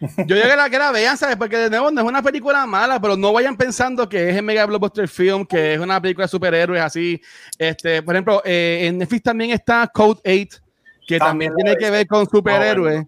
Yo 0.00 0.34
digo 0.34 0.48
que 0.48 0.56
la, 0.56 0.70
que 0.70 0.78
la 0.78 0.92
vean, 0.92 1.16
¿sabes? 1.18 1.36
Porque 1.36 1.56
de 1.56 1.70
nuevo 1.70 1.90
no 1.90 2.00
es 2.00 2.06
una 2.06 2.22
película 2.22 2.64
mala, 2.66 2.98
pero 3.00 3.16
no 3.16 3.32
vayan 3.32 3.56
pensando 3.56 4.08
que 4.08 4.30
es 4.30 4.36
el 4.36 4.42
mega 4.42 4.64
blockbuster 4.64 5.06
film, 5.08 5.44
que 5.44 5.74
es 5.74 5.80
una 5.80 6.00
película 6.00 6.24
de 6.24 6.30
superhéroes 6.30 6.80
así. 6.80 7.20
Este, 7.58 8.02
por 8.02 8.14
ejemplo, 8.14 8.42
eh, 8.44 8.86
en 8.86 8.98
Netflix 8.98 9.22
también 9.22 9.50
está 9.50 9.86
Code 9.92 10.20
8, 10.24 10.58
que 11.06 11.18
también, 11.18 11.54
tiene 11.54 11.76
que 11.76 11.90
ver 11.90 12.06
con 12.06 12.28
superhéroes. 12.28 13.04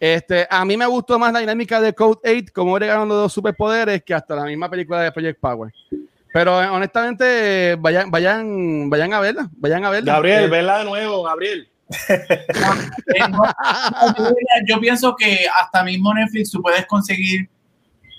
Este, 0.00 0.46
a 0.50 0.64
mí 0.64 0.76
me 0.76 0.86
gustó 0.86 1.16
más 1.16 1.32
la 1.32 1.38
dinámica 1.38 1.80
de 1.80 1.94
Code 1.94 2.18
8, 2.24 2.52
como 2.52 2.74
agregaron 2.74 3.08
los 3.08 3.18
dos 3.18 3.32
superpoderes, 3.32 4.02
que 4.02 4.12
hasta 4.12 4.34
la 4.34 4.44
misma 4.44 4.68
película 4.68 5.00
de 5.00 5.12
Project 5.12 5.38
Power. 5.38 5.72
Pero 6.32 6.60
eh, 6.60 6.66
honestamente, 6.66 7.76
vayan, 7.78 8.10
vayan, 8.10 8.90
vayan 8.90 9.12
a 9.12 9.20
verla, 9.20 9.48
vayan 9.52 9.84
a 9.84 9.90
verla. 9.90 10.14
Gabriel, 10.14 10.44
eh, 10.44 10.48
verla 10.48 10.78
de 10.78 10.84
nuevo, 10.86 11.22
Gabriel. 11.22 11.68
yo 14.66 14.80
pienso 14.80 15.14
que 15.16 15.40
hasta 15.60 15.84
mismo 15.84 16.14
Netflix 16.14 16.50
tú 16.50 16.62
puedes 16.62 16.86
conseguir 16.86 17.50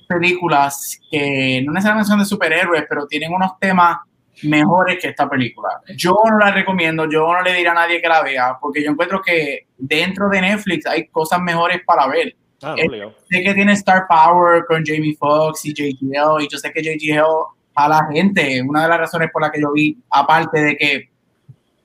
películas 0.07 0.99
que 1.09 1.63
no 1.65 1.73
necesariamente 1.73 2.09
son 2.09 2.19
de 2.19 2.25
superhéroes, 2.25 2.83
pero 2.87 3.07
tienen 3.07 3.33
unos 3.33 3.57
temas 3.59 3.97
mejores 4.43 4.99
que 4.99 5.09
esta 5.09 5.29
película. 5.29 5.81
Yo 5.95 6.17
no 6.29 6.37
la 6.37 6.51
recomiendo, 6.51 7.09
yo 7.09 7.31
no 7.31 7.41
le 7.41 7.53
diré 7.53 7.69
a 7.69 7.73
nadie 7.73 8.01
que 8.01 8.07
la 8.07 8.23
vea, 8.23 8.57
porque 8.59 8.83
yo 8.83 8.91
encuentro 8.91 9.21
que 9.21 9.67
dentro 9.77 10.29
de 10.29 10.41
Netflix 10.41 10.85
hay 10.85 11.07
cosas 11.07 11.41
mejores 11.41 11.81
para 11.85 12.07
ver. 12.07 12.35
Ah, 12.61 12.75
eh, 12.77 13.13
sé 13.29 13.43
que 13.43 13.53
tiene 13.53 13.73
Star 13.73 14.05
Power 14.07 14.63
con 14.65 14.83
Jamie 14.85 15.15
Foxx 15.17 15.65
y 15.65 15.73
JGL, 15.73 16.43
y 16.43 16.47
yo 16.49 16.57
sé 16.57 16.71
que 16.71 16.81
JGL 16.81 17.23
a 17.75 17.89
la 17.89 18.07
gente, 18.11 18.61
una 18.61 18.83
de 18.83 18.89
las 18.89 18.99
razones 18.99 19.29
por 19.31 19.41
las 19.41 19.51
que 19.51 19.61
yo 19.61 19.71
vi, 19.73 19.97
aparte 20.09 20.61
de 20.61 20.77
que 20.77 21.09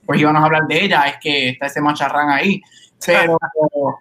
pues 0.09 0.21
íbamos 0.21 0.41
a 0.41 0.47
hablar 0.47 0.67
de 0.67 0.85
ella, 0.87 1.03
es 1.03 1.17
que 1.21 1.51
está 1.51 1.67
ese 1.67 1.83
macharrán 1.83 2.31
ahí. 2.31 2.63
Pero 3.05 3.37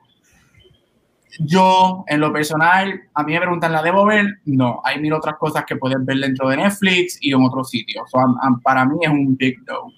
yo, 1.39 2.05
en 2.07 2.21
lo 2.21 2.31
personal, 2.31 3.01
a 3.13 3.23
mí 3.23 3.33
me 3.33 3.41
preguntan, 3.41 3.73
¿la 3.73 3.83
debo 3.83 4.05
ver? 4.05 4.39
No, 4.45 4.79
hay 4.85 5.01
mil 5.01 5.11
otras 5.11 5.35
cosas 5.35 5.65
que 5.65 5.75
pueden 5.75 6.05
ver 6.05 6.15
dentro 6.19 6.47
de 6.47 6.55
Netflix 6.55 7.17
y 7.19 7.33
en 7.33 7.43
otros 7.43 7.69
sitios. 7.69 8.09
para 8.63 8.85
mí 8.85 8.99
es 9.01 9.09
un 9.09 9.35
big 9.35 9.59
no. 9.67 9.91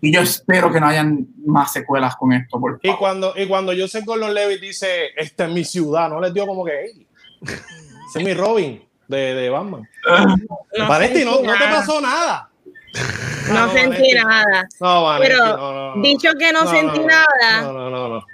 Y 0.00 0.12
yo 0.12 0.22
espero 0.22 0.72
que 0.72 0.80
no 0.80 0.88
hayan 0.88 1.28
más 1.46 1.72
secuelas 1.72 2.16
con 2.16 2.32
esto. 2.32 2.60
y, 2.82 2.92
cuando, 2.96 3.32
y 3.36 3.46
cuando 3.46 3.72
yo 3.72 3.86
sé 3.86 4.04
con 4.04 4.18
los 4.18 4.34
Levi 4.34 4.58
dice, 4.58 5.10
esta 5.16 5.46
es 5.46 5.52
mi 5.52 5.64
ciudad, 5.64 6.08
no 6.08 6.20
les 6.20 6.34
digo 6.34 6.48
como 6.48 6.64
que, 6.64 6.72
hey, 6.86 7.06
ese 8.08 8.18
es 8.18 8.24
mi 8.24 8.34
Robin 8.34 8.82
de, 9.06 9.34
de 9.34 9.48
Batman. 9.48 9.88
no, 10.76 10.88
Parece, 10.88 11.24
no, 11.24 11.40
no 11.40 11.52
te 11.52 11.64
pasó 11.70 12.00
nada. 12.00 12.50
No, 13.46 13.72
sentí 13.72 14.12
nada. 14.12 14.68
pero 15.20 15.94
dicho 16.02 16.32
que 16.36 16.52
no, 16.52 16.68
sentí 16.68 16.98
nada, 16.98 18.24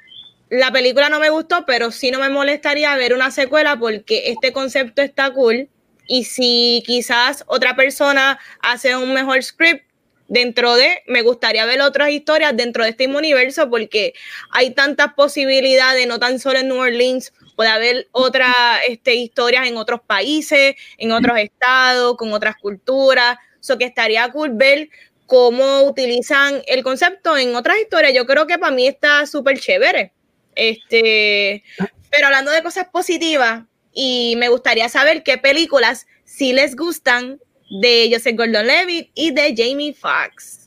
la 0.49 0.71
película 0.71 1.09
no 1.09 1.19
me 1.19 1.31
gustó, 1.31 1.65
pero 1.67 1.91
sí 1.91 2.11
no 2.11 2.19
me 2.19 2.29
molestaría 2.29 2.95
ver 2.97 3.15
una 3.15 3.31
secuela 3.31 3.79
porque 3.79 4.31
este 4.31 4.53
concepto 4.53 5.01
está 5.01 5.31
cool. 5.33 5.69
Y 6.07 6.25
si 6.25 6.83
quizás 6.87 7.43
otra 7.47 7.75
persona 7.75 8.39
hace 8.61 8.95
un 8.95 9.15
mejor 9.15 9.43
script 9.43 9.85
dentro 10.29 10.75
de, 10.75 11.03
me 11.07 11.23
gustaría 11.23 11.65
ver 11.65 11.81
otras 11.81 12.11
historias 12.11 12.55
dentro 12.55 12.85
de 12.85 12.91
este 12.91 13.07
mismo 13.07 13.19
universo 13.19 13.71
porque 13.71 14.13
hay 14.51 14.73
tantas 14.73 15.15
posibilidades, 15.15 16.07
no 16.07 16.19
tan 16.19 16.39
solo 16.39 16.59
en 16.59 16.69
New 16.69 16.79
Orleans, 16.79 17.33
puede 17.57 17.71
haber 17.71 18.09
otras 18.13 18.55
este, 18.89 19.15
historias 19.15 19.67
en 19.67 19.79
otros 19.79 20.01
países, 20.07 20.75
en 20.99 21.13
otros 21.13 21.39
estados, 21.39 22.17
con 22.17 22.33
otras 22.33 22.57
culturas. 22.57 23.39
So 23.63 23.79
que 23.79 23.85
estaría 23.85 24.29
cool 24.31 24.51
ver 24.53 24.91
cómo 25.27 25.85
utilizan 25.85 26.63
el 26.67 26.83
concepto 26.83 27.39
en 27.39 27.55
otras 27.55 27.79
historias. 27.79 28.13
Yo 28.13 28.27
creo 28.27 28.47
que 28.47 28.59
para 28.59 28.75
mí 28.75 28.87
está 28.87 29.25
súper 29.25 29.59
chévere. 29.59 30.13
Este, 30.55 31.63
pero 32.11 32.27
hablando 32.27 32.51
de 32.51 32.63
cosas 32.63 32.89
positivas, 32.93 33.63
y 33.95 34.35
me 34.37 34.49
gustaría 34.49 34.89
saber 34.89 35.23
qué 35.23 35.39
películas 35.39 36.07
sí 36.25 36.53
les 36.53 36.77
gustan 36.77 37.39
de 37.81 38.11
Joseph 38.13 38.37
Gordon 38.37 38.67
Levitt 38.67 39.11
y 39.15 39.31
de 39.31 39.55
Jamie 39.57 39.95
Foxx. 39.95 40.67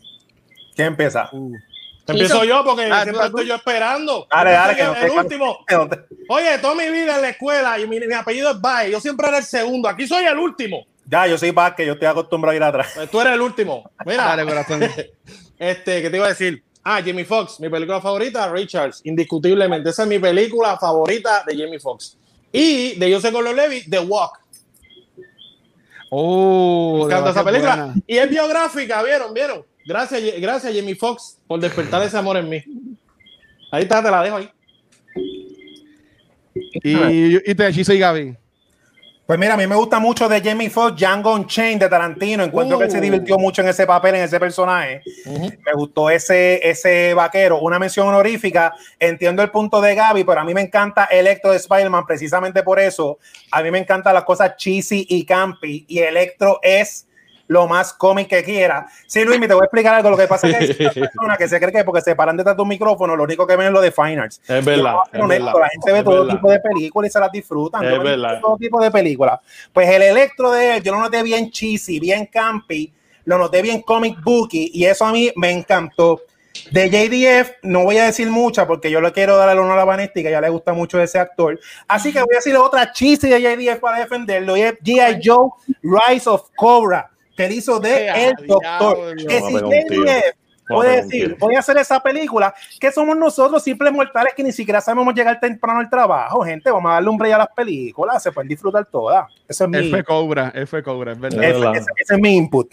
¿Quién 0.76 0.90
empieza? 0.90 1.30
Uh. 1.32 1.54
Empiezo 2.08 2.44
yo 2.44 2.64
porque 2.64 2.84
ah, 2.92 3.04
siempre 3.04 3.26
estoy 3.26 3.48
yo 3.48 3.56
esperando. 3.56 4.28
Dale, 4.30 4.52
dale, 4.52 4.76
que 4.76 5.06
el 5.06 5.12
último. 5.12 5.66
Oye, 6.30 6.58
toda 6.60 6.76
mi 6.76 6.90
vida 6.92 7.16
en 7.16 7.22
la 7.22 7.30
escuela 7.30 7.80
y 7.80 7.88
mi, 7.88 8.00
mi 8.00 8.14
apellido 8.14 8.52
es 8.52 8.62
Bae. 8.62 8.92
Yo 8.92 9.00
siempre 9.00 9.28
era 9.28 9.40
el 9.40 9.44
segundo. 9.44 9.90
Aquí 9.90 10.08
soy 10.08 10.24
el 10.26 10.38
último. 10.38 10.86
Ya, 11.08 11.28
yo 11.28 11.38
soy 11.38 11.54
que 11.78 11.86
yo 11.86 11.94
estoy 11.94 12.08
acostumbrado 12.08 12.54
a 12.54 12.56
ir 12.56 12.64
atrás. 12.64 12.92
Pues 12.96 13.12
tú 13.12 13.22
eres 13.22 13.34
el 13.34 13.42
último. 13.42 13.90
Mira. 14.06 14.26
Dale, 14.26 14.46
corazón. 14.46 14.82
Este, 15.58 16.02
¿qué 16.02 16.10
te 16.10 16.18
iba 16.18 16.26
a 16.26 16.30
decir? 16.30 16.62
Ah, 16.84 17.02
Jamie 17.04 17.24
Foxx, 17.24 17.62
mi 17.62 17.70
película 17.70 18.02
favorita, 18.02 18.52
Richards, 18.52 19.00
indiscutiblemente. 19.06 19.90
Esa 19.90 20.04
es 20.04 20.10
mi 20.10 20.20
película 20.20 20.78
favorita 20.78 21.46
de 21.48 21.58
Jamie 21.58 21.80
Foxx. 21.80 22.18
Y 22.52 23.00
de 23.00 23.14
Joseph 23.14 23.34
Gordon-Levitt, 23.34 23.90
The 23.90 24.00
Walk. 24.00 24.40
Oh, 26.10 26.98
me 27.00 27.06
encanta 27.06 27.30
esa 27.30 27.44
película. 27.44 27.94
Y 28.06 28.18
es 28.18 28.30
biográfica, 28.30 29.02
¿vieron? 29.02 29.34
¿Vieron? 29.34 29.66
Gracias, 29.86 30.22
gracias 30.40 30.76
Jamie 30.76 30.96
Foxx 30.96 31.38
por 31.48 31.60
despertar 31.60 32.04
ese 32.04 32.18
amor 32.18 32.38
en 32.38 32.50
mí. 32.50 32.64
Ahí 33.72 33.84
está, 33.84 34.04
te 34.04 34.12
la 34.12 34.22
dejo 34.22 34.38
ahí. 34.38 34.50
Y, 36.84 37.52
y 37.52 37.56
te 37.56 37.68
hechizo 37.68 37.94
y 37.94 38.00
Gaby. 38.00 38.38
Pues 39.26 39.40
mira, 39.40 39.56
a 39.56 39.58
mí 39.58 39.66
me 39.66 39.76
gusta 39.76 39.98
mucho 39.98 40.30
de 40.30 40.40
Jamie 40.40 40.70
Foxx, 40.70 41.00
Django 41.00 41.34
Unchained 41.34 41.80
de 41.80 41.90
Tarantino. 41.90 42.44
Encuentro 42.44 42.78
que 42.78 42.84
él 42.84 42.92
se 42.92 43.00
uh. 43.00 43.02
divirtió 43.02 43.40
mucho 43.40 43.64
en 43.64 43.70
ese 43.70 43.88
papel, 43.88 44.14
en 44.14 44.22
ese 44.22 44.40
personaje. 44.40 45.02
Me 45.26 45.74
gustó 45.74 46.12
ese, 46.12 46.60
ese 46.68 47.16
vaquero. 47.16 47.60
Una 47.60 47.80
mención 47.80 48.08
honorífica. 48.08 48.76
Entiendo 49.00 49.42
el 49.42 49.50
punto 49.50 49.82
de 49.82 49.96
Gaby, 49.96 50.24
pero 50.26 50.42
a 50.42 50.44
mí 50.44 50.54
me 50.54 50.62
encanta 50.62 51.06
Electro 51.06 51.50
de 51.50 51.58
Spider-Man 51.58 52.06
precisamente 52.06 52.62
por 52.62 52.80
eso. 52.80 53.18
A 53.50 53.64
mí 53.64 53.72
me 53.72 53.80
encantan 53.80 54.14
las 54.14 54.26
cosas 54.26 54.58
cheesy 54.58 55.08
y 55.10 55.26
campy. 55.26 55.86
Y 55.88 56.00
Electro 56.00 56.60
es 56.62 57.08
lo 57.48 57.68
más 57.68 57.94
cómic 57.94 58.28
que 58.28 58.44
quiera. 58.44 58.88
Sí, 59.08 59.24
Luis, 59.24 59.40
me 59.40 59.48
te 59.48 59.54
voy 59.54 59.64
a 59.64 59.66
explicar 59.66 59.94
algo. 59.96 60.10
Lo 60.10 60.18
que 60.18 60.28
pasa 60.28 60.48
es 60.48 60.76
que 60.76 60.84
hay 60.84 60.90
personas 60.94 61.38
que 61.38 61.48
se 61.48 61.60
cree 61.60 61.72
que 61.72 61.84
porque 61.84 62.02
se 62.02 62.16
paran 62.16 62.38
detrás 62.38 62.56
de 62.56 62.62
un 62.62 62.68
micrófono, 62.68 63.16
lo 63.16 63.24
único 63.24 63.46
que 63.46 63.56
ven 63.56 63.68
es 63.68 63.74
lo 63.74 63.82
de 63.82 63.92
Fine 63.92 64.20
Arts. 64.20 64.42
Es 64.48 64.66
verdad. 64.66 64.96
la 65.12 65.70
gente 65.70 65.92
ve 65.92 66.04
todo 66.04 66.28
tipo 66.28 66.50
de 66.50 66.60
películas 66.60 67.10
y 67.10 67.14
se 67.14 67.20
las 67.20 67.32
disfrutan. 67.32 67.84
Es 67.84 68.04
verdad. 68.04 68.40
Todo 68.42 68.58
tipo 68.58 68.82
de 68.82 68.92
películas. 68.92 69.40
Pues 69.72 69.90
el 69.90 70.02
electro 70.02 70.52
de 70.52 70.78
él, 70.78 70.84
yo 70.84 70.92
lo 70.94 71.00
noté 71.00 71.22
bien 71.24 71.52
cheesy, 71.52 72.00
bien 72.00 72.26
campy, 72.28 72.92
lo 73.26 73.38
noté 73.38 73.62
bien 73.62 73.82
comic 73.82 74.22
booky 74.24 74.72
y 74.74 74.86
eso 74.86 75.06
a 75.06 75.12
mí 75.12 75.32
me 75.36 75.52
encantó. 75.52 76.22
De 76.72 76.90
JDF 76.90 77.52
no 77.64 77.84
voy 77.84 77.98
a 77.98 78.06
decir 78.06 78.30
mucha 78.30 78.66
porque 78.66 78.90
yo 78.90 79.02
le 79.02 79.12
quiero 79.12 79.36
dar 79.36 79.50
el 79.50 79.60
honor 79.60 79.78
a 79.78 79.84
Vanetti, 79.84 80.24
que 80.24 80.32
ya 80.32 80.40
le 80.40 80.48
gusta 80.48 80.72
mucho 80.72 81.00
ese 81.02 81.20
actor. 81.20 81.60
Así 81.86 82.14
que 82.14 82.20
voy 82.20 82.34
a 82.34 82.38
decir 82.38 82.56
otra 82.56 82.94
cheesy 82.94 83.28
de 83.28 83.42
JDF 83.42 83.80
para 83.80 84.00
defenderlo 84.00 84.56
y 84.56 84.62
es 84.62 84.74
G.I. 84.80 85.20
Joe 85.22 85.50
Rise 85.84 86.30
of 86.30 86.50
Cobra 86.56 87.12
que 87.36 87.54
hizo 87.54 87.80
de 87.80 88.08
El 88.08 88.48
Doctor. 88.48 89.16
Que 89.18 89.42
si 89.42 89.58
puede 90.68 91.02
decir, 91.04 91.38
voy 91.40 91.56
a 91.56 91.60
hacer 91.60 91.78
esa 91.78 92.02
película, 92.02 92.54
que 92.80 92.92
somos 92.92 93.16
nosotros 93.18 93.64
simples 93.64 93.92
mortales 93.94 94.34
que 94.36 94.44
ni 94.44 94.52
siquiera 94.52 94.82
sabemos 94.82 95.14
llegar 95.14 95.40
temprano 95.40 95.80
al 95.80 95.90
trabajo, 95.90 96.44
gente, 96.44 96.72
vamos 96.72 96.90
a 96.90 96.96
darle 96.96 97.10
un 97.10 97.26
a 97.26 97.38
las 97.38 97.50
películas, 97.56 98.22
se 98.22 98.32
pueden 98.32 98.50
disfrutar 98.50 98.86
todas. 98.86 99.28
Eso 99.48 99.66
es 99.66 99.70
mi... 99.70 99.90
F 99.90 100.04
cobra, 100.04 100.52
F 100.56 100.82
cobra, 100.84 101.12
es 101.14 101.20
verdad. 101.20 101.76
ese, 101.76 101.86
es 102.10 102.20
mi 102.20 102.36
input. 102.36 102.72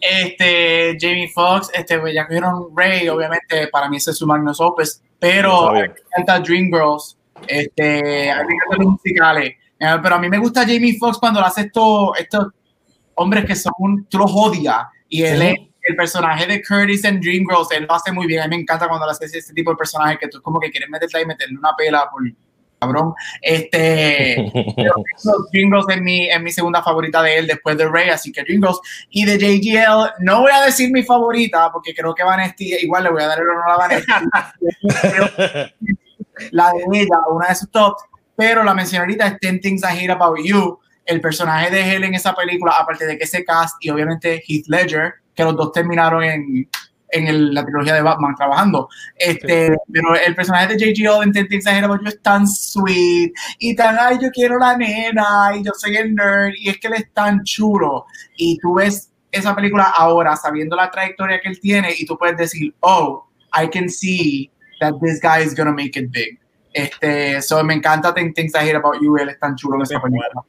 Este, 0.00 0.96
Jamie 1.00 1.30
Foxx, 1.32 1.70
este, 1.74 1.98
pues, 2.00 2.12
ya 2.12 2.26
cogieron 2.26 2.68
Ray, 2.74 3.08
obviamente, 3.08 3.68
para 3.68 3.88
mí 3.88 3.98
ese 3.98 4.10
es 4.10 4.18
su 4.18 4.26
magnus 4.26 4.60
opus, 4.60 5.00
pero 5.18 5.72
me 5.72 5.84
encanta 5.84 6.40
Dreamgirls, 6.40 7.16
este, 7.46 8.30
a 8.30 8.42
mí 8.42 8.48
me 8.48 8.54
encantan 8.54 8.78
los 8.78 8.92
musicales, 8.92 9.54
eh, 9.78 9.96
pero 10.02 10.14
a 10.16 10.18
mí 10.18 10.28
me 10.28 10.38
gusta 10.38 10.62
Jamie 10.62 10.96
Foxx 10.98 11.18
cuando 11.18 11.40
hace 11.40 11.62
esto, 11.62 12.14
esto 12.16 12.52
hombres 13.14 13.44
que 13.44 13.54
son, 13.54 14.06
tú 14.08 14.18
los 14.18 14.30
odias. 14.32 14.84
Y 15.08 15.22
él 15.22 15.42
es 15.42 15.56
el 15.82 15.96
personaje 15.96 16.46
de 16.46 16.62
Curtis 16.62 17.04
en 17.04 17.20
Dreamgirls, 17.20 17.72
él 17.72 17.86
lo 17.88 17.94
hace 17.94 18.12
muy 18.12 18.26
bien. 18.26 18.40
A 18.40 18.44
mí 18.44 18.56
me 18.56 18.62
encanta 18.62 18.88
cuando 18.88 19.06
hace 19.08 19.26
este 19.26 19.52
tipo 19.52 19.70
de 19.70 19.76
personaje 19.76 20.18
que 20.18 20.28
tú 20.28 20.40
como 20.40 20.60
que 20.60 20.70
quieres 20.70 20.88
meterte 20.88 21.18
ahí 21.18 21.24
y 21.24 21.26
meterle 21.26 21.58
una 21.58 21.74
pela 21.76 22.08
por 22.10 22.22
cabrón. 22.80 23.14
Este, 23.40 24.36
Dreamgirls 25.52 25.86
es 25.88 26.00
mi, 26.00 26.28
es 26.28 26.40
mi 26.40 26.50
segunda 26.50 26.82
favorita 26.82 27.22
de 27.22 27.38
él 27.38 27.46
después 27.46 27.76
de 27.76 27.88
Ray, 27.88 28.10
así 28.10 28.32
que 28.32 28.42
Dreamgirls. 28.42 28.80
Y 29.10 29.24
de 29.24 29.38
JGL, 29.38 30.24
no 30.24 30.42
voy 30.42 30.52
a 30.52 30.62
decir 30.62 30.90
mi 30.90 31.02
favorita 31.02 31.70
porque 31.72 31.94
creo 31.94 32.14
que 32.14 32.24
Vanesti, 32.24 32.74
igual 32.80 33.04
le 33.04 33.10
voy 33.10 33.22
a 33.22 33.28
dar 33.28 33.38
el 33.40 33.48
honor 33.48 33.70
a 33.70 33.76
Vanesti. 33.76 34.12
la 36.50 36.72
de 36.72 37.00
ella, 37.00 37.18
una 37.30 37.48
de 37.48 37.54
sus 37.54 37.70
tops, 37.70 38.02
pero 38.36 38.62
la 38.64 38.74
mencioné 38.74 39.00
ahorita 39.00 39.26
es 39.26 39.38
10 39.40 39.60
Things 39.60 39.82
I 39.82 40.04
Hate 40.04 40.10
About 40.10 40.38
You 40.42 40.78
el 41.04 41.20
personaje 41.20 41.70
de 41.70 41.96
él 41.96 42.04
en 42.04 42.14
esa 42.14 42.34
película, 42.34 42.76
aparte 42.78 43.06
de 43.06 43.18
que 43.18 43.24
ese 43.24 43.44
cast 43.44 43.76
y 43.80 43.90
obviamente 43.90 44.42
Heath 44.46 44.66
Ledger, 44.68 45.14
que 45.34 45.44
los 45.44 45.56
dos 45.56 45.72
terminaron 45.72 46.22
en, 46.22 46.68
en 47.12 47.54
la 47.54 47.64
trilogía 47.64 47.94
de 47.94 48.02
Batman 48.02 48.34
trabajando. 48.34 48.88
Este, 49.16 49.76
Pero 49.92 50.16
el 50.16 50.34
personaje 50.34 50.74
de 50.74 50.86
J.G. 50.86 51.08
Owen, 51.08 51.32
exagerado, 51.50 51.98
yo 52.00 52.08
es 52.08 52.20
tan 52.22 52.46
sweet 52.48 53.32
y 53.58 53.76
tan, 53.76 53.96
ay, 53.98 54.18
yo 54.20 54.30
quiero 54.30 54.58
la 54.58 54.76
nena 54.76 55.52
y 55.56 55.64
yo 55.64 55.72
soy 55.76 55.96
el 55.96 56.14
nerd 56.14 56.52
y 56.56 56.70
es 56.70 56.78
que 56.78 56.88
él 56.88 56.94
es 56.94 57.12
tan 57.12 57.42
chulo. 57.44 58.06
Y 58.36 58.58
tú 58.58 58.74
ves 58.74 59.10
esa 59.30 59.54
película 59.54 59.92
ahora 59.96 60.36
sabiendo 60.36 60.76
la 60.76 60.90
trayectoria 60.90 61.40
que 61.40 61.48
él 61.48 61.60
tiene 61.60 61.94
y 61.96 62.04
tú 62.04 62.18
puedes 62.18 62.36
decir, 62.36 62.74
oh, 62.80 63.26
I 63.54 63.68
can 63.68 63.88
see 63.88 64.50
that 64.80 64.94
this 65.00 65.20
guy 65.20 65.42
is 65.44 65.54
gonna 65.54 65.72
make 65.72 65.98
it 65.98 66.10
big. 66.10 66.38
Este, 66.74 67.42
so 67.42 67.62
me 67.62 67.74
encanta 67.74 68.14
Ten 68.14 68.32
Things 68.32 68.54
I 68.54 68.70
About 68.70 68.96
You, 69.02 69.16
él 69.18 69.28
es 69.28 69.38
tan 69.38 69.54
chulo 69.56 69.76
en 69.76 69.82
esa 69.82 70.00
película. 70.00 70.42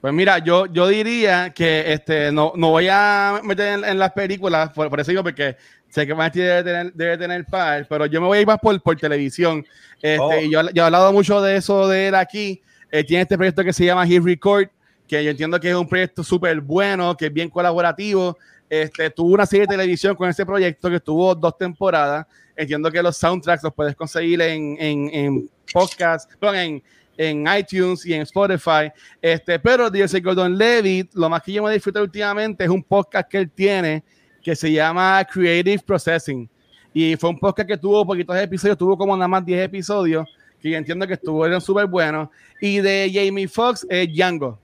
Pues 0.00 0.14
mira, 0.14 0.38
yo, 0.38 0.66
yo 0.66 0.86
diría 0.86 1.52
que 1.52 1.92
este, 1.92 2.30
no, 2.30 2.52
no 2.54 2.70
voy 2.70 2.86
a 2.88 3.40
meter 3.42 3.84
en, 3.84 3.98
las 3.98 4.12
películas, 4.12 4.70
por, 4.72 5.00
eso 5.00 5.10
digo, 5.10 5.24
porque 5.24 5.56
sé 5.88 6.06
que 6.06 6.14
Marty 6.14 6.38
debe 6.38 6.62
tener, 6.62 6.92
debe 6.92 7.18
tener 7.18 7.44
par, 7.44 7.84
pero 7.88 8.06
yo 8.06 8.20
me 8.20 8.28
voy 8.28 8.38
a 8.38 8.40
ir 8.42 8.46
más 8.46 8.58
por, 8.60 8.80
por 8.80 8.96
televisión. 8.96 9.64
Este, 10.00 10.20
oh. 10.20 10.40
y 10.40 10.50
yo, 10.50 10.62
yo, 10.70 10.82
he 10.82 10.86
hablado 10.86 11.12
mucho 11.12 11.40
de 11.42 11.56
eso 11.56 11.88
de 11.88 12.08
él 12.08 12.14
aquí. 12.14 12.62
Eh, 12.92 13.02
tiene 13.02 13.22
este 13.22 13.36
proyecto 13.36 13.64
que 13.64 13.72
se 13.72 13.84
llama 13.84 14.06
Hit 14.06 14.22
Record, 14.22 14.68
que 15.08 15.22
yo 15.24 15.30
entiendo 15.30 15.58
que 15.58 15.70
es 15.70 15.74
un 15.74 15.88
proyecto 15.88 16.22
súper 16.22 16.60
bueno, 16.60 17.16
que 17.16 17.26
es 17.26 17.32
bien 17.32 17.50
colaborativo. 17.50 18.38
Este, 18.70 19.10
tuvo 19.10 19.34
una 19.34 19.46
serie 19.46 19.66
de 19.66 19.72
televisión 19.72 20.14
con 20.14 20.28
ese 20.28 20.46
proyecto 20.46 20.88
que 20.88 20.96
estuvo 20.96 21.34
dos 21.34 21.58
temporadas. 21.58 22.26
Entiendo 22.54 22.90
que 22.90 23.02
los 23.02 23.16
soundtracks 23.16 23.64
los 23.64 23.74
puedes 23.74 23.96
conseguir 23.96 24.40
en, 24.42 24.76
en, 24.78 25.10
en 25.12 25.50
podcast, 25.72 26.30
en, 26.42 26.82
en 27.18 27.44
iTunes 27.58 28.06
y 28.06 28.14
en 28.14 28.22
Spotify. 28.22 28.90
Este, 29.20 29.58
pero 29.58 29.90
dice 29.90 30.20
Gordon 30.20 30.56
Levitt, 30.56 31.12
lo 31.14 31.28
más 31.28 31.42
que 31.42 31.52
yo 31.52 31.62
me 31.62 31.72
disfruto 31.72 32.00
últimamente 32.00 32.64
es 32.64 32.70
un 32.70 32.82
podcast 32.82 33.28
que 33.28 33.38
él 33.38 33.50
tiene 33.50 34.02
que 34.42 34.54
se 34.56 34.72
llama 34.72 35.26
Creative 35.30 35.82
Processing. 35.84 36.48
Y 36.94 37.16
fue 37.16 37.30
un 37.30 37.38
podcast 37.38 37.68
que 37.68 37.76
tuvo 37.76 38.06
poquitos 38.06 38.36
episodios, 38.36 38.78
tuvo 38.78 38.96
como 38.96 39.16
nada 39.16 39.28
más 39.28 39.44
10 39.44 39.64
episodios, 39.64 40.26
que 40.60 40.70
yo 40.70 40.78
entiendo 40.78 41.06
que 41.06 41.14
estuvieron 41.14 41.60
súper 41.60 41.86
buenos. 41.86 42.28
Y 42.60 42.78
de 42.78 43.10
Jamie 43.12 43.48
Foxx 43.48 43.86
es 43.90 44.08
Django. 44.08 44.58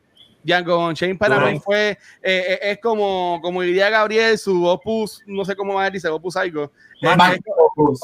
Django 0.45 0.87
Unchained 0.87 1.19
para 1.19 1.41
mí 1.41 1.59
fue, 1.59 1.91
eh, 1.91 1.97
eh, 2.23 2.59
es 2.63 2.79
como, 2.79 3.41
como 3.43 3.63
diría 3.63 3.89
Gabriel, 3.91 4.39
su 4.39 4.65
opus, 4.65 5.23
no 5.27 5.45
sé 5.45 5.57
cómo 5.57 5.75
va 5.75 5.87
a 5.87 5.91
decir, 5.91 6.11
opus 6.11 6.37
algo. 6.37 6.71
opus, 7.77 8.01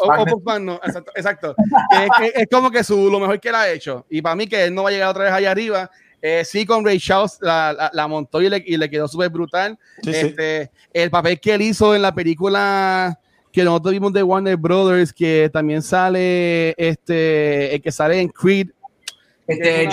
exacto. 1.14 1.54
es, 2.34 2.46
como 2.50 2.70
que 2.70 2.82
su, 2.82 3.10
lo 3.10 3.20
mejor 3.20 3.38
que 3.38 3.50
él 3.50 3.54
ha 3.54 3.70
hecho. 3.70 4.06
Y 4.08 4.22
para 4.22 4.34
mí 4.34 4.46
que 4.46 4.64
él 4.64 4.74
no 4.74 4.82
va 4.82 4.88
a 4.88 4.92
llegar 4.92 5.10
otra 5.10 5.24
vez 5.24 5.32
allá 5.32 5.50
arriba. 5.50 5.90
Eh, 6.22 6.44
sí, 6.44 6.66
con 6.66 6.84
Ray 6.84 6.98
Charles 6.98 7.38
la, 7.40 7.90
la, 7.94 8.06
montó 8.06 8.42
y 8.42 8.48
le, 8.50 8.62
y 8.66 8.76
le 8.76 8.90
quedó 8.90 9.08
súper 9.08 9.30
brutal. 9.30 9.78
este, 10.06 10.70
El 10.92 11.10
papel 11.10 11.40
que 11.40 11.54
él 11.54 11.62
hizo 11.62 11.94
en 11.94 12.02
la 12.02 12.14
película 12.14 13.18
que 13.52 13.64
nosotros 13.64 13.92
vimos 13.92 14.12
de 14.12 14.22
Warner 14.22 14.56
Brothers, 14.56 15.12
que 15.12 15.50
también 15.52 15.82
sale, 15.82 16.74
este, 16.76 17.74
el 17.74 17.82
que 17.82 17.90
sale 17.90 18.20
en 18.20 18.28
Creed. 18.28 18.68
Este, 19.46 19.88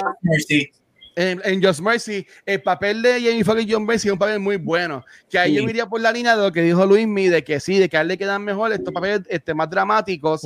en, 1.17 1.63
Just 1.63 1.79
Mercy, 1.79 2.27
el 2.45 2.61
papel 2.61 3.01
de 3.01 3.13
Jamie 3.13 3.43
Foxx 3.43 3.63
y 3.63 3.71
John 3.71 3.85
Mercy 3.85 4.07
es 4.07 4.13
un 4.13 4.19
papel 4.19 4.39
muy 4.39 4.57
bueno. 4.57 5.03
Que 5.29 5.39
ahí 5.39 5.55
yo 5.55 5.63
iría 5.63 5.87
por 5.87 5.99
la 5.99 6.11
línea 6.11 6.35
de 6.35 6.43
lo 6.43 6.51
que 6.51 6.61
dijo 6.61 6.85
Luis 6.85 7.07
Mi, 7.07 7.27
de 7.27 7.43
que 7.43 7.59
sí, 7.59 7.79
de 7.79 7.89
que 7.89 7.97
a 7.97 8.01
él 8.01 8.07
le 8.07 8.17
quedan 8.17 8.43
mejor 8.43 8.71
estos 8.71 8.93
papeles 8.93 9.21
este, 9.27 9.53
más 9.55 9.69
dramáticos 9.69 10.43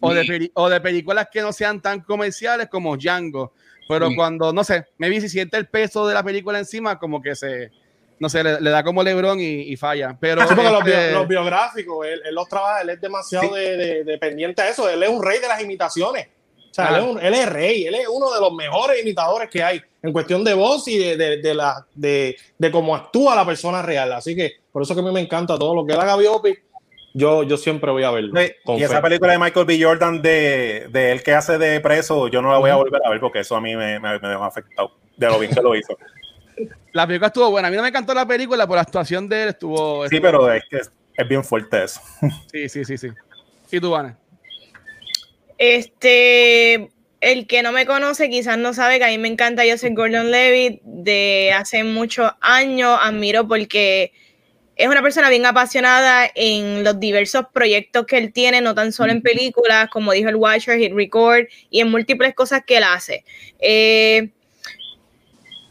o, 0.00 0.14
de 0.14 0.50
o 0.54 0.68
de 0.68 0.80
películas 0.80 1.28
que 1.32 1.40
no 1.40 1.52
sean 1.52 1.80
tan 1.80 2.00
comerciales 2.00 2.68
como 2.68 2.96
Django. 2.96 3.52
Pero 3.88 4.10
cuando, 4.14 4.52
no 4.52 4.64
sé, 4.64 4.86
me 4.98 5.08
vi 5.08 5.20
si 5.20 5.28
siente 5.28 5.56
el 5.56 5.66
peso 5.66 6.06
de 6.06 6.14
la 6.14 6.22
película 6.22 6.58
encima, 6.58 6.98
como 6.98 7.22
que 7.22 7.34
se, 7.34 7.70
no 8.18 8.28
sé, 8.28 8.42
le, 8.42 8.70
da 8.70 8.82
como 8.82 9.02
Lebron 9.02 9.38
y, 9.40 9.74
falla. 9.76 10.16
Pero 10.20 10.46
sí, 10.46 10.54
los, 10.54 10.86
este 10.86 11.26
biográficos, 11.26 12.06
él, 12.06 12.22
los 12.32 12.48
trabaja, 12.48 12.82
él 12.82 12.90
es 12.90 13.00
demasiado 13.00 13.54
dependiente 13.54 14.62
de 14.62 14.70
eso. 14.70 14.88
Él 14.90 15.02
es 15.02 15.08
un 15.08 15.22
rey 15.22 15.38
de 15.38 15.48
las 15.48 15.62
imitaciones 15.62 16.26
él, 17.20 17.34
es 17.34 17.48
rey, 17.48 17.86
él 17.86 17.94
es 17.94 18.08
uno 18.08 18.32
de 18.32 18.40
los 18.40 18.52
mejores 18.52 19.00
imitadores 19.02 19.48
que 19.50 19.62
hay 19.62 19.82
en 20.02 20.12
cuestión 20.12 20.44
de 20.44 20.54
voz 20.54 20.86
y 20.88 20.98
de, 20.98 21.54
la, 21.54 21.86
de, 21.94 22.36
cómo 22.70 22.94
actúa 22.94 23.34
la 23.34 23.44
persona 23.44 23.82
real. 23.82 24.12
Así 24.12 24.36
que 24.36 24.52
por 24.72 24.82
eso 24.82 24.94
que 24.94 25.00
a 25.00 25.04
mí 25.04 25.10
me 25.10 25.20
encanta 25.20 25.58
todo 25.58 25.74
lo 25.74 25.86
que 25.86 25.94
él 25.94 26.00
haga 26.00 26.16
biopic. 26.16 26.62
Yo, 27.14 27.42
yo 27.42 27.56
siempre 27.56 27.90
voy 27.90 28.04
a 28.04 28.10
verlo. 28.10 28.40
y 28.40 28.82
esa 28.82 29.02
película 29.02 29.32
de 29.32 29.38
Michael 29.38 29.66
B. 29.66 29.82
Jordan 29.82 30.22
de, 30.22 30.86
de 30.90 31.12
él 31.12 31.22
que 31.22 31.32
hace 31.32 31.58
de 31.58 31.80
preso, 31.80 32.28
yo 32.28 32.42
no 32.42 32.52
la 32.52 32.58
voy 32.58 32.70
a 32.70 32.76
volver 32.76 33.00
a 33.04 33.10
ver 33.10 33.18
porque 33.18 33.40
eso 33.40 33.56
a 33.56 33.60
mí 33.60 33.74
me, 33.74 33.98
me, 33.98 34.18
me 34.18 34.34
afectado 34.34 34.92
de 35.16 35.26
lo 35.26 35.38
bien 35.38 35.52
que 35.52 35.60
lo 35.60 35.74
hizo. 35.74 35.96
La 36.92 37.06
película 37.06 37.28
estuvo 37.28 37.50
buena. 37.50 37.68
A 37.68 37.70
mí 37.70 37.76
no 37.76 37.82
me 37.82 37.90
encantó 37.90 38.14
la 38.14 38.26
película, 38.26 38.66
por 38.66 38.76
la 38.76 38.82
actuación 38.82 39.28
de 39.28 39.42
él 39.44 39.48
estuvo. 39.50 40.08
Sí, 40.08 40.18
pero 40.18 40.52
es 40.52 40.64
que 40.68 40.78
es, 40.78 41.28
bien 41.28 41.44
fuerte 41.44 41.84
eso. 41.84 42.00
Sí, 42.50 42.68
sí, 42.68 42.84
sí, 42.84 42.98
sí. 42.98 43.08
¿Y 43.70 43.78
tú, 43.78 43.94
Ana? 43.94 44.18
Este, 45.56 46.90
el 47.20 47.46
que 47.46 47.62
no 47.62 47.72
me 47.72 47.86
conoce 47.86 48.30
quizás 48.30 48.58
no 48.58 48.74
sabe 48.74 48.98
que 48.98 49.04
a 49.04 49.08
mí 49.08 49.18
me 49.18 49.28
encanta 49.28 49.64
Joseph 49.68 49.94
Gordon 49.94 50.30
Levitt 50.30 50.80
de 50.82 51.52
hace 51.54 51.84
muchos 51.84 52.30
años. 52.40 52.98
Admiro 53.02 53.48
porque 53.48 54.12
es 54.76 54.86
una 54.86 55.02
persona 55.02 55.28
bien 55.28 55.44
apasionada 55.44 56.30
en 56.34 56.84
los 56.84 57.00
diversos 57.00 57.46
proyectos 57.52 58.06
que 58.06 58.16
él 58.16 58.32
tiene, 58.32 58.60
no 58.60 58.74
tan 58.76 58.92
solo 58.92 59.10
en 59.10 59.22
películas, 59.22 59.88
como 59.90 60.12
dijo 60.12 60.28
el 60.28 60.36
Watcher, 60.36 60.78
Hit 60.78 60.92
Record, 60.94 61.46
y 61.68 61.80
en 61.80 61.90
múltiples 61.90 62.32
cosas 62.34 62.62
que 62.64 62.76
él 62.76 62.84
hace. 62.84 63.24
Eh, 63.58 64.30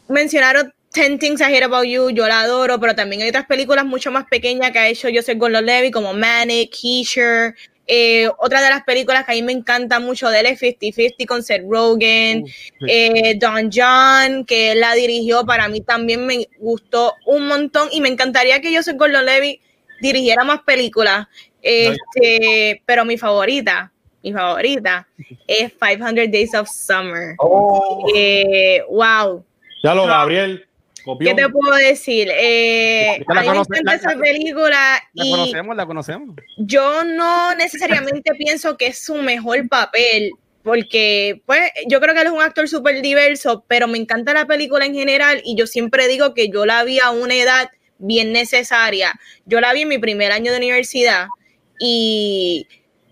mencionaron 0.08 0.74
Ten 0.92 1.18
Things 1.18 1.40
I 1.40 1.44
Hate 1.44 1.64
About 1.64 1.86
You, 1.86 2.10
yo 2.10 2.28
la 2.28 2.40
adoro, 2.40 2.78
pero 2.78 2.94
también 2.94 3.22
hay 3.22 3.30
otras 3.30 3.46
películas 3.46 3.86
mucho 3.86 4.10
más 4.10 4.26
pequeñas 4.26 4.72
que 4.72 4.78
ha 4.78 4.88
hecho 4.88 5.08
Joseph 5.12 5.38
Gordon-Levitt, 5.38 5.92
como 5.92 6.12
Manic, 6.12 6.70
Keisher, 6.78 7.54
eh, 7.90 8.28
otra 8.36 8.60
de 8.60 8.68
las 8.68 8.84
películas 8.84 9.24
que 9.24 9.32
a 9.32 9.34
mí 9.34 9.42
me 9.42 9.52
encanta 9.52 9.98
mucho 9.98 10.28
de 10.28 10.40
él 10.40 10.46
es 10.46 10.60
50-50 10.60 11.26
con 11.26 11.42
Seth 11.42 11.64
Rogen, 11.66 12.42
uh, 12.42 12.86
eh, 12.86 13.34
Don 13.38 13.70
John, 13.72 14.44
que 14.44 14.72
él 14.72 14.80
la 14.80 14.92
dirigió, 14.92 15.46
para 15.46 15.68
mí 15.68 15.80
también 15.80 16.26
me 16.26 16.48
gustó 16.58 17.14
un 17.24 17.46
montón 17.46 17.88
y 17.90 18.02
me 18.02 18.08
encantaría 18.08 18.60
que 18.60 18.76
Joseph 18.76 18.98
Gordon-Levitt 18.98 19.62
dirigiera 20.02 20.44
más 20.44 20.60
películas, 20.64 21.28
este, 21.62 22.82
pero 22.84 23.06
mi 23.06 23.16
favorita, 23.16 23.90
mi 24.22 24.34
favorita 24.34 25.08
es 25.46 25.72
500 25.72 26.30
Days 26.30 26.54
of 26.54 26.68
Summer. 26.68 27.36
Oh. 27.38 28.06
Eh, 28.14 28.82
wow. 28.90 29.42
Ya 29.82 29.94
lo, 29.94 30.06
Gabriel. 30.06 30.67
¿Qué 31.20 31.34
te 31.34 31.48
puedo 31.48 31.74
decir? 31.76 32.28
Eh, 32.30 33.24
a 33.26 33.40
mí 33.40 33.48
me 33.48 33.56
encanta 33.58 33.94
esa 33.94 34.16
película. 34.16 35.02
La 35.14 35.24
conocemos, 35.24 35.76
la 35.76 35.86
conocemos. 35.86 36.36
Yo 36.56 37.04
no 37.04 37.54
necesariamente 37.54 38.32
pienso 38.38 38.76
que 38.76 38.88
es 38.88 39.04
su 39.04 39.16
mejor 39.16 39.68
papel, 39.68 40.32
porque 40.62 41.42
pues 41.46 41.70
yo 41.88 42.00
creo 42.00 42.14
que 42.14 42.20
él 42.20 42.26
es 42.26 42.32
un 42.32 42.42
actor 42.42 42.68
súper 42.68 43.00
diverso, 43.02 43.64
pero 43.68 43.88
me 43.88 43.98
encanta 43.98 44.34
la 44.34 44.46
película 44.46 44.84
en 44.84 44.94
general 44.94 45.40
y 45.44 45.56
yo 45.56 45.66
siempre 45.66 46.08
digo 46.08 46.34
que 46.34 46.48
yo 46.48 46.66
la 46.66 46.84
vi 46.84 46.98
a 47.00 47.10
una 47.10 47.34
edad 47.34 47.70
bien 47.98 48.32
necesaria. 48.32 49.18
Yo 49.46 49.60
la 49.60 49.72
vi 49.72 49.82
en 49.82 49.88
mi 49.88 49.98
primer 49.98 50.32
año 50.32 50.52
de 50.52 50.58
universidad 50.58 51.28
y 51.80 52.66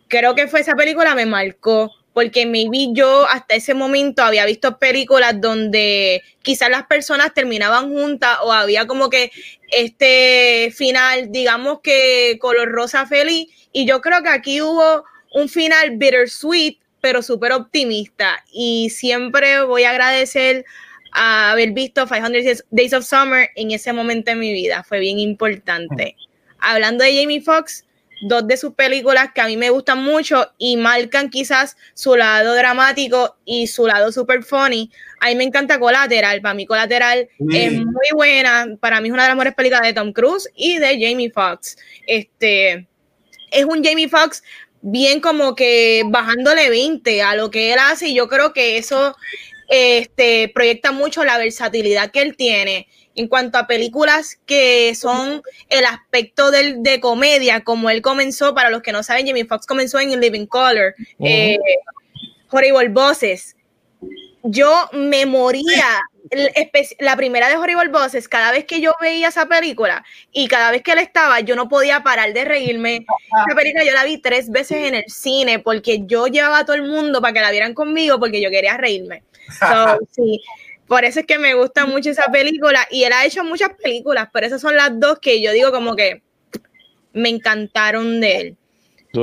creo 0.09 0.35
que 0.35 0.49
fue 0.49 0.61
esa 0.61 0.75
película 0.75 1.15
me 1.15 1.27
marcó 1.27 1.91
porque 2.17 2.47
maybe 2.47 2.95
yo 2.95 3.29
hasta 3.29 3.57
ese 3.57 3.75
momento 3.75 4.23
había 4.23 4.47
visto 4.47 4.79
películas 4.79 5.39
donde 5.39 6.23
quizás 6.41 6.71
las 6.71 6.87
personas 6.87 7.35
terminaban 7.35 7.93
juntas 7.93 8.39
o 8.43 8.55
había 8.55 8.87
como 8.87 9.11
que 9.11 9.31
este 9.71 10.73
final, 10.75 11.31
digamos 11.31 11.81
que 11.83 12.39
color 12.41 12.73
rosa 12.73 13.05
feliz, 13.05 13.49
y 13.71 13.87
yo 13.87 14.01
creo 14.01 14.23
que 14.23 14.31
aquí 14.31 14.63
hubo 14.63 15.05
un 15.35 15.51
final 15.51 15.99
bittersweet, 15.99 16.79
pero 17.03 17.21
súper 17.21 17.53
optimista, 17.53 18.43
y 18.51 18.89
siempre 18.89 19.61
voy 19.65 19.85
a 19.85 19.91
agradecer 19.91 20.65
a 21.13 21.51
haber 21.51 21.73
visto 21.73 22.07
500 22.07 22.65
Days 22.71 22.95
of 22.95 23.05
Summer 23.05 23.51
en 23.57 23.73
ese 23.73 23.93
momento 23.93 24.31
de 24.31 24.39
mi 24.39 24.55
vida, 24.55 24.83
fue 24.85 25.01
bien 25.01 25.19
importante. 25.19 26.17
Hablando 26.61 27.05
de 27.05 27.15
Jamie 27.15 27.43
Foxx, 27.43 27.86
dos 28.23 28.47
de 28.47 28.57
sus 28.57 28.75
películas 28.75 29.31
que 29.35 29.41
a 29.41 29.47
mí 29.47 29.57
me 29.57 29.71
gustan 29.71 30.03
mucho 30.03 30.53
y 30.59 30.77
marcan 30.77 31.31
quizás 31.31 31.77
su 31.95 32.17
lado 32.17 32.55
dramático 32.55 33.37
y 33.45 33.67
su 33.67 33.87
lado 33.87 34.13
super 34.13 34.43
funny. 34.43 34.91
A 35.21 35.29
mí 35.29 35.35
me 35.35 35.45
encanta 35.45 35.79
Collateral, 35.79 36.41
para 36.41 36.55
mí 36.55 36.67
Collateral 36.67 37.29
es 37.53 37.73
muy 37.73 38.09
buena, 38.15 38.67
para 38.81 39.01
mí 39.01 39.09
es 39.09 39.15
una 39.15 39.25
de 39.25 39.29
las 39.29 39.37
mejores 39.37 39.55
películas 39.55 39.83
de 39.83 39.93
Tom 39.93 40.13
Cruise 40.13 40.49
y 40.55 40.79
de 40.79 40.99
Jamie 41.01 41.31
Foxx. 41.31 41.77
Este 42.07 42.87
es 43.51 43.65
un 43.65 43.83
Jamie 43.83 44.09
Foxx 44.09 44.43
bien 44.83 45.21
como 45.21 45.55
que 45.55 46.03
bajándole 46.07 46.71
20 46.71 47.23
a 47.23 47.35
lo 47.35 47.51
que 47.51 47.73
él 47.73 47.79
hace 47.79 48.09
y 48.09 48.15
yo 48.15 48.29
creo 48.29 48.53
que 48.53 48.79
eso 48.79 49.17
este, 49.69 50.51
proyecta 50.55 50.93
mucho 50.93 51.25
la 51.25 51.39
versatilidad 51.39 52.11
que 52.11 52.23
él 52.23 52.37
tiene 52.37 52.87
en 53.17 53.29
cuanto 53.29 53.59
a 53.59 53.67
películas 53.67 54.39
que 54.47 54.95
son 54.95 55.43
el 55.69 55.85
aspecto 55.87 56.51
del, 56.51 56.83
de 56.83 57.01
comedia, 57.01 57.65
como 57.65 57.91
él 57.91 58.03
comenzó, 58.03 58.55
para 58.55 58.71
los 58.71 58.83
que 58.83 58.93
no 58.93 59.03
saben, 59.03 59.27
Jimmy 59.27 59.45
Fox 59.45 59.67
comenzó 59.67 59.99
en 59.99 60.21
Living 60.21 60.47
Color, 60.47 60.95
eh, 61.19 61.59
Horrible 62.51 62.89
Bosses. 62.89 63.57
Yo 64.43 64.89
me 64.93 65.27
moría, 65.27 66.01
la 67.01 67.17
primera 67.17 67.49
de 67.49 67.57
Horrible 67.57 67.89
Bosses, 67.89 68.29
cada 68.29 68.53
vez 68.53 68.65
que 68.65 68.81
yo 68.81 68.93
veía 69.01 69.29
esa 69.29 69.47
película 69.47 70.05
y 70.31 70.47
cada 70.47 70.71
vez 70.71 70.83
que 70.83 70.93
él 70.93 70.99
estaba, 70.99 71.41
yo 71.41 71.57
no 71.57 71.69
podía 71.69 72.03
parar 72.03 72.33
de 72.33 72.45
reírme. 72.45 73.07
Esa 73.49 73.57
película 73.57 73.85
yo 73.85 73.93
la 73.93 74.05
vi 74.05 74.19
tres 74.19 74.51
veces 74.51 74.87
en 74.87 74.95
el 74.95 75.05
cine 75.09 75.59
porque 75.59 76.03
yo 76.07 76.27
llevaba 76.27 76.59
a 76.59 76.65
todo 76.65 76.77
el 76.77 76.83
mundo 76.83 77.21
para 77.21 77.33
que 77.33 77.41
la 77.41 77.51
vieran 77.51 77.75
conmigo 77.75 78.21
porque 78.21 78.41
yo 78.41 78.51
quería 78.51 78.77
reírme. 78.77 79.23
sí, 80.13 80.43
por 80.87 81.05
eso 81.05 81.21
es 81.21 81.27
que 81.27 81.39
me 81.39 81.55
gusta 81.55 81.87
mucho 81.87 82.11
esa 82.11 82.31
película 82.31 82.87
y 82.91 83.05
él 83.05 83.13
ha 83.13 83.25
hecho 83.25 83.43
muchas 83.45 83.71
películas, 83.83 84.29
pero 84.33 84.47
esas 84.47 84.61
son 84.61 84.77
las 84.77 84.99
dos 84.99 85.19
que 85.19 85.43
yo 85.43 85.53
digo 85.53 85.73
como 85.73 85.97
que 85.97 86.23
me 87.13 87.29
encantaron 87.29 88.21
de 88.21 88.37
él. 88.37 88.57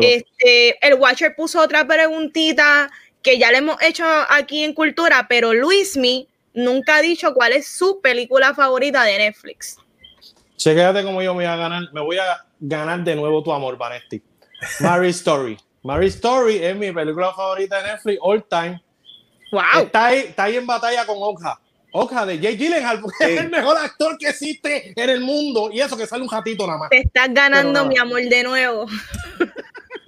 Este, 0.01 0.75
el 0.85 0.95
Watcher 0.95 1.35
puso 1.35 1.61
otra 1.61 1.85
preguntita 1.85 2.89
que 3.21 3.37
ya 3.37 3.51
le 3.51 3.59
hemos 3.59 3.81
hecho 3.81 4.03
aquí 4.29 4.63
en 4.63 4.73
Cultura, 4.73 5.27
pero 5.29 5.53
Luismi 5.53 6.27
nunca 6.53 6.97
ha 6.97 7.01
dicho 7.01 7.33
cuál 7.33 7.53
es 7.53 7.67
su 7.67 8.01
película 8.01 8.53
favorita 8.53 9.03
de 9.03 9.19
Netflix. 9.19 9.77
Chequéate 10.57 11.03
como 11.03 11.21
yo 11.21 11.33
me 11.33 11.43
voy 11.43 11.45
a 11.45 11.55
ganar, 11.55 11.83
me 11.93 12.01
voy 12.01 12.17
a 12.17 12.45
ganar 12.59 13.03
de 13.03 13.15
nuevo 13.15 13.43
tu 13.43 13.53
amor, 13.53 13.77
Vanesti. 13.77 14.21
Mary 14.79 15.09
Story. 15.09 15.57
Mary 15.83 16.07
Story 16.07 16.57
es 16.57 16.75
mi 16.75 16.91
película 16.91 17.33
favorita 17.33 17.81
de 17.81 17.91
Netflix 17.91 18.19
all 18.21 18.43
time. 18.43 18.81
Está 19.81 20.05
ahí, 20.07 20.19
está 20.19 20.43
ahí 20.43 20.55
en 20.55 20.67
batalla 20.67 21.05
con 21.05 21.17
Oja. 21.19 21.59
Oja 21.95 22.25
de 22.25 22.39
Jay 22.39 22.57
Gyllenhaal, 22.57 23.01
porque 23.01 23.23
es 23.23 23.39
el 23.41 23.51
mejor 23.51 23.77
actor 23.77 24.17
que 24.17 24.29
existe 24.29 24.93
en 24.95 25.09
el 25.09 25.21
mundo. 25.21 25.69
Y 25.71 25.79
eso 25.79 25.95
que 25.95 26.07
sale 26.07 26.23
un 26.23 26.29
ratito 26.29 26.65
nada 26.65 26.79
más. 26.79 26.89
Te 26.89 27.01
estás 27.01 27.31
ganando 27.31 27.85
mi 27.85 27.97
amor 27.97 28.21
de 28.23 28.43
nuevo. 28.43 28.87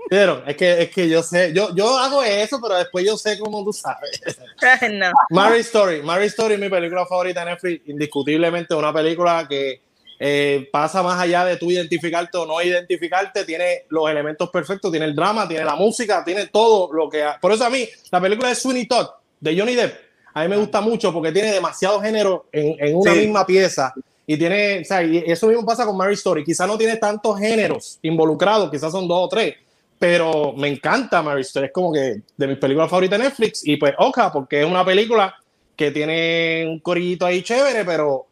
Pero 0.10 0.43
es 0.48 0.56
que, 0.56 0.82
es 0.84 0.89
que 0.89 1.08
yo 1.08 1.22
sé, 1.22 1.52
yo, 1.54 1.76
yo 1.76 1.98
hago 1.98 2.24
eso, 2.24 2.60
pero 2.62 2.76
después 2.76 3.06
yo 3.06 3.18
sé 3.18 3.38
cómo 3.38 3.64
tú 3.64 3.72
sabes. 3.72 4.20
no. 4.91 5.12
Mary 5.30 5.60
Story. 5.60 6.02
Mary 6.02 6.26
Story 6.26 6.56
es 6.56 6.60
mi 6.60 6.70
película 6.70 7.06
favorita 7.06 7.46
de 7.46 7.52
Netflix. 7.52 7.88
Indiscutiblemente 7.88 8.74
una 8.74 8.91
película 8.91 9.46
que 9.48 9.82
eh, 10.20 10.68
pasa 10.72 11.04
más 11.04 11.20
allá 11.20 11.46
de 11.46 11.58
tú 11.58 11.70
identificarte 11.70 12.38
o 12.38 12.48
no 12.48 12.62
identificarte. 12.64 13.46
Tiene 13.46 13.86
los 13.89 14.10
elementos 14.10 14.50
perfectos, 14.50 14.89
tiene 14.91 15.06
el 15.06 15.16
drama, 15.16 15.48
tiene 15.48 15.66
la 15.66 15.76
música, 15.76 16.24
tiene 16.24 16.48
todo 16.48 16.91
lo 16.91 17.10
que... 17.10 17.24
Por 17.39 17.52
eso 17.52 17.66
a 17.66 17.70
mí, 17.70 17.88
la 18.12 18.20
película 18.20 18.50
de 18.50 18.56
Sweeney 18.56 18.88
Todd 18.88 19.08
de 19.39 19.57
Johnny 19.57 19.75
Depp, 19.75 19.93
a 20.33 20.43
mí 20.43 20.49
me 20.49 20.57
gusta 20.57 20.81
mucho 20.81 21.13
porque 21.13 21.31
tiene 21.31 21.53
demasiado 21.53 22.01
género 22.01 22.47
en, 22.51 22.95
una 22.95 23.13
misma 23.13 23.45
pieza. 23.45 23.93
Y 24.27 24.38
tiene, 24.38 24.81
o 24.81 24.83
sea, 24.83 25.01
y 25.01 25.23
eso 25.25 25.47
mismo 25.47 25.65
pasa 25.65 25.86
con 25.86 25.95
Mary 25.95 26.15
Story. 26.15 26.43
Quizás 26.43 26.67
no 26.67 26.77
tiene 26.77 26.97
tantos 26.97 27.39
géneros 27.39 27.99
involucrados, 28.01 28.69
quizás 28.69 28.91
son 28.91 29.07
dos 29.07 29.19
o 29.21 29.29
tres, 29.29 29.55
pero 29.97 30.51
me 30.53 30.67
encanta 30.67 31.21
Mary 31.21 31.41
Story. 31.41 31.67
Es 31.67 31.71
como 31.71 31.93
que 31.93 32.21
de 32.36 32.47
mis 32.47 32.57
películas 32.57 32.89
favoritas 32.89 33.17
de 33.17 33.25
Netflix. 33.25 33.65
Y 33.65 33.77
pues, 33.77 33.93
Oka, 33.97 34.29
porque 34.31 34.59
es 34.59 34.65
una 34.65 34.83
película 34.83 35.33
que 35.75 35.91
tiene 35.91 36.65
un 36.67 36.79
corillito 36.79 37.25
ahí 37.25 37.41
chévere, 37.41 37.86
pero 37.86 38.25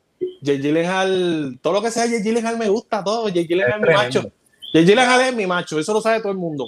Jay 0.44 0.58
Gyllenhaal, 0.58 1.60
todo 1.62 1.74
lo 1.74 1.82
que 1.82 1.92
sea 1.92 2.08
Jay 2.08 2.22
Gyllenhaal 2.22 2.58
me 2.58 2.68
gusta, 2.68 3.02
todo. 3.02 3.30
Jay 3.32 3.48
Gyllenhaal 3.48 3.82
es 3.82 3.88
mi 3.88 3.94
macho. 3.94 4.32
Jay 4.74 4.84
Gyllenhaal 4.84 5.22
es 5.22 5.36
mi 5.36 5.48
macho, 5.48 5.80
eso 5.80 5.94
lo 5.94 6.02
sabe 6.02 6.20
todo 6.20 6.34
el 6.34 6.38
mundo 6.38 6.68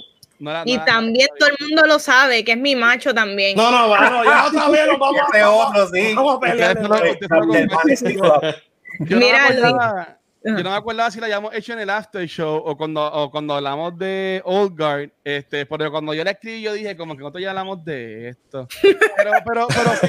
y 0.64 0.78
también 0.78 1.28
todo 1.38 1.48
el 1.48 1.56
mundo 1.66 1.86
lo 1.86 1.98
sabe, 1.98 2.44
que 2.44 2.52
es 2.52 2.58
mi 2.58 2.76
macho 2.76 3.14
también. 3.14 3.56
No, 3.56 3.70
no, 3.70 3.88
bueno, 3.88 4.24
ya 4.24 4.46
otra 4.46 4.68
vez 4.68 4.86
nos 4.86 4.98
vamos 4.98 5.20
a 5.32 5.50
otro, 5.50 5.88
sí. 5.88 6.14
Vamos 6.14 6.36
a 6.36 6.40
pelear. 6.40 6.78
Yo 9.00 9.18
Mira, 9.18 9.50
no, 9.50 10.56
yo 10.56 10.62
no 10.62 10.70
me 10.70 10.76
acuerdo 10.76 11.10
si 11.10 11.18
la 11.18 11.26
habíamos 11.26 11.54
hecho 11.54 11.72
en 11.72 11.80
el 11.80 11.90
after 11.90 12.26
show 12.26 12.62
o 12.64 12.76
cuando, 12.76 13.04
o 13.04 13.30
cuando 13.30 13.54
hablamos 13.54 13.98
de 13.98 14.40
Old 14.44 14.78
Guard, 14.78 15.10
este, 15.24 15.66
porque 15.66 15.90
cuando 15.90 16.14
yo 16.14 16.22
la 16.22 16.30
escribí 16.30 16.62
yo 16.62 16.72
dije 16.72 16.96
como 16.96 17.14
que 17.14 17.20
nosotros 17.20 17.42
ya 17.42 17.50
hablamos 17.50 17.84
de 17.84 18.28
esto. 18.28 18.68
Pero, 18.80 19.32
pero, 19.44 19.66
pero 19.66 19.90
sí, 20.00 20.08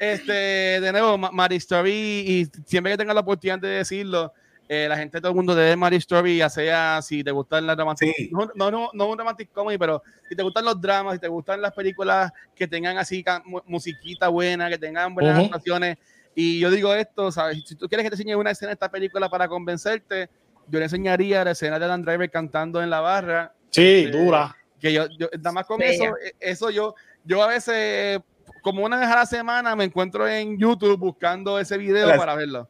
este, 0.00 0.32
de 0.80 0.92
nuevo, 0.92 1.18
Mary 1.18 1.56
Story, 1.56 1.92
y 1.92 2.46
siempre 2.66 2.92
que 2.92 2.98
tenga 2.98 3.14
la 3.14 3.20
oportunidad 3.20 3.58
de 3.58 3.68
decirlo, 3.68 4.32
eh, 4.68 4.86
la 4.88 4.96
gente, 4.96 5.20
todo 5.20 5.30
el 5.30 5.36
mundo 5.36 5.54
debe 5.54 5.76
Mary 5.76 5.96
Story, 5.96 6.38
ya 6.38 6.48
sea 6.48 7.02
si 7.02 7.22
te 7.22 7.30
gustan 7.30 7.66
las 7.66 7.76
dramas, 7.76 7.98
no, 8.30 8.70
no, 8.70 8.90
no, 8.92 9.06
un 9.08 9.18
romantic 9.18 9.52
comedy, 9.52 9.76
pero 9.76 10.02
si 10.28 10.34
te 10.34 10.42
gustan 10.42 10.64
los 10.64 10.80
dramas, 10.80 11.14
si 11.14 11.20
te 11.20 11.28
gustan 11.28 11.60
las 11.60 11.72
películas 11.72 12.32
que 12.54 12.66
tengan 12.66 12.96
así 12.96 13.22
musiquita 13.66 14.28
buena, 14.28 14.70
que 14.70 14.78
tengan 14.78 15.14
buenas 15.14 15.38
actuaciones. 15.38 15.98
Y 16.34 16.58
yo 16.58 16.70
digo 16.70 16.94
esto, 16.94 17.30
¿sabes? 17.30 17.62
Si 17.66 17.76
tú 17.76 17.88
quieres 17.88 18.04
que 18.04 18.10
te 18.10 18.16
enseñe 18.16 18.34
una 18.34 18.50
escena 18.50 18.70
de 18.70 18.74
esta 18.74 18.90
película 18.90 19.28
para 19.28 19.48
convencerte, 19.48 20.30
yo 20.66 20.78
le 20.78 20.86
enseñaría 20.86 21.44
la 21.44 21.50
escena 21.50 21.78
de 21.78 21.86
Dan 21.86 22.02
Driver 22.02 22.30
cantando 22.30 22.82
en 22.82 22.88
la 22.88 23.00
barra. 23.00 23.54
Sí, 23.70 24.04
este, 24.06 24.18
dura. 24.18 24.56
Que 24.80 24.92
yo, 24.92 25.06
yo, 25.18 25.28
nada 25.38 25.52
más 25.52 25.66
con 25.66 25.80
eso, 25.82 26.04
e, 26.04 26.34
eso 26.40 26.70
yo, 26.70 26.94
yo 27.22 27.42
a 27.42 27.48
veces, 27.48 28.20
como 28.62 28.84
una 28.84 28.98
vez 28.98 29.08
a 29.08 29.16
la 29.16 29.26
semana, 29.26 29.76
me 29.76 29.84
encuentro 29.84 30.26
en 30.26 30.58
YouTube 30.58 30.98
buscando 30.98 31.58
ese 31.58 31.76
video 31.76 32.16
para 32.16 32.34
verlo. 32.34 32.68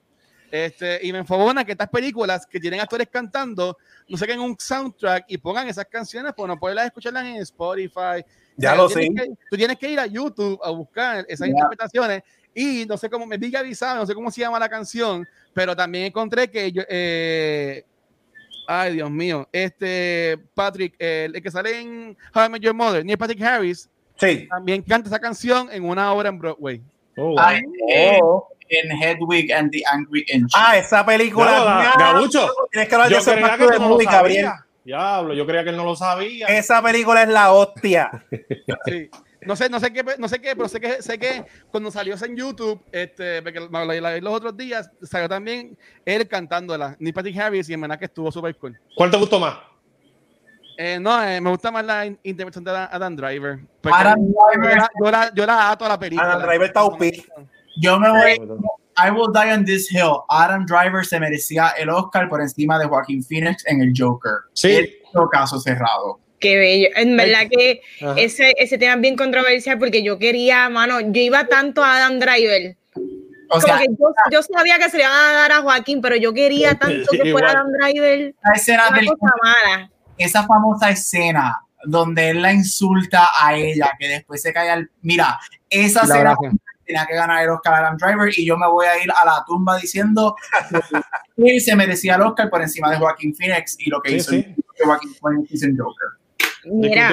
Este, 0.55 1.01
y 1.03 1.11
me 1.11 1.19
enfogona 1.19 1.65
que 1.65 1.73
estas 1.73 1.89
películas 1.89 2.47
que 2.47 2.61
tienen 2.61 2.79
actores 2.79 3.09
cantando 3.11 3.77
no 4.09 4.17
saquen 4.17 4.39
un 4.39 4.55
soundtrack 4.57 5.25
y 5.27 5.37
pongan 5.37 5.67
esas 5.67 5.87
canciones, 5.87 6.33
pues 6.37 6.47
no 6.47 6.57
poderlas 6.57 6.87
escucharlas 6.87 7.25
en 7.25 7.37
Spotify. 7.39 8.25
Ya 8.57 8.77
lo 8.77 8.89
sé. 8.89 9.09
tú 9.51 9.57
tienes 9.57 9.77
que 9.77 9.91
ir 9.91 9.99
a 9.99 10.07
YouTube 10.07 10.61
a 10.63 10.71
buscar 10.71 11.27
esas 11.29 11.49
interpretaciones 11.49 12.23
y 12.55 12.87
no 12.87 12.97
sé 12.97 13.11
cómo, 13.11 13.27
me 13.27 13.37
diga 13.37 13.59
avisado, 13.59 13.97
no 13.97 14.07
sé 14.07 14.15
cómo 14.15 14.31
se 14.31 14.43
llama 14.43 14.61
la 14.61 14.69
canción, 14.69 15.27
pero 15.53 15.75
también 15.75 16.05
encontré 16.05 16.49
que 16.49 16.71
yo, 16.71 16.83
eh, 16.89 17.85
Ay, 18.69 18.95
Dios 18.95 19.11
mío. 19.11 19.49
Este, 19.51 20.39
Patrick, 20.55 20.95
el, 21.01 21.43
que 21.43 21.51
sale 21.51 21.81
en 21.81 22.17
How 22.33 22.45
I 22.45 22.49
Met 22.49 22.63
Your 22.63 22.75
Mother, 22.75 23.05
ni 23.05 23.17
Patrick 23.17 23.43
Harris, 23.43 23.91
sí. 24.21 24.47
también 24.49 24.83
canta 24.83 25.09
esa 25.09 25.19
canción 25.19 25.69
en 25.73 25.83
una 25.83 26.13
obra 26.13 26.29
en 26.29 26.39
Broadway. 26.39 26.81
Oh, 27.17 27.35
oh. 28.23 28.49
En 28.69 28.91
Hedwig 28.91 29.53
and 29.53 29.71
the 29.71 29.83
Angry 29.93 30.25
Inch. 30.33 30.53
Ah, 30.55 30.77
esa 30.77 31.05
película. 31.05 31.95
No, 31.97 32.05
Gabucho. 32.05 32.49
Tienes 32.71 32.89
que 32.89 32.95
hablar 32.95 33.11
de 33.11 33.17
ese 33.17 33.35
que 33.35 33.41
de 33.41 33.79
no 33.79 33.97
Gabriel. 33.99 34.51
Diablo, 34.85 35.33
yo 35.33 35.47
creía 35.47 35.65
que 35.65 35.71
él 35.71 35.77
no 35.77 35.85
lo 35.85 35.97
sabía. 35.97 36.47
Esa 36.47 36.83
película 36.83 37.23
es 37.23 37.29
la 37.29 37.53
hostia. 37.53 38.11
sí. 38.87 39.11
No 39.47 39.57
sé, 39.57 39.69
no 39.69 39.79
sé 39.79 39.93
qué, 39.93 40.03
no 40.19 40.29
sé 40.29 40.41
qué, 40.41 40.57
pero 40.57 40.69
sé 40.69 40.81
que, 40.81 41.03
sé 41.03 41.19
que 41.19 41.45
cuando 41.71 41.91
salió 41.91 42.15
en 42.23 42.37
YouTube, 42.37 42.83
este, 42.91 43.43
los 43.43 44.33
otros 44.33 44.57
días, 44.57 44.91
salió 45.03 45.29
también 45.29 45.77
él 46.05 46.27
cantándola, 46.27 46.97
ni 46.99 47.13
Patrick 47.13 47.37
Harris, 47.37 47.69
y 47.69 47.75
en 47.75 47.83
verdad 47.83 47.99
que 47.99 48.07
estuvo 48.07 48.33
súper 48.33 48.57
cool. 48.57 48.79
¿Cuál 48.95 49.11
te 49.11 49.19
gustó 49.19 49.39
más? 49.39 49.59
Eh, 50.77 50.99
no, 50.99 51.23
eh, 51.23 51.41
me 51.41 51.51
gusta 51.51 51.71
más 51.71 51.85
la 51.85 52.07
interpretación 52.07 52.65
de 52.65 52.71
Adam 52.71 53.15
Driver. 53.15 53.61
Adam 53.83 54.19
Driver. 54.19 54.83
Yo 55.03 55.11
la, 55.11 55.35
yo 55.35 55.47
la, 55.47 55.71
ato 55.71 55.85
a 55.85 55.89
la 55.89 55.99
película. 55.99 56.33
Adam 56.33 56.43
Driver 56.43 56.67
está 56.67 56.85
UP. 56.85 57.03
Yo 57.77 57.99
me 57.99 58.11
voy. 58.11 58.39
I 58.97 59.11
will 59.11 59.33
die 59.33 59.53
on 59.53 59.65
this 59.65 59.89
hill. 59.91 60.25
Adam 60.29 60.67
Driver 60.67 61.05
se 61.05 61.19
merecía 61.19 61.71
el 61.79 61.91
Oscar 61.91 62.29
por 62.29 62.41
encima 62.41 62.79
de 62.79 62.87
Joaquin 62.87 63.23
Phoenix 63.23 63.65
en 63.67 63.81
el 63.81 63.93
Joker. 63.97 64.33
Sí. 64.53 65.01
caso 65.33 65.59
cerrado. 65.61 66.21
Qué 66.41 66.57
bello. 66.57 66.89
En 66.97 67.17
verdad 67.17 67.49
que 67.51 67.81
ese, 68.17 68.53
ese 68.59 68.79
tema 68.79 68.95
es 68.95 69.01
bien 69.01 69.17
controversial 69.17 69.79
porque 69.79 70.03
yo 70.03 70.19
quería, 70.19 70.69
mano, 70.69 71.01
yo 71.01 71.21
iba 71.21 71.47
tanto 71.47 71.83
a 71.83 71.97
Adam 71.97 72.19
Driver. 72.19 72.77
O 73.51 73.61
sea, 73.61 73.79
que 73.79 73.87
yo, 73.89 74.13
yo, 74.31 74.43
sabía 74.43 74.79
que 74.79 74.91
se 74.91 74.97
le 74.97 75.05
iban 75.05 75.13
a 75.13 75.33
dar 75.33 75.53
a 75.53 75.63
Joaquín, 75.63 76.01
pero 76.01 76.17
yo 76.17 76.33
quería 76.33 76.75
tanto 76.75 77.11
que 77.11 77.31
fuera 77.31 77.51
Adam 77.51 77.69
Driver. 77.73 78.35
La 78.43 78.55
escena 78.55 78.91
del, 78.91 79.07
mala. 79.07 79.91
Esa 80.19 80.47
famosa 80.47 80.91
escena 80.91 81.61
donde 81.85 82.31
él 82.31 82.43
la 82.43 82.53
insulta 82.53 83.29
a 83.41 83.55
ella, 83.55 83.93
que 83.99 84.09
después 84.09 84.43
se 84.43 84.53
cae 84.53 84.71
al. 84.71 84.91
Mira, 85.03 85.39
esa 85.71 86.03
escena 86.03 86.37
tenía 86.85 87.07
que 87.07 87.15
ganar 87.15 87.43
el 87.43 87.51
Oscar 87.51 87.75
a 87.75 87.79
Adam 87.79 87.97
Driver 87.97 88.33
y 88.37 88.45
yo 88.45 88.57
me 88.57 88.69
voy 88.69 88.87
a 88.87 89.03
ir 89.03 89.11
a 89.11 89.25
la 89.25 89.45
tumba 89.47 89.77
diciendo 89.79 90.37
que 91.37 91.55
él 91.55 91.61
se 91.61 91.75
merecía 91.77 92.17
el 92.17 92.23
Oscar 92.23 92.51
por 92.51 92.63
encima 92.63 92.91
de 92.91 92.99
Joaquín 92.99 93.35
Phoenix 93.35 93.77
y 93.79 93.91
lo 93.91 94.01
que 94.01 94.13
hizo 94.13 94.33
Joaquín 94.79 95.15
Phoenix 95.21 95.63
en 95.63 95.79
Joker. 95.79 96.09
Mira, 96.65 97.13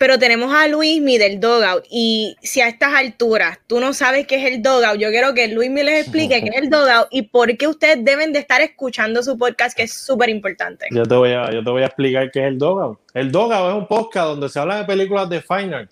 pero 0.00 0.18
tenemos 0.18 0.50
a 0.54 0.66
Luismi 0.66 1.18
del 1.18 1.40
Dogout 1.40 1.84
y 1.90 2.34
si 2.40 2.62
a 2.62 2.68
estas 2.68 2.94
alturas 2.94 3.58
tú 3.66 3.80
no 3.80 3.92
sabes 3.92 4.26
qué 4.26 4.36
es 4.36 4.50
el 4.50 4.62
Dogout, 4.62 4.98
yo 4.98 5.10
quiero 5.10 5.34
que 5.34 5.48
Luismi 5.48 5.82
les 5.82 6.00
explique 6.00 6.40
qué 6.40 6.48
es 6.48 6.62
el 6.62 6.70
Dogout 6.70 7.08
y 7.10 7.20
por 7.20 7.54
qué 7.58 7.68
ustedes 7.68 8.02
deben 8.02 8.32
de 8.32 8.38
estar 8.38 8.62
escuchando 8.62 9.22
su 9.22 9.36
podcast 9.36 9.76
que 9.76 9.82
es 9.82 9.92
súper 9.92 10.30
importante. 10.30 10.86
Yo 10.90 11.02
te 11.02 11.14
voy 11.14 11.34
a 11.34 11.50
te 11.50 11.60
voy 11.60 11.82
a 11.82 11.86
explicar 11.86 12.30
qué 12.30 12.40
es 12.40 12.46
el 12.46 12.56
Dogout. 12.56 12.98
El 13.12 13.30
Dogout 13.30 13.68
es 13.68 13.74
un 13.74 13.86
podcast 13.86 14.28
donde 14.28 14.48
se 14.48 14.58
habla 14.58 14.78
de 14.78 14.84
películas 14.84 15.28
de 15.28 15.42
fine 15.42 15.86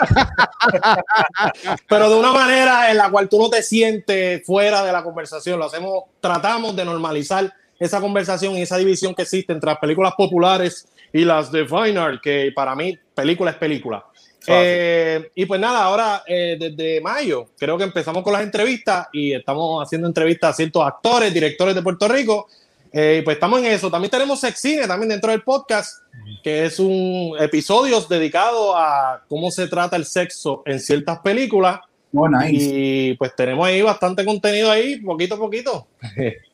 pero 1.88 2.10
de 2.10 2.14
una 2.16 2.30
manera 2.30 2.92
en 2.92 2.96
la 2.96 3.10
cual 3.10 3.28
tú 3.28 3.40
no 3.40 3.50
te 3.50 3.64
sientes 3.64 4.46
fuera 4.46 4.84
de 4.84 4.92
la 4.92 5.02
conversación, 5.02 5.58
lo 5.58 5.64
hacemos 5.64 6.04
tratamos 6.20 6.76
de 6.76 6.84
normalizar 6.84 7.52
esa 7.80 8.00
conversación 8.00 8.54
y 8.54 8.62
esa 8.62 8.76
división 8.76 9.16
que 9.16 9.22
existe 9.22 9.52
entre 9.52 9.68
las 9.68 9.80
películas 9.80 10.12
populares 10.16 10.86
y 11.12 11.24
las 11.24 11.50
de 11.50 11.66
Fine 11.66 11.98
Art, 11.98 12.20
que 12.22 12.52
para 12.54 12.74
mí 12.74 12.96
película 13.14 13.50
es 13.50 13.56
película. 13.56 14.04
Eh, 14.46 15.30
y 15.34 15.44
pues 15.44 15.60
nada, 15.60 15.84
ahora 15.84 16.22
eh, 16.26 16.56
desde 16.58 17.00
mayo 17.00 17.48
creo 17.58 17.76
que 17.76 17.84
empezamos 17.84 18.22
con 18.22 18.32
las 18.32 18.42
entrevistas 18.42 19.08
y 19.12 19.32
estamos 19.32 19.86
haciendo 19.86 20.08
entrevistas 20.08 20.50
a 20.50 20.54
ciertos 20.54 20.86
actores, 20.86 21.32
directores 21.32 21.74
de 21.74 21.82
Puerto 21.82 22.08
Rico. 22.08 22.48
Eh, 22.92 23.22
pues 23.24 23.36
estamos 23.36 23.60
en 23.60 23.66
eso. 23.66 23.90
También 23.90 24.10
tenemos 24.10 24.40
Sexcine 24.40 24.86
también 24.86 25.10
dentro 25.10 25.30
del 25.30 25.42
podcast, 25.42 26.02
que 26.42 26.64
es 26.64 26.80
un 26.80 27.36
episodio 27.38 28.00
dedicado 28.00 28.76
a 28.76 29.22
cómo 29.28 29.50
se 29.50 29.68
trata 29.68 29.96
el 29.96 30.04
sexo 30.04 30.62
en 30.66 30.80
ciertas 30.80 31.20
películas. 31.20 31.80
Oh, 32.12 32.28
y 32.48 33.14
pues 33.14 33.36
tenemos 33.36 33.64
ahí 33.68 33.82
bastante 33.82 34.24
contenido 34.24 34.68
ahí, 34.68 34.96
poquito 34.96 35.36
a 35.36 35.38
poquito. 35.38 35.86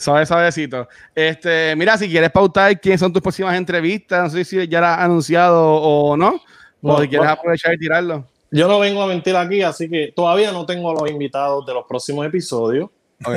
Suave, 0.00 0.24
suavecito. 0.24 0.88
Este, 1.14 1.76
mira, 1.76 1.98
si 1.98 2.08
quieres 2.08 2.30
pautar 2.30 2.80
quiénes 2.80 3.00
son 3.00 3.12
tus 3.12 3.20
próximas 3.20 3.54
entrevistas, 3.56 4.24
no 4.24 4.30
sé 4.30 4.44
si 4.44 4.66
ya 4.66 4.80
las 4.80 4.98
has 4.98 5.04
anunciado 5.04 5.62
o 5.62 6.16
no, 6.16 6.40
o 6.80 7.02
si 7.02 7.08
quieres 7.08 7.28
aprovechar 7.28 7.74
y 7.74 7.78
tirarlo. 7.78 8.24
Yo 8.50 8.66
no 8.66 8.78
vengo 8.78 9.02
a 9.02 9.06
mentir 9.06 9.36
aquí, 9.36 9.62
así 9.62 9.90
que 9.90 10.12
todavía 10.16 10.52
no 10.52 10.64
tengo 10.64 10.94
los 10.94 11.08
invitados 11.10 11.66
de 11.66 11.74
los 11.74 11.84
próximos 11.86 12.26
episodios, 12.26 12.88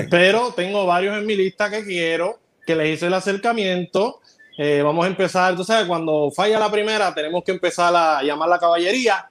pero 0.09 0.53
tengo 0.55 0.85
varios 0.85 1.17
en 1.17 1.25
mi 1.25 1.35
lista 1.35 1.69
que 1.69 1.83
quiero, 1.83 2.39
que 2.65 2.75
les 2.75 2.95
hice 2.95 3.07
el 3.07 3.13
acercamiento. 3.13 4.21
Eh, 4.57 4.81
vamos 4.81 5.03
a 5.03 5.09
empezar, 5.09 5.55
tú 5.57 5.65
sabes, 5.65 5.85
cuando 5.85 6.31
falla 6.31 6.57
la 6.59 6.71
primera, 6.71 7.13
tenemos 7.13 7.43
que 7.43 7.51
empezar 7.51 7.93
a 7.93 8.23
llamar 8.23 8.47
la 8.47 8.59
caballería 8.59 9.27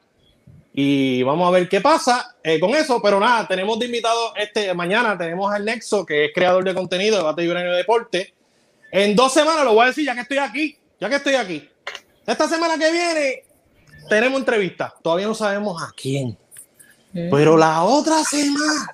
y 0.75 1.23
vamos 1.23 1.47
a 1.47 1.51
ver 1.51 1.69
qué 1.69 1.81
pasa 1.81 2.37
eh, 2.43 2.59
con 2.59 2.71
eso. 2.71 3.01
Pero 3.03 3.21
nada, 3.21 3.47
tenemos 3.47 3.79
de 3.79 3.87
invitado 3.87 4.35
este 4.37 4.73
mañana, 4.75 5.19
tenemos 5.19 5.53
al 5.53 5.65
Nexo, 5.65 6.07
que 6.07 6.27
es 6.27 6.31
creador 6.35 6.65
de 6.65 6.75
contenido 6.75 7.19
de 7.19 7.23
Bate 7.23 7.45
y 7.45 7.47
de 7.47 7.77
Deporte. 7.77 8.35
En 8.91 9.15
dos 9.15 9.33
semanas 9.33 9.65
lo 9.65 9.75
voy 9.75 9.85
a 9.85 9.89
decir, 9.89 10.05
ya 10.05 10.15
que 10.15 10.21
estoy 10.21 10.39
aquí, 10.39 10.79
ya 11.01 11.09
que 11.09 11.17
estoy 11.17 11.35
aquí. 11.35 11.69
Esta 12.27 12.49
semana 12.49 12.79
que 12.79 12.91
viene 12.91 13.45
tenemos 14.09 14.39
entrevista. 14.39 14.95
Todavía 15.03 15.27
no 15.27 15.35
sabemos 15.35 15.83
a 15.83 15.93
quién. 15.95 16.39
Mm. 17.13 17.31
Pero 17.31 17.57
la 17.57 17.83
otra 17.83 18.25
semana 18.25 18.87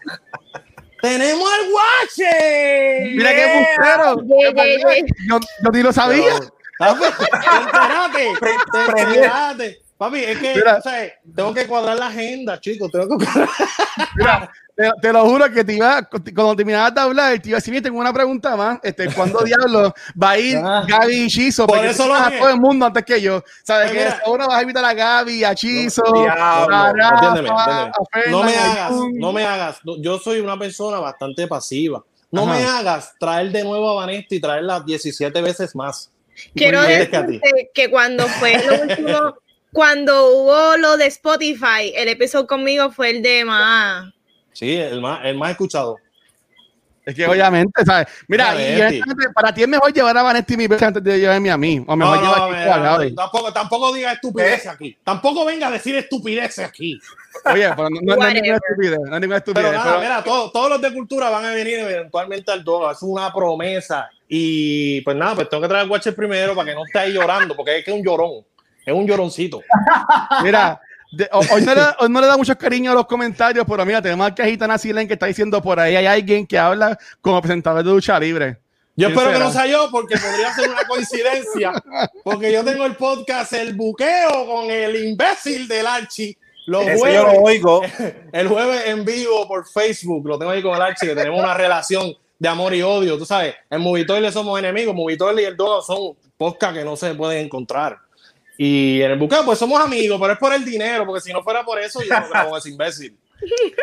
tenemos 1.01 1.49
al 1.53 1.71
Guache. 1.71 3.13
Mira 3.15 3.35
qué 3.35 3.67
bustero. 3.77 4.23
Yo, 5.29 5.39
yo 5.63 5.71
ni 5.73 5.83
lo 5.83 5.93
sabía. 5.93 6.35
Espérate, 6.81 8.33
espérate. 8.33 9.88
Papi, 9.99 10.19
es 10.19 10.39
que, 10.39 10.53
o 10.53 10.81
sea, 10.81 11.13
tengo 11.35 11.53
que 11.53 11.67
cuadrar 11.67 11.99
la 11.99 12.07
agenda, 12.07 12.61
chicos. 12.61 12.89
Tengo 12.93 13.19
que 13.19 13.27
Mira, 14.17 14.49
te, 15.03 15.13
lo 15.13 15.25
juro 15.27 15.53
que 15.53 15.65
te 15.65 15.75
iba, 15.75 16.09
cuando 16.09 16.55
terminabas 16.55 16.95
de 16.95 17.01
hablar, 17.01 17.39
te 17.41 17.49
iba 17.49 17.59
a 17.59 17.61
decir, 17.61 17.83
tengo 17.83 17.99
una 17.99 18.13
pregunta 18.13 18.55
más. 18.55 18.79
Este, 18.85 19.13
¿Cuándo 19.13 19.41
diablos 19.45 19.93
va 20.21 20.31
a 20.31 20.39
ir 20.39 20.57
ah. 20.57 20.85
Gaby 20.87 21.25
y 21.25 21.27
Chizo? 21.27 21.67
Por 21.67 21.85
eso 21.85 22.07
lo 22.07 22.15
a 22.15 22.31
todo 22.31 22.49
el 22.49 22.61
mundo 22.61 22.87
antes 22.87 23.05
que 23.05 23.21
yo. 23.21 23.43
¿Sabes 23.65 23.91
pues 23.91 24.15
que 24.15 24.21
ahora 24.25 24.47
vas 24.47 24.59
a 24.59 24.63
invitar 24.63 24.85
a 24.85 24.95
Gaby, 24.95 25.43
a 25.43 25.55
Chizo, 25.57 26.05
a 26.07 26.93
No 28.31 28.45
me 28.45 28.55
hagas, 28.55 28.93
no 29.15 29.33
me 29.33 29.45
hagas. 29.45 29.81
Yo 29.99 30.21
soy 30.21 30.39
una 30.39 30.57
persona 30.57 31.01
bastante 31.01 31.49
pasiva. 31.49 32.05
No 32.31 32.47
me 32.47 32.63
hagas 32.63 33.15
traer 33.19 33.51
de 33.51 33.65
nuevo 33.65 33.91
a 33.91 33.95
Vanessa 33.95 34.29
y 34.31 34.41
traerla 34.41 34.79
17 34.79 35.43
veces 35.43 35.75
más. 35.75 36.13
Quiero 36.55 36.83
decirte 36.83 37.41
que 37.75 37.91
cuando 37.91 38.29
fue 38.29 38.65
lo 38.65 38.83
último 38.83 39.35
cuando 39.73 40.31
hubo 40.31 40.77
lo 40.77 40.97
de 40.97 41.07
Spotify, 41.07 41.93
el 41.95 42.09
episodio 42.09 42.47
conmigo 42.47 42.91
fue 42.91 43.11
el 43.11 43.23
de 43.23 43.45
más. 43.45 44.13
Sí, 44.53 44.77
el 44.77 45.01
más, 45.01 45.25
el 45.25 45.37
más 45.37 45.51
escuchado. 45.53 45.99
Es 47.09 47.15
que 47.15 47.27
obviamente, 47.27 47.83
¿sabes? 47.87 48.07
Mira, 48.27 48.55
para 49.35 49.55
ti 49.55 49.63
es 49.63 49.69
mejor 49.69 49.91
llevar 49.95 50.19
a 50.19 50.23
Vanetti 50.23 50.59
mi 50.59 50.67
vez 50.67 50.83
antes 50.83 51.03
de 51.03 51.19
llevarme 51.19 51.51
a 51.51 51.57
mí. 51.57 51.83
O 51.87 51.97
mejor 51.97 52.23
no, 52.23 52.51
no, 52.51 52.99
no, 52.99 53.15
tampoco, 53.15 53.51
tampoco 53.51 53.95
diga 53.95 54.13
estupidez 54.13 54.67
aquí. 54.67 54.95
Tampoco 55.03 55.47
venga 55.47 55.69
a 55.69 55.71
decir 55.71 55.97
estupidez 55.97 56.59
aquí. 56.59 57.01
Oye, 57.47 57.71
pero 57.75 57.89
no, 57.89 58.15
no, 58.15 58.27
es 58.27 58.35
ninguna 58.35 58.59
estupidez. 58.59 58.99
No 59.01 59.15
es 59.15 59.21
ninguna 59.23 59.39
estupidez. 59.39 59.71
Pero 59.71 59.85
nada, 59.85 60.01
mira, 60.01 60.23
todos 60.23 60.69
los 60.69 60.83
de 60.83 60.93
cultura 60.93 61.31
van 61.31 61.47
a 61.47 61.53
venir 61.53 61.79
eventualmente 61.79 62.53
al 62.53 62.63
dogo. 62.63 62.91
Es 62.91 62.99
una 63.01 63.33
promesa. 63.33 64.11
Y 64.29 65.01
pues 65.01 65.17
nada, 65.17 65.35
pues 65.35 65.49
tengo 65.49 65.63
que 65.63 65.69
traer 65.69 65.85
el 65.85 65.91
Watcher 65.91 66.15
primero 66.15 66.55
para 66.55 66.69
que 66.69 66.75
no 66.75 66.85
esté 66.85 66.99
ahí 66.99 67.15
llorando, 67.15 67.57
porque 67.57 67.79
es 67.79 67.85
que 67.87 67.91
es 67.91 67.97
un 67.97 68.05
llorón. 68.05 68.45
Es 68.89 68.95
un 68.95 69.07
lloroncito. 69.07 69.61
Mira, 70.43 70.81
hoy, 71.33 71.63
no 72.09 72.21
le, 72.21 72.27
da 72.27 72.37
mucho 72.39 72.57
cariño 72.57 72.93
a 72.93 72.95
los 72.95 73.07
comentarios, 73.07 73.67
pero 73.69 73.85
mira, 73.85 74.01
tenemos 74.01 74.27
aquí 74.27 74.43
a 74.43 74.47
Gitana 74.47 74.79
Silen 74.79 75.07
que 75.07 75.15
está 75.15 75.27
diciendo 75.27 75.61
por 75.61 75.79
ahí 75.79 75.97
hay 75.97 76.07
alguien 76.07 76.47
que 76.47 76.59
habla 76.59 76.99
como 77.21 77.41
presentador 77.41 77.85
de 77.85 77.91
lucha 77.91 78.19
libre. 78.19 78.59
Yo 78.97 79.09
espero 79.09 79.31
que 79.31 79.39
no 79.39 79.53
sea 79.53 79.67
yo, 79.67 79.91
porque 79.93 80.17
podría 80.17 80.53
ser 80.55 80.71
una 80.71 80.85
coincidencia. 80.85 81.73
Porque 82.25 82.51
yo 82.53 82.65
tengo 82.65 82.85
el 82.85 82.97
podcast 82.97 83.53
El 83.53 83.75
Buqueo 83.75 84.47
con 84.47 84.71
el 84.71 85.05
imbécil 85.05 85.69
del 85.69 85.87
Archi. 85.87 86.37
Los 86.67 86.83
jueves, 86.83 87.15
yo 87.15 87.23
lo 87.23 87.33
oigo. 87.41 87.83
El 88.33 88.49
jueves 88.49 88.87
en 88.87 89.05
vivo 89.05 89.47
por 89.47 89.67
Facebook. 89.69 90.27
Lo 90.27 90.39
tengo 90.39 90.51
ahí 90.51 90.63
con 90.63 90.75
el 90.75 90.83
Archi, 90.83 91.07
que 91.07 91.15
tenemos 91.15 91.39
una 91.39 91.55
relación 91.55 92.13
de 92.39 92.49
amor 92.49 92.75
y 92.75 92.83
odio. 92.83 93.17
Tú 93.17 93.25
sabes, 93.25 93.55
en 93.71 93.81
Movitoy 93.81 94.21
le 94.21 94.31
somos 94.33 94.59
enemigos. 94.59 94.95
Movitoy 94.95 95.41
y 95.41 95.45
el 95.45 95.57
Dodo 95.57 95.81
son 95.81 96.15
podcasts 96.37 96.77
que 96.77 96.85
no 96.85 96.97
se 96.97 97.15
pueden 97.15 97.47
encontrar. 97.47 97.99
Y 98.61 99.01
en 99.03 99.13
el 99.13 99.19
buqueo, 99.19 99.45
pues 99.45 99.57
somos 99.57 99.81
amigos, 99.81 100.19
pero 100.21 100.33
es 100.33 100.39
por 100.39 100.53
el 100.53 100.65
dinero, 100.65 101.07
porque 101.07 101.21
si 101.21 101.33
no 101.33 101.45
fuera 101.45 101.65
por 101.65 101.79
eso, 101.79 102.03
yo 102.03 102.13
no 102.13 102.29
creo 102.29 102.57
ese 102.57 102.71
imbécil. 102.71 103.17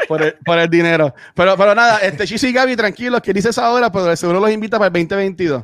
Por 0.05 0.21
el, 0.21 0.33
por 0.45 0.59
el, 0.59 0.69
dinero. 0.69 1.15
Pero, 1.33 1.55
pero 1.55 1.73
nada, 1.73 1.99
este 1.99 2.27
Chichi 2.27 2.47
y 2.47 2.51
Gaby, 2.51 2.75
tranquilos, 2.75 3.21
que 3.21 3.31
dices 3.31 3.57
ahora, 3.57 3.89
pero 3.89 4.13
seguro 4.17 4.41
los 4.41 4.51
invita 4.51 4.77
para 4.77 4.87
el 4.87 5.07
2022. 5.07 5.63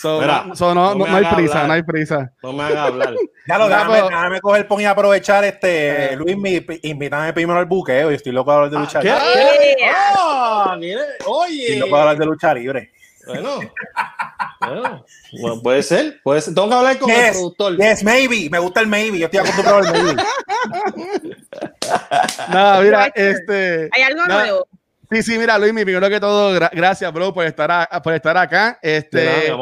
So, 0.00 0.22
no, 0.22 0.74
no, 0.74 0.94
no, 0.94 1.04
hay 1.04 1.24
prisa, 1.34 1.66
no 1.66 1.74
hay 1.74 1.82
prisa. 1.82 2.32
No 2.42 2.54
me 2.54 2.62
hagas 2.62 2.88
hablar. 2.88 3.14
ya 3.46 3.58
lo 3.58 3.68
déjame, 3.68 4.02
déjame 4.02 4.40
coger 4.40 4.68
pon 4.68 4.80
y 4.80 4.84
aprovechar 4.86 5.44
este 5.44 6.16
Luis, 6.16 6.36
me, 6.36 6.64
invítame 6.82 7.32
primero 7.34 7.58
al 7.58 7.66
buqueo 7.66 8.10
y 8.10 8.14
estoy 8.14 8.32
loco 8.32 8.50
a 8.50 8.54
hablar 8.54 8.70
de 8.70 8.78
lucha 8.78 9.02
libre. 9.02 9.18
Ah, 10.16 10.76
mire, 10.78 11.00
oye. 11.26 11.62
Estoy 11.62 11.78
loco 11.78 11.96
a 11.96 12.00
hablar 12.00 12.18
de 12.18 12.26
lucha 12.26 12.54
libre. 12.54 12.92
Bueno. 13.26 13.60
bueno, 15.40 15.62
puede 15.62 15.82
ser, 15.82 16.20
puede 16.22 16.40
ser. 16.40 16.54
Tengo 16.54 16.68
que 16.68 16.74
hablar 16.74 16.98
con 16.98 17.10
el 17.10 17.32
productor. 17.32 17.76
Yes, 17.76 18.04
maybe. 18.04 18.48
Me 18.50 18.58
gusta 18.58 18.80
el 18.80 18.86
maybe. 18.86 19.18
Yo 19.18 19.26
estoy 19.26 19.40
acostumbrado 19.40 19.78
al 19.78 19.92
maybe. 19.92 20.14
no, 22.52 22.80
mira, 22.82 23.06
este. 23.14 23.90
Hay 23.92 24.02
algo 24.02 24.26
nuevo. 24.26 24.66
Sí, 25.10 25.22
sí, 25.22 25.38
mira, 25.38 25.58
Luis, 25.58 25.72
mi 25.72 25.84
primero 25.84 26.08
que 26.08 26.18
todo, 26.18 26.58
gracias, 26.72 27.12
bro, 27.12 27.32
por 27.32 27.44
estar, 27.44 28.02
por 28.02 28.14
estar 28.14 28.36
acá. 28.36 28.78
Este, 28.82 29.52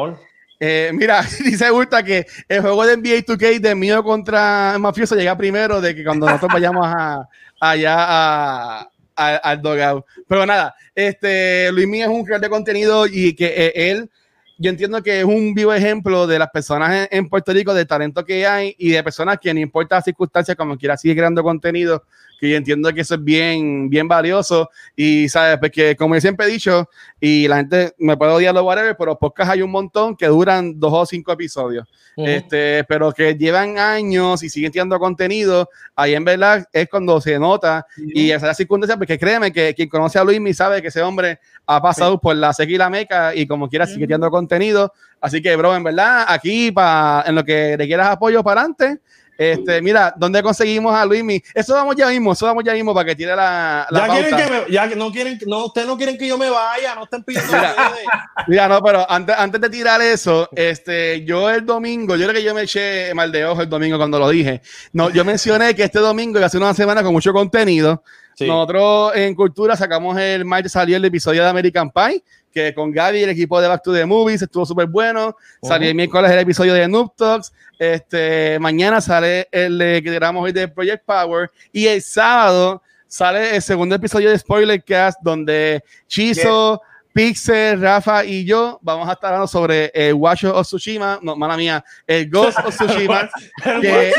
eh, 0.59 0.91
mira, 0.93 1.23
dice 1.43 1.71
Urta 1.71 2.03
que 2.03 2.25
el 2.47 2.61
juego 2.61 2.85
de 2.85 2.97
NBA 2.97 3.25
2K 3.25 3.59
de 3.59 3.75
mío 3.75 4.03
contra 4.03 4.77
mafioso 4.79 5.15
llega 5.15 5.37
primero 5.37 5.81
de 5.81 5.93
que 5.93 6.03
cuando 6.03 6.25
nosotros 6.25 6.49
vayamos 6.53 6.87
a, 6.87 7.27
allá 7.59 7.95
a, 7.97 8.89
al 9.15 9.61
dogout. 9.61 10.05
Pero 10.27 10.45
nada, 10.45 10.75
este, 10.95 11.71
Luis 11.71 11.87
Mía 11.87 12.05
es 12.05 12.11
un 12.11 12.23
creador 12.23 12.43
de 12.43 12.49
contenido 12.49 13.05
y 13.05 13.35
que 13.35 13.47
eh, 13.47 13.91
él, 13.91 14.09
yo 14.57 14.69
entiendo 14.69 15.01
que 15.01 15.19
es 15.19 15.25
un 15.25 15.53
vivo 15.53 15.73
ejemplo 15.73 16.27
de 16.27 16.39
las 16.39 16.49
personas 16.49 17.07
en, 17.11 17.29
Puerto 17.29 17.53
Rico, 17.53 17.73
del 17.73 17.87
talento 17.87 18.23
que 18.23 18.45
hay 18.45 18.75
y 18.77 18.91
de 18.91 19.03
personas 19.03 19.39
que 19.41 19.53
no 19.53 19.59
importa 19.59 19.95
las 19.95 20.05
circunstancias, 20.05 20.55
como 20.55 20.77
quiera, 20.77 20.97
sigue 20.97 21.15
creando 21.15 21.43
contenido 21.43 22.03
que 22.43 22.49
yo 22.49 22.57
entiendo 22.57 22.93
que 22.93 22.99
eso 22.99 23.15
es 23.15 23.23
bien, 23.23 23.89
bien 23.89 24.05
valioso. 24.05 24.69
Y, 24.97 25.29
¿sabes? 25.29 25.57
Porque, 25.59 25.95
como 25.95 26.13
yo 26.13 26.19
siempre 26.19 26.45
he 26.45 26.49
dicho, 26.49 26.89
y 27.21 27.47
la 27.47 27.55
gente 27.57 27.93
me 27.97 28.17
puede 28.17 28.33
odiar 28.33 28.53
los 28.53 28.63
whatever, 28.63 28.97
pero 28.97 29.17
podcast 29.17 29.51
hay 29.51 29.61
un 29.61 29.71
montón 29.71 30.17
que 30.17 30.27
duran 30.27 30.77
dos 30.77 30.91
o 30.93 31.05
cinco 31.05 31.31
episodios. 31.31 31.87
este, 32.17 32.83
pero 32.83 33.11
que 33.13 33.35
llevan 33.35 33.79
años 33.79 34.43
y 34.43 34.49
siguen 34.49 34.73
tirando 34.73 34.99
contenido. 34.99 35.69
Ahí 35.95 36.15
en 36.15 36.25
verdad 36.25 36.67
es 36.73 36.89
cuando 36.89 37.21
se 37.21 37.39
nota. 37.39 37.87
Y 37.97 38.27
esa 38.31 38.37
es 38.37 38.43
la 38.43 38.53
circunstancia, 38.53 38.97
porque 38.97 39.17
créeme 39.17 39.53
que 39.53 39.73
quien 39.73 39.87
conoce 39.87 40.19
a 40.19 40.23
Luis 40.25 40.41
me 40.41 40.53
sabe 40.53 40.81
que 40.81 40.89
ese 40.89 41.01
hombre 41.01 41.39
ha 41.65 41.81
pasado 41.81 42.19
por 42.19 42.35
la 42.35 42.51
seca 42.51 42.73
y 42.73 42.77
la 42.77 42.89
meca 42.89 43.33
y 43.33 43.47
como 43.47 43.69
quiera 43.69 43.87
sigue 43.87 44.05
tirando 44.05 44.29
contenido. 44.29 44.91
Así 45.21 45.41
que, 45.41 45.55
bro, 45.55 45.73
en 45.73 45.83
verdad, 45.83 46.25
aquí 46.27 46.73
para 46.73 47.23
en 47.25 47.35
lo 47.35 47.45
que 47.45 47.77
requieras 47.77 48.09
apoyo 48.09 48.43
para 48.43 48.61
adelante, 48.61 48.99
este, 49.37 49.81
mira, 49.81 50.13
¿dónde 50.15 50.43
conseguimos 50.43 50.93
a 50.95 51.05
Luismi? 51.05 51.41
Eso 51.53 51.73
vamos 51.73 51.95
ya 51.95 52.07
mismo, 52.07 52.33
eso 52.33 52.45
vamos 52.45 52.63
ya 52.63 52.73
mismo 52.73 52.93
para 52.93 53.05
que 53.07 53.15
tire 53.15 53.35
la, 53.35 53.87
la 53.89 54.07
ya 54.07 54.13
quieren 54.13 54.35
que 54.37 54.51
me, 54.51 54.71
ya 54.71 54.87
no 54.95 55.11
quieren, 55.11 55.39
no, 55.47 55.65
ustedes 55.65 55.87
no 55.87 55.97
quieren 55.97 56.17
que 56.17 56.27
yo 56.27 56.37
me 56.37 56.49
vaya, 56.49 56.95
no 56.95 57.05
estén 57.05 57.23
pidiendo 57.23 57.51
mira, 57.51 57.75
mira, 58.47 58.67
no, 58.67 58.81
pero 58.81 59.09
antes, 59.09 59.35
antes 59.37 59.59
de 59.59 59.69
tirar 59.69 60.01
eso, 60.01 60.49
este, 60.55 61.23
yo 61.25 61.49
el 61.49 61.65
domingo, 61.65 62.15
yo 62.15 62.27
creo 62.27 62.39
que 62.39 62.43
yo 62.43 62.53
me 62.53 62.61
eché 62.61 63.13
mal 63.13 63.31
de 63.31 63.45
ojo 63.45 63.61
el 63.61 63.69
domingo 63.69 63.97
cuando 63.97 64.19
lo 64.19 64.29
dije. 64.29 64.61
No, 64.91 65.09
yo 65.09 65.25
mencioné 65.25 65.75
que 65.75 65.83
este 65.83 65.99
domingo 65.99 66.39
a 66.43 66.49
ser 66.49 66.61
una 66.61 66.73
semana 66.73 67.03
con 67.03 67.13
mucho 67.13 67.33
contenido. 67.33 68.03
Nosotros 68.39 69.15
en 69.15 69.35
Cultura 69.35 69.75
sacamos 69.75 70.17
el 70.17 70.43
martes 70.43 70.71
salió 70.71 70.97
el 70.97 71.05
episodio 71.05 71.43
de 71.43 71.49
American 71.49 71.91
Pie, 71.91 72.23
que 72.53 72.73
con 72.73 72.91
Gaby 72.91 73.23
el 73.23 73.29
equipo 73.31 73.59
de 73.59 73.67
Back 73.67 73.83
to 73.83 73.93
the 73.93 74.05
Movies 74.05 74.41
estuvo 74.41 74.65
súper 74.65 74.87
bueno. 74.87 75.35
Salió 75.61 75.89
el 75.89 75.95
miércoles 75.95 76.31
el 76.31 76.39
episodio 76.39 76.73
de 76.73 76.87
Noob 76.87 77.15
Talks. 77.15 77.51
Este, 77.79 78.57
mañana 78.59 79.01
sale 79.01 79.49
el 79.51 79.77
que 79.77 80.11
grabamos 80.11 80.45
hoy 80.45 80.51
de 80.51 80.67
Project 80.67 81.03
Power. 81.05 81.49
Y 81.71 81.87
el 81.87 82.01
sábado 82.01 82.81
sale 83.07 83.55
el 83.55 83.61
segundo 83.61 83.95
episodio 83.95 84.29
de 84.29 84.37
Spoiler 84.37 84.83
Cast, 84.83 85.19
donde 85.21 85.83
Chizo, 86.07 86.81
Pixel, 87.13 87.79
Rafa 87.79 88.25
y 88.25 88.43
yo 88.43 88.79
vamos 88.81 89.07
a 89.07 89.13
estar 89.13 89.27
hablando 89.27 89.47
sobre 89.47 89.91
el 89.93 90.15
Watch 90.15 90.45
of 90.45 90.65
Tsushima, 90.65 91.19
no, 91.21 91.35
mala 91.35 91.55
mía, 91.55 91.85
el 92.07 92.27
Ghost 92.27 92.57
of 92.57 92.75
Tsushima, 92.75 93.29
que 93.81 94.09
es, 94.09 94.15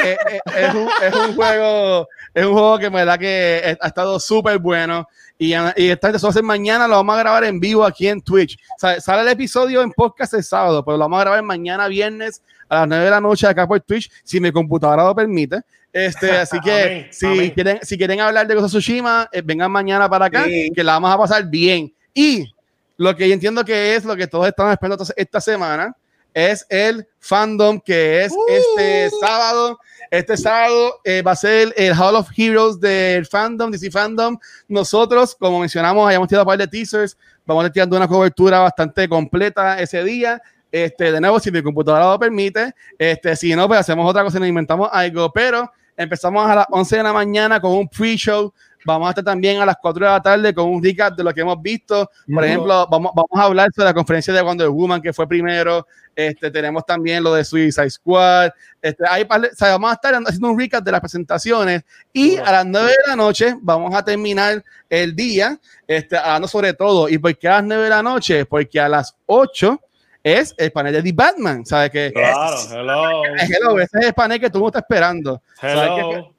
es, 0.56 0.74
un, 0.74 0.88
es, 1.02 1.14
un, 1.14 1.34
juego, 1.34 2.08
es 2.32 2.46
un 2.46 2.52
juego 2.52 2.78
que 2.78 2.90
me 2.90 3.04
da 3.04 3.18
que 3.18 3.76
ha 3.80 3.86
estado 3.86 4.20
súper 4.20 4.58
bueno. 4.58 5.08
Y, 5.36 5.52
y 5.52 5.88
esta 5.90 6.08
hacer 6.08 6.44
mañana, 6.44 6.86
lo 6.86 6.94
vamos 6.94 7.16
a 7.16 7.18
grabar 7.18 7.42
en 7.42 7.58
vivo 7.58 7.84
aquí 7.84 8.06
en 8.06 8.22
Twitch. 8.22 8.56
sale 8.78 9.22
el 9.22 9.28
episodio 9.28 9.82
en 9.82 9.90
podcast 9.90 10.34
el 10.34 10.44
sábado, 10.44 10.84
pero 10.84 10.96
lo 10.96 11.04
vamos 11.04 11.18
a 11.18 11.22
grabar 11.22 11.42
mañana 11.42 11.88
viernes 11.88 12.42
a 12.68 12.80
las 12.80 12.88
9 12.88 13.04
de 13.04 13.10
la 13.10 13.20
noche 13.20 13.48
acá 13.48 13.66
por 13.66 13.80
Twitch, 13.80 14.08
si 14.22 14.38
mi 14.38 14.52
computadora 14.52 15.02
lo 15.02 15.14
permite. 15.14 15.60
Este, 15.92 16.30
así 16.38 16.60
que 16.60 17.08
si, 17.10 17.50
Quieren, 17.50 17.80
si 17.82 17.98
quieren 17.98 18.20
hablar 18.20 18.46
de 18.46 18.54
Ghost 18.54 18.66
of 18.66 18.70
Tsushima, 18.70 19.28
eh, 19.32 19.42
vengan 19.44 19.72
mañana 19.72 20.08
para 20.08 20.26
acá, 20.26 20.44
que 20.44 20.84
la 20.84 20.92
vamos 20.92 21.12
a 21.12 21.18
pasar 21.18 21.44
bien. 21.48 21.92
Y 22.14 22.54
lo 22.96 23.14
que 23.16 23.28
yo 23.28 23.34
entiendo 23.34 23.64
que 23.64 23.94
es 23.94 24.04
lo 24.04 24.16
que 24.16 24.26
todos 24.26 24.46
estamos 24.46 24.72
esperando 24.72 25.04
esta 25.16 25.40
semana 25.40 25.96
es 26.34 26.66
el 26.68 27.06
fandom 27.20 27.80
que 27.80 28.24
es 28.24 28.32
este 28.48 29.08
uh. 29.14 29.20
sábado. 29.20 29.78
Este 30.10 30.36
sábado 30.36 31.00
eh, 31.04 31.22
va 31.22 31.32
a 31.32 31.36
ser 31.36 31.72
el 31.76 31.94
Hall 31.94 32.16
of 32.16 32.28
Heroes 32.36 32.78
del 32.80 33.24
fandom, 33.24 33.70
DC 33.70 33.90
Fandom. 33.90 34.36
Nosotros, 34.68 35.34
como 35.36 35.60
mencionamos, 35.60 36.08
hayamos 36.08 36.28
tirado 36.28 36.44
un 36.44 36.48
par 36.48 36.58
de 36.58 36.66
teasers. 36.66 37.16
Vamos 37.46 37.62
a 37.62 37.66
estar 37.66 37.72
tirando 37.72 37.96
una 37.96 38.08
cobertura 38.08 38.60
bastante 38.60 39.08
completa 39.08 39.80
ese 39.80 40.02
día. 40.02 40.42
Este, 40.70 41.12
de 41.12 41.20
nuevo, 41.20 41.38
si 41.38 41.50
mi 41.52 41.62
computadora 41.62 42.10
lo 42.10 42.18
permite. 42.18 42.74
Este, 42.98 43.36
si 43.36 43.54
no, 43.54 43.68
pues 43.68 43.80
hacemos 43.80 44.08
otra 44.08 44.24
cosa, 44.24 44.38
nos 44.40 44.48
inventamos 44.48 44.88
algo. 44.92 45.32
Pero 45.32 45.70
empezamos 45.96 46.48
a 46.48 46.54
las 46.56 46.66
11 46.70 46.96
de 46.96 47.02
la 47.02 47.12
mañana 47.12 47.60
con 47.60 47.72
un 47.72 47.88
pre-show 47.88 48.52
Vamos 48.84 49.06
a 49.06 49.10
estar 49.10 49.24
también 49.24 49.60
a 49.60 49.66
las 49.66 49.76
4 49.80 50.04
de 50.04 50.12
la 50.12 50.20
tarde 50.20 50.54
con 50.54 50.68
un 50.68 50.82
recap 50.82 51.16
de 51.16 51.24
lo 51.24 51.32
que 51.32 51.40
hemos 51.40 51.60
visto. 51.60 52.10
Por 52.32 52.44
ejemplo, 52.44 52.86
vamos, 52.90 53.12
vamos 53.14 53.30
a 53.34 53.42
hablar 53.44 53.68
sobre 53.74 53.86
la 53.86 53.94
conferencia 53.94 54.32
de 54.32 54.42
Wonder 54.42 54.68
Woman, 54.68 55.00
que 55.00 55.12
fue 55.12 55.26
primero. 55.26 55.86
Este, 56.14 56.50
tenemos 56.50 56.84
también 56.86 57.22
lo 57.22 57.34
de 57.34 57.44
Suicide 57.44 57.90
Squad. 57.90 58.50
Este, 58.80 59.04
hay, 59.08 59.24
vamos 59.24 59.90
a 59.90 59.94
estar 59.94 60.14
haciendo 60.14 60.50
un 60.50 60.58
recap 60.58 60.84
de 60.84 60.92
las 60.92 61.00
presentaciones. 61.00 61.82
Y 62.12 62.36
a 62.36 62.52
las 62.52 62.66
9 62.66 62.86
de 62.86 63.10
la 63.10 63.16
noche 63.16 63.56
vamos 63.60 63.94
a 63.94 64.04
terminar 64.04 64.62
el 64.88 65.16
día 65.16 65.58
este, 65.86 66.16
hablando 66.16 66.48
sobre 66.48 66.74
todo. 66.74 67.08
¿Y 67.08 67.18
por 67.18 67.36
qué 67.36 67.48
a 67.48 67.52
las 67.56 67.64
9 67.64 67.82
de 67.84 67.90
la 67.90 68.02
noche? 68.02 68.44
Porque 68.44 68.80
a 68.80 68.88
las 68.88 69.16
8 69.26 69.80
es 70.22 70.54
el 70.56 70.72
panel 70.72 70.92
de 70.94 71.02
The 71.02 71.12
Batman. 71.12 71.66
¿Sabes 71.66 71.90
qué? 71.90 72.12
Claro, 72.12 72.56
hello. 72.70 73.78
Ese 73.78 73.98
es 73.98 74.06
el 74.06 74.14
panel 74.14 74.40
que 74.40 74.50
tú 74.50 74.60
no 74.60 74.68
estás 74.68 74.82
esperando. 74.82 75.42
Hello. 75.60 76.32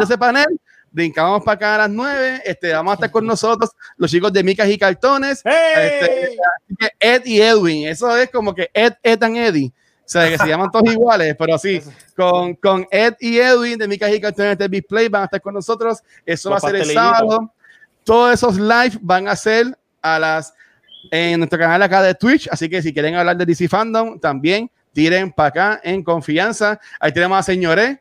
ese 0.00 0.18
panel 0.18 0.46
brincamos 0.90 1.42
para 1.42 1.54
acá 1.54 1.74
a 1.74 1.78
las 1.78 1.90
9. 1.90 2.42
Este, 2.44 2.72
vamos 2.72 2.92
a 2.92 2.94
estar 2.94 3.10
con 3.10 3.26
nosotros 3.26 3.70
los 3.96 4.10
chicos 4.10 4.32
de 4.32 4.42
Micas 4.42 4.68
y 4.68 4.78
Cartones. 4.78 5.42
Este, 5.44 6.36
Ed 6.98 7.22
y 7.24 7.40
Edwin. 7.40 7.88
Eso 7.88 8.16
es 8.16 8.30
como 8.30 8.54
que 8.54 8.70
Ed, 8.72 8.94
Ed 9.02 9.22
and 9.22 9.36
Eddie. 9.36 9.72
O 9.98 10.10
sea, 10.10 10.28
que 10.28 10.38
se 10.38 10.48
llaman 10.48 10.70
todos 10.70 10.90
iguales, 10.90 11.36
pero 11.38 11.58
sí, 11.58 11.82
con, 12.16 12.54
con 12.54 12.86
Ed 12.90 13.14
y 13.20 13.38
Edwin 13.38 13.76
de 13.76 13.86
Micas 13.86 14.10
y 14.10 14.18
Cartones 14.18 14.56
de 14.56 14.66
Display 14.66 15.08
van 15.08 15.22
a 15.22 15.24
estar 15.26 15.40
con 15.42 15.52
nosotros. 15.52 16.02
Eso 16.24 16.50
va 16.50 16.56
a 16.56 16.60
ser 16.60 16.76
el 16.76 16.86
sábado. 16.86 17.52
Todos 18.04 18.32
esos 18.32 18.58
live 18.58 18.98
van 19.02 19.28
a 19.28 19.36
ser 19.36 19.78
a 20.00 20.18
las 20.18 20.54
en 21.10 21.38
nuestro 21.38 21.58
canal 21.58 21.82
acá 21.82 22.02
de 22.02 22.14
Twitch. 22.14 22.48
Así 22.50 22.70
que 22.70 22.80
si 22.80 22.92
quieren 22.92 23.16
hablar 23.16 23.36
de 23.36 23.44
DC 23.44 23.68
Fandom, 23.68 24.18
también 24.18 24.70
tiren 24.94 25.30
para 25.30 25.48
acá 25.48 25.80
en 25.84 26.02
confianza. 26.02 26.80
Ahí 26.98 27.12
tenemos 27.12 27.38
a 27.38 27.42
Señores 27.42 27.98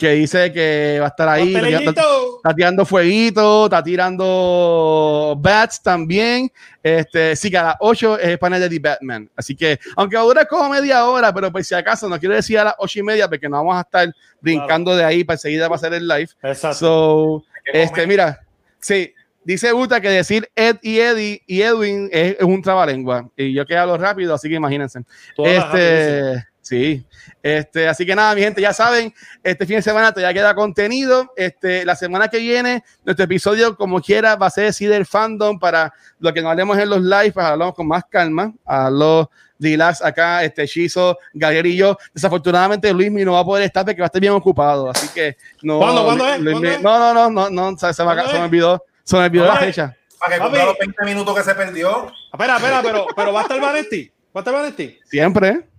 que 0.00 0.12
dice 0.12 0.50
que 0.50 0.96
va 0.98 1.06
a 1.06 1.08
estar 1.10 1.28
ahí. 1.28 1.54
Está, 1.54 2.54
tirando 2.56 2.86
fueguito, 2.86 3.66
está 3.66 3.82
tirando 3.82 5.36
bats 5.38 5.82
también. 5.82 6.50
Este, 6.82 7.36
sí, 7.36 7.50
que 7.50 7.58
a 7.58 7.64
las 7.64 7.76
8 7.80 8.18
es 8.18 8.28
el 8.28 8.38
panel 8.38 8.62
de 8.62 8.70
The 8.70 8.78
Batman. 8.78 9.30
Así 9.36 9.54
que, 9.54 9.78
aunque 9.96 10.16
dura 10.16 10.46
como 10.46 10.70
media 10.70 11.04
hora, 11.04 11.34
pero 11.34 11.52
pues 11.52 11.68
si 11.68 11.74
acaso 11.74 12.08
no 12.08 12.18
quiero 12.18 12.34
decir 12.34 12.58
a 12.58 12.64
las 12.64 12.74
8 12.78 12.98
y 12.98 13.02
media, 13.02 13.28
porque 13.28 13.46
no 13.46 13.58
vamos 13.58 13.76
a 13.76 13.82
estar 13.82 14.10
brincando 14.40 14.96
de 14.96 15.04
ahí 15.04 15.22
para 15.22 15.36
seguir 15.36 15.62
a 15.62 15.66
hacer 15.66 15.92
el 15.92 16.08
live. 16.08 16.30
Exacto. 16.42 16.78
So, 16.78 17.44
este, 17.66 18.06
mira, 18.06 18.40
sí, 18.78 19.12
dice 19.44 19.70
Buta 19.72 20.00
que 20.00 20.08
decir 20.08 20.50
Ed 20.56 20.76
y 20.80 20.98
Eddie 20.98 21.42
y 21.46 21.60
Edwin 21.60 22.08
es, 22.10 22.36
un 22.40 22.62
trabalengua. 22.62 23.28
Y 23.36 23.52
yo 23.52 23.66
que 23.66 23.76
hablo 23.76 23.98
rápido, 23.98 24.32
así 24.32 24.48
que 24.48 24.54
imagínense. 24.54 25.00
este. 25.36 26.49
Sí, 26.70 27.04
este, 27.42 27.88
así 27.88 28.06
que 28.06 28.14
nada, 28.14 28.32
mi 28.32 28.42
gente, 28.42 28.60
ya 28.60 28.72
saben, 28.72 29.12
este 29.42 29.66
fin 29.66 29.74
de 29.74 29.82
semana 29.82 30.14
ya 30.16 30.32
queda 30.32 30.54
contenido. 30.54 31.32
Este, 31.34 31.84
la 31.84 31.96
semana 31.96 32.28
que 32.28 32.38
viene, 32.38 32.84
nuestro 33.04 33.24
episodio, 33.24 33.74
como 33.74 34.00
quiera, 34.00 34.36
va 34.36 34.46
a 34.46 34.50
ser 34.50 34.66
decir 34.66 34.92
el 34.92 35.04
fandom 35.04 35.58
para 35.58 35.92
lo 36.20 36.32
que 36.32 36.40
nos 36.40 36.52
hablemos 36.52 36.78
en 36.78 36.90
los 36.90 37.02
live, 37.02 37.32
para 37.32 37.48
hablamos 37.48 37.74
con 37.74 37.88
más 37.88 38.04
calma, 38.08 38.52
a 38.64 38.88
los 38.88 39.26
relax 39.58 40.00
acá, 40.00 40.44
este 40.44 40.68
Chizo, 40.68 41.18
Gabriel 41.34 41.66
y 41.66 41.76
yo. 41.76 41.98
Desafortunadamente, 42.14 42.92
Luis 42.92 43.10
no 43.10 43.32
va 43.32 43.40
a 43.40 43.44
poder 43.44 43.64
estar 43.64 43.84
porque 43.84 44.00
va 44.00 44.04
a 44.04 44.06
estar 44.06 44.20
bien 44.20 44.32
ocupado, 44.32 44.90
así 44.90 45.08
que 45.08 45.36
no. 45.62 45.78
¿Cuándo, 45.80 46.04
¿cuándo 46.04 46.28
es? 46.28 46.40
no, 46.40 46.60
no, 46.80 47.12
no, 47.12 47.30
no, 47.30 47.50
no, 47.50 47.78
se, 47.78 47.92
se, 47.92 48.04
me, 48.04 48.28
se 48.28 48.32
me 48.34 48.44
olvidó, 48.44 48.84
se 49.02 49.16
me 49.16 49.24
olvidó 49.24 49.46
la 49.46 49.56
fecha. 49.56 49.96
Para 50.20 50.38
que 50.38 50.64
los 50.64 50.78
20 50.78 51.04
minutos 51.04 51.34
que 51.34 51.42
se 51.42 51.52
perdió. 51.52 52.12
Espera, 52.32 52.58
espera, 52.58 52.80
pero, 52.80 53.06
pero 53.16 53.32
va 53.32 53.40
a 53.40 53.42
estar 53.42 53.60
Vanetti. 53.60 54.12
¿Va 54.36 54.38
a 54.38 54.38
estar 54.38 54.54
Vanetti? 54.54 55.00
Siempre. 55.06 55.69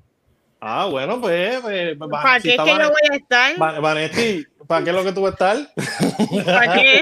Ah, 0.64 0.86
bueno, 0.86 1.20
pues. 1.20 1.60
pues, 1.60 1.98
¿Para 1.98 2.40
qué 2.40 2.54
es 2.54 2.62
que 2.62 2.70
yo 2.70 2.90
voy 2.90 3.10
a 3.12 3.16
estar? 3.16 3.58
Vanetti, 3.58 4.46
¿para 4.68 4.84
qué 4.84 4.92
es 4.92 4.96
lo 4.96 5.04
que 5.04 5.12
tú 5.12 5.22
vas 5.24 5.32
a 5.42 5.54
estar? 5.54 5.74
¿Para 6.46 6.74
qué? 6.76 7.02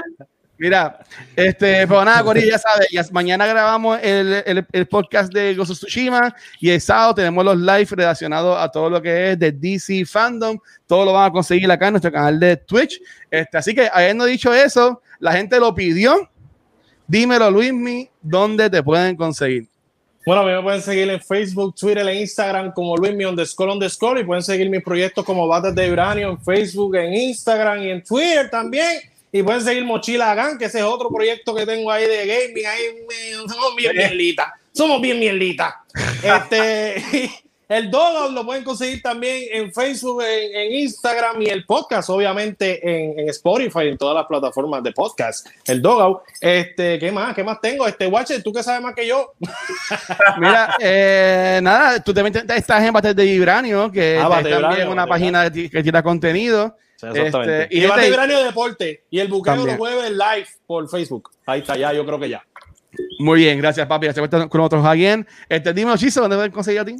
Mira, 0.56 0.98
este, 1.36 1.86
pues 1.86 2.04
nada, 2.04 2.22
Cori, 2.22 2.46
ya 2.46 2.58
sabes, 2.58 3.12
mañana 3.12 3.46
grabamos 3.46 3.98
el, 4.02 4.42
el, 4.44 4.66
el, 4.72 4.86
podcast 4.88 5.32
de 5.32 5.54
Gozo 5.54 5.72
Tsushima 5.72 6.34
y 6.58 6.68
el 6.68 6.80
sábado 6.82 7.14
tenemos 7.14 7.42
los 7.42 7.56
live 7.56 7.88
relacionados 7.90 8.58
a 8.58 8.68
todo 8.70 8.90
lo 8.90 9.00
que 9.00 9.32
es 9.32 9.38
de 9.38 9.52
DC 9.52 10.04
Fandom. 10.04 10.58
Todo 10.86 11.06
lo 11.06 11.12
van 11.14 11.30
a 11.30 11.32
conseguir 11.32 11.70
acá 11.70 11.86
en 11.86 11.94
nuestro 11.94 12.12
canal 12.12 12.38
de 12.38 12.58
Twitch. 12.58 13.00
Este, 13.30 13.56
así 13.56 13.74
que, 13.74 13.88
habiendo 13.90 14.26
dicho 14.26 14.52
eso, 14.52 15.00
la 15.18 15.32
gente 15.32 15.58
lo 15.58 15.74
pidió. 15.74 16.30
Dímelo, 17.06 17.50
Luismi, 17.50 18.10
¿dónde 18.20 18.68
te 18.68 18.82
pueden 18.82 19.16
conseguir? 19.16 19.66
Bueno, 20.26 20.44
me 20.44 20.62
pueden 20.62 20.82
seguir 20.82 21.08
en 21.08 21.20
Facebook, 21.20 21.74
Twitter 21.74 22.06
e 22.06 22.20
Instagram 22.20 22.72
como 22.72 22.96
Luis 22.96 23.12
on 23.26 23.36
the 23.36 23.44
Underscore 23.62 24.20
y 24.20 24.24
pueden 24.24 24.42
seguir 24.42 24.68
mis 24.68 24.82
proyectos 24.82 25.24
como 25.24 25.48
Bates 25.48 25.74
de 25.74 25.90
Uranio 25.90 26.30
en 26.30 26.40
Facebook, 26.40 26.94
en 26.96 27.14
Instagram 27.14 27.82
y 27.82 27.90
en 27.90 28.04
Twitter 28.04 28.50
también. 28.50 29.00
Y 29.32 29.42
pueden 29.42 29.62
seguir 29.62 29.84
Mochila 29.84 30.34
Gan, 30.34 30.58
que 30.58 30.66
ese 30.66 30.78
es 30.78 30.84
otro 30.84 31.08
proyecto 31.08 31.54
que 31.54 31.64
tengo 31.64 31.90
ahí 31.90 32.06
de 32.06 32.26
gaming. 32.26 32.66
Ahí 32.66 32.82
somos 33.48 33.76
bien 33.76 33.96
mielitas. 33.96 34.46
Somos 34.72 35.00
bien 35.00 35.18
mielitas. 35.18 35.74
Este, 36.22 37.02
El 37.70 37.88
Dogout 37.88 38.32
lo 38.32 38.44
pueden 38.44 38.64
conseguir 38.64 39.00
también 39.00 39.44
en 39.52 39.72
Facebook, 39.72 40.24
en, 40.24 40.72
Instagram 40.72 41.40
y 41.40 41.46
el 41.46 41.64
podcast, 41.64 42.10
obviamente, 42.10 42.80
en, 42.82 43.28
Spotify, 43.28 43.86
en 43.86 43.96
todas 43.96 44.16
las 44.16 44.26
plataformas 44.26 44.82
de 44.82 44.90
podcast. 44.90 45.46
El 45.66 45.80
Dogout. 45.80 46.22
Este, 46.40 46.98
¿qué 46.98 47.12
más? 47.12 47.32
¿Qué 47.32 47.44
más 47.44 47.60
tengo? 47.60 47.86
Este, 47.86 48.08
Watcher, 48.08 48.42
¿tú 48.42 48.52
qué 48.52 48.64
sabes 48.64 48.82
más 48.82 48.92
que 48.92 49.06
yo? 49.06 49.34
Mira, 50.38 50.74
eh, 50.80 51.60
nada, 51.62 52.02
tú 52.02 52.12
también 52.12 52.44
estás 52.52 52.82
en 52.82 52.92
Bater 52.92 53.14
de 53.14 53.22
Vibranio, 53.22 53.88
que 53.92 54.18
ah, 54.20 54.40
es 54.44 54.50
también 54.50 54.88
una 54.88 55.06
página 55.06 55.48
que 55.48 55.82
tira 55.84 56.02
contenido. 56.02 56.76
Este, 57.00 57.68
y 57.70 57.86
Bater 57.86 58.02
de 58.02 58.10
Vibranio 58.10 58.44
Deporte. 58.46 59.04
Y 59.10 59.20
el 59.20 59.28
buqueo 59.28 59.64
lo 59.64 59.76
mueve 59.76 60.10
live 60.10 60.48
por 60.66 60.90
Facebook. 60.90 61.30
Ahí 61.46 61.60
está, 61.60 61.76
ya, 61.76 61.92
yo 61.92 62.04
creo 62.04 62.18
que 62.18 62.30
ya. 62.30 62.44
Muy 63.20 63.38
bien, 63.38 63.60
gracias, 63.60 63.86
papi. 63.86 64.12
Se 64.12 64.28
con 64.48 64.60
otros 64.60 64.84
alguien. 64.84 65.24
Este, 65.48 65.72
dime, 65.72 65.96
Chiso, 65.96 66.22
¿dónde 66.22 66.34
pueden 66.34 66.50
conseguir 66.50 66.80
a 66.80 66.84
ti? 66.84 66.96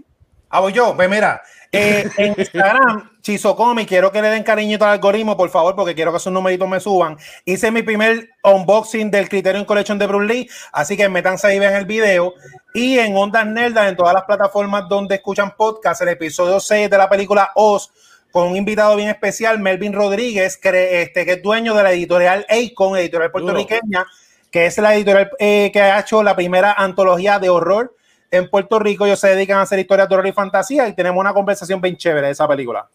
Ah, 0.50 0.60
voy 0.60 0.72
yo. 0.72 0.94
Pues 0.96 1.08
mira, 1.08 1.42
eh, 1.72 2.10
en 2.16 2.34
Instagram, 2.38 3.10
Chizocomi, 3.22 3.86
quiero 3.86 4.10
que 4.10 4.20
le 4.20 4.28
den 4.28 4.42
cariñito 4.42 4.84
al 4.84 4.92
algoritmo, 4.92 5.36
por 5.36 5.48
favor, 5.48 5.76
porque 5.76 5.94
quiero 5.94 6.12
que 6.12 6.18
sus 6.18 6.32
numeritos 6.32 6.68
me 6.68 6.80
suban. 6.80 7.16
Hice 7.44 7.70
mi 7.70 7.82
primer 7.82 8.30
unboxing 8.42 9.10
del 9.10 9.28
Criterion 9.28 9.64
Collection 9.64 9.98
de 9.98 10.06
Bruce 10.06 10.32
Lee, 10.32 10.50
así 10.72 10.96
que 10.96 11.08
métanse 11.08 11.46
ahí, 11.46 11.60
ven 11.60 11.74
el 11.74 11.86
video. 11.86 12.34
Y 12.74 12.98
en 12.98 13.16
Ondas 13.16 13.46
Nerdas, 13.46 13.88
en 13.88 13.96
todas 13.96 14.12
las 14.12 14.24
plataformas 14.24 14.88
donde 14.88 15.14
escuchan 15.16 15.54
podcast, 15.56 16.02
el 16.02 16.08
episodio 16.08 16.58
6 16.58 16.90
de 16.90 16.98
la 16.98 17.08
película 17.08 17.52
Oz, 17.54 17.92
con 18.32 18.48
un 18.48 18.56
invitado 18.56 18.96
bien 18.96 19.08
especial, 19.08 19.60
Melvin 19.60 19.92
Rodríguez, 19.92 20.56
que, 20.56 21.02
este, 21.02 21.24
que 21.24 21.32
es 21.32 21.42
dueño 21.42 21.74
de 21.74 21.82
la 21.84 21.92
editorial 21.92 22.46
Acon, 22.48 22.96
editorial 22.96 23.30
puertorriqueña, 23.30 24.04
que 24.50 24.66
es 24.66 24.78
la 24.78 24.94
editorial 24.94 25.30
eh, 25.38 25.70
que 25.72 25.80
ha 25.80 26.00
hecho 26.00 26.22
la 26.24 26.34
primera 26.34 26.72
antología 26.72 27.38
de 27.38 27.48
horror 27.48 27.94
en 28.30 28.48
Puerto 28.48 28.78
Rico 28.78 29.06
ellos 29.06 29.18
se 29.18 29.28
dedican 29.28 29.58
a 29.58 29.62
hacer 29.62 29.78
historias 29.78 30.08
de 30.08 30.14
horror 30.14 30.26
y 30.26 30.32
fantasía 30.32 30.88
y 30.88 30.94
tenemos 30.94 31.20
una 31.20 31.32
conversación 31.32 31.80
bien 31.80 31.96
chévere 31.96 32.28
de 32.28 32.32
esa 32.32 32.46
película. 32.46 32.88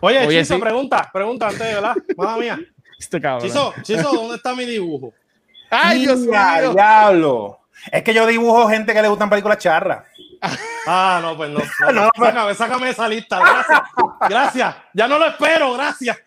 Oye, 0.00 0.26
Chiso, 0.28 0.58
pregunta, 0.58 1.10
pregunta 1.12 1.48
antes, 1.48 1.60
¿verdad? 1.60 1.94
Madre 2.16 2.40
mía. 2.40 2.60
Este 2.98 3.18
cabrón. 3.18 3.48
Chiso, 3.48 3.74
Chiso, 3.82 4.12
¿dónde 4.12 4.36
está 4.36 4.54
mi 4.54 4.66
dibujo? 4.66 5.14
¡Ay, 5.70 6.00
Dios 6.00 6.18
mío! 6.18 6.72
diablo! 6.74 7.60
Es 7.90 8.02
que 8.02 8.12
yo 8.12 8.26
dibujo 8.26 8.68
gente 8.68 8.92
que 8.92 9.00
le 9.00 9.08
gustan 9.08 9.30
películas 9.30 9.58
charras. 9.58 10.04
Ah, 10.86 11.20
no, 11.22 11.36
pues 11.36 11.50
no. 11.50 11.60
no, 11.92 12.10
pues. 12.16 12.30
sácame, 12.30 12.54
sácame 12.54 12.88
esa 12.88 13.06
lista. 13.06 13.38
Gracias. 13.38 13.80
Gracias. 14.28 14.76
Ya 14.94 15.06
no 15.06 15.18
lo 15.18 15.26
espero, 15.26 15.74
gracias. 15.74 16.18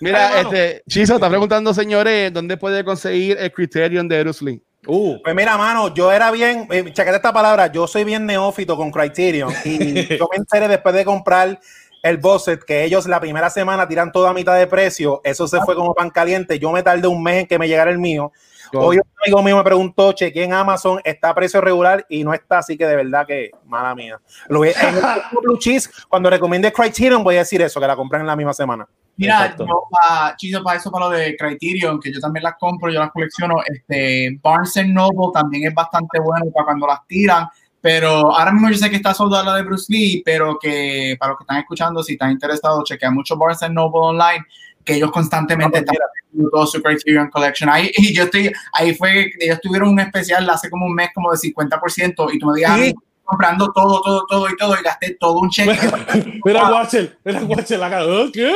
Mira, 0.00 0.40
este, 0.42 0.82
Chiso 0.86 1.14
está 1.14 1.30
preguntando, 1.30 1.72
señores, 1.72 2.30
¿dónde 2.30 2.58
puede 2.58 2.84
conseguir 2.84 3.38
el 3.40 3.50
Criterion 3.50 4.06
de 4.06 4.22
Bruce 4.22 4.44
Lee? 4.44 4.62
Uh. 4.86 5.18
Pues 5.22 5.34
mira, 5.34 5.56
mano, 5.56 5.92
yo 5.94 6.12
era 6.12 6.30
bien, 6.30 6.68
eh, 6.70 6.84
chequete 6.92 7.16
esta 7.16 7.32
palabra, 7.32 7.68
yo 7.72 7.86
soy 7.86 8.04
bien 8.04 8.26
neófito 8.26 8.76
con 8.76 8.90
Criterion 8.90 9.52
y 9.64 9.94
yo 10.18 10.28
me 10.30 10.36
enteré 10.36 10.68
después 10.68 10.94
de 10.94 11.04
comprar 11.04 11.58
el 12.02 12.18
Bosset 12.18 12.62
que 12.62 12.84
ellos 12.84 13.06
la 13.06 13.18
primera 13.18 13.48
semana 13.48 13.88
tiran 13.88 14.12
toda 14.12 14.30
a 14.30 14.34
mitad 14.34 14.56
de 14.58 14.66
precio, 14.66 15.22
eso 15.24 15.48
se 15.48 15.58
fue 15.60 15.74
como 15.74 15.94
pan 15.94 16.10
caliente, 16.10 16.58
yo 16.58 16.70
me 16.70 16.82
tardé 16.82 17.08
un 17.08 17.22
mes 17.22 17.42
en 17.42 17.46
que 17.46 17.58
me 17.58 17.66
llegara 17.66 17.90
el 17.90 17.98
mío. 17.98 18.30
Hoy 18.74 18.96
un 18.96 19.02
amigo 19.22 19.42
mío 19.42 19.56
me 19.56 19.62
preguntó, 19.62 20.12
chequé 20.12 20.42
en 20.42 20.52
Amazon, 20.52 21.00
está 21.04 21.30
a 21.30 21.34
precio 21.34 21.60
regular 21.60 22.04
y 22.08 22.24
no 22.24 22.34
está, 22.34 22.58
así 22.58 22.76
que 22.76 22.86
de 22.86 22.96
verdad 22.96 23.26
que, 23.26 23.52
mala 23.66 23.94
mía. 23.94 24.20
Lo, 24.48 24.64
en 24.64 24.72
el 24.76 25.02
Blue 25.42 25.58
Cheese, 25.58 25.90
cuando 26.08 26.28
recomiende 26.28 26.72
Criterion, 26.72 27.22
voy 27.22 27.36
a 27.36 27.40
decir 27.40 27.62
eso, 27.62 27.80
que 27.80 27.86
la 27.86 27.96
compren 27.96 28.22
en 28.22 28.26
la 28.26 28.36
misma 28.36 28.52
semana. 28.52 28.88
Mira, 29.16 29.54
yo 29.56 29.84
para, 29.90 30.36
chido, 30.36 30.62
para 30.62 30.78
eso, 30.78 30.90
para 30.90 31.06
lo 31.06 31.10
de 31.12 31.36
Criterion, 31.36 32.00
que 32.00 32.12
yo 32.12 32.18
también 32.20 32.42
las 32.42 32.54
compro, 32.58 32.90
yo 32.90 32.98
las 32.98 33.12
colecciono, 33.12 33.56
este, 33.64 34.38
Barnes 34.42 34.74
Noble 34.88 35.30
también 35.32 35.68
es 35.68 35.74
bastante 35.74 36.18
bueno 36.18 36.46
para 36.52 36.66
cuando 36.66 36.86
las 36.86 37.06
tiran, 37.06 37.46
pero 37.80 38.34
ahora 38.34 38.50
mismo 38.50 38.70
yo 38.70 38.76
sé 38.76 38.90
que 38.90 38.96
está 38.96 39.14
soldada 39.14 39.44
la 39.44 39.56
de 39.56 39.62
Bruce 39.62 39.92
Lee, 39.92 40.22
pero 40.24 40.58
que 40.58 41.16
para 41.18 41.30
los 41.30 41.38
que 41.38 41.44
están 41.44 41.58
escuchando, 41.58 42.02
si 42.02 42.14
están 42.14 42.32
interesados, 42.32 42.84
chequean 42.84 43.14
mucho 43.14 43.36
Barnes 43.36 43.60
Noble 43.70 44.00
online, 44.00 44.44
que 44.84 44.94
ellos 44.94 45.10
constantemente 45.12 45.78
están 45.78 45.96
haciendo 45.96 46.50
todo 46.50 46.66
su 46.66 46.82
Criterion 46.82 47.30
Collection. 47.30 47.70
Ahí, 47.70 47.90
y 47.96 48.14
yo 48.14 48.24
estoy, 48.24 48.50
ahí 48.72 48.94
fue, 48.94 49.30
ellos 49.38 49.60
tuvieron 49.62 49.90
un 49.90 50.00
especial 50.00 50.48
hace 50.50 50.68
como 50.70 50.86
un 50.86 50.94
mes 50.94 51.10
como 51.14 51.30
de 51.30 51.38
50%, 51.38 52.30
y 52.32 52.38
tú 52.38 52.46
me 52.46 52.56
digas, 52.56 52.94
comprando 53.22 53.72
todo, 53.72 54.02
todo, 54.02 54.26
todo 54.28 54.48
y 54.48 54.56
todo, 54.56 54.76
y 54.78 54.82
gasté 54.82 55.16
todo 55.18 55.38
un 55.40 55.50
cheque. 55.50 55.78
Mira, 56.44 56.70
Watcher, 56.70 57.18
mira, 57.24 57.42
Watcher, 57.44 57.78
la 57.78 57.90
¿qué? 58.32 58.52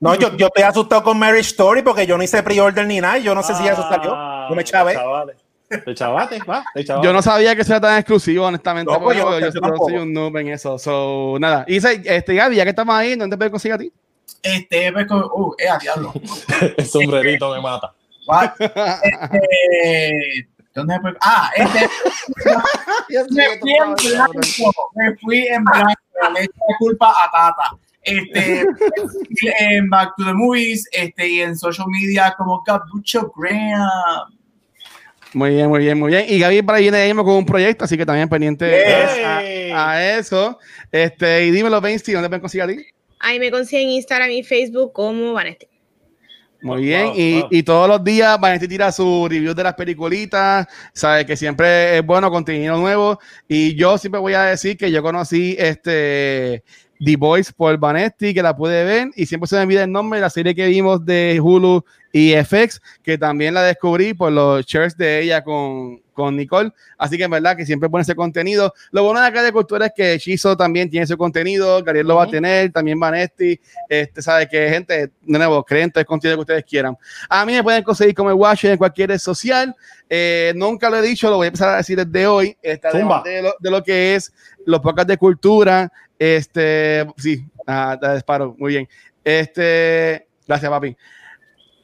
No, 0.00 0.14
yo, 0.14 0.36
yo 0.36 0.46
estoy 0.46 0.62
asustado 0.62 1.02
con 1.02 1.18
Marriage 1.18 1.48
Story 1.48 1.82
porque 1.82 2.06
yo 2.06 2.16
no 2.16 2.22
hice 2.22 2.42
pre-order 2.42 2.86
ni 2.86 3.00
nada. 3.00 3.18
yo 3.18 3.34
no 3.34 3.42
sé 3.42 3.54
si 3.54 3.66
eso 3.66 3.82
salió. 3.88 4.14
No 4.14 4.54
me 4.54 4.64
chavé. 4.64 4.96
Te 5.68 5.94
chavate, 5.94 6.38
va, 6.48 6.64
Yo 7.02 7.12
no 7.12 7.20
sabía 7.20 7.54
que 7.54 7.62
sea 7.62 7.78
tan 7.78 7.98
exclusivo, 7.98 8.46
honestamente. 8.46 8.90
No, 8.90 9.00
pues 9.00 9.18
yo, 9.18 9.38
yo, 9.38 9.50
soy 9.52 9.96
un 9.96 10.14
noob 10.14 10.34
en 10.38 10.48
eso. 10.48 10.78
So, 10.78 11.36
nada. 11.38 11.66
Y 11.68 11.76
este, 11.76 12.34
Gaby, 12.34 12.56
ya 12.56 12.64
que 12.64 12.70
estamos 12.70 12.94
ahí, 12.94 13.16
¿dónde 13.16 13.36
puedes 13.36 13.50
conseguir 13.50 13.74
a 13.74 13.78
ti? 13.78 13.92
Este, 14.42 14.90
pues, 14.92 15.06
uh, 15.10 15.54
eh, 15.58 15.68
a 15.68 15.76
diablo. 15.76 16.14
El 16.76 16.86
sombrerito 16.86 17.54
me 17.54 17.60
mata. 17.60 17.92
Este, 18.58 20.48
¿Dónde 20.74 20.98
me 21.00 21.12
Ah, 21.20 21.50
este. 21.54 21.80
me, 23.30 23.58
fui 23.58 23.74
en 23.74 23.94
blanco, 23.94 24.92
me 24.94 25.16
fui 25.16 25.46
en 25.48 25.64
blanco. 25.64 26.00
Le 26.34 26.40
eché 26.44 26.52
culpa 26.78 27.10
a 27.10 27.30
Tata. 27.30 27.76
Este, 28.02 28.64
en 29.60 29.88
Back 29.90 30.14
to 30.16 30.24
the 30.24 30.32
Movies 30.32 30.88
este, 30.92 31.28
y 31.28 31.40
en 31.40 31.56
social 31.56 31.86
media 31.88 32.34
como 32.36 32.62
Gabucho 32.66 33.32
Graham. 33.36 34.38
Muy 35.34 35.50
bien, 35.50 35.68
muy 35.68 35.80
bien, 35.80 35.98
muy 35.98 36.10
bien. 36.10 36.24
Y 36.28 36.38
Gaby 36.38 36.62
para 36.62 36.78
ahí 36.78 36.90
viene 36.90 37.14
con 37.14 37.34
un 37.34 37.46
proyecto, 37.46 37.84
así 37.84 37.96
que 37.98 38.06
también 38.06 38.28
pendiente 38.28 38.84
a, 39.74 40.18
eso. 40.18 40.58
Este, 40.90 41.46
y 41.46 41.50
dímelo, 41.50 41.80
Bensti, 41.80 42.12
¿dónde 42.12 42.28
pueden 42.28 42.40
conseguir 42.40 42.64
a 42.64 42.68
ti? 42.68 42.86
Ahí 43.20 43.38
me 43.38 43.50
consiguen 43.50 43.90
Instagram 43.90 44.30
y 44.30 44.42
Facebook 44.42 44.92
como 44.92 45.32
Vanesti. 45.34 45.68
Muy 46.60 46.82
bien, 46.82 47.12
y, 47.14 47.44
y, 47.50 47.62
todos 47.62 47.88
los 47.88 48.02
días 48.02 48.40
Vanesti 48.40 48.66
tira 48.66 48.90
su 48.90 49.28
review 49.30 49.54
de 49.54 49.62
las 49.62 49.74
peliculitas, 49.74 50.66
sabe 50.92 51.24
que 51.24 51.36
siempre 51.36 51.98
es 51.98 52.04
bueno, 52.04 52.32
contenido 52.32 52.76
nuevo, 52.76 53.20
y 53.46 53.76
yo 53.76 53.96
siempre 53.96 54.20
voy 54.20 54.34
a 54.34 54.42
decir 54.42 54.76
que 54.76 54.90
yo 54.90 55.00
conocí 55.00 55.54
este 55.56 56.64
The 57.04 57.16
Voice 57.16 57.52
por 57.52 57.76
Vanetti, 57.78 58.34
que 58.34 58.42
la 58.42 58.56
pude 58.56 58.84
ver, 58.84 59.10
y 59.14 59.26
siempre 59.26 59.46
se 59.48 59.56
me 59.56 59.62
olvida 59.62 59.84
el 59.84 59.92
nombre, 59.92 60.20
la 60.20 60.30
serie 60.30 60.54
que 60.54 60.66
vimos 60.66 61.04
de 61.04 61.40
Hulu 61.42 61.84
y 62.12 62.32
FX, 62.32 62.80
que 63.02 63.18
también 63.18 63.54
la 63.54 63.62
descubrí 63.62 64.14
por 64.14 64.32
los 64.32 64.66
shares 64.66 64.96
de 64.96 65.22
ella 65.22 65.42
con, 65.44 66.00
con 66.18 66.36
Nicole. 66.36 66.72
Así 66.98 67.16
que 67.16 67.24
en 67.24 67.30
verdad 67.30 67.56
que 67.56 67.64
siempre 67.64 67.88
pone 67.88 68.02
ese 68.02 68.16
contenido. 68.16 68.74
Lo 68.90 69.04
bueno 69.04 69.20
de 69.20 69.28
acá 69.28 69.40
de 69.40 69.52
cultura 69.52 69.86
es 69.86 69.92
que 69.94 70.18
Shizo 70.18 70.56
también 70.56 70.90
tiene 70.90 71.04
ese 71.04 71.16
contenido, 71.16 71.80
Gabriel 71.84 72.08
lo 72.08 72.16
va 72.16 72.24
a 72.24 72.26
tener, 72.26 72.72
también 72.72 72.98
Vanetti, 72.98 73.60
este, 73.88 74.20
sabe 74.20 74.48
que 74.48 74.68
gente, 74.68 75.12
de 75.22 75.38
nuevo, 75.38 75.62
creen 75.62 75.92
el 75.94 76.04
contenido 76.04 76.38
que 76.38 76.40
ustedes 76.40 76.64
quieran. 76.64 76.98
A 77.28 77.46
mí 77.46 77.52
me 77.52 77.62
pueden 77.62 77.84
conseguir 77.84 78.16
como 78.16 78.30
el 78.30 78.34
Watch 78.36 78.64
en 78.64 78.76
cualquier 78.76 79.10
red 79.10 79.18
social. 79.18 79.72
Eh, 80.10 80.52
nunca 80.56 80.90
lo 80.90 80.96
he 80.96 81.02
dicho, 81.02 81.30
lo 81.30 81.36
voy 81.36 81.44
a 81.44 81.48
empezar 81.48 81.68
a 81.68 81.76
decir 81.76 82.04
desde 82.04 82.26
hoy. 82.26 82.56
De, 83.22 83.42
lo, 83.42 83.54
de 83.60 83.70
lo 83.70 83.82
que 83.84 84.16
es 84.16 84.32
los 84.66 84.80
podcasts 84.80 85.08
de 85.08 85.18
cultura, 85.18 85.92
este, 86.18 87.06
sí, 87.16 87.46
ah, 87.64 87.96
disparo, 88.14 88.56
muy 88.58 88.72
bien. 88.72 88.88
Este, 89.22 90.26
gracias, 90.48 90.68
papi. 90.68 90.96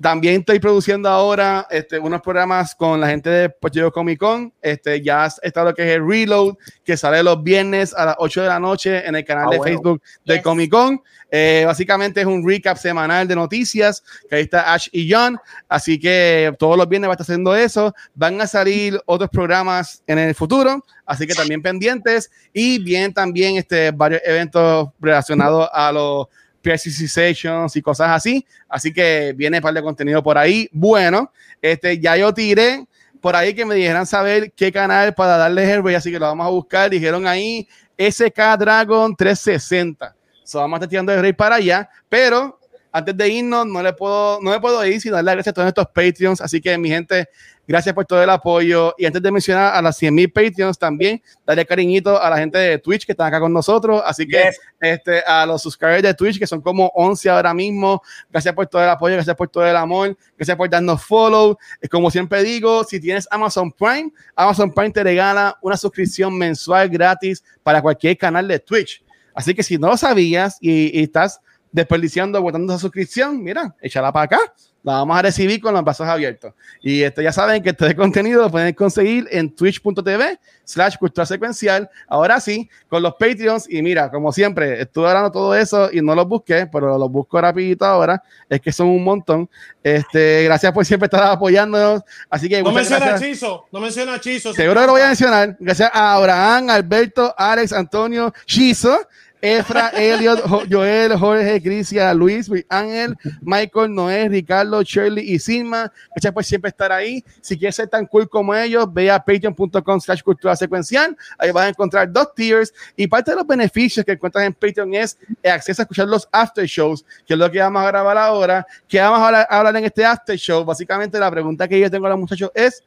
También 0.01 0.41
estoy 0.41 0.59
produciendo 0.59 1.09
ahora 1.09 1.67
este, 1.71 1.99
unos 1.99 2.21
programas 2.21 2.75
con 2.75 3.01
la 3.01 3.09
gente 3.09 3.31
de 3.31 3.49
Puerto 3.49 3.93
Comic 3.93 4.19
Con. 4.19 4.53
Este, 4.61 5.01
ya 5.01 5.29
está 5.43 5.63
lo 5.63 5.73
que 5.73 5.83
es 5.83 5.97
el 5.97 6.07
Reload, 6.07 6.57
que 6.85 6.97
sale 6.97 7.23
los 7.23 7.43
viernes 7.43 7.95
a 7.95 8.07
las 8.07 8.17
8 8.19 8.43
de 8.43 8.49
la 8.49 8.59
noche 8.59 9.07
en 9.07 9.15
el 9.15 9.25
canal 9.25 9.47
ah, 9.49 9.51
de 9.53 9.61
Facebook 9.61 10.03
de 10.25 10.43
Comic 10.43 10.71
Con. 10.71 11.01
Eh, 11.31 11.65
básicamente 11.67 12.21
es 12.21 12.27
un 12.27 12.47
recap 12.47 12.77
semanal 12.77 13.27
de 13.27 13.35
noticias, 13.35 14.03
que 14.29 14.37
ahí 14.37 14.43
está 14.43 14.73
Ash 14.73 14.89
y 14.93 15.13
John. 15.13 15.39
Así 15.69 15.99
que 15.99 16.55
todos 16.59 16.77
los 16.77 16.89
viernes 16.89 17.09
va 17.09 17.13
a 17.13 17.15
estar 17.15 17.25
haciendo 17.25 17.55
eso. 17.55 17.95
Van 18.15 18.41
a 18.41 18.47
salir 18.47 19.01
otros 19.07 19.31
programas 19.31 20.03
en 20.07 20.19
el 20.19 20.35
futuro, 20.35 20.85
así 21.07 21.27
que 21.27 21.35
también 21.35 21.63
pendientes. 21.63 22.31
Y 22.53 22.83
bien 22.83 23.13
también 23.13 23.57
este, 23.57 23.91
varios 23.93 24.23
eventos 24.25 24.89
relacionados 25.01 25.69
a 25.73 25.93
los 25.93 26.27
PSC 26.65 27.09
Sessions 27.09 27.77
y 27.77 27.83
cosas 27.83 28.11
así. 28.11 28.47
Así 28.69 28.93
que 28.93 29.35
viene 29.37 29.59
un 29.59 29.63
par 29.63 29.75
de 29.75 29.83
contenido 29.83 30.23
por 30.23 30.39
ahí. 30.39 30.69
Bueno, 30.73 31.31
este, 31.61 31.99
ya 31.99 32.17
yo 32.17 32.33
tiré 32.33 32.87
por 33.21 33.37
ahí 33.37 33.55
que 33.55 33.65
me 33.65 33.75
dijeran 33.75 34.07
saber 34.07 34.53
qué 34.53 34.73
canal 34.73 35.15
para 35.15 35.37
darles 35.37 35.69
el 35.69 35.95
así 35.95 36.11
que 36.11 36.19
lo 36.19 36.27
vamos 36.27 36.47
a 36.47 36.51
buscar. 36.51 36.91
Dijeron 36.91 37.27
ahí 37.27 37.69
SK 37.99 38.59
Dragon 38.59 39.15
360. 39.15 40.15
So, 40.43 40.59
vamos 40.59 40.75
a 40.75 40.79
estar 40.79 40.89
tirando 40.89 41.13
el 41.13 41.21
rey 41.21 41.33
para 41.33 41.57
allá, 41.57 41.89
pero 42.09 42.59
antes 42.93 43.17
de 43.17 43.29
irnos, 43.29 43.67
no 43.67 43.83
le 43.83 43.93
puedo, 43.93 44.41
no 44.41 44.51
me 44.51 44.61
puedo 44.61 44.85
ir 44.87 45.01
sin 45.01 45.11
darle 45.11 45.33
gracias 45.33 45.51
a 45.51 45.55
todos 45.55 45.69
estos 45.69 45.87
Patreons. 45.87 46.41
Así 46.41 46.61
que, 46.61 46.79
mi 46.79 46.89
gente, 46.89 47.29
Gracias 47.67 47.95
por 47.95 48.05
todo 48.05 48.23
el 48.23 48.29
apoyo. 48.29 48.95
Y 48.99 49.07
antes 49.07 49.23
de 49.23 49.31
mencionar 49.31 49.75
a 49.75 49.81
las 49.81 49.97
100 49.97 50.15
mil 50.15 50.31
Patreons, 50.31 50.79
también 50.79 51.23
darle 51.47 51.65
cariñito 51.65 52.21
a 52.21 52.29
la 52.29 52.37
gente 52.37 52.59
de 52.59 52.79
Twitch 52.79 53.07
que 53.07 53.13
están 53.13 53.29
acá 53.29 53.41
con 53.41 53.53
nosotros. 53.53 54.03
Así 54.05 54.27
que 54.27 54.51
este, 54.81 55.23
a 55.27 55.47
los 55.47 55.63
subscribers 55.63 56.03
de 56.03 56.13
Twitch, 56.13 56.39
que 56.39 56.47
son 56.47 56.61
como 56.61 56.93
11 56.95 57.31
ahora 57.31 57.55
mismo, 57.55 58.03
gracias 58.31 58.55
por 58.55 58.67
todo 58.67 58.83
el 58.83 58.91
apoyo, 58.91 59.15
gracias 59.15 59.35
por 59.35 59.49
todo 59.49 59.67
el 59.67 59.77
amor, 59.77 60.17
gracias 60.37 60.57
por 60.57 60.69
darnos 60.69 61.03
follow. 61.03 61.57
Como 61.91 62.11
siempre 62.11 62.43
digo, 62.43 62.85
si 62.85 63.01
tienes 63.01 63.27
Amazon 63.31 63.73
Prime, 63.73 64.13
Amazon 64.37 64.71
Prime 64.71 64.91
te 64.91 65.03
regala 65.03 65.57
una 65.63 65.77
suscripción 65.77 66.37
mensual 66.37 66.91
gratis 66.91 67.43
para 67.63 67.81
cualquier 67.81 68.19
canal 68.19 68.47
de 68.47 68.59
Twitch. 68.59 69.03
Así 69.35 69.55
que 69.55 69.63
si 69.63 69.79
no 69.79 69.89
lo 69.89 69.97
sabías 69.97 70.59
y, 70.61 70.99
y 70.99 71.03
estás 71.05 71.41
desperdiciando, 71.73 72.41
botando 72.43 72.73
esa 72.73 72.81
suscripción, 72.81 73.43
mira, 73.43 73.75
échala 73.81 74.13
para 74.13 74.25
acá 74.25 74.55
la 74.85 74.99
vamos 74.99 75.19
a 75.19 75.23
recibir 75.23 75.61
con 75.63 75.73
los 75.73 75.83
brazos 75.83 76.07
abiertos. 76.07 76.53
Y 76.83 77.03
esto 77.03 77.23
ya 77.23 77.33
saben 77.33 77.63
que 77.63 77.71
este 77.71 77.97
contenido 77.97 78.43
lo 78.43 78.51
pueden 78.51 78.75
conseguir 78.75 79.27
en 79.31 79.51
twitch.tv 79.51 80.39
slash 80.63 80.97
cultura 80.99 81.25
secuencial. 81.25 81.89
Ahora 82.07 82.39
sí, 82.39 82.69
con 82.89 83.03
los 83.03 83.15
Patreons. 83.15 83.67
Y 83.69 83.81
mira, 83.81 84.11
como 84.11 84.31
siempre, 84.31 84.83
estuve 84.83 85.09
hablando 85.09 85.33
todo 85.33 85.55
eso 85.55 85.91
y 85.91 86.03
no 86.03 86.15
los 86.15 86.29
busqué, 86.29 86.67
pero 86.71 86.99
los 86.99 87.11
busco 87.11 87.41
rapidito 87.41 87.87
ahora. 87.87 88.23
Es 88.47 88.61
que 88.61 88.73
son 88.73 88.89
un 88.89 89.03
montón. 89.03 89.49
Este, 89.83 90.45
gracias 90.45 90.71
por 90.73 90.85
siempre 90.85 91.07
estar 91.07 91.23
apoyándonos. 91.25 92.03
Así 92.29 92.47
que 92.47 92.63
no 92.63 92.71
menciona 92.71 93.19
Chizo, 93.19 93.67
no 93.73 93.81
menciona 93.81 94.21
Chizo. 94.21 94.53
Seguro 94.53 94.83
que 94.83 94.87
lo 94.87 94.93
voy 94.93 95.03
a 95.03 95.09
mencionar. 95.09 95.57
Gracias 95.59 95.91
a 95.95 96.15
Abraham, 96.15 96.69
Alberto, 96.69 97.35
Alex, 97.39 97.73
Antonio, 97.73 98.35
Chizo. 98.45 98.99
Efra, 99.45 99.91
Elliot, 99.91 100.41
Joel, 100.71 101.19
Jorge, 101.19 101.61
Cristian, 101.61 102.17
Luis, 102.17 102.51
Ángel, 102.71 103.15
Michael, 103.43 103.95
Noé, 103.95 104.27
Ricardo, 104.27 104.83
Shirley 104.83 105.35
y 105.35 105.39
Silma. 105.39 105.93
Gracias 106.13 106.33
por 106.33 106.43
siempre 106.45 106.71
estar 106.71 106.91
ahí. 106.91 107.23
Si 107.43 107.59
quieres 107.59 107.77
ser 107.77 107.89
tan 107.89 108.07
cool 108.07 108.27
como 108.27 108.55
ellos, 108.55 108.91
ve 108.91 109.11
a 109.11 109.19
patreon.com 109.23 110.01
slash 110.01 110.23
cultura 110.23 110.57
secuencial. 110.57 111.15
Ahí 111.37 111.51
vas 111.51 111.67
a 111.67 111.69
encontrar 111.69 112.11
dos 112.11 112.35
tiers 112.35 112.73
y 112.97 113.07
parte 113.07 113.33
de 113.33 113.37
los 113.37 113.47
beneficios 113.47 114.07
que 114.07 114.13
encuentras 114.13 114.47
en 114.47 114.55
Patreon 114.55 114.95
es 114.95 115.19
acceso 115.45 115.83
a 115.83 115.85
escuchar 115.85 116.09
los 116.09 116.27
after 116.33 116.65
shows, 116.65 117.05
que 117.27 117.35
es 117.35 117.39
lo 117.39 117.51
que 117.51 117.59
vamos 117.59 117.83
a 117.83 117.87
grabar 117.89 118.17
ahora. 118.17 118.67
Que 118.89 118.99
vamos 118.99 119.21
a 119.21 119.43
hablar, 119.43 119.77
en 119.77 119.85
este 119.85 120.07
after 120.07 120.39
show. 120.39 120.65
Básicamente 120.65 121.19
la 121.19 121.31
pregunta 121.31 121.69
que 121.69 121.79
yo 121.79 121.91
tengo 121.91 122.07
a 122.07 122.11
los 122.11 122.19
muchachos 122.19 122.51
es, 122.55 122.83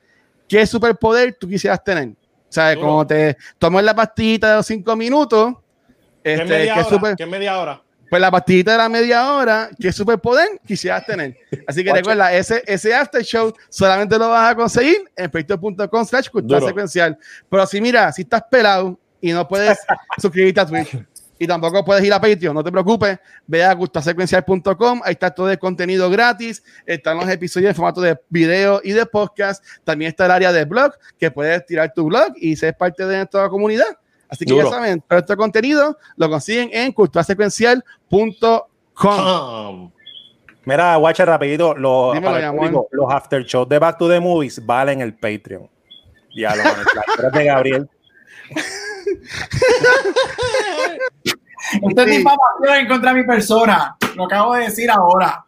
¿qué 0.47 0.65
superpoder 0.65 1.37
tú 1.39 1.47
quisieras 1.47 1.83
tener? 1.83 2.07
O 2.09 2.51
sea, 2.51 2.75
como 2.75 3.05
te 3.05 3.37
tomas 3.59 3.83
la 3.83 3.93
pastillita 3.93 4.49
de 4.49 4.55
los 4.55 4.65
cinco 4.65 4.95
minutos, 4.95 5.53
este, 6.33 6.43
¿Qué, 6.45 6.49
media 6.49 6.85
hora? 6.85 7.15
¿Qué 7.15 7.25
media 7.25 7.59
hora? 7.59 7.81
Pues 8.09 8.21
la 8.21 8.31
pastillita 8.31 8.71
de 8.71 8.77
la 8.77 8.89
media 8.89 9.33
hora, 9.33 9.69
¿qué 9.77 9.91
superpoder 9.91 10.47
quisieras 10.65 11.05
tener? 11.05 11.35
Así 11.67 11.83
que 11.83 11.91
recuerda, 11.91 12.31
ese, 12.31 12.63
ese 12.65 12.95
after 12.95 13.21
show 13.21 13.53
solamente 13.69 14.17
lo 14.17 14.29
vas 14.29 14.51
a 14.51 14.55
conseguir 14.55 15.03
en 15.15 15.29
patreon.com 15.29 16.05
slash 16.05 16.29
cultura 16.29 16.61
secuencial. 16.61 17.17
Pero 17.49 17.67
si 17.67 17.81
mira, 17.81 18.11
si 18.13 18.21
estás 18.21 18.43
pelado 18.49 18.97
y 19.19 19.31
no 19.31 19.45
puedes 19.47 19.77
suscribirte 20.17 20.61
a 20.61 20.65
Twitch 20.65 21.05
y 21.39 21.45
tampoco 21.45 21.83
puedes 21.83 22.03
ir 22.03 22.13
a 22.13 22.19
Patreon, 22.19 22.55
no 22.55 22.63
te 22.63 22.71
preocupes, 22.71 23.19
ve 23.45 23.63
a 23.63 23.73
gustasecuencial.com, 23.73 25.01
ahí 25.03 25.11
está 25.11 25.29
todo 25.29 25.51
el 25.51 25.59
contenido 25.59 26.09
gratis, 26.09 26.63
están 26.85 27.17
los 27.17 27.29
episodios 27.29 27.69
en 27.69 27.75
formato 27.75 28.01
de 28.01 28.17
video 28.29 28.81
y 28.83 28.91
de 28.91 29.05
podcast, 29.05 29.63
también 29.83 30.09
está 30.09 30.25
el 30.25 30.31
área 30.31 30.51
de 30.51 30.65
blog, 30.65 30.93
que 31.19 31.29
puedes 31.29 31.65
tirar 31.65 31.93
tu 31.93 32.05
blog 32.05 32.33
y 32.37 32.55
ser 32.55 32.75
parte 32.75 33.05
de 33.05 33.17
nuestra 33.17 33.49
comunidad. 33.49 33.97
Así 34.29 34.45
que 34.45 34.55
ya 34.55 34.65
saben, 34.65 35.01
todo 35.07 35.19
este 35.19 35.37
contenido 35.37 35.97
lo 36.15 36.29
consiguen 36.29 36.69
en 36.73 36.91
culturasecuencial.com. 36.91 39.91
Mira, 40.65 40.95
guacha, 40.97 41.23
rapidito, 41.23 41.73
los, 41.75 42.17
los 42.91 43.09
after 43.09 43.45
shows 43.45 43.69
de 43.69 43.79
Back 43.79 43.97
to 43.97 44.09
the 44.09 44.19
Movies 44.19 44.65
valen 44.65 44.99
el 44.99 45.13
Patreon. 45.13 45.69
Ya 46.35 46.53
lo 46.55 46.63
de 47.31 47.45
Gabriel. 47.45 47.89
Este 51.89 52.05
tipo 52.05 52.31
en 52.69 52.87
contra 52.87 53.13
de 53.13 53.21
mi 53.21 53.25
persona. 53.25 53.95
Lo 54.15 54.25
acabo 54.25 54.55
de 54.55 54.63
decir 54.63 54.89
ahora. 54.89 55.45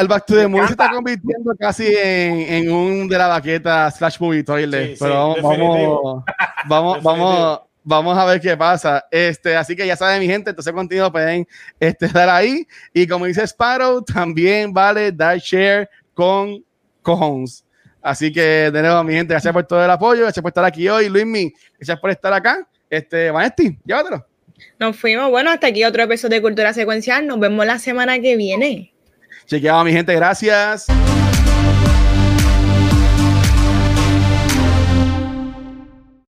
el 0.00 0.08
Back 0.08 0.26
to 0.26 0.34
the 0.34 0.48
Movies 0.48 0.66
se 0.66 0.72
está 0.72 0.90
convirtiendo 0.90 1.54
casi 1.58 1.94
en, 1.96 2.70
un 2.70 3.08
de 3.08 3.18
la 3.18 3.28
baqueta 3.28 3.90
slash 3.90 4.16
movie 4.20 4.42
toilet. 4.42 4.96
pero 4.98 5.36
vamos, 5.40 6.24
vamos, 6.66 7.02
vamos, 7.02 7.60
vamos 7.86 8.18
a 8.18 8.24
ver 8.24 8.40
qué 8.40 8.56
pasa. 8.56 9.06
Este, 9.10 9.56
así 9.56 9.76
que 9.76 9.86
ya 9.86 9.96
saben, 9.96 10.20
mi 10.20 10.26
gente, 10.26 10.50
entonces 10.50 10.72
contenido 10.72 11.10
pueden 11.10 11.46
este, 11.78 12.06
estar 12.06 12.28
ahí. 12.28 12.66
Y 12.92 13.06
como 13.06 13.24
dice 13.26 13.46
Sparrow, 13.46 14.02
también 14.02 14.72
vale 14.72 15.12
dar 15.12 15.38
share 15.38 15.88
con 16.12 16.62
cojones. 17.00 17.64
Así 18.02 18.32
que 18.32 18.70
de 18.70 18.82
nuevo, 18.82 19.02
mi 19.04 19.14
gente, 19.14 19.32
gracias 19.32 19.52
por 19.52 19.64
todo 19.64 19.84
el 19.84 19.90
apoyo, 19.90 20.22
gracias 20.22 20.42
por 20.42 20.50
estar 20.50 20.64
aquí 20.64 20.88
hoy. 20.88 21.08
Luismi, 21.08 21.52
gracias 21.78 21.98
por 21.98 22.10
estar 22.10 22.32
acá. 22.32 22.68
Este, 22.90 23.30
Vanesti, 23.30 23.78
llévatelo. 23.84 24.26
Nos 24.78 24.96
fuimos. 24.96 25.30
Bueno, 25.30 25.50
hasta 25.50 25.68
aquí 25.68 25.84
otro 25.84 26.02
episodio 26.02 26.36
de 26.36 26.42
Cultura 26.42 26.72
Secuencial. 26.72 27.26
Nos 27.26 27.38
vemos 27.38 27.64
la 27.66 27.78
semana 27.78 28.18
que 28.18 28.36
viene. 28.36 28.92
Chequeado, 29.46 29.84
mi 29.84 29.92
gente, 29.92 30.14
gracias. 30.14 30.86